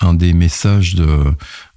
un 0.00 0.14
des 0.14 0.32
messages 0.32 0.94
de 0.94 1.24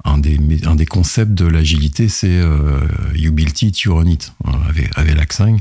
un 0.05 0.17
des 0.17 0.39
un 0.65 0.75
des 0.75 0.85
concepts 0.85 1.33
de 1.33 1.45
l'agilité, 1.45 2.07
c'est 2.07 2.27
euh, 2.29 2.79
you 3.15 3.31
build 3.31 3.61
it, 3.61 3.81
you 3.81 3.95
run 3.95 4.07
it 4.07 4.33
avec 4.69 4.97
avec 4.97 5.15
l'Ac5. 5.15 5.59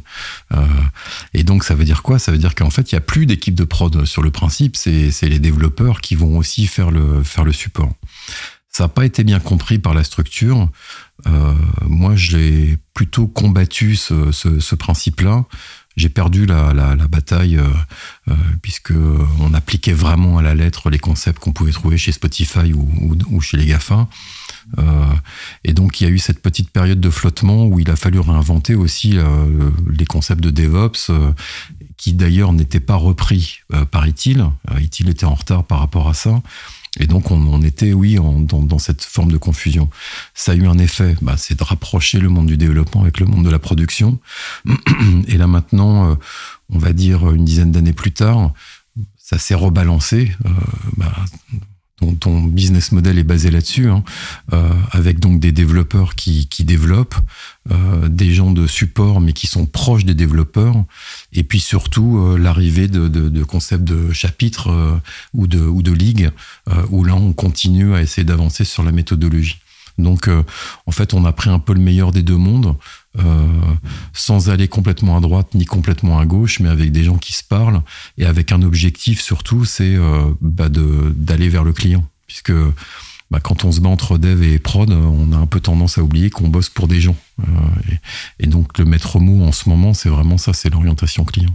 et 1.34 1.42
donc 1.44 1.64
ça 1.64 1.74
veut 1.74 1.84
dire 1.84 2.02
quoi? 2.02 2.18
Ça 2.18 2.32
veut 2.32 2.38
dire 2.38 2.54
qu'en 2.54 2.70
fait 2.70 2.92
il 2.92 2.94
y 2.94 2.98
a 2.98 3.00
plus 3.00 3.26
d'équipes 3.26 3.56
de 3.56 3.64
prod 3.64 4.04
sur 4.04 4.22
le 4.22 4.30
principe. 4.30 4.76
C'est 4.76 5.10
c'est 5.10 5.28
les 5.28 5.38
développeurs 5.38 6.00
qui 6.00 6.14
vont 6.14 6.38
aussi 6.38 6.66
faire 6.66 6.92
le 6.92 7.22
faire 7.24 7.44
le 7.44 7.52
support. 7.52 7.92
Ça 8.72 8.84
n'a 8.84 8.88
pas 8.88 9.04
été 9.04 9.22
bien 9.22 9.38
compris 9.38 9.78
par 9.78 9.92
la 9.92 10.02
structure. 10.02 10.70
Euh, 11.26 11.54
moi, 11.82 12.16
j'ai 12.16 12.78
plutôt 12.94 13.26
combattu 13.26 13.96
ce, 13.96 14.32
ce, 14.32 14.60
ce 14.60 14.74
principe-là. 14.74 15.44
J'ai 15.96 16.08
perdu 16.08 16.46
la, 16.46 16.72
la, 16.72 16.96
la 16.96 17.06
bataille 17.06 17.58
euh, 17.58 17.68
euh, 18.28 18.34
puisque 18.62 18.94
on 19.40 19.52
appliquait 19.52 19.92
vraiment 19.92 20.38
à 20.38 20.42
la 20.42 20.54
lettre 20.54 20.88
les 20.88 20.98
concepts 20.98 21.38
qu'on 21.38 21.52
pouvait 21.52 21.72
trouver 21.72 21.98
chez 21.98 22.12
Spotify 22.12 22.72
ou, 22.72 22.88
ou, 23.28 23.40
chez 23.42 23.58
les 23.58 23.66
GAFA. 23.66 24.08
Euh, 24.78 24.82
et 25.64 25.74
donc 25.74 26.00
il 26.00 26.04
y 26.04 26.06
a 26.06 26.10
eu 26.10 26.18
cette 26.18 26.40
petite 26.40 26.70
période 26.70 27.00
de 27.00 27.10
flottement 27.10 27.66
où 27.66 27.78
il 27.78 27.90
a 27.90 27.96
fallu 27.96 28.20
réinventer 28.20 28.74
aussi 28.74 29.18
euh, 29.18 29.70
les 29.90 30.06
concepts 30.06 30.42
de 30.42 30.50
DevOps, 30.50 31.10
euh, 31.10 31.32
qui 31.98 32.14
d'ailleurs 32.14 32.54
n'étaient 32.54 32.80
pas 32.80 32.96
repris 32.96 33.58
par 33.90 34.06
ITIL. 34.06 34.46
ITIL 34.80 35.10
était 35.10 35.26
en 35.26 35.34
retard 35.34 35.64
par 35.64 35.78
rapport 35.78 36.08
à 36.08 36.14
ça. 36.14 36.42
Et 37.00 37.06
donc, 37.06 37.30
on, 37.30 37.62
était, 37.62 37.94
oui, 37.94 38.18
dans, 38.20 38.78
cette 38.78 39.02
forme 39.02 39.32
de 39.32 39.38
confusion. 39.38 39.88
Ça 40.34 40.52
a 40.52 40.54
eu 40.54 40.66
un 40.66 40.78
effet, 40.78 41.16
bah, 41.22 41.36
c'est 41.38 41.58
de 41.58 41.64
rapprocher 41.64 42.18
le 42.18 42.28
monde 42.28 42.46
du 42.46 42.58
développement 42.58 43.02
avec 43.02 43.18
le 43.18 43.24
monde 43.24 43.44
de 43.44 43.50
la 43.50 43.58
production. 43.58 44.18
Et 45.26 45.38
là, 45.38 45.46
maintenant, 45.46 46.10
euh, 46.10 46.14
on 46.68 46.78
va 46.78 46.92
dire 46.92 47.30
une 47.30 47.46
dizaine 47.46 47.72
d'années 47.72 47.94
plus 47.94 48.12
tard, 48.12 48.52
ça 49.16 49.38
s'est 49.38 49.54
rebalancé. 49.54 50.32
Euh, 50.44 50.50
bah, 50.98 51.14
ton, 52.18 52.42
business 52.42 52.92
model 52.92 53.18
est 53.18 53.24
basé 53.24 53.50
là-dessus, 53.50 53.88
hein, 53.88 54.02
euh, 54.52 54.68
avec 54.90 55.20
donc 55.20 55.40
des 55.40 55.52
développeurs 55.52 56.14
qui, 56.14 56.46
développent, 56.60 57.16
euh, 57.70 58.08
des 58.08 58.32
gens 58.32 58.50
de 58.50 58.66
support 58.66 59.20
mais 59.20 59.32
qui 59.32 59.46
sont 59.46 59.66
proches 59.66 60.04
des 60.04 60.14
développeurs, 60.14 60.84
et 61.32 61.42
puis 61.42 61.60
surtout 61.60 62.18
euh, 62.18 62.38
l'arrivée 62.38 62.88
de, 62.88 63.42
concepts 63.44 63.84
de 63.84 64.12
chapitres 64.12 65.00
ou 65.34 65.46
de 65.46 65.92
ligues 65.92 66.30
où 66.90 67.04
là 67.04 67.14
on 67.14 67.32
continue 67.32 67.94
à 67.94 68.02
essayer 68.02 68.24
d'avancer 68.24 68.64
sur 68.64 68.82
la 68.82 68.92
méthodologie. 68.92 69.58
Donc 69.98 70.28
en 70.86 70.92
fait 70.92 71.12
on 71.12 71.24
a 71.24 71.32
pris 71.32 71.50
un 71.50 71.58
peu 71.58 71.74
le 71.74 71.80
meilleur 71.80 72.12
des 72.12 72.22
deux 72.22 72.36
mondes. 72.36 72.76
Euh, 73.18 73.74
sans 74.14 74.48
aller 74.48 74.68
complètement 74.68 75.18
à 75.18 75.20
droite 75.20 75.54
ni 75.54 75.66
complètement 75.66 76.18
à 76.18 76.24
gauche, 76.24 76.60
mais 76.60 76.70
avec 76.70 76.92
des 76.92 77.04
gens 77.04 77.18
qui 77.18 77.34
se 77.34 77.44
parlent 77.44 77.82
et 78.16 78.24
avec 78.24 78.52
un 78.52 78.62
objectif 78.62 79.20
surtout, 79.20 79.66
c'est 79.66 79.96
euh, 79.96 80.32
bah 80.40 80.70
d'aller 80.70 81.50
vers 81.50 81.62
le 81.62 81.74
client, 81.74 82.06
puisque 82.26 82.52
bah, 83.30 83.38
quand 83.40 83.66
on 83.66 83.72
se 83.72 83.80
bat 83.80 83.90
entre 83.90 84.16
dev 84.16 84.42
et 84.42 84.58
prod, 84.58 84.90
on 84.90 85.32
a 85.32 85.36
un 85.36 85.46
peu 85.46 85.60
tendance 85.60 85.98
à 85.98 86.02
oublier 86.02 86.30
qu'on 86.30 86.48
bosse 86.48 86.70
pour 86.70 86.88
des 86.88 87.02
gens. 87.02 87.16
Euh, 87.40 87.44
et, 88.38 88.46
donc 88.46 88.78
le 88.78 88.86
maître 88.86 89.18
mot 89.20 89.44
en 89.44 89.52
ce 89.52 89.68
moment, 89.68 89.92
c'est 89.92 90.08
vraiment 90.08 90.38
ça, 90.38 90.54
c'est 90.54 90.70
l'orientation 90.70 91.24
client. 91.24 91.54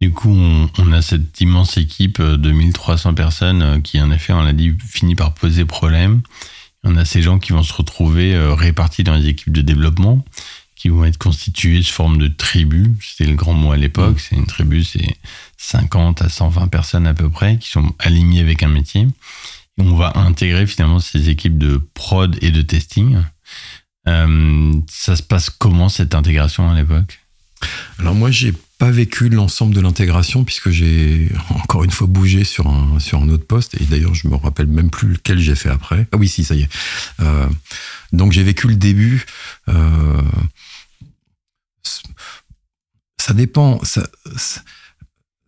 Du 0.00 0.12
coup, 0.12 0.30
on, 0.30 0.92
a 0.92 1.02
cette 1.02 1.40
immense 1.40 1.76
équipe 1.76 2.22
de 2.22 2.52
1300 2.52 3.14
personnes 3.14 3.82
qui, 3.82 4.00
en 4.00 4.12
effet, 4.12 4.32
on 4.32 4.42
l'a 4.42 4.52
dit, 4.52 4.72
finit 4.78 5.16
par 5.16 5.34
poser 5.34 5.64
problème. 5.64 6.22
On 6.84 6.96
a 6.96 7.04
ces 7.04 7.22
gens 7.22 7.38
qui 7.38 7.52
vont 7.52 7.62
se 7.62 7.72
retrouver 7.72 8.34
euh, 8.34 8.54
répartis 8.54 9.04
dans 9.04 9.14
les 9.14 9.28
équipes 9.28 9.52
de 9.52 9.62
développement, 9.62 10.24
qui 10.76 10.88
vont 10.88 11.04
être 11.04 11.18
constitués 11.18 11.82
sous 11.82 11.92
forme 11.92 12.18
de 12.18 12.28
tribus. 12.28 12.88
C'était 13.00 13.28
le 13.28 13.36
grand 13.36 13.54
mot 13.54 13.72
à 13.72 13.76
l'époque. 13.76 14.16
Mm. 14.16 14.20
C'est 14.20 14.36
une 14.36 14.46
tribu, 14.46 14.84
c'est 14.84 15.16
50 15.56 16.22
à 16.22 16.28
120 16.28 16.68
personnes 16.68 17.06
à 17.06 17.14
peu 17.14 17.28
près, 17.28 17.58
qui 17.58 17.68
sont 17.68 17.92
alignées 17.98 18.40
avec 18.40 18.62
un 18.62 18.68
métier. 18.68 19.02
Et 19.02 19.82
on 19.82 19.96
va 19.96 20.12
intégrer 20.16 20.66
finalement 20.66 21.00
ces 21.00 21.30
équipes 21.30 21.58
de 21.58 21.80
prod 21.94 22.36
et 22.42 22.50
de 22.50 22.62
testing. 22.62 23.18
Euh, 24.06 24.72
ça 24.88 25.16
se 25.16 25.22
passe 25.22 25.50
comment 25.50 25.88
cette 25.88 26.14
intégration 26.14 26.70
à 26.70 26.74
l'époque? 26.74 27.20
Alors 27.98 28.14
moi, 28.14 28.30
j'ai 28.30 28.54
pas 28.78 28.90
vécu 28.92 29.28
l'ensemble 29.28 29.74
de 29.74 29.80
l'intégration 29.80 30.44
puisque 30.44 30.70
j'ai 30.70 31.28
encore 31.50 31.82
une 31.82 31.90
fois 31.90 32.06
bougé 32.06 32.44
sur 32.44 32.68
un, 32.68 33.00
sur 33.00 33.20
un 33.20 33.28
autre 33.28 33.46
poste 33.46 33.74
et 33.80 33.84
d'ailleurs 33.84 34.14
je 34.14 34.28
me 34.28 34.36
rappelle 34.36 34.68
même 34.68 34.88
plus 34.88 35.08
lequel 35.08 35.40
j'ai 35.40 35.56
fait 35.56 35.68
après. 35.68 36.06
Ah 36.12 36.16
oui, 36.16 36.28
si, 36.28 36.44
ça 36.44 36.54
y 36.54 36.62
est. 36.62 36.68
Euh, 37.20 37.48
donc 38.12 38.30
j'ai 38.32 38.44
vécu 38.44 38.68
le 38.68 38.76
début. 38.76 39.26
Euh, 39.68 40.22
ça 43.20 43.34
dépend. 43.34 43.82
Ça, 43.82 44.08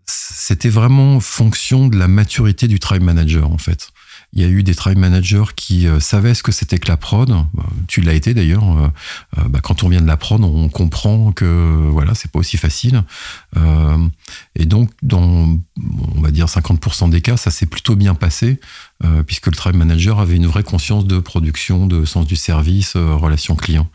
c'était 0.06 0.68
vraiment 0.68 1.20
fonction 1.20 1.86
de 1.86 1.96
la 1.96 2.08
maturité 2.08 2.66
du 2.66 2.80
tribe 2.80 3.02
manager 3.02 3.50
en 3.50 3.58
fait. 3.58 3.90
Il 4.32 4.40
y 4.40 4.44
a 4.44 4.48
eu 4.48 4.62
des 4.62 4.76
tribe 4.76 4.98
managers 4.98 5.46
qui 5.56 5.88
euh, 5.88 5.98
savaient 5.98 6.34
ce 6.34 6.42
que 6.44 6.52
c'était 6.52 6.78
que 6.78 6.88
la 6.88 6.96
prod. 6.96 7.34
Tu 7.88 8.00
l'as 8.00 8.14
été 8.14 8.32
d'ailleurs. 8.32 8.64
Euh, 8.64 8.88
euh, 9.38 9.48
bah, 9.48 9.60
quand 9.60 9.82
on 9.82 9.88
vient 9.88 10.00
de 10.00 10.06
la 10.06 10.16
prod, 10.16 10.42
on 10.42 10.68
comprend 10.68 11.32
que 11.32 11.88
voilà, 11.90 12.14
c'est 12.14 12.30
pas 12.30 12.38
aussi 12.38 12.56
facile. 12.56 13.02
et 14.54 14.66
donc, 14.66 14.90
dans 15.02 15.58
on 16.16 16.20
va 16.20 16.30
dire 16.30 16.46
50% 16.46 17.10
des 17.10 17.20
cas, 17.20 17.36
ça 17.36 17.50
s'est 17.50 17.66
plutôt 17.66 17.96
bien 17.96 18.14
passé 18.14 18.60
puisque 19.26 19.46
le 19.46 19.52
tribe 19.52 19.76
manager 19.76 20.20
avait 20.20 20.36
une 20.36 20.46
vraie 20.46 20.62
conscience 20.62 21.06
de 21.06 21.18
production, 21.18 21.86
de 21.86 22.04
sens 22.04 22.26
du 22.26 22.36
service, 22.36 22.96
relation 22.96 23.56
client. 23.56 23.88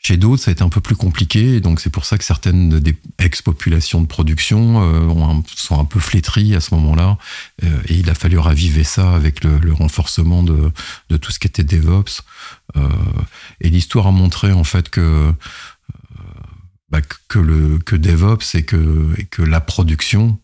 Chez 0.00 0.16
d'autres, 0.16 0.44
ça 0.44 0.50
a 0.50 0.52
été 0.52 0.62
un 0.62 0.68
peu 0.68 0.80
plus 0.80 0.94
compliqué, 0.94 1.60
donc 1.60 1.80
c'est 1.80 1.90
pour 1.90 2.04
ça 2.04 2.18
que 2.18 2.24
certaines 2.24 2.78
des 2.78 2.94
ex-populations 3.18 4.00
de 4.00 4.06
production 4.06 4.80
euh, 4.80 5.42
sont 5.56 5.78
un 5.78 5.84
peu 5.84 5.98
flétries 5.98 6.54
à 6.54 6.60
ce 6.60 6.72
moment-là, 6.76 7.18
euh, 7.64 7.82
et 7.86 7.94
il 7.94 8.08
a 8.08 8.14
fallu 8.14 8.38
raviver 8.38 8.84
ça 8.84 9.12
avec 9.12 9.42
le, 9.42 9.72
renforcement 9.72 10.44
de, 10.44 10.70
tout 11.16 11.32
ce 11.32 11.40
qui 11.40 11.48
était 11.48 11.64
DevOps. 11.64 12.22
Euh, 12.76 12.88
et 13.60 13.70
l'histoire 13.70 14.06
a 14.06 14.12
montré 14.12 14.52
en 14.52 14.64
fait 14.64 14.88
que 14.88 15.32
bah, 16.90 17.00
que 17.26 17.38
le 17.38 17.78
que 17.78 17.96
DevOps 17.96 18.54
et 18.54 18.62
que 18.62 19.42
la 19.42 19.60
production, 19.60 20.38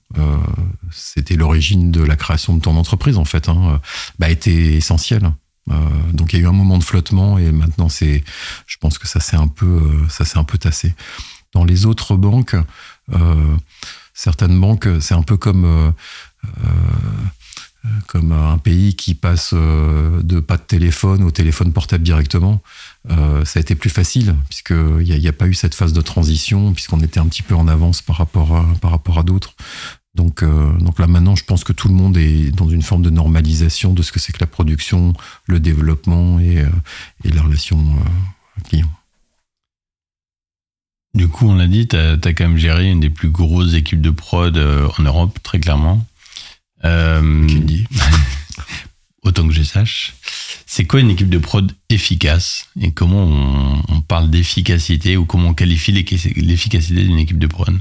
c'était 0.90 1.36
l'origine 1.36 1.90
de 1.90 2.02
la 2.02 2.16
création 2.16 2.54
de 2.54 2.60
ton 2.60 2.76
entreprise 2.76 3.18
en 3.18 3.24
fait, 3.24 3.48
hein, 3.48 3.80
bah, 4.18 4.30
était 4.30 4.74
essentielle. 4.74 5.30
Euh, 5.70 6.12
donc 6.12 6.32
il 6.32 6.38
y 6.38 6.42
a 6.42 6.44
eu 6.44 6.48
un 6.48 6.52
moment 6.52 6.78
de 6.78 6.84
flottement 6.84 7.38
et 7.38 7.50
maintenant 7.52 7.88
c'est, 7.88 8.22
je 8.66 8.76
pense 8.78 8.98
que 8.98 9.08
ça 9.08 9.20
s'est 9.20 9.36
un 9.36 9.48
peu, 9.48 9.66
euh, 9.66 10.08
ça 10.08 10.24
s'est 10.24 10.38
un 10.38 10.44
peu 10.44 10.58
tassé. 10.58 10.94
Dans 11.52 11.64
les 11.64 11.86
autres 11.86 12.16
banques, 12.16 12.56
euh, 13.12 13.56
certaines 14.12 14.60
banques, 14.60 14.88
c'est 15.00 15.14
un 15.14 15.22
peu 15.22 15.36
comme 15.36 15.94
comme 18.06 18.32
un 18.32 18.58
pays 18.58 18.96
qui 18.96 19.14
passe 19.14 19.54
de 19.54 20.40
pas 20.40 20.56
de 20.56 20.62
téléphone 20.62 21.22
au 21.22 21.30
téléphone 21.30 21.72
portable 21.72 22.02
directement. 22.02 22.60
ça 23.08 23.58
a 23.58 23.60
été 23.60 23.74
plus 23.74 23.90
facile 23.90 24.36
puisqu'il 24.48 25.18
n'y 25.18 25.28
a, 25.28 25.32
pas 25.32 25.46
eu 25.46 25.54
cette 25.54 25.74
phase 25.74 25.92
de 25.92 26.00
transition 26.00 26.72
puisqu'on 26.72 27.00
était 27.00 27.20
un 27.20 27.26
petit 27.26 27.42
peu 27.42 27.54
en 27.54 27.68
avance 27.68 28.02
par 28.02 28.16
rapport 28.16 28.64
par 28.80 28.90
rapport 28.90 29.18
à 29.18 29.22
d'autres. 29.22 29.54
Donc, 30.14 30.44
donc 30.44 30.98
là 31.00 31.06
maintenant, 31.08 31.34
je 31.34 31.44
pense 31.44 31.64
que 31.64 31.72
tout 31.72 31.88
le 31.88 31.94
monde 31.94 32.16
est 32.16 32.50
dans 32.52 32.68
une 32.68 32.82
forme 32.82 33.02
de 33.02 33.10
normalisation 33.10 33.92
de 33.92 34.02
ce 34.02 34.12
que 34.12 34.20
c'est 34.20 34.32
que 34.32 34.40
la 34.40 34.46
production, 34.46 35.12
le 35.46 35.58
développement 35.58 36.38
et, 36.38 36.64
et 37.24 37.30
la 37.30 37.42
relation 37.42 37.96
client. 38.68 38.90
Du 41.14 41.28
coup, 41.28 41.48
on 41.48 41.54
l'a 41.54 41.68
dit, 41.68 41.86
tu 41.86 41.96
as, 41.96 42.16
quand 42.16 42.40
même 42.40 42.58
géré 42.58 42.90
une 42.90 42.98
des 42.98 43.10
plus 43.10 43.30
grosses 43.30 43.74
équipes 43.74 44.00
de 44.00 44.10
prod 44.10 44.56
euh, 44.56 44.88
en 44.98 45.02
Europe, 45.04 45.38
très 45.44 45.60
clairement. 45.60 46.04
Euh, 46.84 47.46
dit? 47.46 47.86
Autant 49.22 49.46
que 49.46 49.54
je 49.54 49.62
sache. 49.62 50.14
C'est 50.66 50.86
quoi 50.86 51.00
une 51.00 51.10
équipe 51.10 51.30
de 51.30 51.38
prod 51.38 51.72
efficace? 51.88 52.66
Et 52.80 52.90
comment 52.90 53.24
on, 53.88 54.00
parle 54.00 54.28
d'efficacité 54.28 55.16
ou 55.16 55.24
comment 55.24 55.50
on 55.50 55.54
qualifie 55.54 55.92
l'efficacité 55.92 57.04
d'une 57.04 57.18
équipe 57.18 57.38
de 57.38 57.46
prod? 57.46 57.78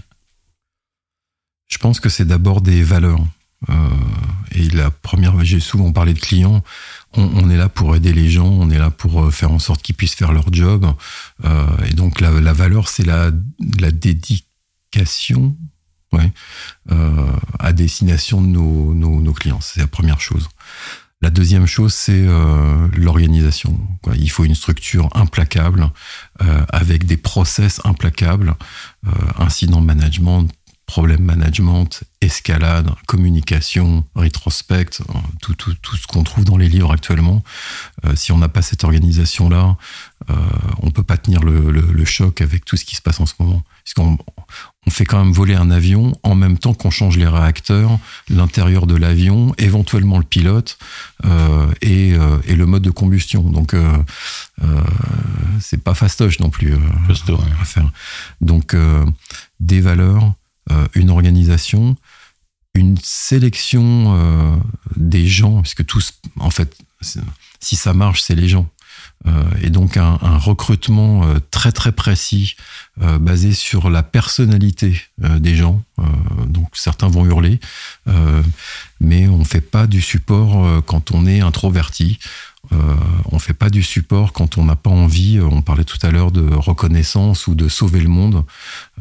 Je 1.74 1.80
pense 1.80 2.00
que 2.00 2.08
c'est 2.08 2.26
d'abord 2.26 2.62
des 2.62 2.84
valeurs. 2.84 3.26
Euh, 3.68 3.74
et 4.52 4.70
la 4.70 4.92
première, 4.92 5.44
j'ai 5.44 5.60
souvent 5.60 5.92
parlé 5.92 6.14
de 6.14 6.20
clients 6.20 6.62
on, 7.16 7.50
est 7.50 7.58
là 7.58 7.70
pour 7.70 7.96
aider 7.96 8.12
les 8.12 8.30
gens, 8.30 8.48
on 8.48 8.72
est 8.72 8.78
là 8.78 8.90
pour 8.90 9.24
euh, 9.24 9.32
faire 9.32 9.52
en 9.52 9.60
sorte 9.60 9.84
qu'ils 9.84 9.96
puissent 9.96 10.16
faire 10.16 10.34
leur 10.34 10.52
job. 10.52 10.86
Euh, 11.46 11.68
et 11.88 11.94
donc 11.94 12.22
la, 12.22 12.32
valeur, 12.54 12.90
c'est 12.90 13.06
la, 13.06 13.32
dédication 13.92 15.56
à 17.60 17.74
destination 17.74 18.42
de 18.42 18.48
nos, 18.48 18.94
nos, 18.94 19.34
clients. 19.34 19.62
C'est 19.62 19.80
la 19.80 19.88
première 19.88 20.22
chose. 20.22 20.50
La 21.22 21.32
deuxième 21.32 21.66
chose, 21.66 21.94
c'est 21.94 22.26
l'organisation. 22.96 23.80
Il 24.16 24.30
faut 24.30 24.44
une 24.44 24.56
structure 24.56 25.10
implacable, 25.16 25.90
avec 26.70 27.06
des 27.06 27.18
process 27.18 27.82
implacables, 27.86 28.56
incident 29.38 29.82
management, 29.82 30.50
problème 30.86 31.22
management, 31.22 32.04
escalade, 32.22 32.90
communication, 33.08 34.06
rétrospect, 34.16 35.02
tout, 35.42 35.56
tout, 35.56 35.74
tout 35.82 35.96
ce 35.96 36.08
qu'on 36.08 36.24
trouve 36.24 36.44
dans 36.44 36.58
les 36.58 36.68
livres 36.68 36.92
actuellement. 36.92 37.44
Euh, 38.06 38.16
si 38.16 38.32
on 38.32 38.38
n'a 38.38 38.50
pas 38.50 38.62
cette 38.62 38.84
organisation-là, 38.84 39.78
euh, 40.30 40.34
on 40.82 40.92
peut 40.92 41.04
pas 41.04 41.18
tenir 41.18 41.42
le, 41.42 41.72
le, 41.72 42.06
choc 42.06 42.42
avec 42.42 42.66
tout 42.66 42.78
ce 42.78 42.86
qui 42.86 42.96
se 42.96 43.02
passe 43.02 43.20
en 43.20 43.26
ce 43.26 43.34
moment. 43.40 43.64
Puisqu'on 43.84 44.18
on 44.86 44.90
fait 44.90 45.06
quand 45.06 45.24
même 45.24 45.34
voler 45.34 45.56
un 45.56 45.72
avion 45.72 46.14
en 46.24 46.36
même 46.36 46.58
temps 46.58 46.74
qu'on 46.74 46.92
change 46.92 47.18
les 47.18 47.28
réacteurs, 47.28 47.98
l'intérieur 48.30 48.86
de 48.86 48.96
l'avion, 48.96 49.54
éventuellement 49.58 50.18
le 50.18 50.24
pilote 50.24 50.78
euh, 51.26 51.72
et, 51.82 52.10
et, 52.46 52.56
le 52.56 52.66
mode 52.66 52.84
de 52.84 52.92
combustion. 52.92 53.42
Donc 53.44 53.76
c'est 55.60 55.82
pas 55.82 55.94
fastoche 55.94 56.40
non 56.40 56.50
plus 56.50 56.74
à 56.74 57.66
faire. 57.66 57.90
Donc 58.42 58.76
des 59.60 59.82
valeurs, 59.82 60.34
une 60.96 61.10
organisation, 61.10 61.96
une 62.76 62.98
sélection 63.02 64.16
euh, 64.16 64.56
des 64.96 65.28
gens, 65.28 65.62
puisque 65.62 65.86
tous, 65.86 66.14
en 66.40 66.50
fait, 66.50 66.76
si 67.60 67.76
ça 67.76 67.94
marche, 67.94 68.22
c'est 68.22 68.36
les 68.36 68.48
gens. 68.48 68.68
Euh, 69.26 69.44
et 69.62 69.70
donc 69.70 69.96
un, 69.98 70.18
recrutement 70.38 71.24
très 71.50 71.72
très 71.72 71.92
précis 71.92 72.56
basé 72.98 73.54
sur 73.54 73.90
la 73.90 74.04
personnalité 74.04 75.02
des 75.18 75.56
gens. 75.56 75.82
donc 76.48 76.68
certains 76.74 77.08
vont 77.08 77.26
hurler, 77.26 77.60
mais 79.00 79.28
on 79.28 79.46
fait 79.46 79.62
pas 79.62 79.88
du 79.88 80.02
support 80.02 80.84
quand 80.86 81.12
on 81.12 81.26
est 81.26 81.40
introverti. 81.40 82.20
Euh, 82.72 82.96
on 83.32 83.40
fait 83.40 83.54
pas 83.54 83.70
du 83.70 83.84
support 83.84 84.32
quand 84.32 84.58
on 84.58 84.64
n'a 84.64 84.76
pas 84.76 84.90
envie. 84.90 85.40
On 85.42 85.62
parlait 85.62 85.84
tout 85.84 85.98
à 86.02 86.12
l'heure 86.12 86.32
de 86.32 86.54
reconnaissance 86.54 87.48
ou 87.48 87.56
de 87.56 87.68
sauver 87.68 88.00
le 88.00 88.08
monde. 88.08 88.46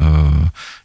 Euh, 0.01 0.31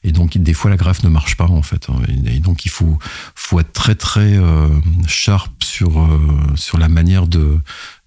et 0.04 0.12
donc, 0.12 0.38
des 0.38 0.54
fois, 0.54 0.70
la 0.70 0.78
greffe 0.78 1.04
ne 1.04 1.10
marche 1.10 1.38
pas, 1.38 1.48
en 1.48 1.62
fait. 1.62 1.88
Et 2.26 2.40
donc, 2.40 2.66
il 2.66 2.70
faut, 2.70 3.00
faut 3.36 3.60
être 3.60 3.74
très, 3.74 3.96
très 3.96 4.38
euh, 4.38 4.70
sharp 5.08 5.64
sur, 5.64 6.00
euh, 6.00 6.20
sur 6.56 6.78
la 6.78 6.88
manière 6.88 7.28
de, 7.28 7.60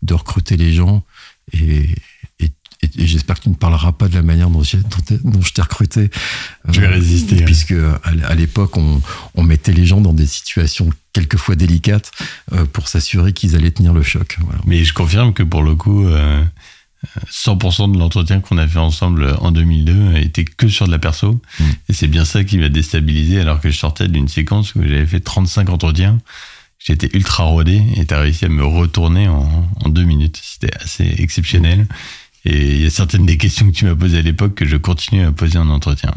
de 0.02 0.14
recruter 0.14 0.56
les 0.56 0.72
gens. 0.72 1.02
Et, 1.52 1.88
et, 2.82 3.06
j'espère 3.06 3.36
que 3.36 3.44
tu 3.44 3.48
ne 3.50 3.54
parleras 3.54 3.92
pas 3.92 4.08
de 4.08 4.14
la 4.14 4.22
manière 4.22 4.48
dont, 4.48 4.62
je 4.62 4.78
t'ai 5.52 5.62
recruté. 5.62 6.10
Je 6.68 6.80
vais 6.80 6.86
euh, 6.86 6.90
résister. 6.90 7.44
Puisque 7.44 7.74
à 8.02 8.34
l'époque, 8.34 8.76
on, 8.76 9.42
mettait 9.42 9.72
les 9.72 9.84
gens 9.84 10.00
dans 10.00 10.12
des 10.12 10.26
situations 10.26 10.90
quelquefois 11.12 11.56
délicates 11.56 12.12
euh, 12.52 12.64
pour 12.66 12.88
s'assurer 12.88 13.32
qu'ils 13.32 13.56
allaient 13.56 13.70
tenir 13.70 13.92
le 13.92 14.02
choc. 14.02 14.38
Mais 14.64 14.84
je 14.84 14.94
confirme 14.94 15.32
que 15.32 15.42
pour 15.42 15.62
le 15.62 15.74
coup, 15.74 16.06
100% 16.06 16.08
euh, 17.90 17.92
de 17.92 17.98
l'entretien 17.98 18.40
qu'on 18.40 18.58
a 18.58 18.68
fait 18.68 18.78
ensemble 18.78 19.36
en 19.40 19.50
2002 19.50 20.16
était 20.16 20.44
que 20.44 20.68
sur 20.68 20.86
de 20.86 20.92
la 20.92 20.98
perso. 20.98 21.40
Mm. 21.58 21.64
Et 21.88 21.92
c'est 21.92 22.08
bien 22.08 22.24
ça 22.24 22.44
qui 22.44 22.58
m'a 22.58 22.68
déstabilisé 22.68 23.40
alors 23.40 23.60
que 23.60 23.70
je 23.70 23.76
sortais 23.76 24.08
d'une 24.08 24.28
séquence 24.28 24.74
où 24.74 24.82
j'avais 24.82 25.06
fait 25.06 25.20
35 25.20 25.68
entretiens. 25.68 26.18
J'étais 26.78 27.10
ultra 27.12 27.44
rodé 27.44 27.82
et 27.96 28.06
tu 28.06 28.14
as 28.14 28.20
réussi 28.20 28.46
à 28.46 28.48
me 28.48 28.64
retourner 28.64 29.28
en, 29.28 29.68
en 29.84 29.88
deux 29.90 30.04
minutes. 30.04 30.40
C'était 30.42 30.74
assez 30.82 31.14
exceptionnel. 31.18 31.86
Et 32.44 32.76
il 32.76 32.82
y 32.82 32.86
a 32.86 32.90
certaines 32.90 33.26
des 33.26 33.36
questions 33.36 33.66
que 33.66 33.76
tu 33.76 33.84
m'as 33.84 33.94
posées 33.94 34.18
à 34.18 34.22
l'époque 34.22 34.54
que 34.54 34.66
je 34.66 34.76
continue 34.76 35.24
à 35.24 35.32
poser 35.32 35.58
en 35.58 35.68
entretien. 35.68 36.12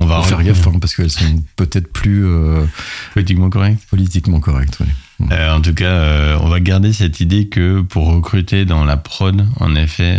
On 0.00 0.06
va 0.06 0.22
faire 0.22 0.42
gaffe 0.42 0.66
hein, 0.66 0.78
parce 0.80 0.94
qu'elles 0.94 1.10
sont 1.10 1.42
peut-être 1.56 1.92
plus 1.92 2.26
euh, 2.26 2.66
politiquement 3.14 3.48
correctes. 3.48 3.86
Politiquement 3.88 4.40
correctes, 4.40 4.78
oui. 4.80 4.86
Euh, 5.30 5.54
en 5.54 5.60
tout 5.60 5.72
cas, 5.72 5.84
euh, 5.84 6.38
on 6.40 6.48
va 6.48 6.58
garder 6.60 6.92
cette 6.92 7.20
idée 7.20 7.48
que 7.48 7.80
pour 7.80 8.08
recruter 8.08 8.64
dans 8.64 8.84
la 8.84 8.96
prod, 8.96 9.46
en 9.60 9.74
effet, 9.76 10.18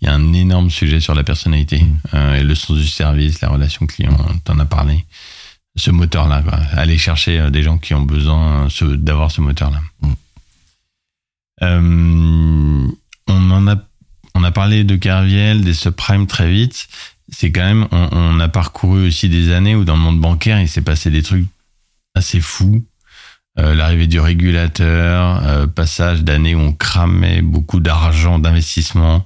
il 0.00 0.06
y 0.06 0.08
a 0.08 0.14
un 0.14 0.32
énorme 0.32 0.70
sujet 0.70 1.00
sur 1.00 1.14
la 1.14 1.24
personnalité 1.24 1.82
mm. 2.12 2.34
et 2.36 2.42
le 2.42 2.54
sens 2.54 2.76
du 2.76 2.86
service, 2.86 3.40
la 3.40 3.48
relation 3.48 3.86
client. 3.86 4.16
T'en 4.44 4.58
as 4.58 4.66
parlé. 4.66 5.06
Ce 5.76 5.90
moteur-là, 5.90 6.42
aller 6.72 6.98
chercher 6.98 7.50
des 7.50 7.62
gens 7.62 7.78
qui 7.78 7.94
ont 7.94 8.02
besoin 8.02 8.68
d'avoir 8.82 9.30
ce 9.30 9.40
moteur-là. 9.40 9.80
Mm. 11.62 12.90
on 13.28 13.50
en 13.50 13.66
a 13.66 13.76
on 14.34 14.44
a 14.44 14.50
parlé 14.50 14.84
de 14.84 14.96
Carviel, 14.96 15.62
des 15.62 15.74
subprimes 15.74 16.26
très 16.26 16.50
vite. 16.50 16.88
C'est 17.32 17.52
quand 17.52 17.64
même, 17.64 17.86
on, 17.92 18.40
a 18.40 18.48
parcouru 18.48 19.06
aussi 19.06 19.28
des 19.28 19.52
années 19.52 19.76
où 19.76 19.84
dans 19.84 19.94
le 19.94 20.02
monde 20.02 20.20
bancaire, 20.20 20.60
il 20.60 20.68
s'est 20.68 20.82
passé 20.82 21.10
des 21.10 21.22
trucs 21.22 21.46
assez 22.14 22.40
fous. 22.40 22.84
Euh, 23.58 23.74
l'arrivée 23.74 24.06
du 24.06 24.20
régulateur, 24.20 25.46
euh, 25.46 25.66
passage 25.66 26.22
d'années 26.22 26.54
où 26.54 26.60
on 26.60 26.72
cramait 26.72 27.42
beaucoup 27.42 27.80
d'argent 27.80 28.38
d'investissement 28.38 29.24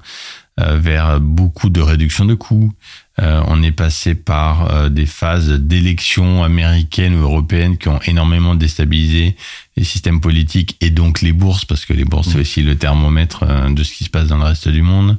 euh, 0.60 0.78
vers 0.78 1.20
beaucoup 1.20 1.68
de 1.68 1.80
réduction 1.80 2.24
de 2.24 2.34
coûts. 2.34 2.72
On 3.18 3.62
est 3.62 3.72
passé 3.72 4.14
par 4.14 4.90
des 4.90 5.06
phases 5.06 5.50
d'élections 5.50 6.42
américaines 6.42 7.14
ou 7.14 7.22
européennes 7.22 7.78
qui 7.78 7.88
ont 7.88 8.00
énormément 8.02 8.54
déstabilisé 8.56 9.36
les 9.76 9.84
systèmes 9.84 10.20
politiques 10.20 10.76
et 10.80 10.90
donc 10.90 11.20
les 11.20 11.32
bourses, 11.32 11.64
parce 11.64 11.84
que 11.84 11.92
les 11.92 12.04
bourses, 12.04 12.28
c'est 12.28 12.38
mmh. 12.38 12.40
aussi 12.40 12.62
le 12.62 12.76
thermomètre 12.76 13.42
euh, 13.42 13.70
de 13.70 13.82
ce 13.82 13.92
qui 13.92 14.04
se 14.04 14.10
passe 14.10 14.28
dans 14.28 14.38
le 14.38 14.44
reste 14.44 14.68
du 14.68 14.82
monde. 14.82 15.18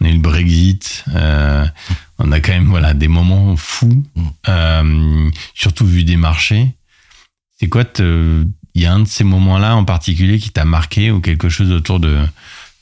On 0.00 0.06
a 0.06 0.08
eu 0.08 0.14
le 0.14 0.18
Brexit. 0.18 1.04
Euh, 1.14 1.66
on 2.18 2.32
a 2.32 2.40
quand 2.40 2.52
même 2.52 2.68
voilà, 2.68 2.94
des 2.94 3.08
moments 3.08 3.56
fous, 3.56 4.04
mmh. 4.14 4.22
euh, 4.48 5.30
surtout 5.54 5.86
vu 5.86 6.04
des 6.04 6.16
marchés. 6.16 6.74
C'est 7.58 7.68
quoi 7.68 7.84
Il 7.98 8.46
y 8.74 8.86
a 8.86 8.92
un 8.92 9.00
de 9.00 9.08
ces 9.08 9.24
moments-là 9.24 9.76
en 9.76 9.84
particulier 9.84 10.38
qui 10.38 10.50
t'a 10.50 10.64
marqué 10.64 11.10
ou 11.10 11.20
quelque 11.20 11.50
chose 11.50 11.70
autour 11.70 12.00
de, 12.00 12.18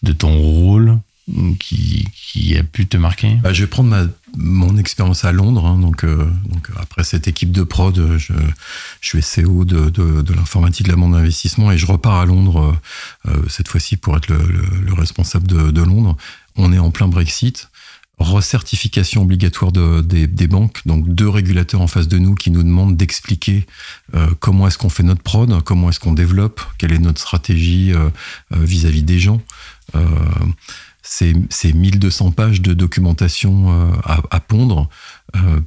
de 0.05 0.13
ton 0.13 0.39
rôle 0.39 0.99
qui, 1.59 2.07
qui 2.15 2.57
a 2.57 2.63
pu 2.63 2.87
te 2.87 2.97
marquer? 2.97 3.39
Bah, 3.43 3.53
Je 3.53 3.63
vais 3.63 3.67
prendre 3.67 3.91
ma, 3.91 4.05
mon 4.37 4.77
expérience 4.77 5.25
à 5.25 5.33
Londres. 5.33 5.67
Hein, 5.67 5.79
donc, 5.79 6.05
euh, 6.05 6.31
donc, 6.49 6.69
après 6.81 7.05
cette 7.05 7.29
équipe 7.29 7.53
de 7.53 7.63
prod, 7.63 8.17
je, 8.17 8.33
je 9.01 9.09
suis 9.09 9.21
CEO 9.21 9.65
de, 9.65 9.91
de, 9.91 10.23
de 10.23 10.33
l'informatique 10.33 10.87
de 10.87 10.93
la 10.93 10.97
banque 10.97 11.13
d'investissement 11.13 11.73
et 11.73 11.79
je 11.79 11.87
repars 11.87 12.17
à 12.17 12.27
Londres 12.27 12.77
euh, 13.27 13.33
cette 13.49 13.69
fois-ci 13.69 13.97
pour 13.97 14.17
être 14.17 14.29
le, 14.29 14.39
le, 14.39 14.93
responsable 14.93 15.47
de, 15.47 15.71
de, 15.71 15.83
Londres. 15.83 16.17
On 16.57 16.73
est 16.73 16.79
en 16.79 16.91
plein 16.91 17.09
Brexit. 17.09 17.71
Recertification 18.19 19.23
obligatoire 19.23 19.71
de, 19.71 20.01
des, 20.01 20.27
des, 20.27 20.49
banques, 20.49 20.81
donc 20.87 21.09
deux 21.09 21.29
régulateurs 21.29 21.81
en 21.81 21.87
face 21.87 22.09
de 22.09 22.19
nous 22.19 22.35
qui 22.35 22.51
nous 22.51 22.65
demandent 22.65 22.97
d'expliquer 22.97 23.65
euh, 24.15 24.27
comment 24.41 24.67
est-ce 24.67 24.77
qu'on 24.77 24.89
fait 24.89 25.05
notre 25.05 25.23
prod, 25.23 25.63
comment 25.63 25.89
est-ce 25.89 26.01
qu'on 26.01 26.15
développe, 26.15 26.61
quelle 26.79 26.93
est 26.93 26.99
notre 26.99 27.21
stratégie 27.21 27.93
vis-à-vis 28.51 29.03
-vis 29.03 29.05
des 29.05 29.21
gens 29.21 29.41
c'est 31.09 31.73
1200 31.73 32.33
pages 32.33 32.61
de 32.61 32.75
documentation 32.75 33.71
euh, 33.71 33.93
à, 34.31 34.41
pondre. 34.41 34.89
Euh, 35.37 35.61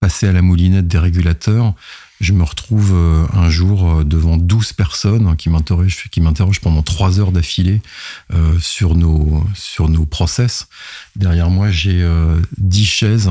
passer 0.00 0.28
à 0.28 0.32
la 0.32 0.42
moulinette 0.42 0.86
des 0.86 0.98
régulateurs, 0.98 1.74
je 2.20 2.32
me 2.32 2.42
retrouve 2.42 2.92
euh, 2.94 3.26
un 3.34 3.50
jour 3.50 3.90
euh, 3.90 4.04
devant 4.04 4.36
12 4.36 4.72
personnes 4.72 5.36
qui 5.36 5.50
m'interrogent, 5.50 6.08
qui 6.10 6.20
m'interrogent 6.20 6.60
pendant 6.60 6.82
3 6.82 7.20
heures 7.20 7.32
d'affilée 7.32 7.82
euh, 8.32 8.58
sur, 8.58 8.94
nos, 8.94 9.44
sur 9.54 9.88
nos 9.88 10.06
process. 10.06 10.68
Derrière 11.14 11.50
moi, 11.50 11.70
j'ai 11.70 12.02
euh, 12.02 12.40
10 12.56 12.86
chaises 12.86 13.30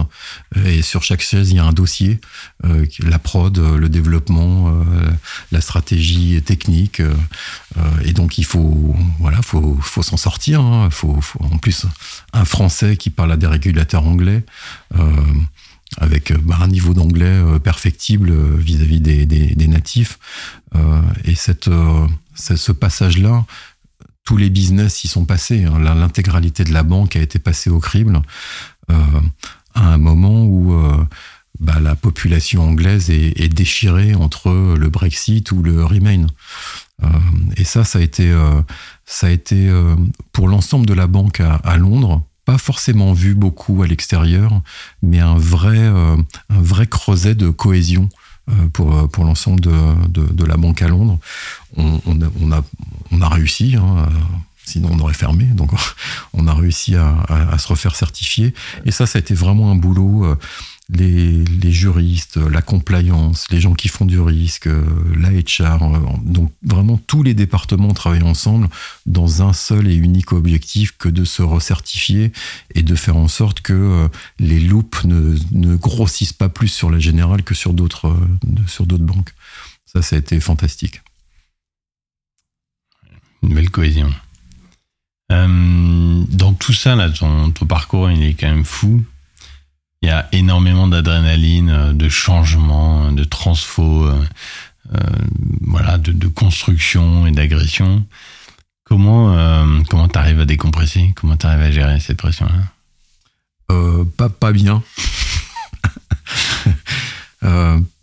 et 0.66 0.82
sur 0.82 1.04
chaque 1.04 1.22
chaise, 1.22 1.52
il 1.52 1.58
y 1.58 1.60
a 1.60 1.66
un 1.66 1.74
dossier. 1.74 2.20
La 3.00 3.20
prod, 3.20 3.58
le 3.58 3.90
développement, 3.90 4.74
la 5.52 5.62
stratégie 5.62 6.42
technique. 6.42 7.02
et 8.04 8.14
donc, 8.14 8.38
il 8.38 8.46
faut, 8.46 8.96
voilà, 9.20 9.42
faut, 9.42 9.78
faut 9.82 10.04
s'en 10.04 10.18
sortir. 10.18 10.62
Hein. 10.62 10.90
Faut, 10.92 11.20
faut, 11.22 11.40
en 11.44 11.58
plus, 11.58 11.86
un 12.34 12.46
Français 12.46 12.98
qui 12.98 13.10
parle 13.10 13.32
à 13.32 13.38
des 13.38 13.48
régulateurs 13.48 14.06
anglais 14.06 14.44
avec 15.98 16.32
euh, 16.32 16.38
bah, 16.42 16.58
un 16.62 16.68
niveau 16.68 16.94
d'anglais 16.94 17.26
euh, 17.26 17.60
perfectible 17.60 18.32
euh, 18.32 18.56
vis-à-vis 18.58 19.02
des, 19.02 19.26
des, 19.26 19.56
des, 19.56 19.68
natifs. 19.68 20.20
Euh, 20.76 21.02
et 21.24 21.36
cette, 21.36 21.68
euh, 21.68 22.08
ce 22.36 22.72
passage-là, 22.72 23.46
tous 24.24 24.38
les 24.38 24.50
business 24.50 25.04
y 25.04 25.08
sont 25.08 25.26
passés. 25.26 25.66
Hein. 25.66 25.80
L'intégralité 25.80 26.64
de 26.64 26.74
la 26.74 26.84
banque 26.84 27.16
a 27.16 27.22
été 27.22 27.40
passée 27.40 27.70
au 27.70 27.80
crible 27.80 28.22
euh, 28.92 28.96
à 29.74 29.94
un 29.94 29.98
moment 29.98 30.46
où 30.46 30.74
bah, 31.60 31.80
la 31.82 31.96
population 31.96 32.64
anglaise 32.64 33.10
est, 33.10 33.40
est, 33.40 33.50
déchirée 33.50 34.16
entre 34.16 34.76
le 34.78 34.90
Brexit 34.90 35.52
ou 35.52 35.62
le 35.62 35.84
Remain. 35.84 36.28
et 37.58 37.66
ça, 37.66 37.84
ça 37.84 38.00
a 38.00 38.02
été, 38.02 38.34
ça 39.06 39.28
a 39.28 39.30
été 39.32 39.70
pour 40.32 40.48
l'ensemble 40.48 40.86
de 40.86 40.94
la 40.94 41.08
banque 41.08 41.42
à, 41.42 41.56
à 41.56 41.76
Londres 41.76 42.26
pas 42.46 42.58
forcément 42.58 43.14
vu 43.14 43.36
beaucoup 43.36 43.84
à 43.84 43.88
l'extérieur, 43.88 44.62
mais 45.02 45.20
un 45.20 45.38
vrai, 45.38 45.78
euh, 45.78 46.16
un 46.50 46.62
vrai 46.62 46.88
creuset 46.88 47.36
de 47.36 47.50
cohésion 47.50 48.10
euh, 48.50 48.70
pour, 48.72 49.10
pour 49.10 49.26
l'ensemble 49.26 49.60
de, 49.60 49.74
de, 50.08 50.32
de, 50.32 50.46
la 50.46 50.56
banque 50.56 50.82
à 50.82 50.88
Londres. 50.88 51.20
On, 51.76 52.00
on, 52.06 52.22
a, 52.22 52.26
on, 52.42 52.52
a, 52.52 52.62
on 53.12 53.22
a 53.22 53.30
réussi, 53.30 53.76
hein, 53.76 54.08
sinon 54.64 54.90
on 54.92 55.00
aurait 55.00 55.16
fermé, 55.16 55.46
donc 55.46 55.72
on 56.34 56.48
a 56.48 56.54
réussi 56.54 56.96
à, 56.96 57.10
à, 57.28 57.54
à, 57.54 57.58
se 57.58 57.68
refaire 57.68 57.96
certifier. 57.96 58.54
Et 58.86 58.92
ça, 58.92 59.08
ça 59.08 59.18
a 59.18 59.22
été 59.22 59.34
vraiment 59.34 59.72
un 59.72 59.76
boulot. 59.76 60.38
Euh, 60.92 61.44
les, 61.62 61.72
juristes, 61.72 62.38
la 62.38 62.62
compliance, 62.62 63.46
les 63.50 63.60
gens 63.60 63.74
qui 63.74 63.88
font 63.88 64.06
du 64.06 64.20
risque, 64.20 64.70
la 65.18 65.32
HR, 65.32 65.80
donc 66.24 66.54
vraiment 66.64 66.98
tous 66.98 67.24
les 67.24 67.34
départements 67.34 67.94
travaillent 67.94 68.22
ensemble 68.22 68.70
dans 69.06 69.42
un 69.42 69.52
seul 69.52 69.88
et 69.88 69.96
unique 69.96 70.32
objectif 70.32 70.96
que 70.98 71.10
de 71.10 71.26
se 71.26 71.42
recertifier 71.42 72.32
et 72.76 72.84
de 72.84 72.96
faire 72.96 73.18
en 73.18 73.28
sorte 73.28 73.62
que 73.62 74.08
les 74.40 74.60
loupes 74.60 75.04
ne, 75.06 75.76
grossissent 75.76 76.34
pas 76.34 76.50
plus 76.50 76.68
sur 76.68 76.92
la 76.92 77.00
générale 77.00 77.44
que 77.44 77.56
sur 77.56 77.74
d'autres 77.74 78.16
sur 78.68 78.86
d'autres 78.86 79.04
banques. 79.04 79.34
Ça, 79.86 80.02
ça 80.02 80.16
a 80.16 80.20
été 80.20 80.40
fantastique. 80.40 81.02
Une 83.42 83.56
belle 83.56 83.72
cohésion. 83.72 84.14
Euh, 85.32 86.24
dans 86.30 86.54
tout 86.54 86.74
ça, 86.74 86.96
là, 86.96 87.10
ton 87.10 87.52
parcours, 87.68 88.12
il 88.12 88.24
est 88.24 88.34
quand 88.36 88.48
même 88.48 88.66
fou 88.66 89.04
il 90.02 90.10
y 90.10 90.12
a 90.12 90.28
énormément 90.32 90.88
d'adrénaline, 90.88 91.70
euh, 91.70 91.94
de 91.94 92.10
changement, 92.10 93.12
de 93.12 93.24
transfo, 93.24 94.06
euh, 94.06 94.24
euh, 94.94 95.00
voilà, 95.62 95.98
de, 95.98 96.12
de, 96.12 96.28
construction 96.28 97.26
et 97.26 97.32
d'agression. 97.32 98.06
Comment 98.84 99.36
euh, 99.36 99.82
comment 99.90 100.08
t'arrives 100.08 100.40
à 100.40 100.46
décompresser? 100.46 101.12
Comment 101.16 101.38
t'arrives 101.38 101.64
à 101.64 101.72
gérer 101.72 102.00
cette 102.00 102.18
pression-là? 102.18 102.54
Euh, 103.72 104.06
Pas 104.18 104.30
pas 104.30 104.52
bien. 104.52 104.84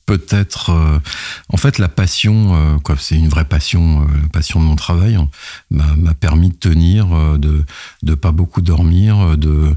Peut-être, 0.05 1.01
en 1.49 1.57
fait, 1.57 1.79
la 1.79 1.89
passion, 1.89 2.79
quoi, 2.85 2.97
c'est 2.99 3.15
une 3.17 3.29
vraie 3.29 3.47
passion, 3.47 4.07
la 4.23 4.29
passion 4.29 4.61
de 4.61 4.67
mon 4.67 4.77
travail, 4.77 5.15
hein, 5.15 5.31
m'a 5.71 6.13
permis 6.13 6.51
de 6.51 6.57
tenir, 6.57 7.07
de 7.39 7.65
de 8.03 8.15
pas 8.15 8.33
beaucoup 8.33 8.61
dormir, 8.61 9.39
de 9.39 9.75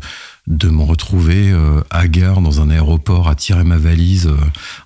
de 0.47 0.69
me 0.69 0.83
retrouver 0.83 1.51
euh, 1.51 1.81
à 1.89 2.07
gare 2.07 2.41
dans 2.41 2.61
un 2.61 2.69
aéroport 2.69 3.27
à 3.27 3.35
tirer 3.35 3.63
ma 3.63 3.77
valise 3.77 4.27
euh, 4.27 4.37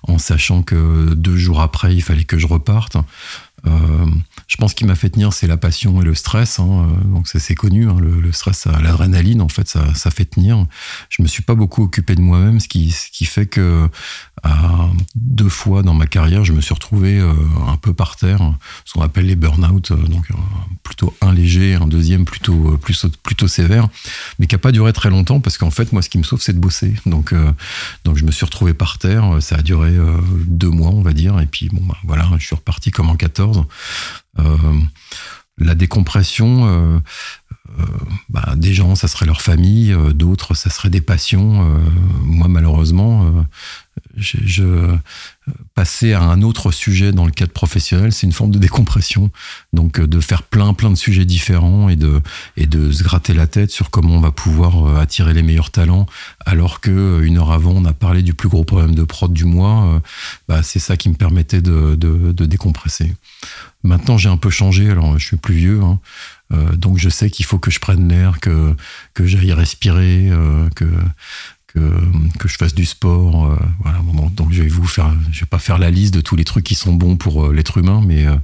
en 0.02 0.18
sachant 0.18 0.62
que 0.62 1.12
deux 1.14 1.36
jours 1.36 1.60
après 1.60 1.94
il 1.94 2.02
fallait 2.02 2.24
que 2.24 2.38
je 2.38 2.46
reparte. 2.46 2.96
Euh, 4.50 4.56
je 4.56 4.56
pense 4.56 4.74
qu'il 4.74 4.86
m'a 4.86 4.94
fait 4.94 5.10
tenir, 5.10 5.32
c'est 5.32 5.46
la 5.46 5.56
passion 5.56 6.00
et 6.02 6.04
le 6.04 6.14
stress. 6.14 6.58
Hein, 6.58 6.88
donc 7.04 7.28
ça 7.28 7.38
c'est 7.38 7.54
connu, 7.54 7.88
hein, 7.88 7.96
le, 8.00 8.20
le, 8.20 8.32
stress, 8.32 8.66
l'adrénaline 8.66 9.40
en 9.40 9.48
fait, 9.48 9.68
ça, 9.68 9.94
ça 9.94 10.10
fait 10.10 10.24
tenir. 10.24 10.66
Je 11.08 11.22
me 11.22 11.28
suis 11.28 11.42
pas 11.42 11.54
beaucoup 11.54 11.82
occupé 11.82 12.14
de 12.14 12.20
moi-même, 12.20 12.60
ce 12.60 12.68
qui, 12.68 12.90
ce 12.90 13.10
qui 13.10 13.24
fait 13.24 13.46
que 13.46 13.88
à 14.42 14.88
deux 15.14 15.48
fois 15.48 15.82
dans 15.82 15.94
ma 15.94 16.06
carrière, 16.06 16.44
je 16.44 16.52
me 16.52 16.60
suis 16.60 16.74
retrouvé 16.74 17.18
euh, 17.18 17.32
un 17.66 17.76
peu 17.76 17.92
par 17.94 18.16
terre, 18.16 18.54
ce 18.84 18.94
qu'on 18.94 19.02
appelle 19.02 19.26
les 19.26 19.36
burn-out, 19.36 19.90
euh, 19.90 19.96
donc 19.96 20.30
euh, 20.30 20.34
plutôt 20.82 21.14
un 21.20 21.32
léger, 21.32 21.74
un 21.74 21.86
deuxième 21.86 22.24
plutôt 22.24 22.78
plus, 22.78 23.06
plutôt 23.22 23.48
sévère, 23.48 23.88
mais 24.38 24.46
qui 24.46 24.54
a 24.54 24.58
pas 24.58 24.72
duré 24.72 24.92
très 24.92 25.10
longtemps 25.10 25.40
parce 25.40 25.58
qu'en 25.58 25.70
fait, 25.70 25.92
moi, 25.92 26.02
ce 26.02 26.08
qui 26.08 26.18
me 26.18 26.22
sauve, 26.22 26.40
c'est 26.40 26.52
de 26.52 26.58
bosser. 26.58 26.94
Donc, 27.06 27.32
euh, 27.32 27.52
donc 28.04 28.16
je 28.16 28.24
me 28.24 28.30
suis 28.30 28.44
retrouvé 28.44 28.74
par 28.74 28.98
terre. 28.98 29.38
Ça 29.40 29.56
a 29.56 29.62
duré 29.62 29.90
euh, 29.90 30.16
deux 30.46 30.70
mois, 30.70 30.90
on 30.90 31.02
va 31.02 31.12
dire, 31.12 31.40
et 31.40 31.46
puis 31.46 31.68
bon, 31.72 31.82
bah, 31.84 31.96
voilà, 32.04 32.28
je 32.38 32.44
suis 32.44 32.56
reparti 32.56 32.90
comme 32.90 33.10
en 33.10 33.16
14. 33.16 33.64
Euh, 34.40 34.80
la 35.58 35.74
décompression, 35.74 36.66
euh, 36.66 36.98
euh, 37.78 37.84
bah, 38.30 38.54
des 38.56 38.72
gens, 38.72 38.94
ça 38.94 39.08
serait 39.08 39.26
leur 39.26 39.42
famille, 39.42 39.94
d'autres, 40.14 40.54
ça 40.54 40.70
serait 40.70 40.88
des 40.88 41.02
passions. 41.02 41.78
moi, 42.24 42.48
malheureusement, 42.48 43.44
je 44.16 44.96
passer 45.74 46.12
à 46.12 46.22
un 46.22 46.42
autre 46.42 46.72
sujet 46.72 47.12
dans 47.12 47.26
le 47.26 47.32
cadre 47.32 47.52
professionnel, 47.52 48.12
c'est 48.12 48.26
une 48.26 48.32
forme 48.32 48.50
de 48.50 48.58
décompression. 48.58 49.30
Donc 49.72 50.00
de 50.00 50.20
faire 50.20 50.42
plein 50.42 50.74
plein 50.74 50.90
de 50.90 50.96
sujets 50.96 51.24
différents 51.24 51.88
et 51.88 51.96
de 51.96 52.20
et 52.56 52.66
de 52.66 52.92
se 52.92 53.02
gratter 53.02 53.34
la 53.34 53.46
tête 53.46 53.70
sur 53.70 53.90
comment 53.90 54.16
on 54.16 54.20
va 54.20 54.32
pouvoir 54.32 54.98
attirer 54.98 55.34
les 55.34 55.42
meilleurs 55.42 55.70
talents, 55.70 56.06
alors 56.46 56.80
que 56.80 57.22
une 57.22 57.38
heure 57.38 57.52
avant 57.52 57.72
on 57.72 57.84
a 57.84 57.92
parlé 57.92 58.22
du 58.22 58.34
plus 58.34 58.48
gros 58.48 58.64
problème 58.64 58.94
de 58.94 59.04
prod 59.04 59.32
du 59.32 59.44
mois. 59.44 60.00
Bah, 60.48 60.62
c'est 60.62 60.78
ça 60.78 60.96
qui 60.96 61.08
me 61.08 61.14
permettait 61.14 61.62
de, 61.62 61.94
de, 61.94 62.32
de 62.32 62.46
décompresser. 62.46 63.14
Maintenant 63.82 64.18
j'ai 64.18 64.28
un 64.28 64.36
peu 64.36 64.50
changé, 64.50 64.90
alors 64.90 65.18
je 65.18 65.24
suis 65.24 65.36
plus 65.36 65.54
vieux. 65.54 65.80
Hein. 65.82 65.98
Euh, 66.52 66.74
donc 66.76 66.98
je 66.98 67.08
sais 67.08 67.30
qu'il 67.30 67.44
faut 67.44 67.58
que 67.58 67.70
je 67.70 67.78
prenne 67.78 68.08
l'air, 68.08 68.40
que, 68.40 68.74
que 69.14 69.24
j'aille 69.24 69.52
respirer, 69.52 70.28
euh, 70.30 70.68
que, 70.74 70.84
que, 71.72 72.48
je 72.48 72.56
fasse 72.56 72.74
du 72.74 72.84
sport. 72.84 73.46
Euh, 73.46 73.56
voilà, 73.80 74.00
donc 74.32 74.52
je 74.52 74.62
vais 74.62 74.68
vous 74.68 74.86
faire, 74.86 75.14
je 75.30 75.40
vais 75.40 75.46
pas 75.46 75.58
faire 75.58 75.78
la 75.78 75.90
liste 75.90 76.14
de 76.14 76.20
tous 76.20 76.36
les 76.36 76.44
trucs 76.44 76.64
qui 76.64 76.74
sont 76.74 76.92
bons 76.92 77.16
pour 77.16 77.46
euh, 77.46 77.52
l'être 77.52 77.78
humain, 77.78 78.02
mais 78.04 78.26
euh, 78.26 78.36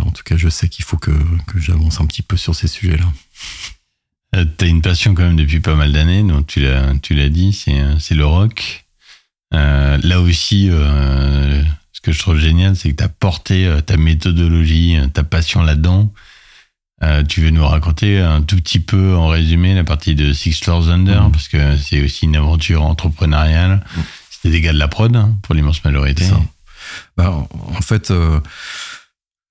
en 0.00 0.10
tout 0.10 0.22
cas, 0.24 0.36
je 0.36 0.48
sais 0.48 0.68
qu'il 0.68 0.84
faut 0.84 0.96
que, 0.96 1.12
j'avance 1.56 2.00
un 2.00 2.06
petit 2.06 2.22
peu 2.22 2.36
sur 2.36 2.54
ces 2.54 2.68
sujets-là. 2.68 3.06
Tu 4.32 4.64
as 4.64 4.68
une 4.68 4.82
passion 4.82 5.14
quand 5.14 5.24
même 5.24 5.36
depuis 5.36 5.60
pas 5.60 5.74
mal 5.74 5.92
d'années, 5.92 6.22
donc 6.22 6.46
tu 6.46 6.60
l'as, 6.60 6.94
tu 7.02 7.14
l'as 7.14 7.28
dit, 7.28 7.52
c'est, 7.52 8.14
le 8.14 8.24
rock. 8.24 8.86
là 9.50 10.20
aussi, 10.20 10.70
ce 10.70 12.00
que 12.00 12.12
je 12.12 12.18
trouve 12.20 12.38
génial, 12.38 12.76
c'est 12.76 12.92
que 12.92 12.96
tu 12.96 13.02
as 13.02 13.08
porté 13.08 13.68
ta 13.84 13.96
méthodologie, 13.96 14.96
ta 15.12 15.24
passion 15.24 15.62
là-dedans. 15.62 16.12
Euh, 17.02 17.22
tu 17.22 17.40
veux 17.40 17.50
nous 17.50 17.66
raconter 17.66 18.18
un 18.18 18.42
tout 18.42 18.56
petit 18.56 18.80
peu 18.80 19.14
en 19.16 19.28
résumé 19.28 19.74
la 19.74 19.84
partie 19.84 20.14
de 20.14 20.32
Six 20.32 20.60
Floors 20.60 20.90
Under 20.90 21.28
mmh. 21.28 21.32
parce 21.32 21.48
que 21.48 21.76
c'est 21.78 22.02
aussi 22.02 22.26
une 22.26 22.36
aventure 22.36 22.82
entrepreneuriale. 22.82 23.84
Mmh. 23.96 24.00
C'était 24.30 24.50
des 24.50 24.60
gars 24.60 24.72
de 24.72 24.78
la 24.78 24.88
prod 24.88 25.14
hein, 25.16 25.36
pour 25.42 25.54
l'immense 25.54 25.82
majorité. 25.82 26.24
Bah, 27.16 27.46
en 27.68 27.80
fait, 27.80 28.10
euh, 28.10 28.40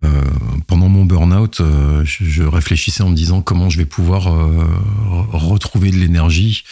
euh, 0.04 0.24
pendant 0.68 0.90
mon 0.90 1.06
burn-out, 1.06 1.62
je, 2.04 2.26
je, 2.26 2.44
réfléchissais 2.44 3.02
en 3.02 3.10
me 3.10 3.16
disant 3.16 3.42
comment 3.42 3.70
je 3.70 3.78
vais 3.78 3.86
pouvoir 3.86 4.26
retrouver 5.32 5.92
de 5.92 5.98
l'énergie 5.98 6.64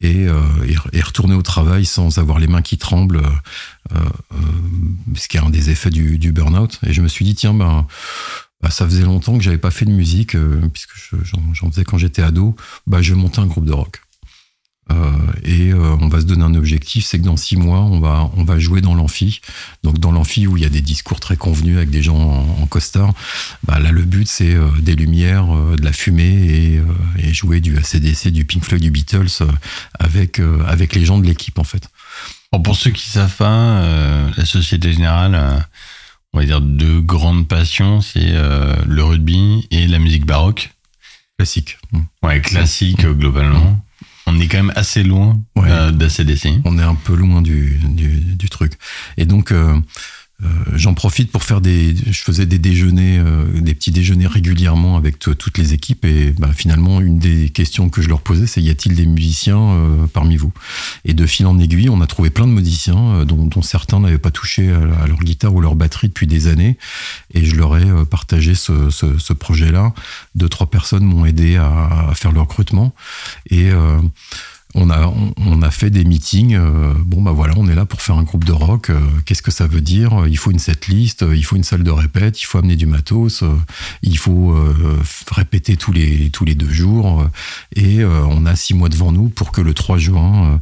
et, 0.00 0.26
et, 0.26 0.76
et, 0.92 1.00
retourner 1.00 1.34
au 1.34 1.42
travail 1.42 1.84
sans 1.84 2.18
avoir 2.18 2.38
les 2.38 2.46
mains 2.46 2.62
qui 2.62 2.78
tremblent, 2.78 3.22
ce 5.14 5.28
qui 5.28 5.36
est 5.36 5.40
un 5.40 5.50
des 5.50 5.70
effets 5.70 5.90
du, 5.90 6.18
du 6.18 6.32
burn-out. 6.32 6.78
Et 6.86 6.92
je 6.92 7.02
me 7.02 7.08
suis 7.08 7.24
dit 7.24 7.34
tiens 7.34 7.54
ben 7.54 7.82
bah, 7.82 7.86
ça 8.70 8.84
faisait 8.86 9.04
longtemps 9.04 9.36
que 9.36 9.44
j'avais 9.44 9.58
pas 9.58 9.70
fait 9.70 9.84
de 9.84 9.90
musique, 9.90 10.34
euh, 10.34 10.60
puisque 10.72 10.92
j'en 11.52 11.70
faisais 11.70 11.84
quand 11.84 11.98
j'étais 11.98 12.22
ado. 12.22 12.56
Bah, 12.86 13.02
je 13.02 13.14
monter 13.14 13.40
un 13.40 13.46
groupe 13.46 13.66
de 13.66 13.72
rock. 13.72 14.00
Euh, 14.92 15.10
et 15.42 15.72
euh, 15.72 15.96
on 16.00 16.08
va 16.08 16.20
se 16.20 16.26
donner 16.26 16.44
un 16.44 16.54
objectif, 16.54 17.04
c'est 17.04 17.18
que 17.18 17.24
dans 17.24 17.36
six 17.36 17.56
mois, 17.56 17.80
on 17.80 17.98
va, 17.98 18.30
on 18.36 18.44
va 18.44 18.58
jouer 18.58 18.80
dans 18.80 18.94
l'amphi. 18.94 19.40
Donc 19.82 19.98
dans 19.98 20.12
l'amphi 20.12 20.46
où 20.46 20.56
il 20.56 20.62
y 20.62 20.66
a 20.66 20.68
des 20.68 20.80
discours 20.80 21.18
très 21.18 21.36
convenus 21.36 21.76
avec 21.76 21.90
des 21.90 22.02
gens 22.02 22.16
en, 22.16 22.66
costard, 22.66 23.12
bah, 23.64 23.78
là 23.78 23.90
le 23.90 24.02
but 24.02 24.28
c'est 24.28 24.54
euh, 24.54 24.68
des 24.80 24.94
lumières, 24.94 25.54
euh, 25.54 25.76
de 25.76 25.84
la 25.84 25.92
fumée 25.92 26.24
et, 26.24 26.78
euh, 26.78 26.84
et, 27.18 27.32
jouer 27.34 27.60
du 27.60 27.76
ACDC, 27.76 28.28
du 28.28 28.44
Pink 28.44 28.64
Floyd, 28.64 28.82
du 28.82 28.90
Beatles 28.90 29.44
avec, 29.98 30.40
avec 30.66 30.94
les 30.94 31.04
gens 31.04 31.18
de 31.18 31.26
l'équipe 31.26 31.58
en 31.58 31.64
fait. 31.64 31.88
Bon, 32.52 32.60
pour 32.60 32.76
ceux 32.76 32.90
qui 32.90 33.08
savent 33.08 33.36
pas, 33.36 33.82
la 34.36 34.44
Société 34.44 34.92
Générale 34.92 35.66
on 36.32 36.38
va 36.38 36.44
dire 36.44 36.60
deux 36.60 37.00
grandes 37.00 37.48
passions, 37.48 38.00
c'est 38.00 38.18
euh, 38.32 38.74
le 38.86 39.02
rugby 39.04 39.66
et 39.70 39.86
la 39.86 39.98
musique 39.98 40.26
baroque. 40.26 40.70
Classique. 41.38 41.78
Ouais, 42.22 42.40
classique 42.40 43.04
mmh. 43.04 43.12
globalement. 43.12 43.80
On 44.26 44.40
est 44.40 44.48
quand 44.48 44.56
même 44.58 44.72
assez 44.74 45.02
loin 45.02 45.38
Ouais. 45.54 45.70
euh, 45.70 45.90
d'ACDC. 45.92 46.60
On 46.64 46.78
est 46.78 46.82
un 46.82 46.94
peu 46.94 47.14
loin 47.14 47.42
du, 47.42 47.78
du, 47.84 48.20
du 48.20 48.48
truc. 48.48 48.72
Et 49.16 49.24
donc, 49.24 49.52
euh, 50.42 50.48
j'en 50.74 50.92
profite 50.92 51.32
pour 51.32 51.42
faire 51.42 51.62
des. 51.62 51.94
Je 51.96 52.22
faisais 52.22 52.44
des 52.44 52.58
déjeuners, 52.58 53.18
euh, 53.18 53.60
des 53.60 53.74
petits 53.74 53.90
déjeuners 53.90 54.26
régulièrement 54.26 54.96
avec 54.96 55.18
toutes 55.18 55.56
les 55.56 55.72
équipes. 55.72 56.04
Et 56.04 56.32
bah, 56.32 56.50
finalement, 56.54 57.00
une 57.00 57.18
des 57.18 57.48
questions 57.48 57.88
que 57.88 58.02
je 58.02 58.08
leur 58.08 58.20
posais, 58.20 58.46
c'est 58.46 58.60
y 58.60 58.68
a-t-il 58.68 58.94
des 58.94 59.06
musiciens 59.06 59.58
euh, 59.58 60.06
parmi 60.12 60.36
vous? 60.36 60.52
Et 61.06 61.14
de 61.14 61.24
fil 61.26 61.46
en 61.46 61.58
aiguille, 61.58 61.88
on 61.88 62.02
a 62.02 62.06
trouvé 62.06 62.28
plein 62.28 62.46
de 62.46 62.52
musiciens, 62.52 63.14
euh, 63.14 63.24
dont, 63.24 63.46
dont 63.46 63.62
certains 63.62 64.00
n'avaient 64.00 64.18
pas 64.18 64.30
touché 64.30 64.70
à, 64.70 65.04
à 65.04 65.06
leur 65.06 65.20
guitare 65.20 65.54
ou 65.54 65.62
leur 65.62 65.74
batterie 65.74 66.08
depuis 66.08 66.26
des 66.26 66.48
années. 66.48 66.76
Et 67.32 67.44
je 67.44 67.56
leur 67.56 67.76
ai 67.78 67.88
euh, 67.88 68.04
partagé 68.04 68.54
ce, 68.54 68.90
ce, 68.90 69.18
ce 69.18 69.32
projet-là. 69.32 69.94
Deux, 70.34 70.50
trois 70.50 70.68
personnes 70.68 71.04
m'ont 71.04 71.24
aidé 71.24 71.56
à, 71.56 72.08
à 72.10 72.14
faire 72.14 72.32
le 72.32 72.40
recrutement. 72.40 72.94
Et. 73.50 73.70
Euh, 74.74 74.80
on 74.80 74.90
a, 74.90 75.12
on, 75.38 75.62
a 75.62 75.70
fait 75.70 75.90
des 75.90 76.04
meetings. 76.04 76.54
euh, 76.54 76.92
bon, 77.04 77.22
bah 77.22 77.32
voilà, 77.32 77.54
on 77.56 77.66
est 77.68 77.74
là 77.74 77.86
pour 77.86 78.02
faire 78.02 78.16
un 78.16 78.22
groupe 78.24 78.44
de 78.44 78.52
rock. 78.52 78.90
euh, 78.90 79.00
Qu'est-ce 79.24 79.42
que 79.42 79.50
ça 79.50 79.66
veut 79.66 79.80
dire? 79.80 80.26
Il 80.28 80.36
faut 80.36 80.50
une 80.50 80.58
setlist, 80.58 81.22
euh, 81.22 81.36
il 81.36 81.44
faut 81.44 81.56
une 81.56 81.64
salle 81.64 81.82
de 81.82 81.90
répète, 81.90 82.40
il 82.40 82.44
faut 82.44 82.58
amener 82.58 82.76
du 82.76 82.86
matos, 82.86 83.42
euh, 83.42 83.54
il 84.02 84.18
faut 84.18 84.52
euh, 84.52 85.00
répéter 85.30 85.76
tous 85.76 85.92
les, 85.92 86.30
tous 86.30 86.44
les 86.44 86.54
deux 86.54 86.70
jours. 86.72 87.20
euh, 87.22 87.28
et 87.74 88.00
euh, 88.02 88.22
on 88.28 88.44
a 88.46 88.56
six 88.56 88.74
mois 88.74 88.88
devant 88.88 89.12
nous 89.12 89.28
pour 89.28 89.52
que 89.52 89.60
le 89.60 89.74
3 89.74 89.98
juin 89.98 90.44
euh, 90.44 90.56
euh, 90.56 90.58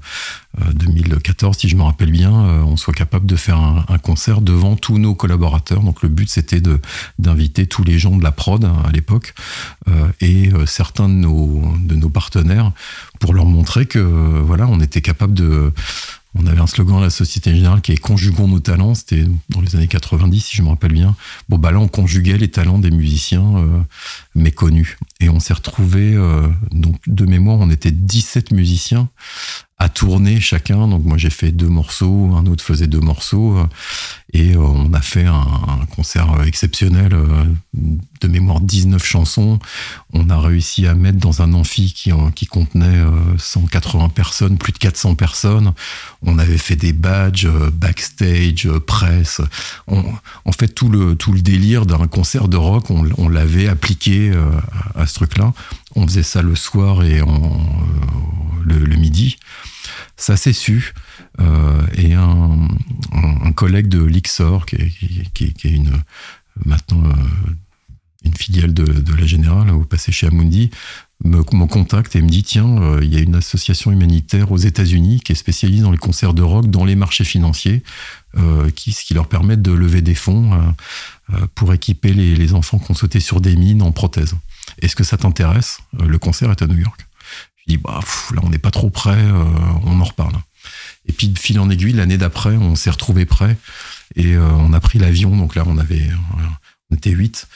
2014, 0.74 1.56
si 1.58 1.68
je 1.68 1.76
me 1.76 1.82
rappelle 1.82 2.10
bien, 2.10 2.32
euh, 2.32 2.62
on 2.62 2.76
soit 2.76 2.94
capable 2.94 3.26
de 3.26 3.36
faire 3.36 3.58
un, 3.58 3.98
concert 3.98 4.40
devant 4.40 4.76
tous 4.76 4.98
nos 4.98 5.14
collaborateurs. 5.14 5.82
Donc 5.82 6.02
le 6.02 6.08
but, 6.08 6.28
c'était 6.28 6.60
d'inviter 7.18 7.66
tous 7.66 7.84
les 7.84 7.98
gens 7.98 8.16
de 8.16 8.22
la 8.22 8.32
prod 8.32 8.64
hein, 8.64 8.76
à 8.86 8.92
l'époque 8.92 9.34
euh, 9.88 10.08
et 10.20 10.52
euh, 10.52 10.66
certains 10.66 11.08
de 11.08 11.14
nos, 11.14 12.08
partenaires 12.08 12.72
pour 13.18 13.34
leur 13.34 13.46
montrer 13.46 13.86
que 13.86 13.98
euh, 13.98 14.42
voilà, 14.44 14.66
on 14.68 14.80
était 14.80 15.00
capable 15.00 15.34
de. 15.34 15.72
On 16.36 16.46
avait 16.46 16.60
un 16.60 16.66
slogan 16.66 16.98
à 16.98 17.02
la 17.02 17.10
Société 17.10 17.54
Générale 17.54 17.80
qui 17.80 17.92
est 17.92 17.96
Conjuguons 17.96 18.48
nos 18.48 18.58
talents. 18.58 18.94
C'était 18.94 19.24
dans 19.50 19.60
les 19.60 19.76
années 19.76 19.86
90, 19.86 20.40
si 20.40 20.56
je 20.56 20.62
me 20.62 20.68
rappelle 20.68 20.92
bien. 20.92 21.14
Bon, 21.48 21.58
bah 21.58 21.70
là, 21.70 21.78
on 21.78 21.86
conjuguait 21.86 22.38
les 22.38 22.50
talents 22.50 22.78
des 22.78 22.90
musiciens 22.90 23.56
euh, 23.56 23.80
méconnus. 24.34 24.96
Et 25.20 25.28
on 25.28 25.40
s'est 25.40 25.54
retrouvés, 25.54 26.14
euh, 26.14 26.48
donc 26.72 26.96
de 27.06 27.24
mémoire, 27.26 27.58
on 27.60 27.70
était 27.70 27.90
17 27.92 28.52
musiciens 28.52 29.08
à 29.78 29.88
tourner 29.88 30.40
chacun. 30.40 30.88
Donc 30.88 31.04
moi, 31.04 31.18
j'ai 31.18 31.30
fait 31.30 31.50
deux 31.52 31.68
morceaux, 31.68 32.32
un 32.34 32.46
autre 32.46 32.62
faisait 32.64 32.86
deux 32.86 33.00
morceaux. 33.00 33.58
euh, 33.58 33.66
Et 34.32 34.54
euh, 34.54 34.60
on 34.60 34.92
a 34.92 35.00
fait 35.00 35.26
un, 35.26 35.44
concert 35.94 36.42
exceptionnel, 36.46 37.12
euh, 37.12 37.44
de 38.20 38.28
mémoire 38.28 38.60
19 38.60 39.04
chansons. 39.04 39.58
On 40.12 40.30
a 40.30 40.38
réussi 40.40 40.86
à 40.86 40.94
mettre 40.94 41.18
dans 41.18 41.42
un 41.42 41.52
amphi 41.54 41.92
qui, 41.92 42.10
qui 42.34 42.46
contenait 42.46 42.86
euh, 42.86 43.10
180 43.38 44.08
personnes, 44.10 44.58
plus 44.58 44.72
de 44.72 44.78
400 44.78 45.16
personnes. 45.16 45.72
On 46.22 46.38
avait 46.38 46.58
fait 46.58 46.76
des 46.76 46.92
badges, 46.92 47.48
backstage, 47.72 48.68
presse. 48.86 49.40
En 49.88 50.52
fait, 50.52 50.68
tout 50.68 50.88
le, 50.88 51.16
tout 51.16 51.32
le 51.32 51.40
délire 51.40 51.84
d'un 51.84 52.06
concert 52.06 52.48
de 52.48 52.56
rock, 52.56 52.90
on 52.90 53.28
l'avait 53.28 53.68
appliqué 53.68 54.23
euh, 54.30 54.50
à, 54.94 55.06
ce 55.06 55.14
truc-là. 55.14 55.52
On 55.94 56.06
faisait 56.06 56.22
ça 56.22 56.42
le 56.42 56.54
soir 56.54 57.02
et 57.02 57.20
euh, 57.20 57.24
le, 58.64 58.96
midi. 58.96 59.38
Ça 60.16 60.36
s'est 60.36 60.52
su. 60.52 60.94
Euh, 61.40 61.86
et 61.96 62.14
un, 62.14 62.68
collègue 63.54 63.88
de 63.88 64.02
l'Ixor, 64.02 64.66
qui 64.66 64.76
est, 64.76 65.82
maintenant 66.64 67.02
une 68.24 68.34
filiale 68.34 68.72
de, 68.74 69.14
la 69.14 69.26
Générale, 69.26 69.70
au 69.70 69.84
passé 69.84 70.10
chez 70.10 70.26
Amundi, 70.26 70.70
me, 71.22 71.42
contacte 71.42 72.16
et 72.16 72.22
me 72.22 72.28
dit 72.28 72.42
tiens, 72.42 72.98
il 73.00 73.12
y 73.12 73.16
a 73.16 73.20
une 73.20 73.36
association 73.36 73.92
humanitaire 73.92 74.50
aux 74.50 74.56
États-Unis 74.56 75.20
qui 75.20 75.32
est 75.32 75.36
spécialisée 75.36 75.82
dans 75.82 75.92
les 75.92 75.98
concerts 75.98 76.34
de 76.34 76.42
rock 76.42 76.68
dans 76.68 76.84
les 76.84 76.96
marchés 76.96 77.24
financiers, 77.24 77.84
qui, 78.74 78.92
ce 78.92 79.04
qui 79.04 79.14
leur 79.14 79.28
permet 79.28 79.56
de 79.56 79.70
lever 79.70 80.02
des 80.02 80.16
fonds 80.16 80.52
euh, 80.52 80.58
pour 81.54 81.72
équiper 81.72 82.12
les, 82.12 82.54
enfants 82.54 82.78
qui 82.78 82.90
ont 82.90 82.94
sauté 82.94 83.20
sur 83.20 83.40
des 83.40 83.56
mines 83.56 83.82
en 83.82 83.92
prothèse. 83.92 84.34
Est-ce 84.82 84.96
que 84.96 85.04
ça 85.04 85.16
t'intéresse 85.16 85.78
Euh, 86.00 86.06
Le 86.06 86.18
concert 86.18 86.50
est 86.50 86.62
à 86.62 86.66
New 86.66 86.76
York? 86.76 87.06
Je 87.56 87.72
dis 87.72 87.78
bah 87.78 88.00
là 88.34 88.40
on 88.42 88.50
n'est 88.50 88.58
pas 88.58 88.70
trop 88.70 88.90
prêt, 88.90 89.16
euh, 89.16 89.44
on 89.84 90.00
en 90.00 90.04
reparle. 90.04 90.34
Et 91.06 91.12
puis 91.12 91.28
de 91.28 91.38
fil 91.38 91.58
en 91.60 91.70
aiguille, 91.70 91.92
l'année 91.92 92.18
d'après, 92.18 92.56
on 92.56 92.76
s'est 92.76 92.90
retrouvé 92.90 93.26
prêt 93.26 93.56
et 94.16 94.34
euh, 94.34 94.48
on 94.50 94.72
a 94.72 94.80
pris 94.80 94.98
l'avion. 94.98 95.36
Donc 95.36 95.54
là, 95.54 95.64
on 95.66 95.78
avait, 95.78 96.08
euh, 96.08 96.46
on 96.90 96.96
était 96.96 97.10
huit. 97.10 97.46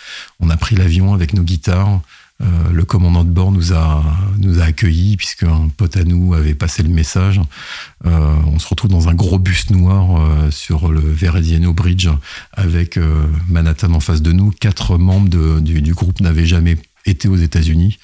On 0.40 0.51
a 0.51 0.57
pris 0.57 0.77
l'avion 0.77 1.15
avec 1.15 1.32
nos 1.32 1.43
guitares. 1.43 2.01
Euh, 2.40 2.70
le 2.70 2.85
commandant 2.85 3.24
de 3.24 3.31
bord 3.31 3.51
nous 3.51 3.73
a 3.73 4.05
nous 4.39 4.60
a 4.60 4.65
accueillis 4.65 5.16
puisque 5.16 5.43
un 5.43 5.69
pote 5.77 5.97
à 5.97 6.05
nous 6.05 6.35
avait 6.35 6.55
passé 6.55 6.82
le 6.85 6.89
message. 6.89 7.40
Euh, 8.06 8.36
on 8.47 8.59
se 8.60 8.69
retrouve 8.69 8.90
dans 8.90 9.09
un 9.09 9.15
gros 9.15 9.40
bus 9.40 9.70
noir 9.70 10.20
euh, 10.20 10.51
sur 10.52 10.93
le 10.93 11.01
Verraziano 11.01 11.73
Bridge 11.73 12.09
avec 12.52 12.98
Manhattan 13.48 13.93
en 13.93 14.01
face 14.01 14.23
de 14.23 14.32
nous. 14.32 14.51
Quatre 14.51 14.98
membres 14.98 15.60
du, 15.60 15.93
groupe 15.93 16.20
n'avaient 16.20 16.47
jamais 16.47 16.77
été 17.06 17.27
aux 17.27 17.36
États-Unis 17.36 17.98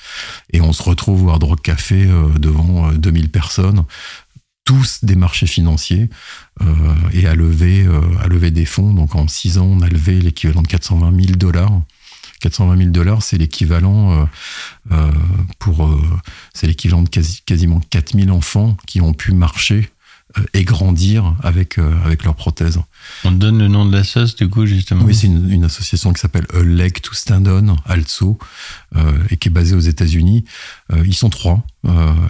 et 0.52 0.60
on 0.60 0.72
se 0.72 0.82
retrouve 0.82 1.26
au 1.26 1.30
Hard 1.30 1.44
Rock 1.44 1.62
Café 1.62 2.08
devant 2.38 2.90
euh, 2.90 2.94
2000 2.94 3.30
personnes, 3.30 3.84
tous 4.64 5.04
des 5.04 5.14
marchés 5.14 5.46
financiers 5.46 6.08
et 7.12 7.26
à 7.26 7.34
lever 7.34 7.86
à 8.22 8.28
lever 8.28 8.50
des 8.50 8.64
fonds. 8.64 8.94
Donc 8.94 9.14
en 9.14 9.28
six 9.28 9.58
ans, 9.58 9.66
on 9.66 9.80
a 9.82 9.88
levé 9.88 10.20
l'équivalent 10.20 10.62
de 10.62 10.68
420 10.68 11.14
000 11.14 11.36
dollars. 11.36 11.82
420 12.44 12.76
000 12.76 12.90
dollars, 12.90 13.22
c'est 13.22 13.38
l'équivalent 13.38 14.12
euh, 14.12 14.24
euh, 14.92 15.10
pour 15.58 15.86
euh, 15.86 15.98
c'est 16.52 16.66
l'équivalent 16.66 17.02
de 17.02 17.08
quasi- 17.08 17.40
quasiment 17.46 17.80
4000 17.90 18.30
enfants 18.30 18.76
qui 18.86 19.00
ont 19.00 19.14
pu 19.14 19.32
marcher 19.32 19.90
et 20.52 20.64
grandir 20.64 21.36
avec 21.44 21.78
euh, 21.78 21.94
avec 22.04 22.24
leurs 22.24 22.34
prothèses. 22.34 22.80
On 23.24 23.30
donne 23.30 23.58
le 23.58 23.68
nom 23.68 23.86
de 23.86 23.96
la 23.96 24.02
sauce, 24.02 24.34
du 24.34 24.48
coup, 24.48 24.66
justement? 24.66 25.04
Oui, 25.04 25.14
c'est 25.14 25.28
une, 25.28 25.48
une 25.48 25.64
association 25.64 26.12
qui 26.12 26.20
s'appelle 26.20 26.46
A 26.52 26.60
Leg 26.62 27.00
to 27.00 27.12
Stand 27.14 27.46
On, 27.46 27.76
ALSO, 27.86 28.36
euh, 28.96 29.12
et 29.30 29.36
qui 29.36 29.48
est 29.48 29.52
basée 29.52 29.76
aux 29.76 29.80
États-Unis. 29.94 30.44
Euh, 30.92 31.04
ils 31.06 31.14
sont 31.14 31.30
trois, 31.30 31.64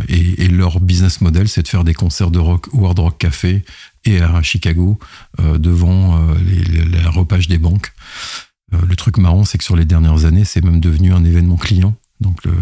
et, 0.09 0.45
et 0.45 0.49
leur 0.49 0.81
business 0.81 1.21
model, 1.23 1.49
c'est 1.49 1.63
de 1.63 1.69
faire 1.69 1.83
des 1.85 1.95
concerts 1.95 2.31
de 2.31 2.39
rock 2.41 2.67
au 2.75 2.85
Hard 2.87 2.99
Rock 2.99 3.17
Café 3.19 3.65
et 4.05 4.21
à 4.21 4.43
Chicago 4.43 4.99
devant 5.69 6.21
les, 6.47 6.63
les- 6.65 6.85
la 7.03 7.11
repage 7.11 7.49
des 7.49 7.59
banques. 7.59 7.93
Euh, 8.75 8.87
le 8.87 8.97
truc 8.97 9.19
marrant, 9.19 9.45
c'est 9.45 9.59
que 9.59 9.65
sur 9.65 9.77
les 9.77 9.85
dernières 9.85 10.25
années, 10.25 10.45
c'est 10.45 10.63
même 10.65 10.81
devenu 10.81 11.13
un 11.13 11.25
événement 11.25 11.57
client. 11.57 11.95
Donc 12.21 12.45
le 12.45 12.53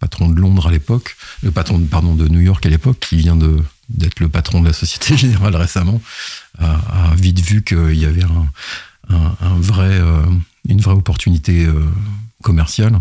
patron 0.00 0.28
de 0.28 0.40
Londres 0.40 0.68
à 0.68 0.70
l'époque, 0.70 1.16
le 1.42 1.50
patron 1.50 1.80
pardon 1.80 2.14
de 2.14 2.28
New 2.28 2.40
York 2.40 2.64
à 2.64 2.68
l'époque, 2.68 2.98
qui 3.00 3.16
vient 3.16 3.36
de 3.36 3.62
d'être 3.88 4.20
le 4.20 4.28
patron 4.28 4.60
de 4.60 4.66
la 4.66 4.74
Société 4.74 5.16
Générale 5.16 5.56
récemment, 5.66 6.00
a, 6.58 7.14
vite 7.16 7.40
vu 7.40 7.64
qu'il 7.64 7.94
y 7.94 8.04
avait 8.04 8.22
un, 9.08 9.58
vrai, 9.58 9.88
euh, 9.88 10.26
une 10.68 10.82
vraie 10.82 10.92
opportunité 10.92 11.64
euh, 11.64 11.86
commerciale 12.42 13.00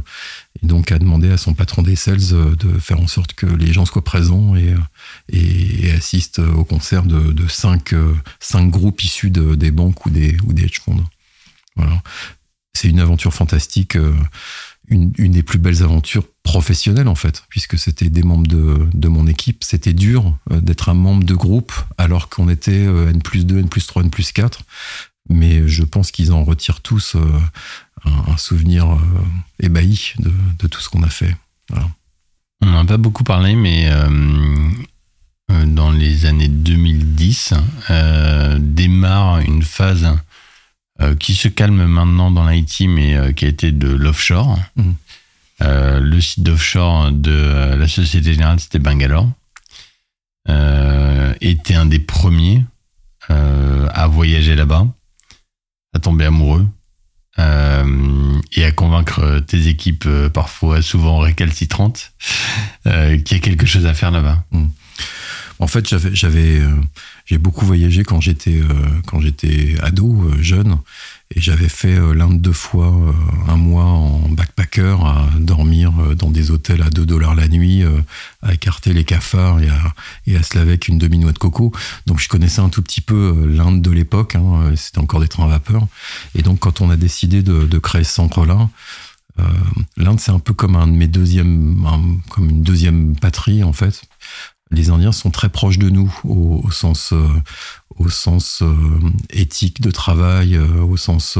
et 0.61 0.67
donc 0.67 0.91
a 0.91 0.99
demandé 0.99 1.29
à 1.29 1.37
son 1.37 1.53
patron 1.53 1.81
des 1.81 1.95
sales 1.95 2.19
euh, 2.33 2.55
de 2.55 2.79
faire 2.79 2.99
en 2.99 3.07
sorte 3.07 3.33
que 3.33 3.45
les 3.45 3.73
gens 3.73 3.85
soient 3.85 4.03
présents 4.03 4.55
et, 4.55 4.73
euh, 4.73 5.97
assistent 5.97 6.39
au 6.39 6.63
concert 6.63 7.03
de, 7.03 7.47
cinq, 7.47 7.93
euh, 7.93 8.13
cinq 8.39 8.69
groupes 8.69 9.03
issus 9.03 9.29
de, 9.29 9.55
des 9.55 9.71
banques 9.71 10.05
ou 10.05 10.09
des, 10.09 10.37
ou 10.45 10.53
des 10.53 10.63
hedge 10.63 10.79
funds. 10.79 11.03
Voilà. 11.75 12.01
C'est 12.77 12.89
une 12.89 12.99
aventure 12.99 13.33
fantastique, 13.33 13.95
euh, 13.95 14.13
une, 14.87 15.09
des 15.11 15.41
plus 15.41 15.57
belles 15.57 15.81
aventures 15.81 16.27
professionnelles 16.43 17.07
en 17.07 17.15
fait, 17.15 17.43
puisque 17.49 17.79
c'était 17.79 18.09
des 18.09 18.21
membres 18.21 18.45
de, 18.45 19.07
mon 19.07 19.25
équipe. 19.25 19.63
C'était 19.63 19.93
dur 19.93 20.37
euh, 20.51 20.61
d'être 20.61 20.89
un 20.89 20.93
membre 20.93 21.23
de 21.23 21.33
groupe 21.33 21.73
alors 21.97 22.29
qu'on 22.29 22.49
était 22.49 22.85
euh, 22.85 23.09
N 23.09 23.23
plus 23.23 23.47
2, 23.47 23.57
N 23.57 23.67
plus 23.67 23.87
3, 23.87 24.03
N 24.03 24.11
plus 24.11 24.31
4 24.31 24.61
mais 25.29 25.67
je 25.67 25.83
pense 25.83 26.11
qu'ils 26.11 26.31
en 26.31 26.45
retirent 26.45 26.79
tous 26.79 27.17
un, 28.05 28.37
souvenir 28.37 28.97
ébahi 29.59 30.13
de, 30.19 30.67
tout 30.67 30.79
ce 30.79 30.87
qu'on 30.87 31.03
a 31.03 31.09
fait. 31.09 31.35
On 32.61 32.65
n'en 32.65 32.77
a 32.77 32.85
pas 32.85 32.95
beaucoup 32.95 33.25
parlé, 33.25 33.53
mais 33.57 33.91
dans 35.49 35.91
les 35.91 36.25
années 36.25 36.47
2010, 36.47 37.53
euh, 37.89 38.57
démarre 38.59 39.39
une 39.39 39.63
phase 39.63 40.07
qui 41.19 41.33
se 41.33 41.47
calme 41.47 41.85
maintenant 41.85 42.31
dans 42.31 42.47
l'IT, 42.47 42.81
mais 42.87 43.15
euh, 43.15 43.31
qui 43.31 43.45
a 43.45 43.47
été 43.47 43.71
de 43.71 43.89
l'offshore. 43.89 44.57
Mhm. 44.75 44.95
Euh, 45.63 45.99
le 45.99 46.21
site 46.21 46.43
d'offshore 46.43 47.11
de 47.11 47.31
euh, 47.31 47.75
la 47.75 47.87
Société 47.87 48.33
Générale, 48.33 48.59
c'était 48.59 48.79
Bangalore. 48.79 49.29
Euh, 50.49 51.33
était 51.41 51.73
un 51.73 51.85
des 51.85 51.99
premiers 51.99 52.63
euh, 53.29 53.87
à 53.93 54.07
voyager 54.07 54.55
là-bas, 54.55 54.87
à 55.93 55.99
tomber 55.99 56.25
amoureux 56.25 56.65
euh, 57.39 58.39
et 58.53 58.63
à 58.63 58.71
convaincre 58.71 59.39
tes 59.45 59.67
équipes 59.67 60.05
euh, 60.07 60.29
parfois 60.29 60.81
souvent 60.81 61.17
récalcitrantes 61.19 62.13
euh, 62.85 63.17
qu'il 63.17 63.37
y 63.37 63.39
a 63.39 63.43
quelque 63.43 63.65
chose 63.65 63.85
à 63.85 63.93
faire 63.93 64.11
là-bas. 64.11 64.43
En 65.59 65.67
fait, 65.67 65.87
j'avais, 66.13 66.59
euh, 66.59 66.75
j'ai 67.27 67.37
beaucoup 67.37 67.65
voyagé 67.65 68.03
quand 68.03 68.19
j'étais, 68.19 68.59
euh, 68.59 68.73
quand 69.05 69.19
j'étais 69.19 69.75
ado, 69.81 70.23
euh, 70.23 70.41
jeune, 70.41 70.79
et 71.35 71.39
j'avais 71.39 71.69
fait 71.69 71.99
l'un 72.15 72.29
de 72.29 72.37
deux 72.37 72.53
fois 72.53 72.95
un 73.49 73.57
mois 73.57 73.83
en 73.83 74.29
backpacker 74.29 74.95
à 75.03 75.27
dormir 75.37 75.91
dans 76.15 76.31
des 76.31 76.51
hôtels 76.51 76.81
à 76.81 76.89
2 76.89 77.05
dollars 77.05 77.35
la 77.35 77.49
nuit, 77.49 77.83
à 78.41 78.53
écarter 78.53 78.93
les 78.93 79.03
cafards 79.03 79.59
et 79.59 79.67
à, 79.67 79.93
et 80.25 80.37
à 80.37 80.43
se 80.43 80.57
laver 80.57 80.69
avec 80.69 80.87
une 80.87 80.97
demi-noix 80.97 81.33
de 81.33 81.37
coco. 81.37 81.73
Donc 82.05 82.21
je 82.21 82.29
connaissais 82.29 82.61
un 82.61 82.69
tout 82.69 82.81
petit 82.81 83.01
peu 83.01 83.45
l'Inde 83.45 83.81
de 83.81 83.91
l'époque, 83.91 84.35
hein, 84.35 84.71
c'était 84.77 84.99
encore 84.99 85.19
des 85.19 85.27
trains 85.27 85.47
à 85.47 85.49
vapeur. 85.49 85.85
Et 86.33 86.43
donc 86.43 86.59
quand 86.59 86.79
on 86.79 86.89
a 86.89 86.95
décidé 86.95 87.43
de, 87.43 87.65
de 87.65 87.77
créer 87.77 88.05
ce 88.05 88.13
centre-là, 88.13 88.69
euh, 89.39 89.43
L'Inde, 89.97 90.19
c'est 90.19 90.31
un 90.31 90.39
peu 90.39 90.53
comme 90.53 90.75
un 90.75 90.87
de 90.87 90.93
mes 90.93 91.07
deuxièmes, 91.07 91.85
comme 92.29 92.49
une 92.49 92.61
deuxième 92.61 93.15
patrie 93.15 93.63
en 93.63 93.73
fait. 93.73 94.03
Les 94.71 94.89
Indiens 94.89 95.11
sont 95.11 95.31
très 95.31 95.49
proches 95.49 95.77
de 95.77 95.89
nous 95.89 96.13
au, 96.23 96.69
sens, 96.71 97.13
au 97.95 98.09
sens 98.09 98.61
euh, 98.61 98.65
euh, 98.65 99.09
éthique 99.29 99.81
de 99.81 99.91
travail, 99.91 100.57
au 100.57 100.97
sens 100.97 101.37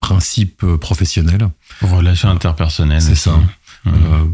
principe 0.00 0.64
professionnel. 0.76 1.48
Relations 1.80 2.28
interpersonnelles. 2.28 3.02
C'est 3.02 3.14
ça. 3.14 3.40
Mmh. 3.86 3.90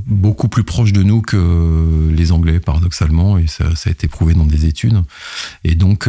beaucoup 0.07 0.49
plus 0.49 0.63
proche 0.63 0.93
de 0.93 1.03
nous 1.03 1.23
que 1.23 2.09
les 2.13 2.31
Anglais, 2.31 2.61
paradoxalement, 2.61 3.37
et 3.37 3.49
ça, 3.49 3.75
ça, 3.75 3.91
a 3.91 3.93
été 3.93 4.07
prouvé 4.07 4.35
dans 4.35 4.47
des 4.47 4.67
études. 4.67 5.03
Et 5.65 5.75
donc, 5.75 6.09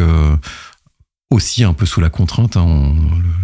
aussi 1.31 1.63
un 1.63 1.73
peu 1.73 1.85
sous 1.87 2.01
la 2.01 2.09
contrainte. 2.09 2.57
Hein. 2.57 2.93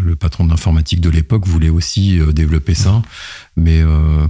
le, 0.04 0.16
patron 0.16 0.46
d'informatique 0.46 1.02
de 1.02 1.10
l'époque 1.10 1.48
voulait 1.48 1.70
aussi 1.70 2.20
euh, 2.20 2.34
développer 2.34 2.76
ça, 2.76 3.02
mais 3.56 3.82
euh, 3.82 4.28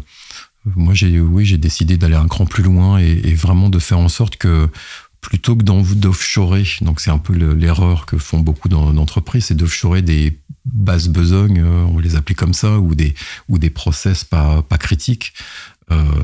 moi 0.76 0.94
j'ai 0.94 1.20
oui 1.20 1.46
j'ai 1.46 1.58
décidé 1.58 1.98
d'aller 1.98 2.16
un 2.16 2.28
cran 2.28 2.46
plus 2.46 2.64
loin 2.64 2.98
et, 2.98 3.34
vraiment 3.34 3.70
de 3.70 3.80
faire 3.80 4.00
en 4.00 4.10
sorte 4.10 4.38
que 4.38 4.68
plutôt 5.22 5.56
que 5.56 5.64
d'offshorer, 5.64 6.64
donc 6.82 7.02
c'est 7.02 7.10
un 7.10 7.18
peu 7.18 7.34
l'erreur 7.34 8.06
que 8.06 8.18
font 8.18 8.40
beaucoup 8.40 8.70
d'entreprises, 8.70 9.46
c'est 9.46 9.58
d'offshorer 9.58 10.02
des 10.02 10.40
bases 10.66 11.10
besognes, 11.10 11.62
euh, 11.62 11.86
on 11.92 12.00
les 12.00 12.16
appeler 12.16 12.36
comme 12.36 12.54
ça, 12.54 12.80
ou 12.80 12.96
des 12.96 13.14
ou 13.50 13.58
des 13.58 13.70
process 13.70 14.24
pas 14.24 14.62
pas 14.62 14.78
critiques. 14.78 15.34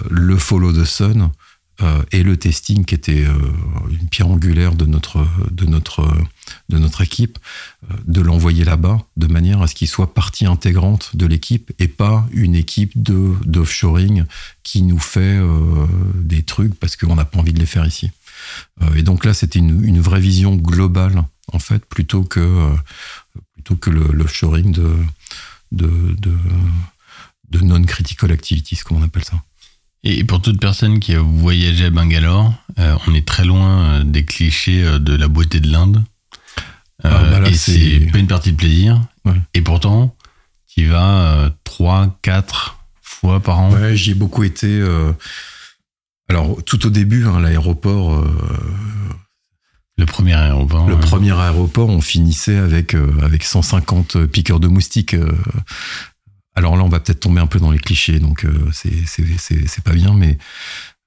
le 0.09 0.37
follow 0.37 0.71
the 0.73 0.85
sun, 0.85 1.31
euh, 1.81 2.03
et 2.11 2.21
le 2.21 2.37
testing 2.37 2.85
qui 2.85 2.93
était 2.93 3.25
euh, 3.25 3.33
une 3.89 4.07
pierre 4.07 4.27
angulaire 4.27 4.75
de 4.75 4.85
notre 4.85 5.25
de 5.49 5.65
notre 5.65 6.07
de 6.69 6.77
notre 6.77 7.01
équipe 7.01 7.39
euh, 7.89 7.95
de 8.05 8.21
l'envoyer 8.21 8.63
là-bas 8.63 9.01
de 9.17 9.25
manière 9.25 9.61
à 9.61 9.67
ce 9.67 9.73
qu'il 9.73 9.87
soit 9.87 10.13
partie 10.13 10.45
intégrante 10.45 11.15
de 11.15 11.25
l'équipe 11.25 11.71
et 11.79 11.87
pas 11.87 12.27
une 12.31 12.53
équipe 12.53 12.91
de 13.01 13.33
d'offshoring 13.45 14.25
qui 14.61 14.83
nous 14.83 14.99
fait 14.99 15.41
des 16.15 16.43
trucs 16.43 16.75
parce 16.75 16.95
qu'on 16.95 17.15
n'a 17.15 17.25
pas 17.25 17.39
envie 17.39 17.53
de 17.53 17.59
les 17.59 17.65
faire 17.65 17.85
ici 17.85 18.11
et 18.95 19.01
donc 19.01 19.25
là 19.25 19.33
c'était 19.33 19.59
une, 19.59 19.83
une, 19.83 19.99
vraie 19.99 20.19
vision 20.19 20.55
globale 20.55 21.23
en 21.51 21.59
fait 21.59 21.83
plutôt 21.85 22.23
que 22.23 22.71
plutôt 23.53 23.75
que 23.75 23.89
l'offshoring 23.89 24.71
de 24.71 24.95
de, 25.71 26.15
de 26.19 26.31
de 27.53 27.59
non-critical 27.59 28.31
activities, 28.31 28.77
comme 28.77 28.97
on 28.97 29.03
appelle 29.03 29.23
ça. 29.23 29.41
Et 30.03 30.23
pour 30.25 30.41
toute 30.41 30.59
personne 30.59 30.99
qui 30.99 31.15
a 31.15 31.21
voyagé 31.21 31.85
à 31.85 31.89
Bangalore, 31.89 32.53
euh, 32.77 32.95
on 33.07 33.13
est 33.13 33.25
très 33.25 33.45
loin 33.45 33.83
euh, 33.83 34.03
des 34.03 34.25
clichés 34.25 34.83
euh, 34.83 34.99
de 34.99 35.15
la 35.15 35.29
beauté 35.29 35.61
de 35.61 35.71
l'Inde. 35.71 36.03
Ah, 37.05 37.23
bah 37.31 37.49
et 37.49 37.53
c'est 37.53 37.99
pas 38.11 38.17
une 38.17 38.27
partie 38.27 38.51
de 38.51 38.57
plaisir. 38.57 39.01
Et 39.53 39.61
pourtant, 39.61 40.15
tu 40.67 40.85
vas 40.85 41.51
trois, 41.65 42.17
quatre 42.21 42.77
fois 43.01 43.41
par 43.41 43.59
an. 43.59 43.71
Ouais, 43.71 43.95
j'y 43.97 44.11
ai 44.11 44.13
beaucoup 44.13 44.43
été. 44.43 44.81
alors, 46.29 46.63
tout 46.63 46.85
au 46.85 46.89
début, 46.89 47.25
hein, 47.25 47.41
l'aéroport. 47.41 48.23
le 49.97 50.05
premier 50.05 50.33
aéroport. 50.33 50.87
Le 50.87 50.97
premier 50.97 51.37
aéroport, 51.37 51.89
on 51.89 51.99
finissait 51.99 52.55
avec, 52.55 52.95
avec 53.21 53.43
150 53.43 54.25
piqueurs 54.27 54.61
de 54.61 54.69
moustiques 54.69 55.17
alors 56.55 56.77
là, 56.77 56.83
on 56.83 56.89
va 56.89 56.99
peut-être 56.99 57.21
tomber 57.21 57.41
un 57.41 57.47
peu 57.47 57.59
dans 57.59 57.71
les 57.71 57.79
clichés, 57.79 58.19
donc 58.19 58.45
euh, 58.45 58.69
c'est 58.71 59.83
pas 59.83 59.93
bien, 59.93 60.13
mais 60.13 60.37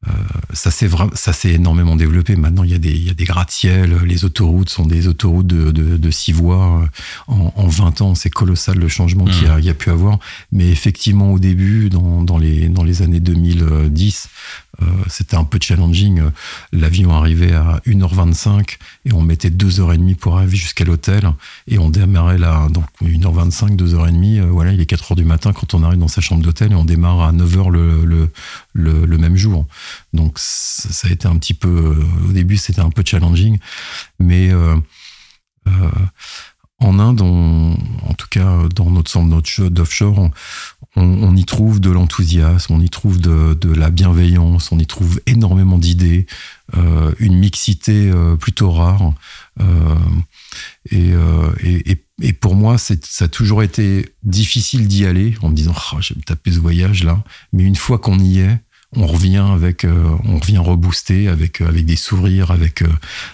euh, 0.07 0.11
ça 0.53 0.71
s'est 0.71 0.89
ça 1.15 1.33
s'est 1.33 1.53
énormément 1.53 1.97
développé. 1.97 2.37
Maintenant, 2.37 2.65
il 2.65 2.71
y 2.71 2.75
a 2.75 2.79
des 2.79 2.93
il 2.93 3.07
y 3.07 3.11
a 3.11 3.15
des 3.15 3.25
gratte-ciels, 3.25 3.97
les 4.05 4.25
autoroutes 4.25 4.69
sont 4.69 4.87
des 4.87 5.09
autoroutes 5.09 5.47
de, 5.47 5.71
de, 5.71 5.97
de 5.97 6.11
six 6.11 6.33
voies. 6.33 6.89
En, 7.27 7.53
en 7.57 7.67
20 7.67 8.01
ans, 8.03 8.15
c'est 8.15 8.31
colossal 8.31 8.79
le 8.79 8.89
changement 8.89 9.25
qu'il 9.25 9.45
y, 9.45 9.47
a, 9.47 9.57
mmh. 9.57 9.63
y 9.63 9.71
a 9.71 9.75
pu 9.75 9.91
avoir. 9.91 10.19
Mais 10.53 10.69
effectivement, 10.69 11.33
au 11.33 11.39
début, 11.39 11.89
dans, 11.89 12.23
dans 12.23 12.39
les 12.39 12.69
dans 12.69 12.85
les 12.85 13.03
années 13.03 13.21
2010, 13.21 14.29
euh, 14.83 14.85
c'était 15.09 15.37
un 15.37 15.45
peu 15.45 15.59
challenging. 15.61 16.23
L'avion 16.73 17.13
arrivait 17.13 17.53
à 17.53 17.81
1h25 17.87 18.77
et 19.07 19.13
on 19.13 19.23
mettait 19.23 19.49
2h30 19.49 20.17
pour 20.17 20.37
arriver 20.37 20.57
jusqu'à 20.57 20.85
l'hôtel 20.85 21.31
et 21.67 21.79
on 21.79 21.89
démarrait 21.89 22.39
là, 22.39 22.69
donc 22.69 22.85
1h25, 23.03 23.77
2h30, 23.77 24.41
euh, 24.41 24.47
voilà, 24.47 24.73
il 24.73 24.81
est 24.81 24.91
4h 24.91 25.15
du 25.17 25.25
matin 25.25 25.53
quand 25.53 25.75
on 25.75 25.83
arrive 25.83 25.99
dans 25.99 26.09
sa 26.09 26.21
chambre 26.21 26.43
d'hôtel 26.43 26.73
et 26.73 26.75
on 26.75 26.85
démarre 26.85 27.23
à 27.23 27.33
9h 27.33 27.71
le, 27.71 28.05
le, 28.05 28.29
le, 28.77 29.19
même 29.19 29.37
jour. 29.37 29.67
Donc 30.13 30.35
ça, 30.37 31.09
a 31.09 31.11
été 31.11 31.27
un 31.27 31.37
petit 31.37 31.55
peu, 31.55 31.69
euh, 31.69 32.29
au 32.29 32.33
début 32.33 32.57
c'était 32.57 32.81
un 32.81 32.91
peu 32.91 33.03
challenging, 33.05 33.59
mais 34.19 34.53
en 36.79 36.99
Inde, 36.99 37.23
en 37.23 38.15
tout 38.17 38.29
cas 38.31 38.59
dans 38.75 38.91
notre 38.91 39.11
centre 39.11 39.69
d'offshore, 39.69 40.31
on, 40.97 41.37
y 41.37 41.45
trouve 41.45 41.81
de 41.81 41.91
l'enthousiasme, 41.91 42.73
on 42.75 42.81
y 42.81 42.89
trouve 42.89 43.21
de, 43.21 43.73
la 43.75 43.91
bienveillance, 43.91 44.73
on 44.73 44.79
y 44.79 44.87
trouve 44.87 45.21
énormément 45.27 45.79
d'idées, 45.79 46.27
euh, 46.77 47.13
une 47.19 47.37
mixité 47.37 48.11
euh, 48.11 48.37
plutôt 48.37 48.71
rare. 48.71 49.13
Euh, 49.61 49.95
et, 50.91 52.33
pour 52.33 52.55
moi, 52.55 52.79
ça 52.79 52.95
a 53.21 53.29
toujours 53.29 53.63
été 53.63 54.15
difficile 54.23 54.89
d'y 54.89 55.05
aller 55.05 55.35
en 55.43 55.51
me 55.51 55.55
disant 55.55 55.75
oh, 55.93 55.97
j'ai 56.01 56.15
tapé 56.15 56.51
ce 56.51 56.59
voyage 56.59 57.05
là. 57.05 57.23
Mais 57.53 57.65
une 57.65 57.77
fois 57.77 57.99
qu'on 57.99 58.19
y 58.19 58.39
est, 58.39 58.59
on 58.97 59.07
revient 59.07 59.45
avec, 59.53 59.85
on 59.85 60.39
revient 60.39 60.59
reboosté 60.59 61.29
avec 61.29 61.61
avec 61.61 61.85
des 61.85 61.97
sourires, 61.97 62.51
avec 62.51 62.83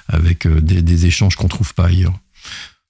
avec 0.08 0.46
des, 0.46 0.82
des 0.82 1.06
échanges 1.06 1.36
qu'on 1.36 1.48
trouve 1.48 1.74
pas 1.74 1.86
ailleurs. 1.86 2.18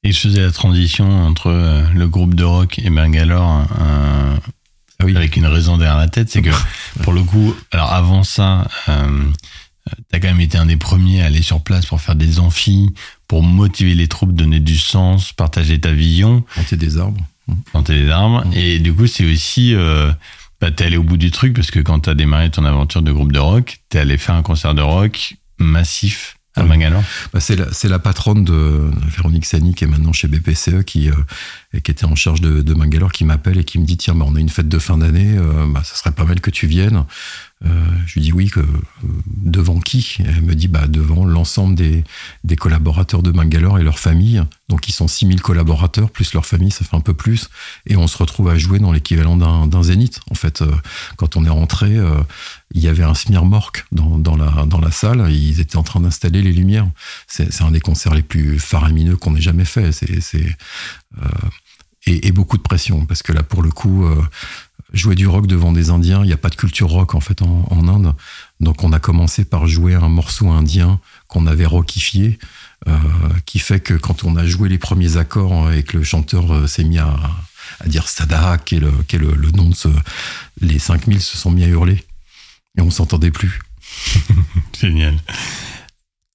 Et 0.04 0.12
je 0.12 0.18
faisais 0.18 0.40
la 0.40 0.50
transition 0.50 1.26
entre 1.26 1.50
le 1.94 2.08
groupe 2.08 2.34
de 2.34 2.44
rock 2.44 2.80
et 2.80 2.90
Bangalore, 2.90 3.66
un, 3.78 4.38
ah 5.02 5.16
avec 5.16 5.36
une 5.36 5.46
raison 5.46 5.78
derrière 5.78 5.96
la 5.96 6.08
tête, 6.08 6.30
c'est 6.30 6.42
que 6.42 6.50
pour 7.02 7.12
le 7.12 7.22
coup, 7.22 7.54
alors 7.70 7.92
avant 7.92 8.22
ça, 8.22 8.68
euh, 8.88 9.24
t'as 10.10 10.20
quand 10.20 10.28
même 10.28 10.40
été 10.40 10.58
un 10.58 10.66
des 10.66 10.76
premiers 10.76 11.22
à 11.22 11.26
aller 11.26 11.42
sur 11.42 11.60
place 11.60 11.86
pour 11.86 12.00
faire 12.00 12.14
des 12.14 12.38
amphis, 12.38 12.94
pour 13.26 13.42
motiver 13.42 13.94
les 13.94 14.08
troupes, 14.08 14.32
donner 14.32 14.60
du 14.60 14.78
sens, 14.78 15.32
partager 15.32 15.80
ta 15.80 15.92
vision. 15.92 16.44
Planter 16.54 16.76
des 16.76 16.98
arbres. 16.98 17.20
Planter 17.66 18.02
des 18.04 18.10
arbres. 18.10 18.44
Mmh. 18.46 18.52
Et 18.54 18.78
du 18.78 18.92
coup, 18.94 19.06
c'est 19.06 19.30
aussi, 19.30 19.74
euh, 19.74 20.12
bah, 20.62 20.70
t'es 20.70 20.84
allé 20.84 20.96
au 20.96 21.02
bout 21.02 21.16
du 21.16 21.32
truc 21.32 21.54
parce 21.54 21.72
que 21.72 21.80
quand 21.80 21.98
t'as 21.98 22.14
démarré 22.14 22.48
ton 22.48 22.64
aventure 22.64 23.02
de 23.02 23.10
groupe 23.10 23.32
de 23.32 23.40
rock, 23.40 23.78
t'es 23.88 23.98
allé 23.98 24.16
faire 24.16 24.36
un 24.36 24.42
concert 24.42 24.76
de 24.76 24.80
rock 24.80 25.34
massif 25.58 26.36
à 26.54 26.62
Bangalore 26.62 27.02
bah 27.32 27.40
C'est 27.40 27.56
la, 27.56 27.66
la, 27.82 27.98
patronne 27.98 28.44
de 28.44 28.88
Véronique 29.16 29.44
Sani 29.44 29.74
qui 29.74 29.82
est 29.82 29.86
maintenant 29.88 30.12
chez 30.12 30.28
BPCE 30.28 30.84
qui, 30.86 31.10
euh, 31.10 31.14
qui 31.80 31.90
était 31.90 32.04
en 32.04 32.14
charge 32.14 32.40
de, 32.40 32.74
Bangalore 32.74 33.12
qui 33.12 33.24
m'appelle 33.24 33.58
et 33.58 33.64
qui 33.64 33.78
me 33.78 33.84
dit 33.84 33.96
tiens 33.96 34.14
bah, 34.14 34.24
on 34.28 34.34
a 34.34 34.40
une 34.40 34.48
fête 34.48 34.68
de 34.68 34.78
fin 34.78 34.98
d'année, 34.98 35.36
euh, 35.36 35.66
bah, 35.68 35.82
ça 35.84 35.94
serait 35.94 36.12
pas 36.12 36.24
mal 36.24 36.40
que 36.40 36.50
tu 36.50 36.66
viennes. 36.66 37.04
Euh, 37.64 37.68
je 38.06 38.14
lui 38.14 38.22
dis 38.22 38.32
oui, 38.32 38.48
que, 38.48 38.60
euh, 38.60 38.64
devant 39.26 39.78
qui? 39.78 40.18
Elle 40.20 40.42
me 40.42 40.54
dit 40.54 40.68
bah, 40.68 40.86
devant 40.88 41.24
l'ensemble 41.24 41.74
des, 41.74 42.02
des, 42.44 42.56
collaborateurs 42.56 43.22
de 43.22 43.30
Bangalore 43.30 43.78
et 43.78 43.84
leurs 43.84 43.98
familles. 43.98 44.42
Donc 44.68 44.88
ils 44.88 44.92
sont 44.92 45.06
6000 45.06 45.40
collaborateurs, 45.40 46.10
plus 46.10 46.34
leur 46.34 46.44
famille, 46.44 46.70
ça 46.70 46.84
fait 46.84 46.96
un 46.96 47.00
peu 47.00 47.14
plus. 47.14 47.50
Et 47.86 47.96
on 47.96 48.06
se 48.06 48.16
retrouve 48.18 48.48
à 48.48 48.58
jouer 48.58 48.78
dans 48.78 48.90
l'équivalent 48.90 49.36
d'un 49.36 49.82
zénith. 49.82 50.20
En 50.30 50.34
fait, 50.34 50.62
euh, 50.62 50.72
quand 51.16 51.36
on 51.36 51.44
est 51.44 51.50
rentré, 51.50 51.98
il 52.74 52.80
y 52.80 52.88
avait 52.88 53.02
un 53.02 53.14
smirmorque 53.14 53.84
dans, 53.92 54.18
dans, 54.18 54.36
la, 54.36 54.64
dans 54.66 54.80
la 54.80 54.90
salle. 54.90 55.30
Ils 55.30 55.60
étaient 55.60 55.76
en 55.76 55.82
train 55.82 56.00
d'installer 56.00 56.42
les 56.42 56.52
lumières. 56.52 56.88
C'est 57.26 57.62
un 57.62 57.70
des 57.70 57.80
concerts 57.80 58.14
les 58.14 58.22
plus 58.22 58.58
faramineux 58.58 59.16
qu'on 59.16 59.36
ait 59.36 59.40
jamais 59.40 59.64
fait. 59.64 59.92
C'est 59.92 60.56
et, 62.06 62.32
beaucoup 62.32 62.56
de 62.56 62.62
pression 62.62 63.06
parce 63.06 63.22
que 63.22 63.32
là, 63.32 63.42
pour 63.42 63.62
le 63.62 63.70
coup, 63.70 64.04
jouer 64.92 65.14
du 65.14 65.26
rock 65.26 65.46
devant 65.46 65.72
des 65.72 65.90
Indiens. 65.90 66.22
Il 66.22 66.26
n'y 66.26 66.32
a 66.32 66.38
pas 66.38 66.50
de 66.50 66.56
culture 66.56 66.88
rock 66.88 67.14
en 67.14 67.20
fait 67.20 67.42
en, 67.42 67.88
Inde. 67.88 68.14
Donc 68.60 68.84
on 68.84 68.92
a 68.92 69.00
commencé 69.00 69.44
par 69.44 69.66
jouer 69.66 69.94
un 69.94 70.08
morceau 70.08 70.50
indien 70.50 71.00
qu'on 71.26 71.46
avait 71.46 71.66
rockifié, 71.66 72.38
euh, 72.88 72.96
qui 73.44 73.58
fait 73.58 73.80
que 73.80 73.94
quand 73.94 74.24
on 74.24 74.36
a 74.36 74.46
joué 74.46 74.68
les 74.68 74.78
premiers 74.78 75.16
accords 75.16 75.72
et 75.72 75.82
que 75.82 75.98
le 75.98 76.04
chanteur 76.04 76.52
euh, 76.52 76.66
s'est 76.66 76.84
mis 76.84 76.98
à, 76.98 77.16
dire 77.86 78.08
Sada, 78.08 78.58
qui 78.58 78.76
est, 78.76 78.80
le, 78.80 78.92
qui 79.08 79.16
est 79.16 79.18
le, 79.18 79.34
nom 79.52 79.68
de 79.68 79.74
ce... 79.74 79.88
Les 80.60 80.78
5000 80.78 81.20
se 81.20 81.36
sont 81.36 81.50
mis 81.50 81.64
à 81.64 81.68
hurler 81.68 82.04
et 82.78 82.82
on 82.82 82.90
s'entendait 82.90 83.30
plus. 83.30 83.60
Génial. 84.80 85.16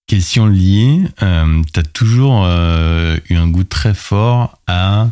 Question 0.07 0.48
liée, 0.48 1.03
euh, 1.22 1.61
tu 1.73 1.80
as 1.80 1.84
toujours 1.84 2.44
euh, 2.45 3.18
eu 3.30 3.35
un 3.35 3.48
goût 3.48 3.65
très 3.65 3.94
fort 3.94 4.57
à 4.65 5.10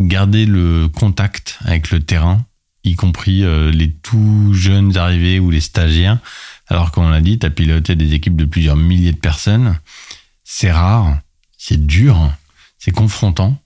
garder 0.00 0.46
le 0.46 0.88
contact 0.88 1.58
avec 1.64 1.90
le 1.90 2.00
terrain 2.00 2.44
y 2.84 2.94
compris 2.94 3.42
euh, 3.42 3.72
les 3.72 3.92
tout 3.92 4.52
jeunes 4.54 4.96
arrivés 4.96 5.40
ou 5.40 5.50
les 5.50 5.60
stagiaires, 5.60 6.18
alors 6.68 6.92
qu'on 6.92 7.08
l'a 7.08 7.20
dit, 7.20 7.36
tu 7.36 7.44
as 7.44 7.50
piloté 7.50 7.96
des 7.96 8.14
équipes 8.14 8.36
de 8.36 8.44
plusieurs 8.44 8.76
milliers 8.76 9.12
de 9.12 9.18
personnes. 9.18 9.76
C'est 10.44 10.70
rare, 10.70 11.18
c'est 11.58 11.84
dur, 11.84 12.32
c'est 12.78 12.92
confrontant. 12.92 13.60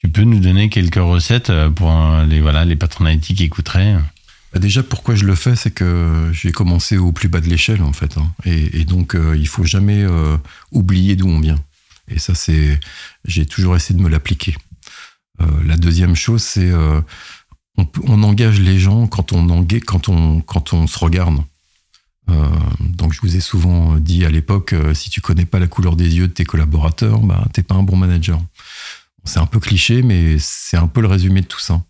Tu 0.00 0.10
peux 0.10 0.24
nous 0.24 0.40
donner 0.40 0.68
quelques 0.68 0.96
recettes 0.96 1.50
pour 1.74 1.90
les, 2.28 2.42
voilà, 2.42 2.66
les 2.66 2.76
patrons 2.76 3.18
qui 3.18 3.42
écouteraient 3.42 3.96
bah, 4.56 4.60
déjà, 4.60 4.82
pourquoi 4.82 5.14
je 5.14 5.24
le 5.24 5.34
fais, 5.34 5.54
c'est 5.54 5.70
que 5.70 6.30
j'ai 6.32 6.50
commencé 6.50 6.96
au 6.96 7.12
plus 7.12 7.28
bas 7.28 7.40
de 7.40 7.46
l'échelle, 7.46 7.82
en 7.82 7.92
fait. 7.92 8.16
Hein. 8.16 8.32
Et, 8.46 8.86
donc, 8.86 9.14
euh, 9.14 9.36
il 9.36 9.46
faut 9.46 9.64
jamais 9.64 10.02
euh, 10.02 10.38
oublier 10.72 11.14
d'où 11.14 11.28
on 11.28 11.40
vient. 11.40 11.62
Et 12.08 12.18
ça, 12.18 12.34
c'est, 12.34 12.80
j'ai 13.26 13.44
toujours 13.44 13.76
essayé 13.76 13.98
de 13.98 14.02
me 14.02 14.08
l'appliquer. 14.08 14.54
Euh, 15.40 15.44
la 15.64 15.76
deuxième 15.76 16.14
chose, 16.14 16.42
c'est 16.42 16.72
on, 17.76 18.22
engage 18.22 18.60
les 18.60 18.78
gens 18.78 19.06
quand 19.06 19.32
on, 19.32 19.48
engage, 19.50 19.82
quand 19.82 20.08
on, 20.08 20.40
quand 20.40 20.72
on 20.72 20.86
se 20.86 20.98
regarde. 20.98 21.36
donc, 22.80 23.12
je 23.12 23.20
vous 23.20 23.36
ai 23.36 23.40
souvent 23.40 23.96
dit 23.96 24.24
à 24.24 24.30
l'époque, 24.30 24.74
si 24.94 25.10
tu 25.10 25.20
connais 25.20 25.44
pas 25.44 25.58
la 25.58 25.68
couleur 25.68 25.94
des 25.96 26.16
yeux 26.16 26.28
de 26.28 26.32
tes 26.32 26.44
collaborateurs, 26.44 27.20
bah, 27.20 27.46
t'es 27.52 27.62
pas 27.62 27.74
un 27.74 27.82
bon 27.82 27.96
manager. 27.96 28.40
C'est 29.24 29.40
un 29.40 29.46
peu 29.46 29.60
cliché, 29.60 30.02
mais 30.02 30.36
c'est 30.38 30.76
un 30.76 30.86
peu 30.86 31.00
le 31.00 31.08
résumé 31.08 31.42
de 31.42 31.46
tout 31.46 31.60
ça 31.60 31.82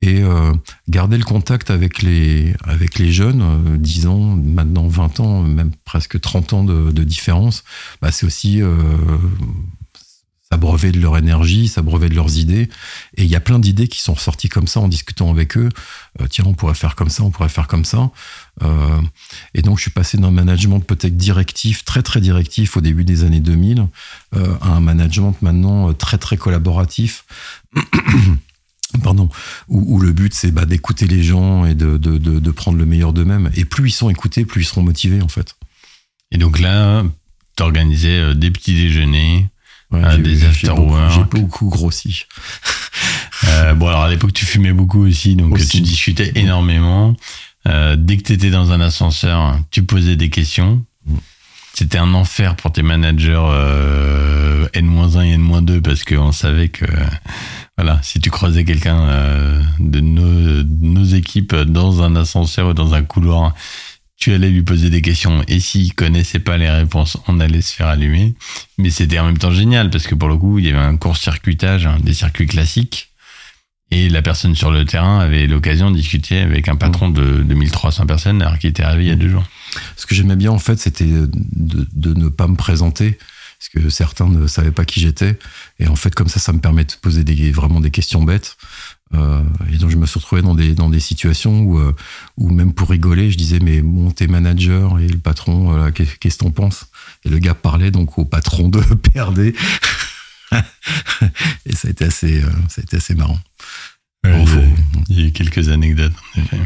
et 0.00 0.22
euh, 0.22 0.52
garder 0.88 1.18
le 1.18 1.24
contact 1.24 1.70
avec 1.70 2.02
les, 2.02 2.54
avec 2.62 2.98
les 2.98 3.10
jeunes, 3.10 3.42
euh, 3.42 3.76
10 3.76 4.06
ans, 4.06 4.36
maintenant 4.36 4.86
20 4.86 5.20
ans, 5.20 5.42
même 5.42 5.72
presque 5.84 6.20
30 6.20 6.52
ans 6.52 6.64
de, 6.64 7.04
différence, 7.04 7.64
bah 8.02 8.12
c'est 8.12 8.26
aussi 8.26 8.60
euh, 8.60 8.76
s'abreuver 10.50 10.92
de 10.92 11.00
leur 11.00 11.16
énergie, 11.16 11.68
s'abreuver 11.68 12.08
de 12.08 12.14
leurs 12.14 12.38
idées. 12.38 12.68
Et 13.16 13.24
il 13.24 13.30
y 13.30 13.36
a 13.36 13.40
plein 13.40 13.58
d'idées 13.58 13.88
qui 13.88 14.00
sont 14.02 14.14
ressorties 14.14 14.48
comme 14.48 14.66
ça 14.66 14.80
en 14.80 14.88
discutant 14.88 15.30
avec 15.30 15.56
eux. 15.56 15.68
Euh, 16.20 16.26
tiens, 16.28 16.44
on 16.46 16.54
pourrait 16.54 16.74
faire 16.74 16.94
comme 16.94 17.10
ça, 17.10 17.22
on 17.22 17.30
pourrait 17.30 17.48
faire 17.48 17.68
comme 17.68 17.84
ça. 17.84 18.10
Euh, 18.62 19.00
et 19.54 19.62
donc, 19.62 19.78
je 19.78 19.82
suis 19.82 19.90
passé 19.90 20.18
d'un 20.18 20.30
management 20.30 20.80
peut-être 20.80 21.16
directif, 21.16 21.84
très 21.84 22.02
très 22.02 22.20
directif 22.20 22.76
au 22.76 22.80
début 22.80 23.04
des 23.04 23.24
années 23.24 23.40
2000, 23.40 23.86
à 24.34 24.68
un 24.68 24.80
management 24.80 25.36
maintenant 25.42 25.92
très 25.92 26.18
très 26.18 26.36
collaboratif. 26.36 27.24
pardon, 29.02 29.28
où, 29.68 30.00
le 30.00 30.12
but 30.12 30.34
c'est 30.34 30.50
bah, 30.50 30.64
d'écouter 30.64 31.06
les 31.06 31.22
gens 31.22 31.64
et 31.64 31.74
de, 31.74 31.96
de, 31.96 32.50
prendre 32.50 32.78
le 32.78 32.86
meilleur 32.86 33.12
d'eux-mêmes. 33.12 33.50
Et 33.54 33.64
plus 33.64 33.90
ils 33.90 33.92
sont 33.92 34.10
écoutés, 34.10 34.44
plus 34.44 34.62
ils 34.62 34.66
seront 34.66 34.82
motivés 34.82 35.22
en 35.22 35.28
fait. 35.28 35.56
Et 36.30 36.38
donc 36.38 36.58
là, 36.58 37.04
tu 37.56 37.62
organisais 37.62 38.18
euh, 38.18 38.34
des 38.34 38.50
petits 38.50 38.74
déjeuners, 38.74 39.48
euh, 39.94 40.18
des 40.18 40.44
after-work. 40.44 41.12
J'ai 41.12 41.40
beaucoup 41.40 41.68
grossi. 41.68 42.26
euh, 43.48 43.74
bon, 43.74 43.88
alors 43.88 44.02
à 44.02 44.10
l'époque, 44.10 44.32
tu 44.32 44.44
fumais 44.44 44.72
beaucoup 44.72 45.06
aussi, 45.06 45.36
donc 45.36 45.58
tu 45.58 45.80
discutais 45.80 46.32
énormément. 46.34 47.14
Euh, 47.66 47.96
dès 47.98 48.16
que 48.16 48.22
tu 48.22 48.32
étais 48.32 48.50
dans 48.50 48.72
un 48.72 48.80
ascenseur, 48.80 49.58
tu 49.70 49.82
posais 49.84 50.16
des 50.16 50.30
questions. 50.30 50.84
C'était 51.74 51.98
un 51.98 52.12
enfer 52.14 52.56
pour 52.56 52.72
tes 52.72 52.82
managers 52.82 53.44
N-1 54.74 55.24
et 55.24 55.32
N-2 55.34 55.80
parce 55.80 56.02
qu'on 56.02 56.32
savait 56.32 56.68
que 56.68 56.86
voilà, 57.78 58.00
si 58.02 58.18
tu 58.18 58.28
croisais 58.28 58.64
quelqu'un 58.64 59.00
euh, 59.08 59.62
de, 59.78 60.00
nos, 60.00 61.04
équipes 61.04 61.54
dans 61.54 62.02
un 62.02 62.16
ascenseur 62.16 62.70
ou 62.70 62.74
dans 62.74 62.92
un 62.92 63.02
couloir, 63.02 63.54
tu 64.18 64.32
allais 64.32 64.50
lui 64.50 64.62
poser 64.62 64.90
des 64.90 65.00
questions. 65.00 65.44
Et 65.46 65.60
s'il 65.60 65.94
connaissait 65.94 66.40
pas 66.40 66.58
les 66.58 66.68
réponses, 66.68 67.16
on 67.28 67.38
allait 67.38 67.60
se 67.60 67.72
faire 67.72 67.86
allumer. 67.86 68.34
Mais 68.76 68.90
c'était 68.90 69.18
en 69.20 69.26
même 69.26 69.38
temps 69.38 69.52
génial 69.52 69.90
parce 69.90 70.06
que 70.06 70.14
pour 70.14 70.28
le 70.28 70.36
coup, 70.36 70.58
il 70.58 70.66
y 70.66 70.68
avait 70.68 70.78
un 70.78 70.96
court-circuitage, 70.96 71.86
hein, 71.86 71.98
des 72.02 72.14
circuits 72.14 72.46
classiques. 72.46 73.12
Et 73.90 74.08
la 74.10 74.20
personne 74.20 74.54
sur 74.54 74.70
le 74.70 74.84
terrain 74.84 75.20
avait 75.20 75.46
l'occasion 75.46 75.90
de 75.90 75.96
discuter 75.96 76.40
avec 76.40 76.68
un 76.68 76.76
patron 76.76 77.08
de 77.08 77.42
2300 77.42 78.06
personnes 78.06 78.42
alors 78.42 78.58
qu'il 78.58 78.68
était 78.68 78.82
arrivé 78.82 79.04
il 79.04 79.08
y 79.08 79.12
a 79.12 79.16
deux 79.16 79.30
jours. 79.30 79.44
Ce 79.96 80.04
que 80.04 80.14
j'aimais 80.14 80.36
bien, 80.36 80.50
en 80.50 80.58
fait, 80.58 80.78
c'était 80.78 81.06
de, 81.06 82.14
ne 82.14 82.28
pas 82.28 82.48
me 82.48 82.56
présenter 82.56 83.18
parce 83.58 83.84
que 83.84 83.90
certains 83.90 84.28
ne 84.28 84.46
savaient 84.46 84.72
pas 84.72 84.84
qui 84.84 85.00
j'étais. 85.00 85.38
Et 85.78 85.88
en 85.88 85.96
fait, 85.96 86.14
comme 86.14 86.28
ça, 86.28 86.38
ça 86.38 86.52
me 86.52 86.60
permet 86.60 86.84
de 86.84 86.92
poser 87.00 87.24
vraiment 87.50 87.80
des 87.80 87.90
questions 87.90 88.22
bêtes. 88.22 88.56
Euh, 89.14 89.42
et 89.72 89.76
donc, 89.76 89.90
je 89.90 89.96
me 89.96 90.06
suis 90.06 90.18
retrouvé 90.18 90.42
dans 90.42 90.54
des, 90.54 90.74
dans 90.74 90.90
des 90.90 91.00
situations 91.00 91.60
où, 91.60 91.78
euh, 91.78 91.94
où, 92.36 92.50
même 92.50 92.72
pour 92.72 92.90
rigoler, 92.90 93.30
je 93.30 93.38
disais, 93.38 93.58
mais 93.60 93.80
bon, 93.80 94.10
t'es 94.10 94.26
manager 94.26 94.98
et 94.98 95.08
le 95.08 95.18
patron, 95.18 95.90
qu'est-ce 95.92 96.38
que 96.38 96.44
t'en 96.44 96.50
penses? 96.50 96.86
Et 97.24 97.28
le 97.28 97.38
gars 97.38 97.54
parlait 97.54 97.90
donc 97.90 98.18
au 98.18 98.24
patron 98.24 98.68
de 98.68 98.80
PRD. 98.94 99.54
et 101.66 101.74
ça 101.74 101.88
a 101.88 101.90
été 101.90 102.04
assez, 102.04 102.42
euh, 102.42 102.50
ça 102.68 102.80
a 102.80 102.82
été 102.82 102.96
assez 102.96 103.14
marrant. 103.14 103.38
il 104.24 105.20
y 105.20 105.22
a 105.22 105.26
eu 105.26 105.32
quelques 105.32 105.68
anecdotes, 105.68 106.14
en 106.36 106.40
effet. 106.40 106.58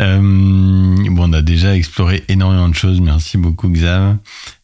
Euh, 0.00 0.20
bon, 0.20 1.28
on 1.28 1.32
a 1.32 1.42
déjà 1.42 1.74
exploré 1.74 2.22
énormément 2.28 2.68
de 2.68 2.74
choses. 2.74 3.00
Merci 3.00 3.36
beaucoup, 3.36 3.68
Xav. 3.68 4.16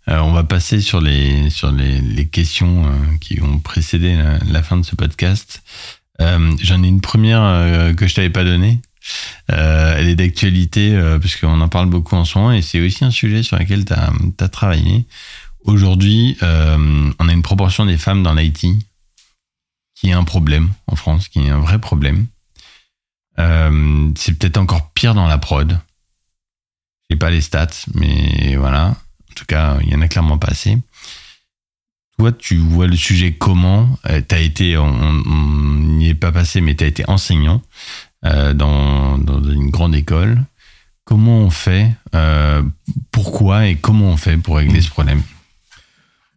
Euh, 0.08 0.18
on 0.18 0.32
va 0.32 0.44
passer 0.44 0.80
sur 0.80 1.00
les, 1.00 1.50
sur 1.50 1.72
les, 1.72 2.00
les 2.00 2.26
questions 2.26 2.86
euh, 2.86 2.90
qui 3.20 3.40
ont 3.42 3.58
précédé 3.58 4.16
la, 4.46 4.62
fin 4.62 4.76
de 4.76 4.84
ce 4.84 4.94
podcast. 4.94 5.62
Euh, 6.20 6.56
J'en 6.62 6.82
ai 6.82 6.88
une 6.88 7.00
première 7.00 7.42
euh, 7.42 7.92
que 7.94 8.06
je 8.06 8.14
t'avais 8.14 8.30
pas 8.30 8.44
donnée. 8.44 8.80
elle 9.48 10.08
est 10.08 10.14
d'actualité 10.14 10.98
puisqu'on 11.20 11.60
en 11.60 11.68
parle 11.68 11.90
beaucoup 11.90 12.16
en 12.16 12.24
ce 12.24 12.38
moment 12.38 12.52
et 12.52 12.62
c'est 12.62 12.80
aussi 12.80 13.04
un 13.04 13.10
sujet 13.10 13.42
sur 13.42 13.58
lequel 13.58 13.84
tu 13.84 13.92
as, 13.92 14.12
as, 14.40 14.48
travaillé. 14.48 15.06
Aujourd'hui, 15.64 16.36
on 16.40 17.28
a 17.28 17.32
une 17.32 17.42
proportion 17.42 17.84
des 17.84 17.98
femmes 17.98 18.22
dans 18.22 18.34
l'IT 18.34 18.66
qui 19.94 20.08
est 20.10 20.12
un 20.12 20.24
problème 20.24 20.70
en 20.86 20.96
France, 20.96 21.28
qui 21.28 21.40
est 21.40 21.50
un 21.50 21.60
vrai 21.60 21.78
problème. 21.78 22.26
Euh, 23.38 24.10
c'est 24.16 24.34
peut-être 24.34 24.58
encore 24.58 24.90
pire 24.90 25.14
dans 25.14 25.26
la 25.26 25.38
prod. 25.38 25.78
J'ai 27.10 27.16
pas 27.16 27.30
les 27.30 27.40
stats, 27.40 27.86
mais 27.94 28.56
voilà. 28.56 28.88
En 28.88 29.34
tout 29.34 29.44
cas, 29.46 29.78
il 29.82 29.90
y 29.90 29.94
en 29.94 30.02
a 30.02 30.08
clairement 30.08 30.38
pas 30.38 30.48
assez. 30.48 30.78
Toi, 32.18 32.32
tu 32.32 32.56
vois 32.56 32.86
le 32.86 32.96
sujet 32.96 33.32
comment? 33.32 33.98
Euh, 34.06 34.22
Tu 34.26 34.34
as 34.34 34.40
été, 34.40 34.76
on 34.76 35.14
n'y 35.22 36.08
est 36.08 36.14
pas 36.14 36.32
passé, 36.32 36.60
mais 36.60 36.74
tu 36.74 36.84
as 36.84 36.86
été 36.86 37.08
enseignant 37.08 37.60
euh, 38.24 38.54
dans, 38.54 39.16
une 39.42 39.70
grande 39.70 39.94
école. 39.94 40.44
Comment 41.04 41.38
on 41.38 41.50
fait 41.50 41.90
euh, 42.14 42.62
Pourquoi 43.10 43.66
et 43.66 43.76
comment 43.76 44.06
on 44.06 44.16
fait 44.16 44.36
pour 44.36 44.56
régler 44.56 44.80
ce 44.80 44.90
problème? 44.90 45.22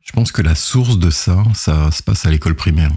Je 0.04 0.12
pense 0.14 0.32
que 0.32 0.42
la 0.42 0.56
source 0.56 0.98
de 0.98 1.10
ça, 1.10 1.44
ça 1.54 1.92
se 1.92 2.02
passe 2.02 2.26
à 2.26 2.32
l'école 2.32 2.56
primaire. 2.56 2.92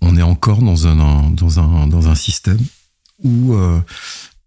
On 0.00 0.16
est 0.16 0.22
encore 0.22 0.60
dans 0.60 0.86
un, 0.86 1.30
dans 1.30 1.60
un, 1.60 1.86
dans 1.86 2.08
un 2.08 2.14
système 2.14 2.60
où, 3.22 3.56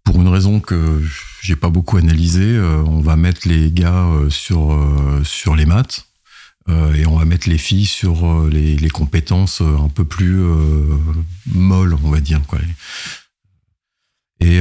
pour 0.06 0.22
une 0.22 0.28
raison 0.28 0.60
que 0.60 1.02
j'ai 1.42 1.56
pas 1.56 1.68
beaucoup 1.68 1.98
analysée, 1.98 2.56
euh, 2.56 2.82
on 2.86 3.00
va 3.00 3.16
mettre 3.16 3.46
les 3.46 3.70
gars 3.70 4.08
sur, 4.30 4.74
sur 5.24 5.54
les 5.56 5.66
maths. 5.66 6.06
et 6.68 7.06
on 7.06 7.18
va 7.18 7.24
mettre 7.24 7.48
les 7.48 7.58
filles 7.58 7.86
sur 7.86 8.46
les, 8.48 8.76
les 8.76 8.90
compétences 8.90 9.60
un 9.60 9.88
peu 9.88 10.04
plus 10.04 10.40
molles, 11.46 11.94
on 12.02 12.10
va 12.10 12.20
dire. 12.20 12.40
Quoi. 12.46 12.58
Et, 14.40 14.60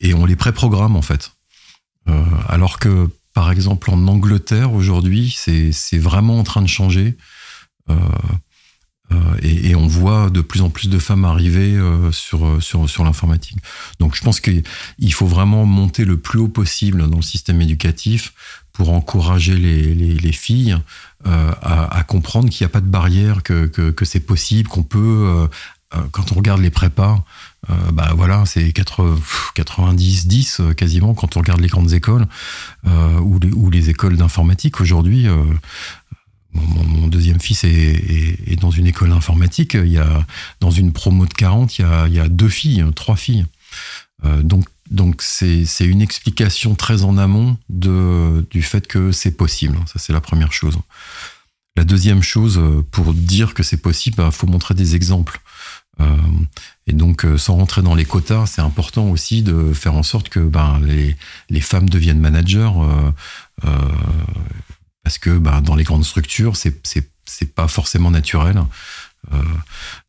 et 0.00 0.14
on 0.14 0.26
les 0.26 0.36
préprogramme 0.36 0.96
en 0.96 1.02
fait. 1.02 1.32
alors 2.48 2.78
que, 2.78 3.08
par 3.32 3.50
exemple, 3.50 3.90
en 3.90 4.06
Angleterre 4.06 4.72
aujourd'hui, 4.72 5.30
c'est 5.36 5.98
vraiment 5.98 6.38
en 6.38 6.44
train 6.44 6.62
de 6.62 6.68
changer. 6.68 7.16
Euh, 9.12 9.16
et, 9.42 9.74
on 9.76 9.86
voit 9.86 10.30
de 10.30 10.40
plus 10.40 10.62
en 10.62 10.70
plus 10.70 10.88
de 10.88 10.98
femmes 10.98 11.24
arriver 11.24 11.74
euh, 11.74 12.10
sur, 12.10 12.44
euh, 12.44 12.60
sur, 12.60 12.88
sur 12.88 13.04
l'informatique. 13.04 13.58
Donc 14.00 14.16
je 14.16 14.22
pense 14.22 14.40
qu'il 14.40 14.64
faut 15.12 15.26
vraiment 15.26 15.64
monter 15.64 16.04
le 16.04 16.16
plus 16.16 16.40
haut 16.40 16.48
possible 16.48 17.08
dans 17.08 17.16
le 17.16 17.22
système 17.22 17.60
éducatif 17.60 18.32
pour 18.72 18.92
encourager 18.92 19.56
les, 19.56 19.94
les, 19.94 20.14
les 20.14 20.32
filles 20.32 20.76
euh, 21.26 21.52
à, 21.62 22.02
comprendre 22.04 22.50
qu'il 22.50 22.64
n'y 22.64 22.70
a 22.70 22.72
pas 22.72 22.80
de 22.80 22.86
barrière, 22.86 23.42
que, 23.42 23.94
c'est 24.02 24.20
possible, 24.20 24.68
qu'on 24.68 24.82
peut, 24.82 25.48
euh, 25.94 25.98
quand 26.10 26.32
on 26.32 26.34
regarde 26.34 26.60
les 26.60 26.70
prépas, 26.70 27.24
bah 27.92 28.12
voilà, 28.14 28.44
c'est 28.46 28.72
90, 28.72 30.26
10 30.28 30.60
quasiment 30.76 31.14
quand 31.14 31.36
on 31.36 31.40
regarde 31.40 31.60
les 31.60 31.66
grandes 31.66 31.92
écoles 31.94 32.26
ou, 32.84 33.40
les, 33.40 33.50
ou 33.50 33.70
les 33.70 33.90
écoles 33.90 34.16
d'informatique 34.16 34.80
aujourd'hui 34.80 35.26
mon, 36.56 37.06
deuxième 37.08 37.40
fils 37.40 37.64
est, 37.64 38.60
dans 38.60 38.70
une 38.70 38.86
école 38.86 39.12
informatique. 39.12 39.74
Il 39.74 39.92
y 39.92 39.98
a, 39.98 40.26
dans 40.60 40.70
une 40.70 40.92
promo 40.92 41.26
de 41.26 41.34
40, 41.34 41.78
il 41.78 41.84
y 42.12 42.18
a, 42.18 42.28
deux 42.28 42.48
filles, 42.48 42.84
trois 42.94 43.16
filles. 43.16 43.46
Euh, 44.24 44.42
donc, 44.42 45.22
c'est, 45.22 45.64
une 45.80 46.02
explication 46.02 46.74
très 46.74 47.04
en 47.04 47.18
amont 47.18 47.58
du 47.68 48.62
fait 48.62 48.86
que 48.86 49.12
c'est 49.12 49.36
possible. 49.36 49.78
Ça, 49.86 49.98
c'est 49.98 50.12
la 50.12 50.20
première 50.20 50.52
chose. 50.52 50.78
La 51.76 51.84
deuxième 51.84 52.22
chose, 52.22 52.60
pour 52.90 53.12
dire 53.12 53.52
que 53.52 53.62
c'est 53.62 53.76
possible, 53.76 54.16
il 54.18 54.24
bah, 54.24 54.30
faut 54.30 54.46
montrer 54.46 54.74
des 54.74 54.96
exemples. 54.96 55.40
Euh, 56.00 56.16
et 56.86 56.92
donc, 56.92 57.24
euh, 57.24 57.38
sans 57.38 57.56
rentrer 57.56 57.82
dans 57.82 57.94
les 57.94 58.04
quotas, 58.04 58.46
c'est 58.46 58.60
important 58.60 59.08
aussi 59.08 59.42
de 59.42 59.72
faire 59.72 59.94
en 59.94 60.02
sorte 60.02 60.28
que 60.28 60.40
ben, 60.40 60.80
les, 61.48 61.60
femmes 61.60 61.88
deviennent 61.88 62.20
managers. 62.20 62.70
Euh, 63.64 63.70
parce 65.06 65.18
que 65.18 65.38
bah, 65.38 65.60
dans 65.60 65.76
les 65.76 65.84
grandes 65.84 66.04
structures, 66.04 66.56
c'est 66.56 66.84
c'est 66.84 67.54
pas 67.54 67.68
forcément 67.68 68.10
naturel. 68.10 68.60
Euh, 69.32 69.40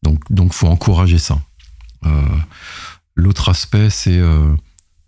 donc 0.02 0.24
donc 0.32 0.54
faut 0.54 0.66
encourager 0.66 1.20
ça. 1.20 1.40
Euh, 2.04 2.10
L'autre 3.14 3.50
aspect, 3.50 3.92
c'est 3.92 4.20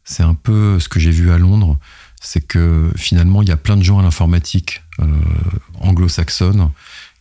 c'est 0.04 0.22
un 0.22 0.36
peu 0.36 0.80
ce 0.80 0.90
que 0.90 1.00
j'ai 1.00 1.10
vu 1.10 1.32
à 1.32 1.40
Londres, 1.40 1.80
c'est 2.22 2.42
que 2.42 2.92
finalement, 2.96 3.42
il 3.42 3.50
y 3.50 3.52
a 3.52 3.58
plein 3.58 3.78
de 3.78 3.84
gens 3.84 3.98
à 3.98 4.04
l'informatique 4.04 4.84
anglo-saxonne 5.80 6.70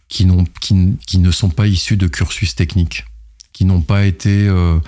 qui, 0.08 0.26
ne 0.26 1.30
sont 1.30 1.50
pas 1.50 1.66
issus 1.66 1.96
de 1.96 2.06
cursus 2.06 2.54
techniques 2.54 3.06
qui 3.58 3.64
n'ont 3.64 3.82
pas 3.82 4.04
été 4.04 4.46
euh, 4.46 4.78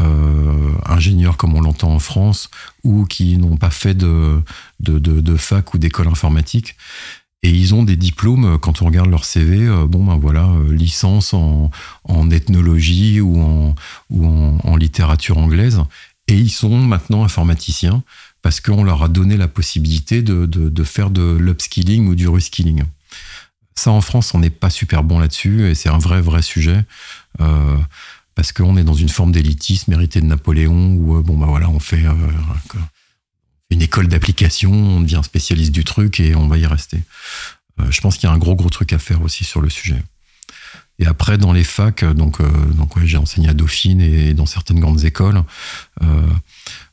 euh, 0.00 0.72
ingénieurs 0.84 1.38
comme 1.38 1.54
on 1.54 1.62
l'entend 1.62 1.94
en 1.94 1.98
France 1.98 2.50
ou 2.84 3.06
qui 3.06 3.38
n'ont 3.38 3.56
pas 3.56 3.70
fait 3.70 3.94
de, 3.94 4.42
fac 5.38 5.72
ou 5.72 5.78
d'école 5.78 6.08
informatique. 6.08 6.76
Et 7.42 7.50
ils 7.50 7.74
ont 7.74 7.84
des 7.84 7.96
diplômes, 7.96 8.58
quand 8.58 8.82
on 8.82 8.86
regarde 8.86 9.10
leur 9.10 9.24
CV, 9.24 9.66
euh, 9.66 9.86
bon 9.86 10.04
ben 10.04 10.16
voilà, 10.16 10.50
licence 10.70 11.34
en, 11.34 11.70
en 12.04 12.30
ethnologie 12.30 13.20
ou, 13.20 13.40
en, 13.40 13.74
ou 14.10 14.26
en, 14.26 14.76
littérature 14.76 15.38
anglaise. 15.38 15.80
Et 16.26 16.36
ils 16.36 16.50
sont 16.50 16.76
maintenant 16.76 17.24
informaticiens 17.24 18.02
parce 18.42 18.60
qu'on 18.60 18.84
leur 18.84 19.02
a 19.02 19.08
donné 19.08 19.36
la 19.36 19.48
possibilité 19.48 20.22
de, 20.22 20.46
de, 20.46 20.68
de 20.68 20.84
faire 20.84 21.10
de 21.10 21.36
l'upskilling 21.40 22.08
ou 22.08 22.14
du 22.14 22.28
reskilling. 22.28 22.84
Ça, 23.78 23.92
en 23.92 24.00
France, 24.00 24.34
on 24.34 24.40
n'est 24.40 24.50
pas 24.50 24.70
super 24.70 25.04
bon 25.04 25.20
là-dessus 25.20 25.68
et 25.68 25.76
c'est 25.76 25.88
un 25.88 25.98
vrai, 25.98 26.20
vrai 26.20 26.42
sujet. 26.42 26.84
Euh, 27.40 27.76
parce 28.34 28.52
qu'on 28.52 28.76
est 28.76 28.82
dans 28.82 28.94
une 28.94 29.08
forme 29.08 29.32
d'élitisme 29.32 29.92
hérité 29.92 30.20
de 30.20 30.26
Napoléon 30.26 30.94
où 30.94 31.16
euh, 31.16 31.22
bon 31.22 31.36
bah 31.36 31.46
voilà 31.48 31.68
on 31.70 31.78
fait 31.78 32.04
euh, 32.04 32.12
une 33.70 33.82
école 33.82 34.08
d'application, 34.08 34.72
on 34.72 35.00
devient 35.00 35.20
spécialiste 35.22 35.72
du 35.72 35.84
truc 35.84 36.20
et 36.20 36.34
on 36.34 36.48
va 36.48 36.58
y 36.58 36.66
rester. 36.66 37.02
Euh, 37.80 37.90
je 37.90 38.00
pense 38.00 38.16
qu'il 38.16 38.28
y 38.28 38.32
a 38.32 38.34
un 38.34 38.38
gros 38.38 38.56
gros 38.56 38.70
truc 38.70 38.92
à 38.92 38.98
faire 38.98 39.22
aussi 39.22 39.44
sur 39.44 39.60
le 39.60 39.70
sujet. 39.70 40.02
Et 40.98 41.06
après 41.06 41.38
dans 41.38 41.52
les 41.52 41.64
facs, 41.64 42.04
donc 42.04 42.42
donc 42.74 42.90
j'ai 43.04 43.18
enseigné 43.18 43.48
à 43.48 43.54
Dauphine 43.54 44.00
et 44.00 44.34
dans 44.34 44.46
certaines 44.46 44.80
grandes 44.80 45.04
écoles, 45.04 45.44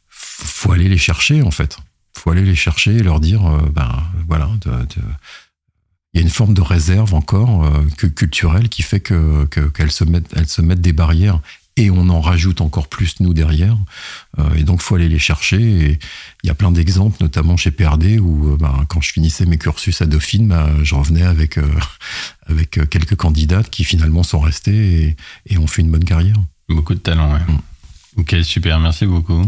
faut 0.10 0.72
aller 0.72 0.88
les 0.88 1.00
chercher 1.00 1.42
en 1.42 1.50
fait. 1.50 1.80
Faut 2.14 2.30
aller 2.30 2.44
les 2.44 2.56
chercher 2.56 2.98
et 2.98 3.02
leur 3.02 3.20
dire 3.20 3.42
ben 3.74 4.04
voilà 4.28 4.48
il 6.16 6.20
y 6.20 6.22
a 6.22 6.22
une 6.22 6.32
forme 6.32 6.54
de 6.54 6.62
réserve 6.62 7.14
encore 7.14 7.66
euh, 7.66 8.08
culturelle 8.16 8.70
qui 8.70 8.84
fait 8.84 9.02
que 9.02 9.46
qu'elles 9.46 9.92
se 9.92 10.06
mettent 10.62 10.82
des 10.82 10.94
barrières 10.94 11.42
et 11.78 11.92
on 11.92 12.10
en 12.10 12.22
rajoute 12.22 12.62
encore 12.62 12.88
plus 12.88 13.20
nous 13.20 13.34
derrière 13.34 13.78
euh, 14.40 14.54
et 14.56 14.64
donc 14.64 14.82
faut 14.82 14.96
aller 14.96 15.10
les 15.10 15.20
chercher 15.20 15.58
et 15.58 16.00
il 16.44 16.48
y 16.48 16.50
a 16.50 16.56
plein 16.56 16.72
d'exemples 16.72 17.18
notamment 17.22 17.58
chez 17.58 17.72
PRD 17.72 18.20
où 18.20 18.54
euh, 18.54 18.58
bah, 18.58 18.86
quand 18.88 19.02
je 19.02 19.12
finissais 19.12 19.46
mes 19.46 19.58
cursus 19.58 20.02
à 20.02 20.06
Dauphine 20.06 20.48
bah, 20.48 20.70
je 20.84 20.96
revenais 20.96 21.24
avec 21.24 21.60
avec 22.48 22.72
quelques 22.90 23.16
candidates 23.16 23.70
qui 23.70 23.84
finalement 23.84 24.24
sont 24.24 24.40
restées 24.40 25.04
et, 25.04 25.16
et, 25.48 25.58
ont 25.58 25.68
fait 25.68 25.82
une 25.82 25.92
bonne 25.92 26.06
carrière 26.06 26.38
beaucoup 26.70 26.94
de 26.94 27.00
talent 27.00 27.34
ouais. 27.34 27.40
Mm. 27.40 28.20
ok 28.22 28.36
super 28.44 28.80
merci 28.80 29.06
beaucoup 29.06 29.46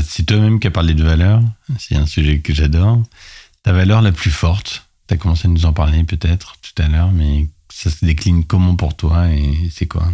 c'est 0.00 0.26
toi-même 0.26 0.60
qui 0.60 0.66
as 0.66 0.70
parlé 0.70 0.94
de 0.94 1.02
valeur. 1.02 1.42
C'est 1.78 1.96
un 1.96 2.06
sujet 2.06 2.40
que 2.40 2.54
j'adore. 2.54 3.02
Ta 3.62 3.72
valeur 3.72 4.02
la 4.02 4.12
plus 4.12 4.30
forte, 4.30 4.86
tu 5.08 5.14
as 5.14 5.16
commencé 5.16 5.48
à 5.48 5.50
nous 5.50 5.66
en 5.66 5.72
parler 5.72 6.04
peut-être 6.04 6.56
tout 6.62 6.82
à 6.82 6.88
l'heure, 6.88 7.12
mais 7.12 7.46
ça 7.82 7.88
se 7.88 8.04
décline 8.04 8.44
comment 8.44 8.76
pour 8.76 8.94
toi 8.94 9.30
et 9.30 9.70
c'est 9.72 9.86
quoi 9.86 10.06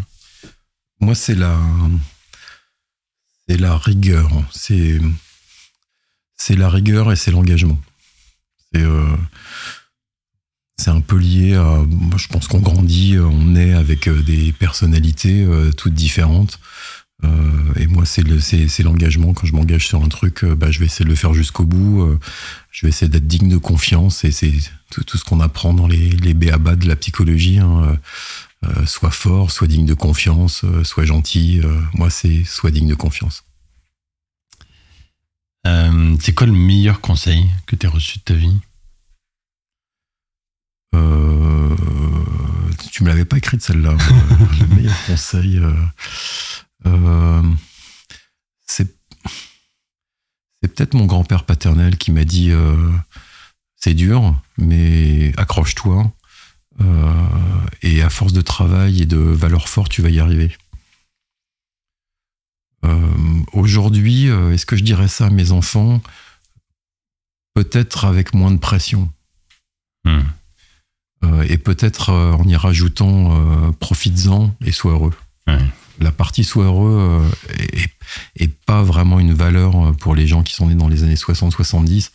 Moi, 1.01 1.16
c'est 1.16 1.34
la, 1.34 1.59
c'est 3.48 3.56
la 3.56 3.76
rigueur. 3.76 4.30
C'est, 4.52 5.01
c'est 6.36 6.55
la 6.55 6.70
rigueur 6.70 7.10
et 7.10 7.16
c'est 7.16 7.32
l'engagement. 7.32 7.80
C'est, 8.72 8.82
euh, 8.82 9.16
c'est 10.76 10.90
un 10.90 11.01
peu 11.01 11.16
lié 11.16 11.56
à. 11.56 11.84
je 12.16 12.28
pense 12.28 12.47
qu'on 12.47 12.60
grandit, 12.60 13.18
on 13.18 13.56
est 13.56 13.74
avec 13.74 14.06
euh, 14.06 14.22
des 14.22 14.52
personnalités 14.52 15.43
euh, 15.43 15.72
toutes 15.72 15.94
différentes. 15.94 16.60
Euh, 17.24 17.72
et 17.76 17.86
moi, 17.86 18.05
c'est 18.06 18.22
l'engagement. 18.82 19.32
Quand 19.32 19.47
je 19.47 19.55
m'engage 19.55 19.86
sur 19.86 20.02
un 20.02 20.09
truc, 20.09 20.44
euh, 20.44 20.55
bah, 20.55 20.70
je 20.70 20.78
vais 20.78 20.86
essayer 20.86 21.05
de 21.05 21.10
le 21.10 21.16
faire 21.16 21.34
jusqu'au 21.34 21.64
bout. 21.64 22.02
Euh, 22.02 22.18
je 22.70 22.86
vais 22.86 22.90
essayer 22.90 23.09
d'être 23.09 23.26
digne 23.26 23.48
de 23.48 23.56
confiance. 23.56 24.24
Et 24.24 24.30
c'est 24.30 24.52
tout, 24.90 25.16
ce 25.16 25.24
qu'on 25.24 25.40
apprend 25.40 25.74
dans 25.74 25.86
les, 25.86 26.10
les 26.10 26.34
BABA 26.34 26.76
de 26.76 26.88
la 26.88 26.97
psychologie. 26.97 27.59
Hein, 27.59 27.98
soit 28.86 29.10
fort, 29.10 29.51
soit 29.51 29.68
digne 29.68 29.86
de 29.86 29.94
confiance, 29.94 30.64
soit 30.82 31.05
gentil. 31.05 31.60
moi, 31.94 32.10
c'est 32.10 32.43
soit 32.44 32.70
digne 32.70 32.88
de 32.88 32.94
confiance. 32.94 33.44
c'est 35.64 36.34
quoi 36.34 36.47
le 36.47 36.52
meilleur 36.52 37.01
conseil 37.01 37.48
que 37.66 37.76
tu 37.76 37.86
as 37.86 37.90
reçu 37.90 38.18
de 38.18 38.24
ta 38.24 38.34
vie? 38.34 38.59
Tu 42.90 43.05
me 43.05 43.09
l'avais 43.09 43.26
pas 43.26 43.36
écrite 43.36 43.62
celle-là. 43.62 43.94
le 44.60 44.74
meilleur 44.74 44.97
conseil. 45.06 45.60
Euh, 46.84 47.42
c'est 48.66 48.94
peut-être 50.60 50.94
mon 50.94 51.06
grand-père 51.06 51.44
paternel 51.44 51.96
qui 51.96 52.12
m'a 52.12 52.24
dit 52.24 52.50
euh, 52.50 52.90
c'est 53.76 53.94
dur, 53.94 54.38
mais 54.58 55.32
accroche-toi. 55.36 56.12
Euh, 56.80 57.12
et 57.82 58.02
à 58.02 58.10
force 58.10 58.32
de 58.32 58.42
travail 58.42 59.02
et 59.02 59.06
de 59.06 59.16
valeurs 59.16 59.68
fortes, 59.68 59.90
tu 59.90 60.02
vas 60.02 60.10
y 60.10 60.20
arriver. 60.20 60.54
Aujourd'hui, 63.52 64.26
est-ce 64.26 64.64
que 64.64 64.76
je 64.76 64.84
dirais 64.84 65.08
ça 65.08 65.26
à 65.26 65.30
mes 65.30 65.50
enfants? 65.50 66.00
Peut-être 67.54 68.04
avec 68.04 68.32
moins 68.32 68.52
de 68.52 68.58
pression. 68.58 69.10
Hmm. 70.04 70.20
et 71.48 71.58
peut-être 71.58 72.12
en 72.12 72.46
y 72.46 72.54
rajoutant 72.54 73.72
profites-en 73.80 74.54
et 74.64 74.70
sois 74.70 74.92
heureux 74.92 75.14
la 76.01 76.12
partie 76.12 76.44
soit 76.44 76.64
heureux 76.64 77.23
euh, 77.23 77.81
est, 78.36 78.48
pas 78.66 78.82
vraiment 78.82 79.18
une 79.18 79.32
valeur 79.32 79.77
euh, 79.77 79.93
pour 79.93 80.14
les 80.14 80.27
gens 80.27 80.43
qui 80.43 80.55
sont 80.55 80.68
nés 80.68 80.74
dans 80.74 80.89
les 80.89 81.02
années 81.02 81.14
60-70 81.14 82.10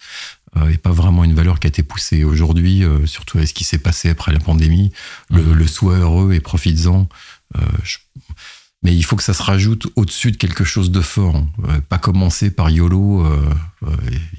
euh, 0.57 0.69
et 0.69 0.77
pas 0.77 0.91
vraiment 0.91 1.23
une 1.23 1.33
valeur 1.33 1.59
qui 1.59 1.67
a 1.67 1.69
été 1.69 1.83
poussée 1.83 2.23
aujourd'hui, 2.23 2.83
surtout 3.05 3.37
avec 3.37 3.49
ce 3.49 3.53
qui 3.53 3.63
s'est 3.63 3.77
passé 3.77 4.09
après 4.09 4.33
la 4.33 4.39
pandémie. 4.39 4.91
Le, 5.29 5.41
mmh. 5.41 5.53
le 5.53 5.67
soit 5.67 5.97
heureux 5.97 6.33
et 6.33 6.39
profites-en. 6.39 7.07
Mais 8.83 8.95
il 8.95 9.03
faut 9.03 9.15
que 9.15 9.21
ça 9.21 9.35
se 9.35 9.43
rajoute 9.43 9.87
au-dessus 9.95 10.31
de 10.31 10.37
quelque 10.37 10.63
chose 10.63 10.89
de 10.89 11.01
fort. 11.01 11.35
Hein. 11.35 11.81
pas 11.87 11.99
commencer 11.99 12.49
par 12.49 12.71
YOLO, 12.71 13.23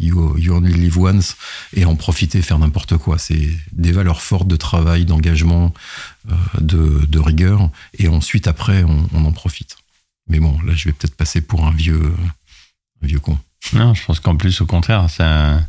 you, 0.01 0.37
only 0.53 0.75
live 0.75 0.99
once, 0.99 1.37
et 1.75 1.85
en 1.85 1.95
profiter, 1.95 2.43
faire 2.43 2.59
n'importe 2.59 2.97
quoi. 2.97 3.19
C'est 3.19 3.49
des 3.71 3.93
valeurs 3.93 4.21
fortes 4.21 4.49
de 4.49 4.57
travail, 4.57 5.05
d'engagement, 5.05 5.73
euh, 6.29 6.61
de, 6.61 7.19
rigueur, 7.19 7.71
et 7.99 8.09
ensuite 8.09 8.47
après 8.47 8.85
on, 8.85 9.09
en 9.15 9.33
profite. 9.33 9.77
Mais 10.29 10.41
bon, 10.41 10.61
là 10.63 10.75
je 10.75 10.89
vais 10.89 10.93
peut-être 10.93 11.17
passer 11.17 11.41
pour 11.41 11.67
un 11.67 11.73
vieux, 11.73 12.15
vieux 13.01 13.21
con. 13.21 13.39
Non, 13.73 13.95
je 13.95 14.05
pense 14.05 14.21
qu'en 14.21 14.37
plus 14.37 14.61
au 14.61 14.67
contraire, 14.67 15.09
ça, 15.11 15.61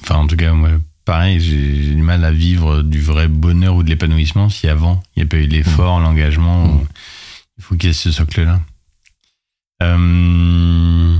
enfin 0.00 0.16
en 0.16 0.26
tout 0.26 0.36
cas 0.36 0.52
moi, 0.52 0.70
pareil, 1.04 1.40
j'ai 1.40 1.94
du 1.94 2.02
mal 2.02 2.24
à 2.24 2.30
vivre 2.30 2.82
du 2.82 3.00
vrai 3.00 3.28
bonheur 3.28 3.76
ou 3.76 3.82
de 3.82 3.88
l'épanouissement 3.88 4.48
si 4.48 4.68
avant 4.68 5.02
il 5.16 5.20
n'y 5.20 5.26
a 5.26 5.28
pas 5.28 5.38
eu 5.38 5.46
l'effort, 5.46 6.00
mmh. 6.00 6.02
l'engagement. 6.02 6.66
Mmh. 6.66 6.86
Il 7.58 7.64
faut 7.64 7.76
qu'il 7.76 7.88
y 7.88 7.90
ait 7.90 7.94
ce 7.94 8.12
socle-là. 8.12 8.60
Euh, 9.82 11.18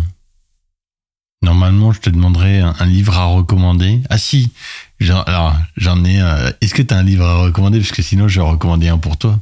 normalement, 1.42 1.92
je 1.92 2.00
te 2.00 2.10
demanderais 2.10 2.60
un, 2.60 2.86
livre 2.86 3.16
à 3.16 3.24
recommander. 3.24 4.02
Ah 4.10 4.18
si, 4.18 4.52
alors, 5.00 5.56
j'en 5.76 6.04
ai 6.04 6.18
un. 6.18 6.52
Est-ce 6.60 6.74
que 6.74 6.82
tu 6.82 6.92
as 6.92 6.96
un 6.96 7.02
livre 7.02 7.24
à 7.24 7.36
recommander? 7.38 7.78
Parce 7.78 7.92
que 7.92 8.02
sinon, 8.02 8.28
je 8.28 8.40
vais 8.40 8.46
recommander 8.46 8.88
un 8.88 8.98
pour 8.98 9.16
toi. 9.16 9.38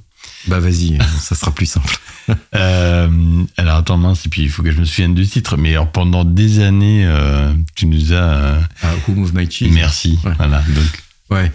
Bah 0.46 0.60
vas-y, 0.60 0.98
ça 1.20 1.34
sera 1.34 1.50
plus 1.50 1.66
simple. 1.66 1.98
euh, 2.54 3.44
alors 3.56 3.76
attends 3.76 3.96
mince, 3.96 4.26
et 4.26 4.28
puis 4.28 4.42
il 4.42 4.48
faut 4.48 4.62
que 4.62 4.70
je 4.70 4.78
me 4.78 4.84
souvienne 4.84 5.14
du 5.14 5.26
titre. 5.26 5.56
Mais 5.56 5.72
alors, 5.72 5.90
pendant 5.90 6.24
des 6.24 6.60
années, 6.60 7.04
euh, 7.04 7.52
tu 7.74 7.86
nous 7.86 8.12
as. 8.12 8.16
Euh, 8.16 8.60
ah, 8.82 8.92
Who 9.06 9.14
Moved 9.14 9.34
My 9.34 9.50
Cheese 9.50 9.70
Merci. 9.72 10.18
Voilà. 10.38 10.62
Donc. 10.68 11.05
Ouais. 11.30 11.50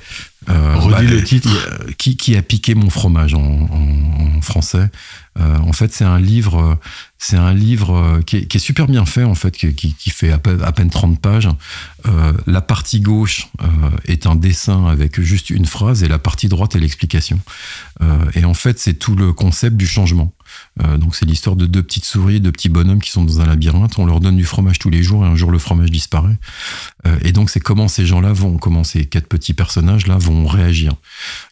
Euh, 0.50 0.76
Redis 0.76 0.92
bah, 0.92 1.02
le 1.04 1.24
titre. 1.24 1.50
Qui, 1.98 2.18
qui, 2.18 2.36
a 2.36 2.42
piqué 2.42 2.76
mon 2.76 2.90
fromage 2.90 3.34
en, 3.34 3.40
en, 3.42 4.38
en 4.38 4.42
français 4.42 4.90
euh, 5.40 5.58
En 5.60 5.74
fait, 5.74 5.94
c'est 5.94 6.04
un 6.04 6.20
livre 6.20 6.80
c'est 7.24 7.38
un 7.38 7.54
livre 7.54 7.96
euh, 7.96 8.22
qui 8.24 8.38
est, 8.38 8.58
super 8.58 8.88
bien 8.88 9.06
fait, 9.06 9.24
en 9.24 9.36
fait, 9.36 9.52
qui, 9.52 10.10
fait 10.10 10.32
à 10.32 10.40
peine, 10.40 10.90
30 10.90 11.22
pages. 11.22 11.48
Euh, 12.08 12.34
la 12.48 12.62
partie 12.62 13.00
gauche 13.00 13.48
euh, 13.62 13.68
est 14.06 14.26
un 14.26 14.36
dessin 14.36 14.88
avec 14.88 15.22
juste 15.22 15.52
une 15.52 15.68
phrase 15.68 16.02
et 16.04 16.08
la 16.08 16.18
partie 16.18 16.50
droite 16.50 16.76
est 16.76 16.80
l'explication. 16.80 17.40
et 18.34 18.44
en 18.44 18.56
fait, 18.56 18.80
c'est 18.80 18.96
tout 18.96 19.16
le 19.16 19.34
concept 19.34 19.78
du 19.78 19.86
changement. 19.86 20.34
Donc, 20.98 21.16
c'est 21.16 21.26
l'histoire 21.26 21.56
de 21.56 21.66
deux 21.66 21.84
petites 21.84 22.06
souris, 22.06 22.40
deux 22.40 22.52
petits 22.52 22.70
bonhommes 22.70 23.02
qui 23.02 23.12
sont 23.12 23.24
dans 23.24 23.42
un 23.42 23.46
labyrinthe. 23.46 23.98
On 23.98 24.06
leur 24.06 24.20
donne 24.20 24.38
du 24.38 24.46
fromage 24.46 24.80
tous 24.80 24.90
les 24.90 25.04
jours 25.04 25.26
et 25.26 25.28
un 25.28 25.36
jour, 25.36 25.52
le 25.52 25.60
fromage 25.60 25.92
disparaît. 25.92 26.38
et 27.24 27.32
donc, 27.32 27.50
c'est 27.50 27.60
comment 27.60 27.88
ces 27.88 28.06
gens-là 28.06 28.34
vont, 28.34 28.58
comment 28.58 28.84
ces 28.84 29.06
quatre 29.06 29.28
petits 29.28 29.54
personnages-là 29.54 30.18
vont 30.18 30.48
réagir. 30.48 30.94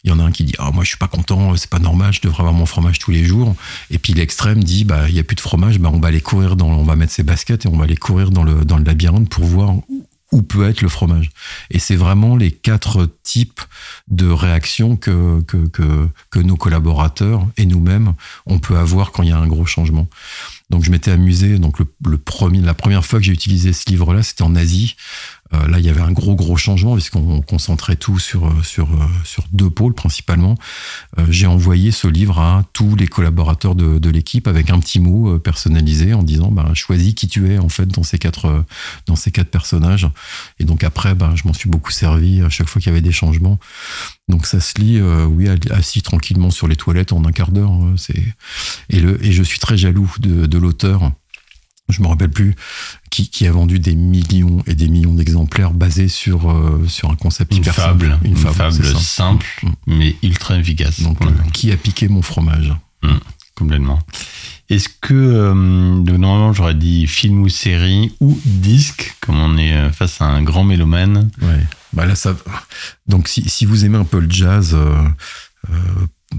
Il 0.04 0.10
y 0.10 0.12
en 0.12 0.18
a 0.18 0.24
un 0.24 0.32
qui 0.32 0.44
dit, 0.44 0.54
ah, 0.58 0.70
moi, 0.72 0.84
je 0.84 0.88
suis 0.88 0.98
pas 0.98 1.08
content, 1.08 1.56
c'est 1.56 1.70
pas 1.70 1.78
normal, 1.78 2.12
je 2.12 2.20
devrais 2.20 2.40
avoir 2.40 2.54
mon 2.54 2.66
fromage 2.66 2.98
tous 2.98 3.10
les 3.10 3.24
jours. 3.24 3.54
Et 3.90 3.98
puis, 3.98 4.12
l'extrême 4.12 4.62
dit, 4.62 4.84
bah, 4.84 5.08
il 5.08 5.14
y 5.14 5.18
a 5.18 5.24
plus 5.24 5.36
de 5.36 5.40
fromage 5.40 5.78
bah, 5.78 5.90
on 5.92 5.98
va 5.98 6.08
aller 6.08 6.20
courir 6.20 6.56
dans, 6.56 6.68
on 6.68 6.84
va 6.84 6.96
mettre 6.96 7.12
ses 7.12 7.22
baskets 7.22 7.64
et 7.64 7.68
on 7.68 7.76
va 7.76 7.84
aller 7.84 7.96
courir 7.96 8.30
dans 8.30 8.42
le, 8.42 8.64
dans 8.64 8.76
le 8.76 8.84
labyrinthe 8.84 9.28
pour 9.28 9.44
voir 9.44 9.74
où 10.32 10.42
peut 10.42 10.68
être 10.68 10.80
le 10.80 10.88
fromage. 10.88 11.30
Et 11.70 11.78
c'est 11.78 11.96
vraiment 11.96 12.36
les 12.36 12.52
quatre 12.52 13.08
types 13.22 13.60
de 14.08 14.28
réactions 14.28 14.96
que, 14.96 15.40
que, 15.42 15.66
que, 15.68 16.08
que 16.30 16.38
nos 16.38 16.56
collaborateurs 16.56 17.46
et 17.56 17.66
nous-mêmes, 17.66 18.14
on 18.46 18.58
peut 18.58 18.76
avoir 18.76 19.12
quand 19.12 19.22
il 19.22 19.30
y 19.30 19.32
a 19.32 19.38
un 19.38 19.48
gros 19.48 19.66
changement. 19.66 20.08
Donc 20.70 20.84
je 20.84 20.90
m'étais 20.90 21.10
amusé. 21.10 21.58
Donc 21.58 21.78
le, 21.78 22.18
premier, 22.18 22.60
la 22.60 22.74
première 22.74 23.04
fois 23.04 23.18
que 23.18 23.24
j'ai 23.24 23.32
utilisé 23.32 23.72
ce 23.72 23.90
livre-là, 23.90 24.22
c'était 24.22 24.42
en 24.42 24.54
Asie. 24.54 24.96
Euh, 25.52 25.66
là, 25.66 25.78
il 25.78 25.84
y 25.84 25.88
avait 25.88 26.00
un 26.00 26.12
gros 26.12 26.34
gros 26.34 26.56
changement 26.56 26.94
puisqu'on 26.94 27.40
concentrait 27.40 27.96
tout 27.96 28.18
sur 28.18 28.46
euh, 28.46 28.62
sur 28.62 28.88
euh, 28.90 29.06
sur 29.24 29.44
deux 29.52 29.70
pôles 29.70 29.94
principalement. 29.94 30.56
j'ai 31.28 31.46
envoyé 31.46 31.90
ce 31.90 32.06
livre 32.06 32.38
à 32.38 32.64
tous 32.72 32.94
les 32.94 33.08
collaborateurs 33.08 33.74
de, 33.74 34.10
l'équipe 34.10 34.48
avec 34.48 34.70
un 34.70 34.78
petit 34.80 34.98
mot 34.98 35.38
personnalisé 35.38 36.14
en 36.14 36.22
disant 36.22 36.50
bah, 36.50 36.70
choisis 36.74 37.14
qui 37.14 37.28
tu 37.28 37.52
es 37.52 37.58
en 37.58 37.68
fait 37.68 37.86
dans 37.86 38.02
ces 38.02 38.18
quatre 38.18 38.64
dans 39.06 39.16
ces 39.16 39.30
quatre 39.30 39.50
personnages. 39.50 40.08
Et 40.58 40.64
donc 40.64 40.84
après, 40.84 41.14
bah, 41.14 41.32
je 41.34 41.46
m'en 41.46 41.52
suis 41.52 41.68
beaucoup 41.68 41.90
servi 41.90 42.42
à 42.42 42.48
chaque 42.48 42.68
fois 42.68 42.80
qu'il 42.80 42.90
y 42.90 42.92
avait 42.92 43.02
des 43.02 43.12
changements. 43.12 43.58
Donc 44.28 44.46
ça 44.46 44.60
se 44.60 44.80
lit, 44.80 45.00
oui, 45.00 45.48
assis 45.70 46.02
tranquillement 46.02 46.50
sur 46.50 46.68
les 46.68 46.76
toilettes 46.76 47.12
en 47.12 47.24
un 47.24 47.32
quart 47.32 47.52
d'heure. 47.52 47.72
c'est 47.96 48.22
et 48.88 48.98
et 48.98 49.32
je 49.32 49.42
suis 49.42 49.58
très 49.58 49.76
jaloux 49.76 50.12
de, 50.20 50.46
de 50.46 50.58
l'auteur 50.58 51.12
je 51.90 52.02
me 52.02 52.08
rappelle 52.08 52.30
plus, 52.30 52.54
qui, 53.10 53.28
qui, 53.28 53.46
a 53.46 53.52
vendu 53.52 53.78
des 53.78 53.94
millions 53.94 54.62
et 54.66 54.74
des 54.74 54.88
millions 54.88 55.14
d'exemplaires 55.14 55.72
basés 55.72 56.08
sur, 56.08 56.50
euh, 56.50 56.84
sur 56.88 57.10
un 57.10 57.16
concept 57.16 57.56
une 57.56 57.64
fable, 57.64 58.18
Une, 58.24 58.36
fable, 58.36 58.84
simple, 58.98 59.46
mm. 59.62 59.70
mais 59.86 60.16
ultra 60.22 60.56
efficace. 60.58 61.00
Donc, 61.00 61.20
euh, 61.22 61.30
qui 61.52 61.72
a 61.72 61.76
piqué 61.76 62.08
mon 62.08 62.22
fromage 62.22 62.74
mm, 63.02 63.08
Complètement. 63.56 63.98
Est-ce 64.68 64.88
que, 65.00 65.14
euh, 65.14 65.54
normalement, 65.54 66.52
j'aurais 66.52 66.74
dit 66.74 67.06
film 67.06 67.42
ou 67.42 67.48
série 67.48 68.12
ou 68.20 68.38
disque, 68.44 69.16
comme 69.20 69.38
on 69.40 69.56
est 69.58 69.90
face 69.90 70.20
à 70.20 70.26
un 70.26 70.42
grand 70.42 70.64
mélomane 70.64 71.30
Ouais, 71.42 71.66
bah 71.92 72.06
là, 72.06 72.14
ça. 72.14 72.36
Donc, 73.08 73.26
si, 73.26 73.48
si 73.48 73.66
vous 73.66 73.84
aimez 73.84 73.98
un 73.98 74.04
peu 74.04 74.20
le 74.20 74.30
jazz, 74.30 74.76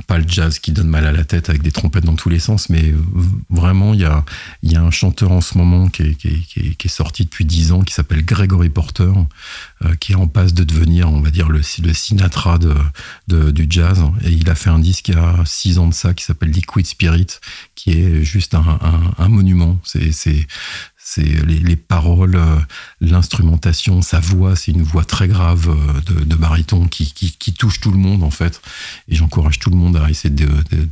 pas 0.08 0.18
le 0.18 0.26
jazz 0.28 0.60
qui 0.60 0.72
donne 0.72 0.88
mal 0.88 1.06
à 1.06 1.12
la 1.12 1.26
tête 1.26 1.50
avec 1.50 1.62
des 1.62 1.72
trompettes 1.72 2.06
dans 2.06 2.16
tous 2.16 2.30
les 2.30 2.40
sens, 2.40 2.70
mais 2.70 2.94
vraiment, 3.50 3.94
il 3.94 4.02
y 4.02 4.06
a, 4.06 4.24
y 4.64 4.76
a 4.76 4.82
un 4.82 4.92
chanteur 4.92 5.32
en 5.32 5.42
ce 5.42 5.58
moment 5.58 5.90
qui 5.90 6.04
est, 6.04 6.16
qui 6.16 6.28
est, 6.30 6.76
qui 6.76 6.88
est, 6.88 6.90
sorti 6.90 7.26
depuis 7.26 7.46
dix 7.46 7.72
ans, 7.72 7.82
qui 7.82 7.94
s'appelle 7.94 8.24
Gregory 8.24 8.70
Porter, 8.70 9.12
euh, 9.84 9.96
qui 9.96 10.14
est 10.14 10.16
en 10.16 10.28
passe 10.28 10.54
de 10.54 10.64
devenir, 10.64 11.12
on 11.12 11.20
va 11.20 11.30
dire, 11.30 11.50
le, 11.50 11.60
le 11.84 11.94
Sinatra 11.94 12.58
de, 12.58 13.52
du 13.52 13.68
jazz. 13.70 14.02
Et 14.24 14.32
il 14.32 14.50
a 14.50 14.56
fait 14.56 14.70
un 14.70 14.80
disque 14.80 15.10
il 15.10 15.16
y 15.16 15.18
a 15.18 15.36
six 15.46 15.78
ans 15.78 15.88
de 15.88 15.94
ça, 15.94 16.14
qui 16.14 16.24
s'appelle 16.24 16.52
Liquid 16.52 16.86
Spirit, 16.86 17.28
qui 17.76 17.92
est 17.92 18.24
juste 18.24 18.56
un, 18.56 18.80
un, 18.82 19.14
un 19.18 19.28
monument. 19.28 19.78
C'est 19.84 20.48
c'est 21.04 21.24
les, 21.24 21.76
paroles, 21.76 22.36
euh, 22.36 22.60
l'instrumentation, 23.02 24.02
sa 24.02 24.20
voix, 24.20 24.56
c'est 24.56 24.72
une 24.72 24.84
voix 24.84 25.04
très 25.04 25.28
grave 25.28 25.68
euh, 25.70 26.24
de, 26.26 26.36
baryton 26.36 26.88
qui, 26.88 27.12
touche 27.58 27.80
tout 27.80 27.92
le 27.92 27.98
monde 27.98 28.24
en 28.24 28.30
fait. 28.30 28.62
Et 29.08 29.16
j'encourage 29.16 29.60
tout 29.60 29.72
le 29.72 29.76
monde 29.76 29.98
à 29.98 30.10
essayer 30.10 30.34
de, 30.34 30.48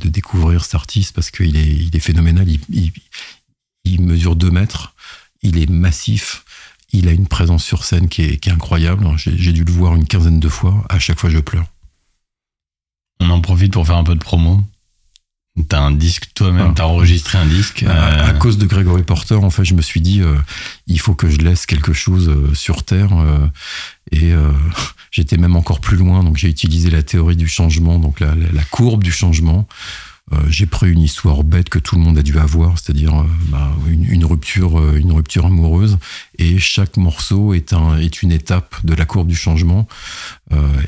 découvrir 0.08 0.64
cet 0.64 0.74
artiste 0.74 1.14
parce 1.14 1.30
qu'il 1.30 1.56
est, 1.56 2.00
phénoménal. 2.00 2.46
Il, 3.84 4.02
mesure 4.02 4.36
deux 4.36 4.50
mètres, 4.50 4.94
il 5.42 5.58
est 5.58 5.70
massif, 5.70 6.44
il 6.92 7.08
a 7.08 7.12
une 7.12 7.26
présence 7.26 7.64
sur 7.64 7.84
scène 7.84 8.08
qui 8.08 8.22
est, 8.22 8.36
qui 8.38 8.48
est 8.48 8.52
incroyable. 8.52 9.06
J'ai 9.16 9.52
dû 9.52 9.64
le 9.64 9.72
voir 9.72 9.94
une 9.94 10.06
quinzaine 10.06 10.40
de 10.40 10.48
fois. 10.48 10.84
À 10.88 10.98
chaque 10.98 11.18
fois, 11.18 11.30
je 11.30 11.38
pleure. 11.38 11.66
On 13.20 13.30
en 13.30 13.40
profite 13.40 13.72
pour 13.72 13.86
faire 13.86 13.96
un 13.96 14.04
peu 14.04 14.14
de 14.14 14.20
promo. 14.20 14.62
T'as 15.68 15.80
un 15.80 15.90
disque 15.90 16.30
toi-même, 16.34 16.68
ah. 16.70 16.72
t'as 16.74 16.84
enregistré 16.84 17.36
un 17.36 17.44
disque. 17.44 17.82
À, 17.82 18.30
euh, 18.30 18.32
cause 18.34 18.56
de 18.56 18.66
Gregory 18.66 19.02
Porter, 19.02 19.34
en 19.34 19.50
fait, 19.50 19.64
je 19.64 19.74
me 19.74 19.82
suis 19.82 20.00
dit, 20.00 20.22
euh, 20.22 20.36
il 20.86 21.00
faut 21.00 21.14
que 21.14 21.28
je 21.28 21.38
laisse 21.38 21.66
quelque 21.66 21.92
chose 21.92 22.28
euh, 22.28 22.54
sur 22.54 22.84
Terre. 22.84 23.10
et 24.12 24.32
j'étais 25.10 25.36
même 25.36 25.56
encore 25.56 25.80
plus 25.80 25.96
loin, 25.96 26.22
donc 26.22 26.36
j'ai 26.36 26.48
utilisé 26.48 26.88
la 26.90 27.02
théorie 27.02 27.36
du 27.36 27.48
changement, 27.48 27.98
donc 27.98 28.20
la, 28.20 28.34
la 28.34 28.64
courbe 28.64 29.02
du 29.02 29.12
changement. 29.12 29.66
Euh, 30.32 30.36
j'ai 30.48 30.66
pris 30.66 30.90
une 30.90 31.00
histoire 31.00 31.42
bête 31.42 31.68
que 31.68 31.78
tout 31.78 31.96
le 31.96 32.02
monde 32.02 32.18
a 32.18 32.22
dû 32.22 32.38
avoir, 32.38 32.78
c'est-à-dire 32.78 33.14
euh, 33.20 33.24
bah, 33.48 33.72
une, 33.88 34.24
rupture, 34.24 34.78
euh, 34.78 34.96
une 34.96 35.12
rupture 35.12 35.46
amoureuse, 35.46 35.98
et 36.38 36.58
chaque 36.58 36.96
morceau 36.96 37.52
est, 37.54 37.72
un, 37.72 37.98
est 37.98 38.22
une 38.22 38.30
étape 38.32 38.76
de 38.84 38.94
la 38.94 39.04
courbe 39.04 39.28
du 39.28 39.36
changement. 39.36 39.86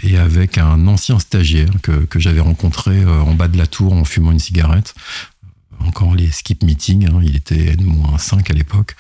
et 0.03 0.17
avec 0.19 0.59
un 0.59 0.87
ancien 0.89 1.19
stagiaire 1.19 1.71
que 1.83 2.19
j'avais 2.19 2.41
rencontré 2.41 3.05
en 3.05 3.35
bas 3.35 3.49
de 3.49 3.57
la 3.57 3.67
tour 3.67 3.93
en 3.93 4.05
fumant 4.05 4.33
une 4.33 4.39
cigarette, 4.39 4.95
encore 5.87 6.15
les 6.15 6.31
skip 6.31 6.63
meetings, 6.63 7.09
hein, 7.09 7.21
il 7.23 7.37
était 7.37 7.73
N-5 7.73 8.51
à 8.51 8.55
l'époque. 8.55 8.97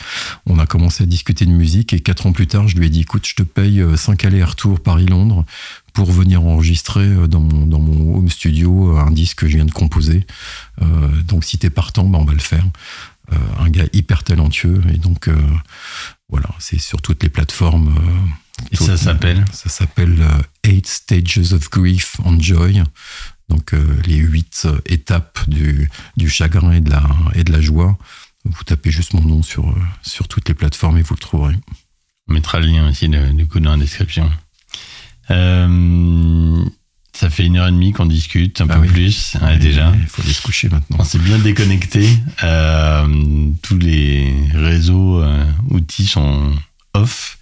On 0.46 0.59
a 0.59 0.66
commencé 0.66 1.04
à 1.04 1.06
discuter 1.06 1.46
de 1.46 1.52
musique 1.52 1.92
et 1.92 2.00
quatre 2.00 2.26
ans 2.26 2.32
plus 2.32 2.46
tard, 2.46 2.68
je 2.68 2.76
lui 2.76 2.86
ai 2.86 2.90
dit 2.90 3.00
écoute, 3.00 3.26
je 3.26 3.34
te 3.34 3.42
paye 3.42 3.82
5 3.96 4.24
allers-retours 4.24 4.80
Paris-Londres 4.80 5.44
pour 5.92 6.10
venir 6.10 6.42
enregistrer 6.42 7.04
euh, 7.04 7.26
dans 7.26 7.40
mon, 7.40 7.66
dans 7.66 7.80
mon 7.80 8.16
home 8.16 8.28
studio 8.28 8.96
euh, 8.96 9.00
un 9.00 9.10
disque 9.10 9.38
que 9.38 9.48
je 9.48 9.56
viens 9.56 9.64
de 9.64 9.72
composer. 9.72 10.26
Euh, 10.80 11.09
donc 11.22 11.44
si 11.44 11.59
t'es 11.59 11.70
partant, 11.70 12.04
ben 12.04 12.18
on 12.18 12.24
va 12.24 12.32
le 12.32 12.38
faire. 12.38 12.64
un 13.59 13.70
gars 13.70 13.86
hyper 13.92 14.24
talentueux 14.24 14.82
et 14.92 14.98
donc 14.98 15.30
voilà, 16.28 16.48
c'est 16.59 16.78
sur 16.78 17.00
toutes 17.00 17.22
les 17.22 17.30
plateformes. 17.30 17.94
et 18.70 18.76
ça 18.76 18.96
s'appelle 18.96 19.44
Ça 19.52 19.70
s'appelle 19.70 20.22
Eight 20.64 20.86
Stages 20.86 21.52
of 21.52 21.70
Grief 21.70 22.16
and 22.24 22.40
Joy. 22.40 22.82
Donc 23.52 23.74
les 24.06 24.16
huit 24.16 24.66
étapes 24.86 25.38
du, 25.46 25.90
du 26.16 26.30
chagrin 26.30 26.72
et 26.72 26.80
de 26.80 26.88
la, 26.88 27.02
et 27.34 27.44
de 27.44 27.52
la 27.52 27.60
joie. 27.60 27.98
Vous 28.44 28.64
tapez 28.64 28.90
juste 28.90 29.12
mon 29.12 29.20
nom 29.20 29.42
sur, 29.42 29.74
sur 30.02 30.26
toutes 30.26 30.48
les 30.48 30.54
plateformes 30.54 30.96
et 30.96 31.02
vous 31.02 31.14
le 31.14 31.20
trouverez. 31.20 31.56
On 32.28 32.32
mettra 32.32 32.60
le 32.60 32.66
lien 32.66 32.88
aussi 32.88 33.08
du 33.08 33.46
coup 33.46 33.60
dans 33.60 33.72
la 33.72 33.76
description. 33.76 34.30
Euh, 35.30 36.64
ça 37.12 37.28
fait 37.28 37.44
une 37.44 37.58
heure 37.58 37.68
et 37.68 37.72
demie 37.72 37.92
qu'on 37.92 38.06
discute, 38.06 38.60
un 38.62 38.66
bah 38.66 38.78
peu 38.78 38.86
plus 38.86 39.36
déjà. 39.60 39.92
Il 40.00 40.06
faut 40.06 40.22
aller 40.22 40.32
se 40.32 40.40
coucher 40.40 40.70
maintenant. 40.70 40.96
On 41.00 41.04
s'est 41.04 41.18
bien 41.18 41.38
déconnecté. 41.38 42.08
Euh, 42.42 43.06
tous 43.60 43.78
les 43.78 44.34
réseaux, 44.54 45.20
euh, 45.20 45.44
outils 45.68 46.06
sont 46.06 46.52
off. 46.94 47.38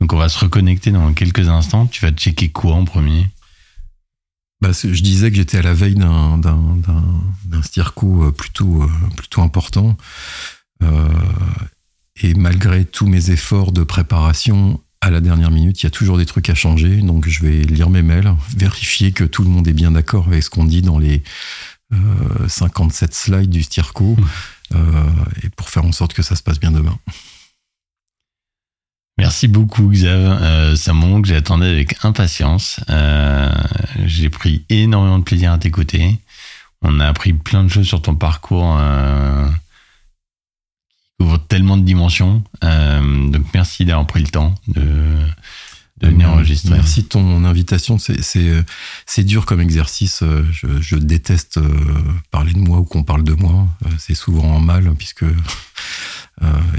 Donc 0.00 0.12
on 0.12 0.18
va 0.18 0.28
se 0.28 0.38
reconnecter 0.38 0.90
dans 0.90 1.14
quelques 1.14 1.48
instants. 1.48 1.86
Tu 1.86 2.04
vas 2.04 2.12
checker 2.12 2.50
quoi 2.50 2.74
en 2.74 2.84
premier? 2.84 3.26
Bah, 4.68 4.72
Je 4.72 5.02
disais 5.02 5.30
que 5.30 5.36
j'étais 5.36 5.58
à 5.58 5.62
la 5.62 5.74
veille 5.74 5.94
d'un 5.94 6.40
stirco 7.62 8.32
plutôt, 8.32 8.88
plutôt 9.16 9.42
important. 9.42 9.96
et 12.22 12.34
malgré 12.34 12.84
tous 12.84 13.06
mes 13.06 13.30
efforts 13.30 13.72
de 13.72 13.82
préparation, 13.84 14.80
à 15.04 15.10
la 15.10 15.20
dernière 15.20 15.50
minute, 15.50 15.82
il 15.82 15.84
y 15.84 15.86
a 15.86 15.90
toujours 15.90 16.16
des 16.16 16.24
trucs 16.24 16.48
à 16.48 16.54
changer. 16.54 17.02
Donc, 17.02 17.28
je 17.28 17.42
vais 17.42 17.62
lire 17.62 17.90
mes 17.90 18.00
mails, 18.00 18.34
vérifier 18.56 19.12
que 19.12 19.24
tout 19.24 19.44
le 19.44 19.50
monde 19.50 19.68
est 19.68 19.74
bien 19.74 19.90
d'accord 19.90 20.28
avec 20.28 20.42
ce 20.42 20.48
qu'on 20.48 20.64
dit 20.64 20.80
dans 20.80 20.98
les 20.98 21.22
57 22.48 23.10
euh, 23.10 23.14
slides 23.14 23.50
du 23.50 23.62
Stirco, 23.62 24.16
mmh. 24.16 24.24
euh, 24.76 25.04
et 25.42 25.50
pour 25.50 25.68
faire 25.68 25.84
en 25.84 25.92
sorte 25.92 26.14
que 26.14 26.22
ça 26.22 26.36
se 26.36 26.42
passe 26.42 26.58
bien 26.58 26.72
demain. 26.72 26.98
Merci 29.16 29.48
beaucoup, 29.48 29.88
Xav. 29.88 30.38
Euh, 30.42 30.76
c'est 30.76 30.90
un 30.90 30.94
moment 30.94 31.22
que 31.22 31.28
j'attendais 31.28 31.68
avec 31.68 32.04
impatience. 32.04 32.80
J'ai 34.04 34.30
pris 34.30 34.64
énormément 34.68 35.18
de 35.18 35.24
plaisir 35.24 35.52
à 35.52 35.58
t'écouter. 35.58 36.18
On 36.82 37.00
a 37.00 37.06
appris 37.06 37.32
plein 37.32 37.64
de 37.64 37.68
choses 37.68 37.86
sur 37.86 38.02
ton 38.02 38.14
parcours 38.14 38.76
ouvre 41.20 41.38
tellement 41.38 41.76
de 41.76 41.84
dimensions. 41.84 42.42
Euh, 42.62 43.28
donc 43.28 43.46
merci 43.54 43.84
d'avoir 43.84 44.06
pris 44.06 44.20
le 44.20 44.28
temps 44.28 44.54
de, 44.68 44.82
de 46.00 46.08
venir 46.08 46.30
enregistrer. 46.30 46.74
Merci 46.74 47.02
de 47.02 47.08
ton 47.08 47.44
invitation. 47.44 47.98
C'est 47.98 49.24
dur 49.24 49.46
comme 49.46 49.60
exercice. 49.60 50.22
Je, 50.52 50.80
je, 50.80 50.96
déteste 50.96 51.58
euh, 51.58 51.68
parler 52.30 52.52
de 52.52 52.58
moi 52.58 52.78
ou 52.78 52.84
qu'on 52.84 53.04
parle 53.04 53.24
de 53.24 53.34
moi. 53.34 53.68
Euh, 53.86 53.90
c'est 53.98 54.14
souvent 54.14 54.54
en 54.54 54.60
mal 54.60 54.92
puisque 54.96 55.24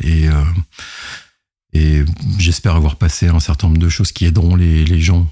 et 0.03 0.27
et 1.76 2.06
j'espère 2.39 2.76
avoir 2.76 2.95
passé 2.95 3.27
un 3.27 3.41
certain 3.41 3.68
nombre 3.68 3.80
de 3.80 3.89
choses 3.89 4.14
qui 4.14 4.26
aideront 4.26 4.56
les, 4.56 4.85
les 4.85 5.02
gens 5.02 5.27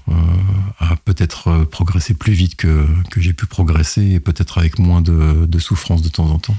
à 0.78 0.94
peut-être 0.96 1.64
progresser 1.64 2.12
plus 2.12 2.34
vite 2.34 2.54
que, 2.54 2.86
que 3.10 3.20
j'ai 3.22 3.32
pu 3.32 3.46
progresser 3.46 4.02
et 4.02 4.20
peut-être 4.20 4.58
avec 4.58 4.78
moins 4.78 5.00
de, 5.00 5.46
de 5.46 5.58
souffrance 5.58 6.02
de 6.02 6.10
temps 6.10 6.28
en 6.30 6.38
temps. 6.38 6.56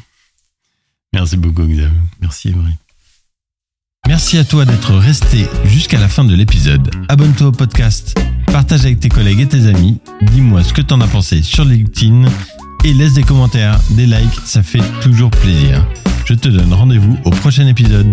Merci 1.14 1.38
beaucoup, 1.38 1.62
Xavier. 1.68 1.88
Merci, 2.20 2.50
Emery. 2.50 2.74
Merci 4.08 4.38
à 4.40 4.44
toi 4.44 4.66
d'être 4.66 4.96
resté 4.96 5.48
jusqu'à 5.66 6.00
la 6.00 6.10
fin 6.10 6.24
de 6.24 6.36
l'épisode. 6.36 6.90
Abonne-toi 7.08 7.48
au 7.48 7.52
podcast, 7.52 8.20
partage 8.48 8.86
avec 8.86 9.00
tes 9.00 9.10
collègues 9.10 9.42
et 9.42 9.48
tes 9.48 9.68
amis, 9.68 10.00
dis-moi 10.34 10.64
ce 10.64 10.74
que 10.74 10.82
tu 10.82 10.94
en 10.94 11.02
as 11.02 11.08
pensé 11.08 11.44
sur 11.44 11.64
LinkedIn 11.64 12.26
et 12.84 12.94
laisse 12.94 13.14
des 13.14 13.24
commentaires, 13.24 13.80
des 13.92 14.08
likes, 14.08 14.40
ça 14.46 14.64
fait 14.64 14.84
toujours 15.02 15.30
plaisir. 15.30 15.88
Je 16.26 16.34
te 16.34 16.50
donne 16.50 16.74
rendez-vous 16.74 17.18
au 17.24 17.30
prochain 17.30 17.68
épisode. 17.68 18.08